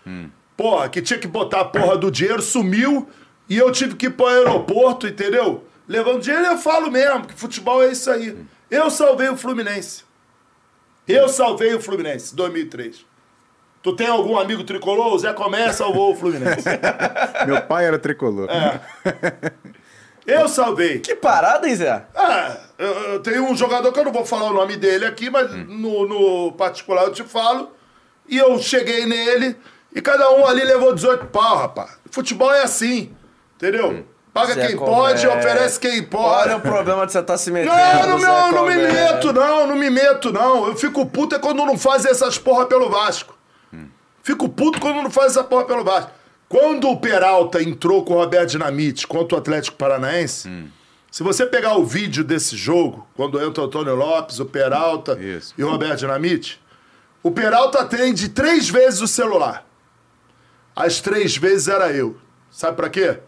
[0.57, 3.09] porra, que tinha que botar a porra do dinheiro, sumiu
[3.49, 5.65] e eu tive que ir pro aeroporto, entendeu?
[5.89, 8.37] Levando dinheiro, eu falo mesmo, que futebol é isso aí.
[8.71, 10.05] Eu salvei o Fluminense.
[11.09, 13.05] Eu salvei o Fluminense, 2003.
[13.83, 15.13] Tu tem algum amigo tricolor?
[15.15, 16.69] O Zé Comé salvou o Fluminense.
[17.47, 18.49] Meu pai era tricolor.
[18.51, 18.81] É.
[20.27, 21.01] Eu salvei.
[21.01, 22.05] Que parada, hein, Zé?
[22.15, 25.31] Ah, eu, eu tenho um jogador que eu não vou falar o nome dele aqui,
[25.31, 27.71] mas no, no particular eu te falo.
[28.29, 29.57] E eu cheguei nele
[29.95, 31.99] e cada um ali levou 18 pau, rapaz.
[32.11, 33.15] Futebol é assim,
[33.57, 34.05] entendeu?
[34.33, 36.49] Paga Zé quem pode, oferece quem pode.
[36.49, 37.75] Olha o problema de você estar se metendo.
[37.75, 40.69] Não, não, Zé não, não me meto, não, não me meto, não.
[40.69, 43.37] Eu fico puto é quando não fazem essas porra pelo Vasco.
[44.23, 46.13] Fico puto quando não faz essa porra pelo Vasco.
[46.51, 50.51] Quando o Peralta entrou com o Roberto Dinamite contra o Atlético Paranaense,
[51.09, 55.55] se você pegar o vídeo desse jogo, quando entra o Antônio Lopes, o Peralta Isso.
[55.57, 56.61] e o Roberto Dinamite,
[57.23, 59.65] o Peralta atende três vezes o celular.
[60.75, 62.19] As três vezes era eu.
[62.51, 63.21] Sabe pra quê?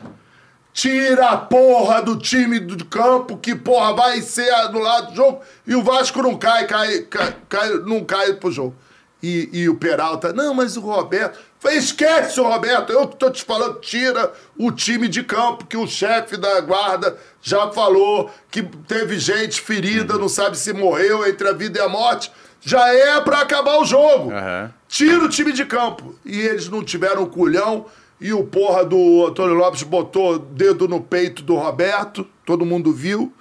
[0.73, 5.76] Tira a porra do time do campo que, porra, vai ser anulado do jogo e
[5.76, 8.75] o Vasco não cai, cai, cai, cai- não cai pro jogo.
[9.23, 11.39] E, e o Peralta, não, mas o Roberto.
[11.60, 15.76] Falei, esquece o Roberto, eu que tô te falando, tira o time de campo, que
[15.76, 21.49] o chefe da guarda já falou que teve gente ferida, não sabe se morreu entre
[21.49, 22.33] a vida e a morte.
[22.60, 24.33] Já é pra acabar o jogo.
[24.33, 24.73] Aham.
[24.89, 26.15] Tira o time de campo.
[26.25, 27.86] E eles não tiveram culhão.
[28.20, 32.25] E o porra do Antônio Lopes botou dedo no peito do Roberto.
[32.47, 33.33] Todo mundo viu.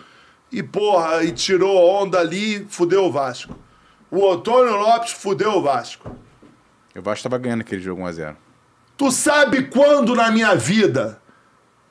[0.51, 3.55] E porra, e tirou onda ali, fudeu o Vasco.
[4.11, 6.13] O Antônio Lopes fudeu o Vasco.
[6.93, 8.35] O Vasco tava ganhando aquele jogo 1x0.
[8.97, 11.21] Tu sabe quando na minha vida,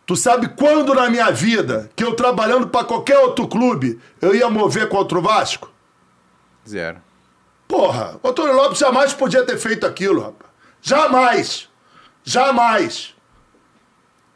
[0.05, 4.51] tu sabe quando na minha vida, que eu trabalhando pra qualquer outro clube, eu ia
[4.51, 5.73] mover contra o Vasco?
[6.69, 7.01] Zero.
[7.67, 10.51] Porra, o Antônio Lopes jamais podia ter feito aquilo, rapaz.
[10.83, 11.69] Jamais.
[12.23, 13.15] Jamais.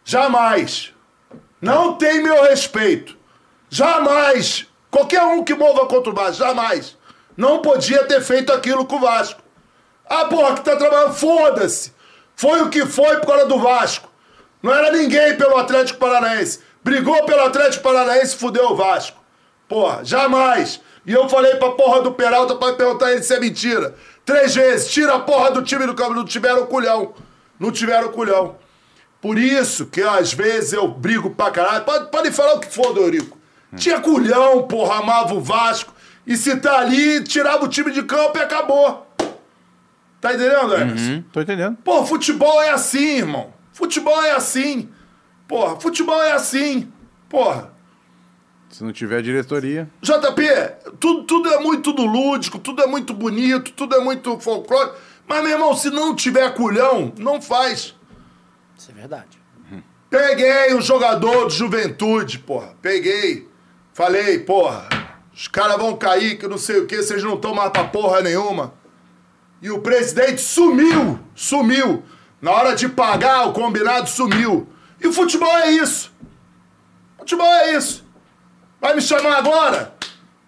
[0.04, 0.94] Jamais.
[1.60, 3.16] Não tem meu respeito.
[3.68, 4.66] Jamais.
[4.90, 6.96] Qualquer um que mova contra o Vasco, jamais.
[7.36, 9.40] Não podia ter feito aquilo com o Vasco.
[10.06, 11.92] Ah, porra, que tá trabalhando, foda-se.
[12.36, 14.08] Foi o que foi por causa do Vasco.
[14.62, 16.60] Não era ninguém pelo Atlético Paranaense.
[16.82, 19.22] Brigou pelo Atlético Paranaense fudeu o Vasco.
[19.68, 20.80] Porra, jamais.
[21.06, 23.94] E eu falei pra porra do Peralta pra perguntar ele se é mentira.
[24.24, 26.14] Três vezes, tira a porra do time do campo.
[26.14, 27.14] Não tiveram culhão.
[27.58, 28.56] Não tiveram culhão.
[29.20, 31.84] Por isso que às vezes eu brigo pra caralho.
[32.10, 33.38] Pode, falar o que for do Eurico.
[33.74, 35.93] Tinha culhão, porra, amava o Vasco.
[36.26, 39.06] E se tá ali, tirava o time de campo e acabou.
[40.20, 41.12] Tá entendendo, Emerson?
[41.12, 41.76] Hum, tô entendendo.
[41.84, 43.52] Pô, futebol é assim, irmão.
[43.72, 44.88] Futebol é assim.
[45.46, 46.90] Porra, futebol é assim.
[47.28, 47.72] Porra.
[48.70, 49.88] Se não tiver diretoria.
[50.00, 50.42] JP,
[50.98, 54.92] tudo, tudo é muito do lúdico, tudo é muito bonito, tudo é muito folclore.
[55.26, 57.94] Mas, meu irmão, se não tiver culhão, não faz.
[58.76, 59.44] Isso é verdade.
[60.08, 62.74] Peguei um jogador de juventude, porra.
[62.80, 63.48] Peguei.
[63.92, 64.88] Falei, porra,
[65.34, 68.20] os caras vão cair, que não sei o que, vocês não estão mais pra porra
[68.20, 68.72] nenhuma.
[69.60, 72.04] E o presidente sumiu, sumiu.
[72.40, 74.68] Na hora de pagar, o combinado sumiu.
[75.00, 76.12] E o futebol é isso.
[77.18, 78.04] Futebol é isso.
[78.80, 79.94] Vai me chamar agora?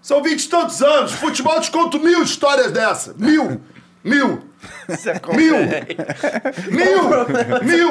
[0.00, 1.12] São vinte e tantos anos.
[1.12, 3.15] Futebol te conto mil histórias dessa.
[3.18, 3.60] Mil.
[4.05, 4.47] Mil.
[5.34, 5.56] Mil!
[6.70, 7.10] Mil!
[7.62, 7.90] Mil!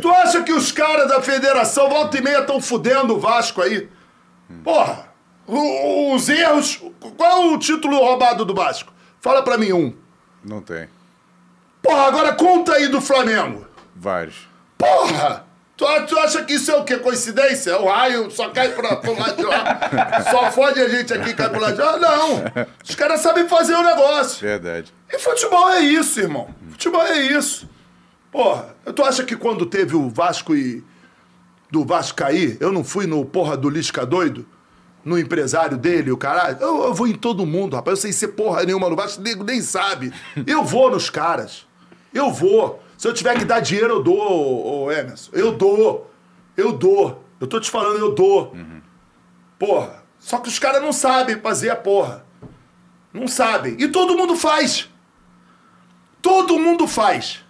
[0.00, 3.88] Tu acha que os caras da federação volta e meia estão fudendo o Vasco aí?
[4.64, 5.07] Porra!
[5.48, 6.80] Os erros.
[7.16, 8.92] Qual é o título roubado do Vasco?
[9.20, 9.94] Fala pra mim um.
[10.44, 10.88] Não tem.
[11.82, 13.66] Porra, agora conta aí do Flamengo.
[13.96, 14.46] Vários.
[14.76, 15.46] Porra!
[15.76, 16.98] Tu, tu acha que isso é o quê?
[16.98, 17.78] Coincidência?
[17.78, 20.22] O raio só cai pra, pro lado de lá.
[20.28, 21.96] Só fode a gente aqui cai pro lado de lá?
[21.96, 22.42] Não!
[22.86, 24.40] Os caras sabem fazer o negócio.
[24.40, 24.92] Verdade.
[25.10, 26.48] E futebol é isso, irmão.
[26.70, 27.68] Futebol é isso.
[28.30, 30.84] Porra, tu acha que quando teve o Vasco e.
[31.70, 34.46] do Vasco cair, eu não fui no porra do Lisca doido?
[35.08, 36.58] No empresário dele, o caralho?
[36.60, 37.96] Eu, eu vou em todo mundo, rapaz.
[37.96, 40.12] Eu sei ser porra nenhuma no Vasco, nego nem sabe.
[40.46, 41.66] Eu vou nos caras.
[42.12, 42.82] Eu vou.
[42.98, 45.30] Se eu tiver que dar dinheiro, eu dou, ô, Emerson.
[45.32, 46.10] Eu dou.
[46.54, 47.24] Eu dou.
[47.40, 48.54] Eu tô te falando, eu dou.
[49.58, 50.04] Porra.
[50.18, 52.26] Só que os caras não sabem fazer a porra.
[53.10, 53.76] Não sabem.
[53.78, 54.90] E todo mundo faz.
[56.20, 57.42] Todo mundo faz.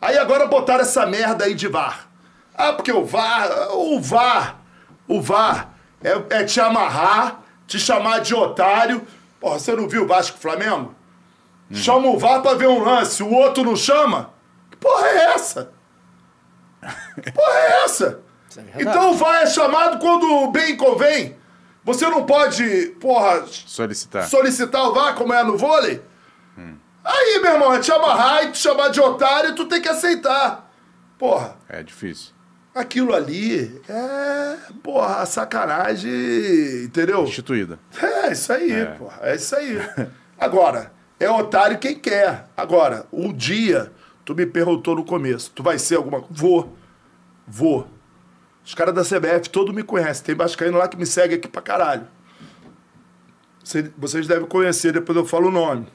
[0.00, 2.08] Aí agora botaram essa merda aí de VAR.
[2.54, 4.62] Ah, porque o VAR, o VAR,
[5.06, 5.67] o VAR
[6.02, 9.06] é, é te amarrar, te chamar de otário.
[9.40, 10.94] Porra, você não viu o Vasco e Flamengo?
[11.70, 14.30] Chama o VAR pra ver um lance, o outro não chama?
[14.70, 15.70] Que porra é essa?
[17.22, 18.20] Que porra é essa?
[18.56, 21.36] é então o VAR é chamado quando bem convém.
[21.84, 24.26] Você não pode, porra, Solicitar.
[24.26, 26.02] solicitar o VAR como é no vôlei?
[27.04, 30.70] Aí, meu irmão, é te amarrar e te chamar de otário, tu tem que aceitar.
[31.18, 32.32] Porra, É difícil.
[32.78, 36.10] Aquilo ali é, porra, sacanagem,
[36.84, 37.24] entendeu?
[37.24, 37.78] Instituída.
[38.00, 39.78] É, isso aí, porra, é isso aí.
[40.38, 42.46] Agora, é otário quem quer.
[42.56, 43.92] Agora, um dia,
[44.24, 46.34] tu me perguntou no começo, tu vai ser alguma coisa?
[46.34, 46.76] Vou,
[47.46, 47.88] vou.
[48.64, 50.22] Os caras da CBF todos me conhecem.
[50.24, 52.06] Tem Vascaíno lá que me segue aqui pra caralho.
[53.64, 55.86] Cê- Vocês devem conhecer, depois eu falo o nome.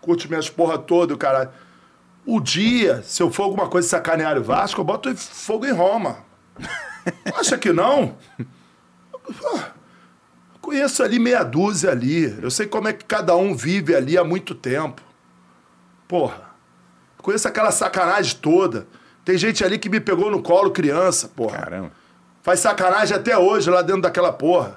[0.00, 1.50] Curte minhas porra toda, caralho.
[2.24, 6.18] O dia, se eu for alguma coisa sacanear o Vasco, eu boto fogo em Roma.
[7.38, 8.16] Acha que não?
[10.60, 12.36] Conheço ali meia dúzia ali.
[12.42, 15.00] Eu sei como é que cada um vive ali há muito tempo.
[16.08, 16.42] Porra.
[17.18, 18.86] Conheço aquela sacanagem toda.
[19.24, 21.58] Tem gente ali que me pegou no colo criança, porra.
[21.58, 21.92] Caramba.
[22.42, 24.74] Faz sacanagem até hoje lá dentro daquela porra.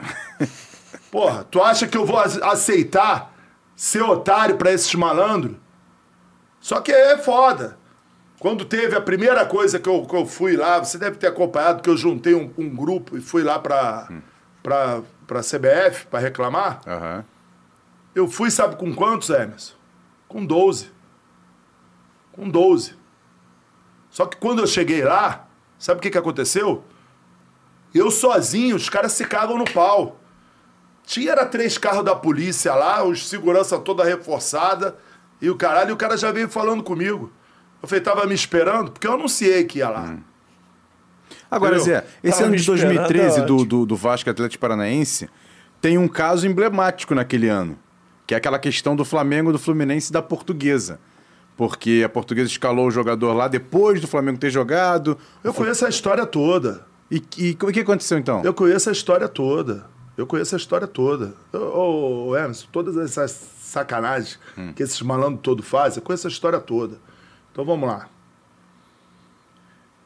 [1.12, 3.34] Porra, tu acha que eu vou ace- aceitar
[3.76, 5.56] ser otário pra esses malandros?
[6.60, 7.79] Só que é foda.
[8.40, 11.84] Quando teve a primeira coisa que eu, que eu fui lá, você deve ter acompanhado
[11.84, 14.08] que eu juntei um, um grupo e fui lá pra,
[14.64, 16.80] pra, pra CBF pra reclamar.
[16.88, 17.26] Aham.
[18.16, 19.74] Eu fui, sabe com quantos, Emerson?
[20.28, 20.90] Com 12.
[22.32, 22.96] Com 12.
[24.10, 26.84] Só que quando eu cheguei lá, sabe o que, que aconteceu?
[27.94, 30.18] Eu sozinho, os caras se cagam no pau.
[31.04, 34.96] Tinha era três carros da polícia lá, os segurança toda reforçada,
[35.42, 37.32] e o caralho, e o cara já veio falando comigo.
[37.82, 40.18] Eu falei, tava me esperando, porque eu anunciei que ia lá.
[41.50, 42.02] Agora, Entendeu?
[42.02, 45.30] Zé, esse ano de esperando, 2013 é do, do, do Vasco Atlético Paranaense
[45.82, 47.78] tem um caso emblemático naquele ano,
[48.28, 51.00] que é aquela questão do Flamengo, do Fluminense e da Portuguesa.
[51.56, 55.18] Porque a Portuguesa escalou o jogador lá depois do Flamengo ter jogado.
[55.44, 56.86] Eu conheço a história toda.
[57.12, 58.42] E, e o que aconteceu então?
[58.46, 59.86] Eu conheço a história toda.
[60.16, 61.34] Eu conheço a história toda.
[61.54, 64.40] Ô, Emerson, todas essas sacanagens
[64.76, 66.98] que esses malandros todos fazem, eu conheço a história toda.
[67.60, 68.08] Então vamos lá.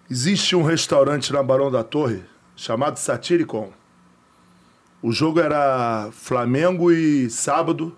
[0.10, 2.24] Existe um restaurante na Barão da Torre
[2.56, 3.72] chamado Satiricon.
[5.04, 7.96] O jogo era Flamengo e sábado.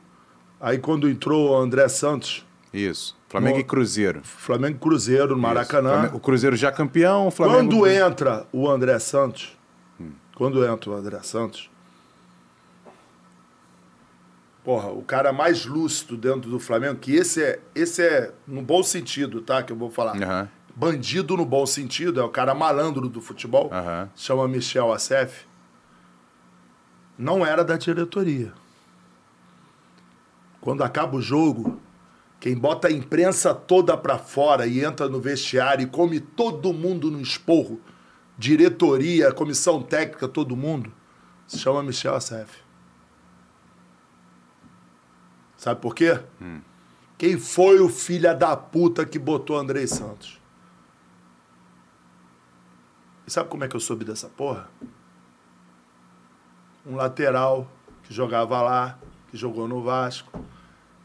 [0.59, 3.16] Aí quando entrou o André Santos, Isso.
[3.30, 4.19] Flamengo Mo- e Cruzeiro.
[4.25, 6.11] Flamengo e Cruzeiro no Maracanã.
[6.14, 7.59] O Cruzeiro já campeão, Flamengo.
[7.59, 9.58] Quando entra o André Santos,
[10.35, 11.69] quando entra o André Santos,
[14.65, 18.81] porra, o cara mais lúcido dentro do Flamengo, que esse é, esse é no bom
[18.81, 19.61] sentido, tá?
[19.61, 20.21] Que eu vou falar.
[20.21, 20.49] Aham.
[20.75, 24.09] Bandido no bom sentido, é o cara malandro do futebol, Aham.
[24.15, 25.45] chama Michel Assef.
[27.17, 28.51] Não era da diretoria.
[30.59, 31.79] Quando acaba o jogo,
[32.39, 37.09] quem bota a imprensa toda pra fora e entra no vestiário e come todo mundo
[37.11, 37.79] no esporro,
[38.37, 40.91] diretoria, comissão técnica, todo mundo,
[41.47, 42.64] se chama Michel Assef.
[45.65, 46.19] Sabe por quê?
[47.17, 50.39] Quem foi o filho da puta que botou Andrei Santos?
[53.25, 54.69] E sabe como é que eu soube dessa porra?
[56.85, 57.67] Um lateral
[58.03, 58.99] que jogava lá,
[59.31, 60.39] que jogou no Vasco.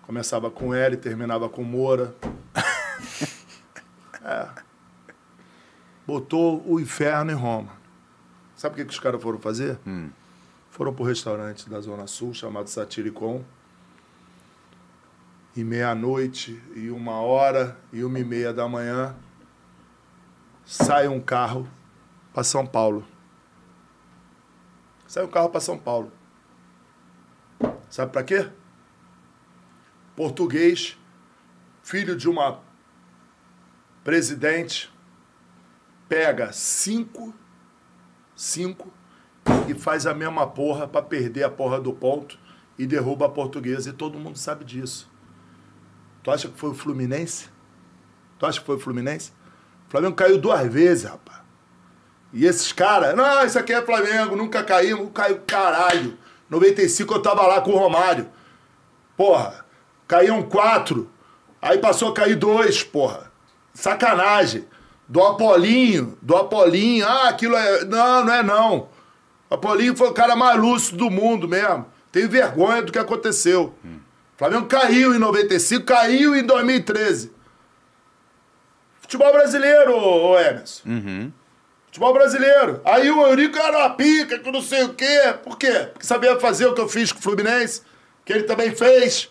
[0.03, 2.15] Começava com L, terminava com Moura.
[4.23, 4.47] É.
[6.07, 7.73] Botou o inferno em Roma.
[8.55, 9.79] Sabe o que, que os caras foram fazer?
[10.69, 13.43] Foram pro restaurante da Zona Sul, chamado Satiricon.
[15.57, 19.17] E meia-noite, e uma hora, e uma e meia da manhã,
[20.65, 21.69] sai um carro
[22.33, 23.05] para São Paulo.
[25.07, 26.13] Sai um carro para São Paulo.
[27.89, 28.49] Sabe para quê?
[30.15, 30.97] Português,
[31.83, 32.61] filho de uma
[34.05, 34.93] presidente,
[36.09, 37.35] pega cinco,
[38.37, 38.93] cinco
[39.69, 42.39] e faz a mesma porra para perder a porra do ponto
[42.79, 43.91] e derruba a portuguesa.
[43.91, 45.10] E todo mundo sabe disso.
[46.23, 47.49] Tu acha que foi o Fluminense?
[48.39, 49.33] Tu acha que foi o Fluminense?
[49.89, 51.41] O Flamengo caiu duas vezes, rapaz.
[52.33, 55.11] E esses caras, não, isso aqui é Flamengo, nunca caímos.
[55.13, 56.17] Caiu caralho.
[56.49, 58.29] 95 eu tava lá com o Romário.
[59.17, 59.65] Porra,
[60.07, 61.11] caíam quatro.
[61.61, 63.31] Aí passou a cair dois, porra.
[63.75, 64.65] Sacanagem.
[65.09, 67.07] Do Apolinho, do Apolinho.
[67.07, 67.85] Ah, aquilo é.
[67.85, 68.89] Não, não é não.
[69.49, 71.87] O Apolinho foi o cara mais lúcido do mundo mesmo.
[72.13, 73.75] Tenho vergonha do que aconteceu.
[73.85, 74.00] Hum.
[74.41, 77.31] Flamengo caiu em 95, caiu em 2013.
[79.03, 80.89] Futebol brasileiro, ô Emerson.
[80.89, 81.31] Uhum.
[81.85, 82.81] Futebol brasileiro.
[82.87, 85.35] Aí o Eurico era uma pica, que não sei o quê.
[85.45, 85.91] Por quê?
[85.93, 87.83] Porque sabia fazer o que eu fiz com o Fluminense,
[88.25, 89.31] que ele também fez.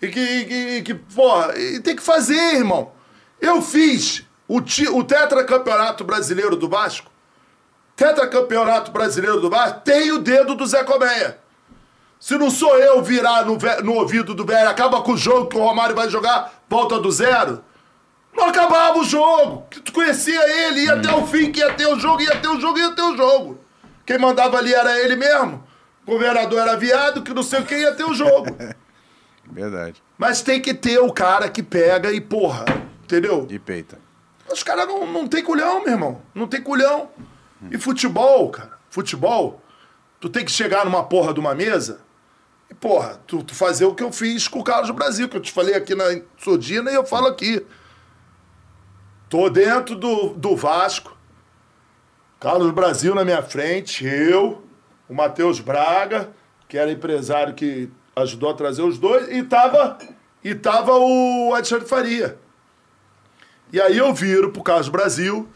[0.00, 2.92] E que, que, que porra, e tem que fazer, irmão.
[3.40, 7.10] Eu fiz o, ti, o tetracampeonato brasileiro do Vasco.
[7.96, 11.42] Tetracampeonato brasileiro do Vasco tem o dedo do Zé Colmeia.
[12.24, 15.58] Se não sou eu virar no, no ouvido do velho, acaba com o jogo que
[15.58, 17.62] o Romário vai jogar, volta do zero.
[18.34, 19.66] Não acabava o jogo.
[19.68, 20.98] Tu conhecia ele, ia hum.
[21.00, 23.14] até o fim, que ia ter o jogo, ia ter o jogo, ia ter o
[23.14, 23.60] jogo.
[24.06, 25.62] Quem mandava ali era ele mesmo.
[26.06, 28.56] O governador era viado, que não sei o que, ia ter o jogo.
[29.44, 30.02] Verdade.
[30.16, 32.64] Mas tem que ter o cara que pega e porra,
[33.02, 33.44] entendeu?
[33.44, 33.98] De peita.
[34.50, 36.22] Os caras não, não tem culhão, meu irmão.
[36.34, 37.10] Não tem culhão.
[37.62, 37.68] Hum.
[37.70, 39.60] E futebol, cara, futebol,
[40.18, 42.03] tu tem que chegar numa porra de uma mesa e,
[42.80, 45.52] porra, tu, tu fazer o que eu fiz com o Carlos Brasil, que eu te
[45.52, 46.04] falei aqui na
[46.38, 47.64] Sodina e eu falo aqui.
[49.28, 51.16] Tô dentro do, do Vasco.
[52.38, 54.62] Carlos Brasil na minha frente, eu,
[55.08, 56.30] o Matheus Braga,
[56.68, 59.98] que era empresário que ajudou a trazer os dois, e tava,
[60.42, 62.38] e tava o Alexandre Faria.
[63.72, 65.48] E aí eu viro pro Carlos Brasil,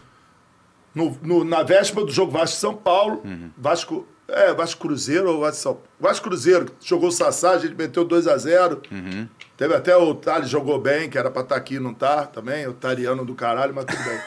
[0.95, 3.51] no, no, na véspera do jogo Vasco São Paulo, uhum.
[3.57, 4.07] Vasco.
[4.29, 8.79] É, Vasco Cruzeiro ou Vasco São Vasco Cruzeiro, jogou o Sassá, a gente meteu 2x0.
[8.93, 9.29] Uhum.
[9.57, 12.67] Teve até o Thales jogou bem, que era pra estar tá aqui, não tá também.
[12.67, 14.21] O Tariano do caralho, mas tudo bem.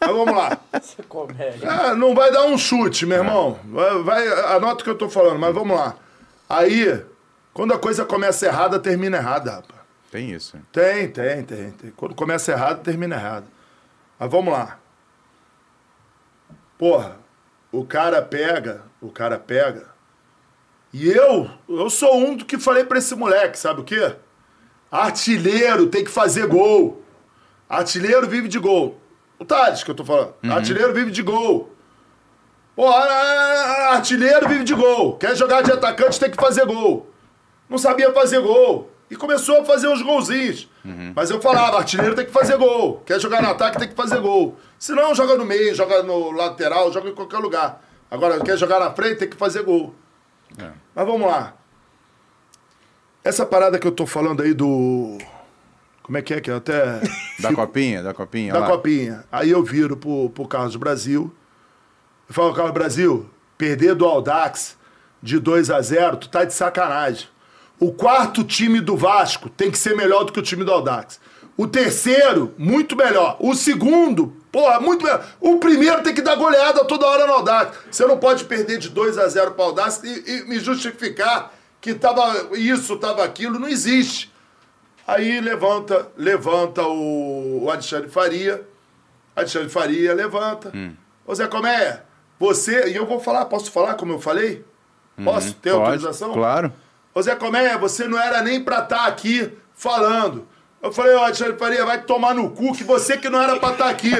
[0.00, 0.58] Mas vamos lá.
[1.62, 3.58] É, não vai dar um chute, meu irmão.
[3.64, 5.96] Vai, vai, anota o que eu tô falando, mas vamos lá.
[6.48, 7.02] Aí,
[7.54, 9.80] quando a coisa começa errada, termina errada, rapaz.
[10.10, 10.56] Tem isso.
[10.70, 11.90] Tem, tem, tem, tem.
[11.96, 13.46] Quando começa errado, termina errado.
[14.18, 14.78] Mas vamos lá.
[16.78, 17.16] Porra,
[17.78, 19.88] o cara pega, o cara pega.
[20.92, 24.16] E eu, eu sou um do que falei pra esse moleque, sabe o quê?
[24.90, 27.02] Artilheiro tem que fazer gol.
[27.68, 28.98] Artilheiro vive de gol.
[29.38, 30.32] O Thales que eu tô falando.
[30.42, 30.52] Uhum.
[30.52, 31.70] Artilheiro vive de gol.
[32.74, 35.18] Pô, artilheiro vive de gol.
[35.18, 37.10] Quer jogar de atacante tem que fazer gol.
[37.68, 38.90] Não sabia fazer gol.
[39.10, 40.68] E começou a fazer uns golzinhos.
[40.84, 41.12] Uhum.
[41.14, 43.02] Mas eu falava, artilheiro tem que fazer gol.
[43.06, 44.56] Quer jogar no ataque tem que fazer gol.
[44.78, 47.82] Se não, joga no meio, joga no lateral, joga em qualquer lugar.
[48.10, 49.94] Agora, quer jogar na frente, tem que fazer gol.
[50.58, 50.70] É.
[50.94, 51.54] Mas vamos lá.
[53.22, 55.18] Essa parada que eu tô falando aí do.
[56.02, 57.00] Como é que é que eu até.
[57.38, 58.52] Da copinha, da copinha.
[58.52, 58.66] Da lá.
[58.66, 59.24] copinha.
[59.30, 61.30] Aí eu viro pro, pro Carlos Brasil.
[62.26, 63.28] Eu falo, Carlos Brasil,
[63.58, 64.76] perder do Aldax
[65.22, 67.28] de 2 a 0 tu tá de sacanagem.
[67.78, 71.20] O quarto time do Vasco tem que ser melhor do que o time do Aldax.
[71.56, 73.36] O terceiro, muito melhor.
[73.40, 75.26] O segundo, porra, muito melhor.
[75.40, 77.78] O primeiro tem que dar goleada toda hora no Aldax.
[77.90, 81.52] Você não pode perder de 2 a 0 para o Aldax e, e, me justificar
[81.80, 83.58] que tava isso, tava aquilo.
[83.58, 84.32] Não existe.
[85.06, 88.66] Aí levanta, levanta o, o Alexandre Faria.
[89.34, 90.70] Alexandre Faria levanta.
[90.74, 90.94] Hum.
[91.26, 92.02] Ô Zé Comé,
[92.38, 92.88] você.
[92.88, 94.64] E eu vou falar, posso falar como eu falei?
[95.24, 95.48] Posso?
[95.48, 96.32] Uhum, pode, autorização?
[96.32, 96.72] Claro.
[97.16, 100.46] Ô Zé Comé, você não era nem pra estar tá aqui falando.
[100.82, 103.70] Eu falei, ó, Alexandre Faria, vai tomar no cu, que você que não era pra
[103.70, 104.12] estar tá aqui.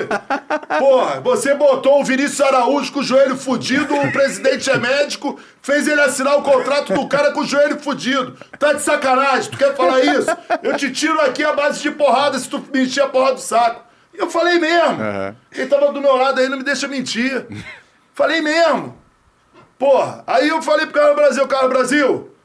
[0.79, 5.87] Porra, você botou o Vinícius Araújo com o joelho fudido, o presidente é médico, fez
[5.87, 8.35] ele assinar o contrato do cara com o joelho fudido.
[8.59, 10.31] Tá de sacanagem, tu quer falar isso?
[10.63, 13.41] Eu te tiro aqui a base de porrada se tu me encher a porra do
[13.41, 13.85] saco.
[14.15, 15.03] E eu falei mesmo.
[15.03, 15.35] Uhum.
[15.51, 17.47] Quem tava do meu lado aí não me deixa mentir.
[18.15, 18.97] falei mesmo.
[19.79, 22.36] Porra, aí eu falei pro Carlos Brasil, Carlos Brasil,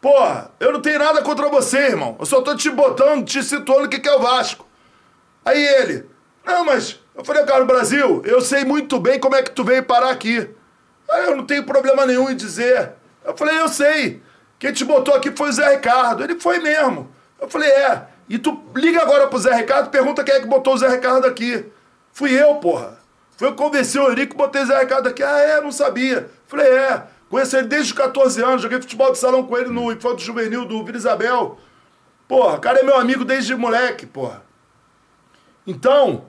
[0.00, 2.16] Porra, eu não tenho nada contra você, irmão.
[2.18, 4.66] Eu só tô te botando, te situando o que é o Vasco.
[5.44, 6.06] Aí ele,
[6.44, 9.82] não, mas eu falei, cara, Brasil, eu sei muito bem como é que tu veio
[9.82, 10.48] parar aqui.
[11.10, 12.92] Aí eu não tenho problema nenhum em dizer.
[13.24, 14.22] Eu falei, eu sei.
[14.58, 16.22] Quem te botou aqui foi o Zé Ricardo.
[16.22, 17.10] Ele foi mesmo.
[17.40, 18.06] Eu falei, é.
[18.28, 20.88] E tu liga agora pro Zé Ricardo e pergunta quem é que botou o Zé
[20.88, 21.66] Ricardo aqui.
[22.12, 22.98] Fui eu, porra.
[23.36, 25.22] Foi eu que convenci o Eurico e botei o Zé Ricardo aqui.
[25.22, 25.60] Ah, é?
[25.60, 26.30] Não sabia.
[26.46, 27.02] Falei, é.
[27.30, 28.62] Conheço ele desde os 14 anos.
[28.62, 31.58] Joguei futebol de salão com ele no Infanto Juvenil do Vila Isabel.
[32.26, 34.42] Porra, o cara é meu amigo desde moleque, porra.
[35.66, 36.24] Então,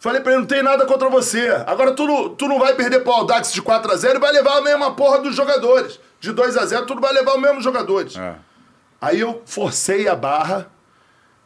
[0.00, 1.48] falei pra ele, não tem nada contra você.
[1.66, 4.60] Agora tu não, tu não vai perder pro Audax de 4x0 e vai levar a
[4.60, 6.00] mesma porra dos jogadores.
[6.20, 8.16] De 2x0, tu não vai levar os mesmos jogadores.
[8.16, 8.34] É.
[9.00, 10.68] Aí eu forcei a barra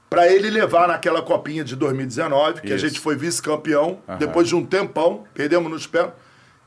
[0.09, 2.87] pra ele levar naquela copinha de 2019, que a Isso.
[2.89, 6.09] gente foi vice-campeão, depois de um tempão, perdemos nos pés.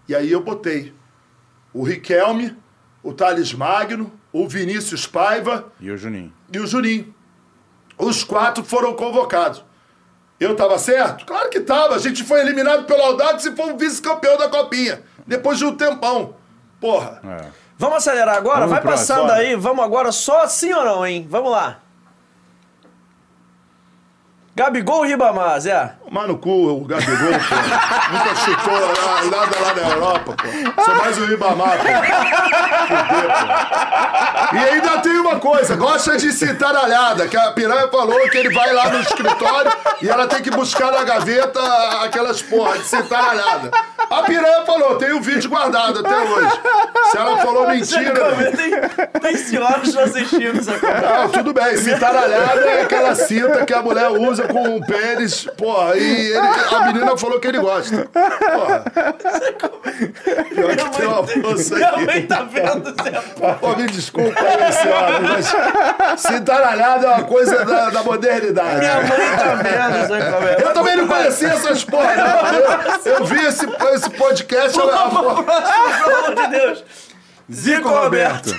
[0.07, 0.93] E aí eu botei
[1.73, 2.57] o Riquelme,
[3.03, 6.33] o Thales Magno, o Vinícius Paiva E o Juninho.
[6.51, 7.13] e o Juninho.
[7.97, 9.63] Os quatro foram convocados.
[10.39, 11.25] Eu tava certo?
[11.25, 11.93] Claro que tava.
[11.95, 15.03] A gente foi eliminado pelo Audax e foi o vice-campeão da copinha.
[15.27, 16.33] Depois de um tempão.
[16.79, 17.21] Porra.
[17.23, 17.45] É.
[17.77, 18.61] Vamos acelerar agora?
[18.61, 21.27] Vamos Vai próximo, passando aí, vamos agora só sim ou não, hein?
[21.29, 21.79] Vamos lá.
[24.55, 25.95] Gabigol Ribamar, Zé?
[26.11, 27.55] Tomar no cu o Gabigol, pô.
[28.11, 30.83] Nunca chutou lá- nada lá na Europa, pô.
[30.83, 31.83] Sou mais o Ribamar, pô.
[32.87, 33.29] Fudeu,
[34.49, 34.55] pô.
[34.55, 38.73] E ainda tem uma coisa, gosta de citaralhada, que a piranha falou que ele vai
[38.73, 41.61] lá no escritório e ela tem que buscar na gaveta
[42.03, 43.71] aquelas porra de citaralhada.
[44.09, 46.59] A piranha falou, tem o vídeo guardado até hoje.
[47.11, 48.51] Se ela falou mentira...
[48.57, 50.59] Tem, tem senhoras assistindo.
[50.61, 51.77] Não, tudo bem.
[51.77, 57.17] Cintaralhada é aquela cinta que a mulher usa com o pênis, porra, ele- a menina
[57.17, 58.05] falou que ele gosta.
[58.11, 58.83] Porra.
[60.53, 62.05] Pior que tem uma moça Minha aqui.
[62.05, 63.21] mãe tá vendo, Zé.
[63.59, 68.79] Pô, me desculpa aí, senhora, mas cintaralhada é uma coisa da, da modernidade.
[68.79, 70.57] Minha mãe tá vendo, Zé Comé.
[70.61, 72.53] Eu também não conhecia essas porra, não.
[73.05, 74.79] Eu, eu vi esse, esse podcast.
[74.79, 75.29] a- a- Pelo
[76.17, 76.83] amor de Deus.
[77.51, 78.55] Zico Roberto.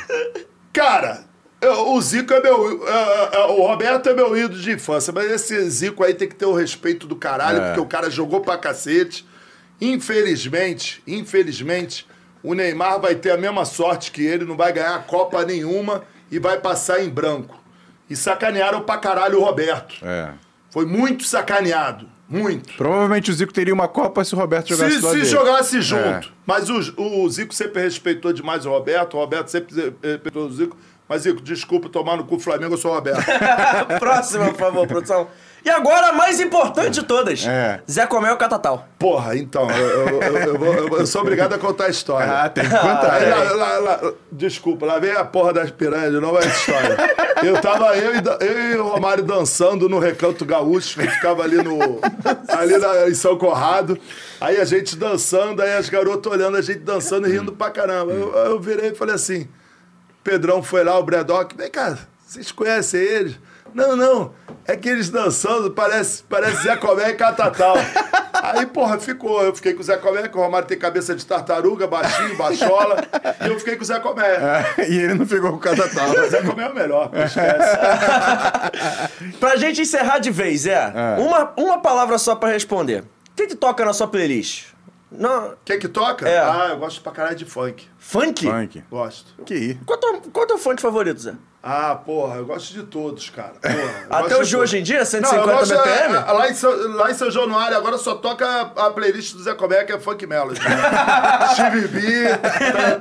[0.72, 1.20] Cara,
[1.68, 2.86] o Zico é meu.
[2.88, 6.34] é, é, o Roberto é meu ídolo de infância, mas esse Zico aí tem que
[6.34, 7.66] ter o respeito do caralho, É.
[7.66, 9.26] porque o cara jogou pra cacete.
[9.80, 12.06] Infelizmente, infelizmente,
[12.42, 16.38] o Neymar vai ter a mesma sorte que ele, não vai ganhar Copa nenhuma e
[16.38, 17.60] vai passar em branco.
[18.08, 19.96] E sacanearam pra caralho o Roberto.
[20.02, 20.30] É.
[20.70, 22.08] Foi muito sacaneado.
[22.28, 22.72] Muito.
[22.78, 26.02] Provavelmente o Zico teria uma Copa se o Roberto jogasse Se, se jogasse junto.
[26.02, 26.20] É.
[26.46, 30.76] Mas o, o Zico sempre respeitou demais o Roberto, o Roberto sempre respeitou o Zico.
[31.12, 33.22] Mas, Zico, desculpa tomar no cu Flamengo, eu sou o Roberto.
[34.00, 35.28] Próxima, por favor, produção.
[35.62, 37.44] E agora, a mais importante de todas.
[37.46, 37.82] É.
[37.88, 38.88] Zé Comé ou Catatal?
[38.98, 42.32] Porra, então, eu, eu- eu- eu vou- eu- eu sou obrigado a contar a história.
[42.32, 43.12] Ah, tem que contar.
[43.12, 43.34] Aí, é.
[43.34, 46.96] lá- lá- lá- desculpa, lá vem a porra das piranhas, não é essa história.
[47.44, 51.58] Eu tava eu e, eu e o Romário dançando no Recanto Gaúcho, que ficava ali
[51.62, 52.00] no.
[52.48, 53.98] ali na- em São Corrado.
[54.40, 58.12] Aí a gente dançando, aí as garotas olhando a gente dançando e rindo pra caramba.
[58.12, 59.46] Eu, eu virei e falei assim:
[60.22, 63.38] Pedrão foi lá, o Bredoc, vem cá, vocês conhecem eles?
[63.74, 64.32] Não, não,
[64.66, 67.74] é que eles dançando, parece, parece Zé Comé e Catatal.
[68.42, 69.40] Aí, porra, ficou.
[69.42, 72.96] Eu fiquei com o Zé Comé, que o Romário tem cabeça de tartaruga, baixinho, baixola.
[73.40, 74.26] e eu fiquei com o Zé Comé.
[74.78, 76.10] É, e ele não ficou com o Catatal.
[76.10, 77.78] O Zé Comé é o melhor, pô, esquece.
[79.38, 81.20] Pra gente encerrar de vez, Zé, É.
[81.20, 83.02] uma, uma palavra só pra responder.
[83.02, 84.71] O que, que toca na sua playlist?
[85.18, 86.28] Não, Quem que toca?
[86.28, 86.38] É.
[86.38, 87.88] Ah, eu gosto pra caralho de funk.
[87.98, 88.46] funk?
[88.46, 88.84] Funk.
[88.90, 89.34] Gosto.
[89.44, 89.80] Que ir.
[89.84, 91.34] Qual é é o teu funk favorito, Zé?
[91.64, 93.52] Ah, porra, eu gosto de todos, cara.
[93.60, 96.14] Porra, Até o de hoje em dia, Não, 150 eu gosto, BPM?
[96.14, 99.42] é, é, lá, em São, lá em São Januário agora só toca a, playlist do
[99.44, 100.60] Zé Comé, que é Funk Melody.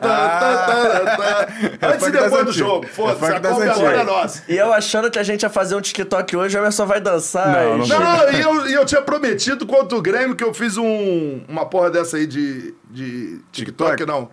[0.01, 1.47] Tá.
[1.81, 2.85] Antes e depois do jogo.
[2.85, 4.05] É Foda-se, a agora é antigas.
[4.05, 4.43] nossa.
[4.47, 7.47] E eu achando que a gente ia fazer um TikTok hoje, o Emerson vai dançar.
[7.51, 10.53] Não, e- não Não, e eu, e eu tinha prometido contra o Grêmio que eu
[10.53, 14.05] fiz um, uma porra dessa aí de, de TikTok, TikTok?
[14.05, 14.29] não.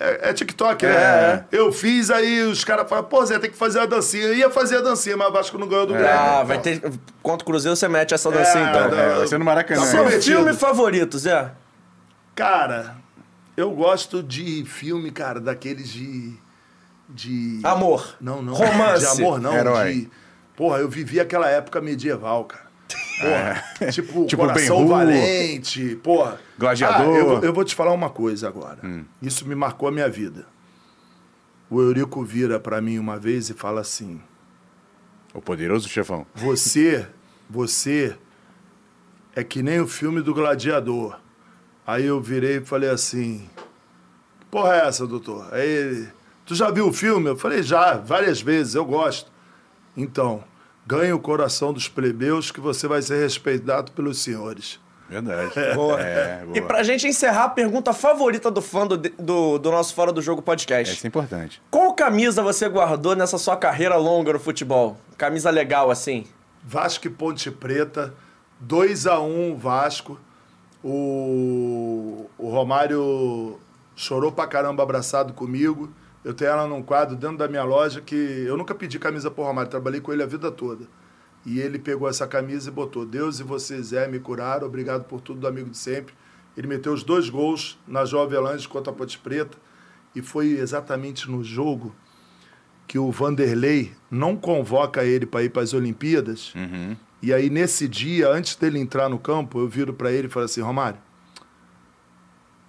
[0.00, 0.94] É, é TikTok, né?
[0.94, 1.44] É.
[1.52, 4.24] Eu fiz, aí os caras falaram, pô, Zé, tem que fazer a dancinha.
[4.24, 6.10] Eu ia fazer a dancinha, mas o Vasco não ganhou do Grêmio.
[6.10, 6.80] Ah, vai ter.
[7.22, 8.90] Contra o Cruzeiro você mete essa dancinha É, então.
[8.90, 8.98] não.
[8.98, 9.84] É, vai ser no Maracanã.
[9.84, 11.50] Seu filme favorito, Zé?
[12.34, 12.96] Cara,
[13.58, 16.32] eu gosto de filme, cara, daqueles de.
[17.06, 17.60] de.
[17.62, 18.16] Amor.
[18.18, 18.54] Não, não.
[18.54, 19.00] Romance.
[19.00, 19.54] De amor, não.
[19.54, 19.92] Herói.
[19.92, 20.10] De.
[20.56, 22.69] Porra, eu vivi aquela época medieval, cara.
[23.20, 24.86] Porra, tipo, Tipo Coração.
[24.88, 26.40] Valente, porra.
[26.58, 27.14] Gladiador.
[27.14, 28.78] Ah, eu, vou- eu vou te falar uma coisa agora.
[29.22, 30.46] Isso me marcou a minha vida.
[31.68, 34.20] O Eurico vira pra mim uma vez e fala assim:
[35.32, 36.26] O poderoso chefão.
[36.34, 37.06] Você,
[37.48, 38.16] você
[39.36, 41.18] é que nem o filme do Gladiador.
[41.86, 43.48] Aí eu virei e falei assim:
[44.40, 45.48] Que porra é essa, doutor?
[45.54, 46.08] Aí ele:
[46.44, 47.28] Tu já viu o filme?
[47.28, 49.30] Eu falei: Já, várias vezes, eu gosto.
[49.96, 50.42] Então,
[50.90, 54.80] ganhe o coração dos plebeus que você vai ser respeitado pelos senhores.
[55.08, 55.52] Verdade.
[55.74, 56.00] Boa.
[56.00, 56.58] É, boa.
[56.58, 60.20] E pra gente encerrar, a pergunta favorita do fã do, do, do nosso Fora do
[60.20, 60.96] Jogo podcast.
[60.96, 61.62] Essa é importante.
[61.70, 64.96] Qual camisa você guardou nessa sua carreira longa no futebol?
[65.16, 66.26] Camisa legal assim.
[66.62, 68.12] Vasco e Ponte Preta,
[68.58, 70.18] 2 a 1 Vasco.
[70.82, 73.58] O, o Romário
[73.94, 75.92] chorou pra caramba abraçado comigo.
[76.24, 79.44] Eu tenho ela num quadro dentro da minha loja que eu nunca pedi camisa pro
[79.44, 80.86] Romário, trabalhei com ele a vida toda.
[81.46, 85.20] E ele pegou essa camisa e botou: Deus e você, Zé, me curaram, obrigado por
[85.20, 86.14] tudo do amigo de sempre.
[86.56, 89.56] Ele meteu os dois gols na Jovem Avelange contra a Ponte Preta.
[90.14, 91.94] E foi exatamente no jogo
[92.86, 96.52] que o Vanderlei não convoca ele para ir para as Olimpíadas.
[97.22, 100.44] E aí, nesse dia, antes dele entrar no campo, eu viro para ele e falo
[100.46, 100.98] assim: Romário,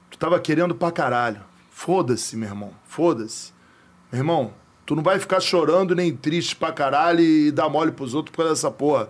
[0.10, 1.51] tu tava querendo pra caralho.
[1.84, 3.52] Foda-se, meu irmão, foda-se.
[4.12, 4.54] Meu irmão,
[4.86, 8.44] tu não vai ficar chorando nem triste pra caralho e dar mole pros outros por
[8.44, 9.10] causa dessa porra.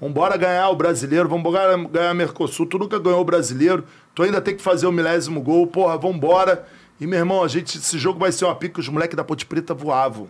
[0.00, 2.66] Vambora ganhar o brasileiro, vambora ganhar Mercosul.
[2.66, 3.82] Tu nunca ganhou o brasileiro,
[4.14, 6.64] tu ainda tem que fazer o milésimo gol, porra, vambora.
[7.00, 9.44] E, meu irmão, a gente, esse jogo vai ser uma pica, os moleques da Ponte
[9.44, 10.28] Preta voavam.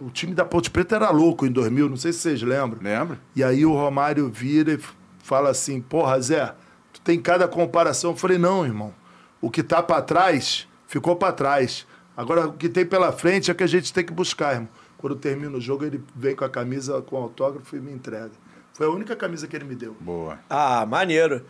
[0.00, 2.82] O time da Ponte Preta era louco em 2000, não sei se vocês lembram.
[2.82, 3.20] Lembra?
[3.36, 4.80] E aí o Romário vira e
[5.22, 6.52] fala assim: Porra, Zé,
[6.92, 8.10] tu tem cada comparação.
[8.10, 8.92] Eu falei: Não, irmão.
[9.40, 11.86] O que tá pra trás, ficou pra trás.
[12.14, 14.68] Agora o que tem pela frente é que a gente tem que buscar, irmão.
[14.98, 18.30] Quando termina o jogo, ele vem com a camisa com autógrafo e me entrega.
[18.74, 19.96] Foi a única camisa que ele me deu.
[19.98, 20.38] Boa.
[20.48, 21.42] Ah, maneiro.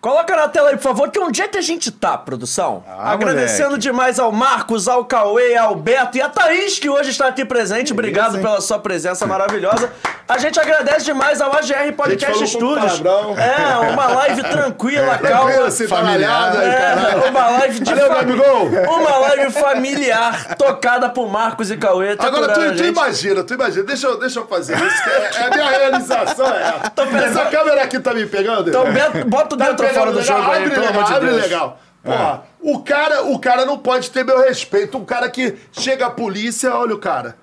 [0.00, 2.82] Coloca na tela aí, por favor, que onde é que a gente tá, produção?
[2.88, 3.82] Ah, Agradecendo moleque.
[3.82, 7.92] demais ao Marcos, ao Cauê, ao Beto e a Thaís, que hoje está aqui presente.
[7.92, 8.42] Obrigado hein?
[8.42, 9.92] pela sua presença maravilhosa.
[10.26, 13.02] A gente agradece demais ao AGR Podcast Studios.
[13.36, 15.18] É, uma live tranquila, calma.
[15.18, 16.54] Tranquilo, assim, familiar.
[16.56, 18.86] É, uma live de Valeu, fami-.
[18.88, 22.16] Uma live familiar tocada por Marcos e Cauê.
[22.16, 23.84] tá Agora, tu, tu imagina, tu imagina.
[23.84, 25.08] Deixa eu, deixa eu fazer isso.
[25.10, 26.80] É, é a minha realização, é.
[27.26, 28.70] Essa câmera aqui tá me pegando?
[28.70, 31.42] Então, Beto, bota o Tá pegando fora do jogo aí, pelo amor de Deus.
[31.42, 31.80] legal.
[32.02, 34.96] Porra, o, cara, o cara não pode ter meu respeito.
[34.96, 37.36] Um cara que chega a polícia, olha o cara.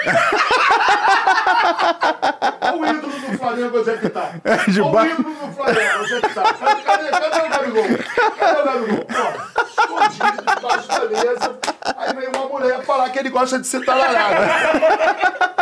[2.72, 4.30] O ídolo do Flamengo, onde é que tá?
[4.68, 6.42] de Olha ba- o ídolo do Flamengo, onde é que tá?
[6.54, 7.84] Cadê, cadê, cadê o Gabigol?
[8.38, 9.04] Cadê o Gabigol?
[9.06, 11.58] Porra, escondido debaixo da mesa.
[11.96, 14.34] Aí vem uma mulher falar que ele gosta de ser talarado.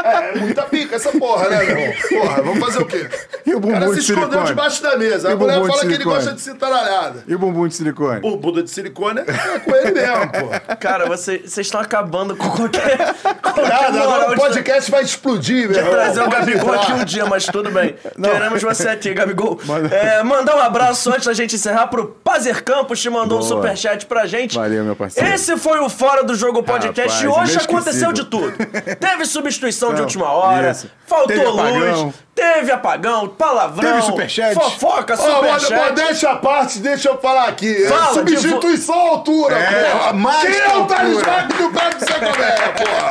[0.05, 1.95] É, é muita pica essa porra, né, meu irmão?
[2.09, 3.09] Porra, vamos fazer o quê?
[3.47, 4.47] E o O cara bumbum se de escondeu silicone?
[4.49, 5.29] debaixo da mesa.
[5.29, 6.17] E A o mulher bumbum de fala que ele silicone?
[6.17, 7.25] gosta de ser taralhada.
[7.27, 8.21] E o bumbum de silicone?
[8.23, 10.77] O Buda de silicone é com ele mesmo, pô.
[10.77, 13.15] Cara, você- vocês estão acabando com qualquer.
[13.43, 15.93] qualquer Nada, moral o podcast vai explodir, meu de irmão.
[15.95, 17.95] trazer o Gabigol aqui um dia, mas tudo bem.
[18.23, 19.59] Queremos você aqui, Gabigol.
[19.91, 23.57] É, mandar um abraço antes da gente encerrar pro Pazer Campos, que mandou um Boa.
[23.57, 24.55] superchat pra gente.
[24.57, 25.29] Valeu, meu parceiro.
[25.33, 28.53] Esse foi o Fora do Jogo Podcast Rapaz, e hoje aconteceu de tudo.
[29.01, 30.91] Teve substituição de Não, última hora, isso.
[31.07, 32.15] faltou Teve luz, apagão.
[32.35, 34.55] teve apagão, palavrão, Teve superchat.
[34.55, 35.73] fofoca, superchat.
[35.75, 37.87] mas deixa a parte, deixa eu falar aqui.
[37.87, 40.13] Fala, Substituição à altura, É, porra.
[40.13, 41.23] mais Quem que é o Thales.
[41.23, 43.11] Magno do de São Tomé, porra?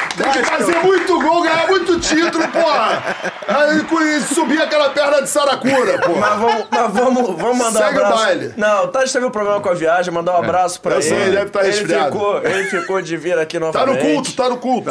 [0.16, 3.02] Tem que fazer muito gol, ganhar muito título, porra.
[3.46, 6.20] Aí, subir aquela perna de Saracura, porra.
[6.20, 8.24] Mas vamos, mas vamos, vamos mandar Segue um o abraço.
[8.24, 8.54] baile.
[8.56, 11.08] Não, o Tades teve um problema com a viagem, mandar um abraço pra Eu ele.
[11.08, 12.12] sei, ele deve tá ele resfriado.
[12.12, 14.02] ficou, ele ficou de vir aqui Tá novamente.
[14.04, 14.90] no culto, tá no culto.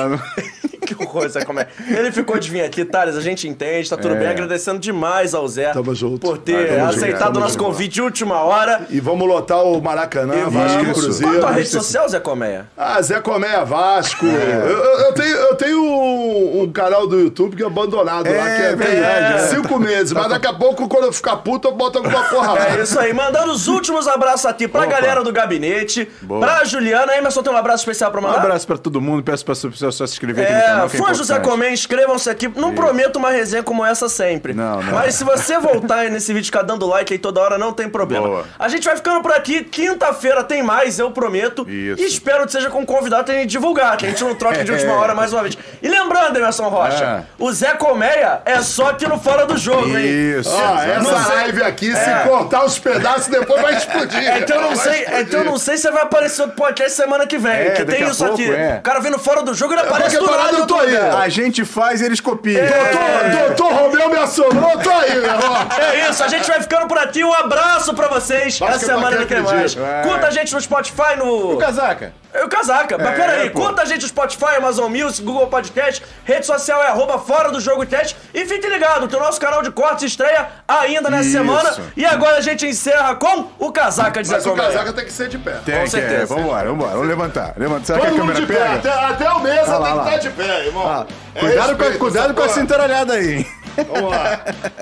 [0.86, 1.68] Que horror, Zé Comé.
[1.88, 4.20] Ele ficou de vir aqui, Thales, a gente entende, tá tudo É.
[4.20, 4.28] bem.
[4.28, 6.20] Agradecendo demais ao Zé Tamo junto.
[6.20, 7.66] por ter Ah, tamo aceitado o nosso junto.
[7.66, 8.82] convite de última hora.
[8.90, 10.94] E vamos lotar o Maracanã, Vasco e.
[10.94, 11.34] Cruzeiro.
[11.34, 12.68] Qual a tua rede social, Zé Colmeia?
[12.78, 14.26] Ah, Zé Colmeia Vasco.
[14.26, 14.72] É.
[14.72, 18.56] Eu, eu- tenho, eu tenho um, um canal do YouTube que é abandonado lá, É,
[18.58, 19.48] que é verdade, tem é.
[19.48, 20.12] cinco meses.
[20.14, 22.78] Mas daqui a pouco, quando eu ficar puto, eu boto alguma porra lá.
[22.78, 24.92] É isso aí, mandando os últimos abraços aqui pra Opa.
[24.92, 26.40] galera do gabinete, Boa.
[26.42, 27.16] pra Juliana.
[27.16, 28.40] Emerson tem um abraço especial pra Um mandar?
[28.40, 29.24] abraço pra todo mundo.
[29.24, 30.75] Peço pra pessoal só se inscrever aqui no canal.
[30.84, 31.40] É, que é.
[31.40, 32.48] Comé, inscrevam-se aqui.
[32.56, 34.54] Não prometo uma resenha como essa sempre.
[34.54, 34.94] Não, não.
[34.94, 37.88] Mas se você voltar aí nesse vídeo, ficar dando like aí toda hora, não tem
[37.90, 38.28] problema.
[38.28, 38.46] Boa.
[38.58, 39.64] A gente vai ficando por aqui.
[39.64, 41.68] Quinta-feira tem mais, eu prometo.
[41.70, 42.02] Isso.
[42.02, 44.64] E espero que seja com um convidado pra gente divulgar, que a gente não troca
[44.64, 45.58] de última hora mais uma vez.
[45.82, 47.24] E lembrando, Emerson Rocha, É.
[47.38, 50.40] o Zé Colmeia é só aqui no Fora do Jogo, hein?
[50.40, 50.50] Isso.
[50.50, 51.36] Ó, essa Não sei.
[51.36, 51.96] live aqui, É.
[51.96, 54.28] se cortar os pedaços, depois vai explodir.
[54.28, 55.34] É que eu não sei, é explodir.
[55.34, 57.52] eu não sei se vai aparecer outro podcast semana que vem.
[57.52, 58.52] É, que daqui tem a isso pouco, aqui.
[58.52, 58.78] é.
[58.80, 60.96] O cara vendo fora do jogo, ele aparece do nada no tô aí.
[60.96, 62.62] A gente faz, eles copiam.
[62.66, 65.68] Doutor, doutor Romeu me acionou, eu tô aí, meu irmão.
[65.80, 67.24] É isso, a gente vai ficando por aqui.
[67.24, 68.62] Um abraço pra vocês.
[68.62, 69.76] Acho Essa semana não que tem mais.
[69.76, 70.02] É.
[70.04, 71.58] Curta a gente no Spotify, no.
[71.58, 72.14] Casaca.
[72.38, 72.98] É o casaca.
[72.98, 73.62] Mas É, peraí, pô.
[73.62, 76.04] curta a gente Spotify, Amazon Music, Google Podcast.
[76.26, 78.16] Rede social é arroba fora do jogo teste.
[78.34, 81.38] E fique ligado que o nosso canal de cortes estreia ainda nessa Isso.
[81.38, 81.76] semana.
[81.96, 84.70] E agora a gente encerra com o casaca de Zé Mas o Colmeia.
[84.72, 85.54] casaca tem que ser de pé.
[85.66, 86.24] Tem, que certeza.
[86.24, 86.26] É.
[86.38, 86.92] Vambora, vambora.
[86.92, 87.54] Vamos levantar.
[87.58, 87.86] Levanta.
[87.86, 88.74] Será Todo que a câmera de pé, pega?
[88.74, 90.04] até, até o mesa Ah, lá, tem lá.
[90.04, 90.88] que estar de pé, irmão.
[90.88, 91.06] Ah,
[91.36, 92.50] É cuidado com, cuidado essa com a porra.
[92.50, 93.34] cintaralhada aí.
[93.38, 93.48] hein?
[93.94, 94.40] Vamos lá.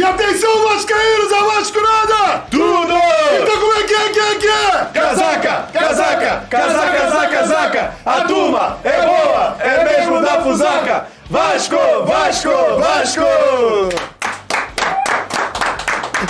[0.00, 2.44] E atenção, Vascaínos, a Vascurada!
[2.50, 2.94] Tudo!
[3.34, 4.86] Então como é que é, que é, que é?
[4.94, 5.68] Casaca!
[5.74, 6.46] Casaca!
[6.48, 7.94] Casaca!
[8.06, 11.06] A turma é boa, é mesmo da Fusaca.
[11.28, 13.20] Vasco, Vasco, Vasco!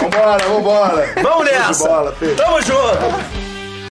[0.01, 1.15] Vambora, vambora.
[1.23, 1.89] Vamos nessa!
[1.89, 2.15] bola.
[2.37, 3.40] Tamo junto!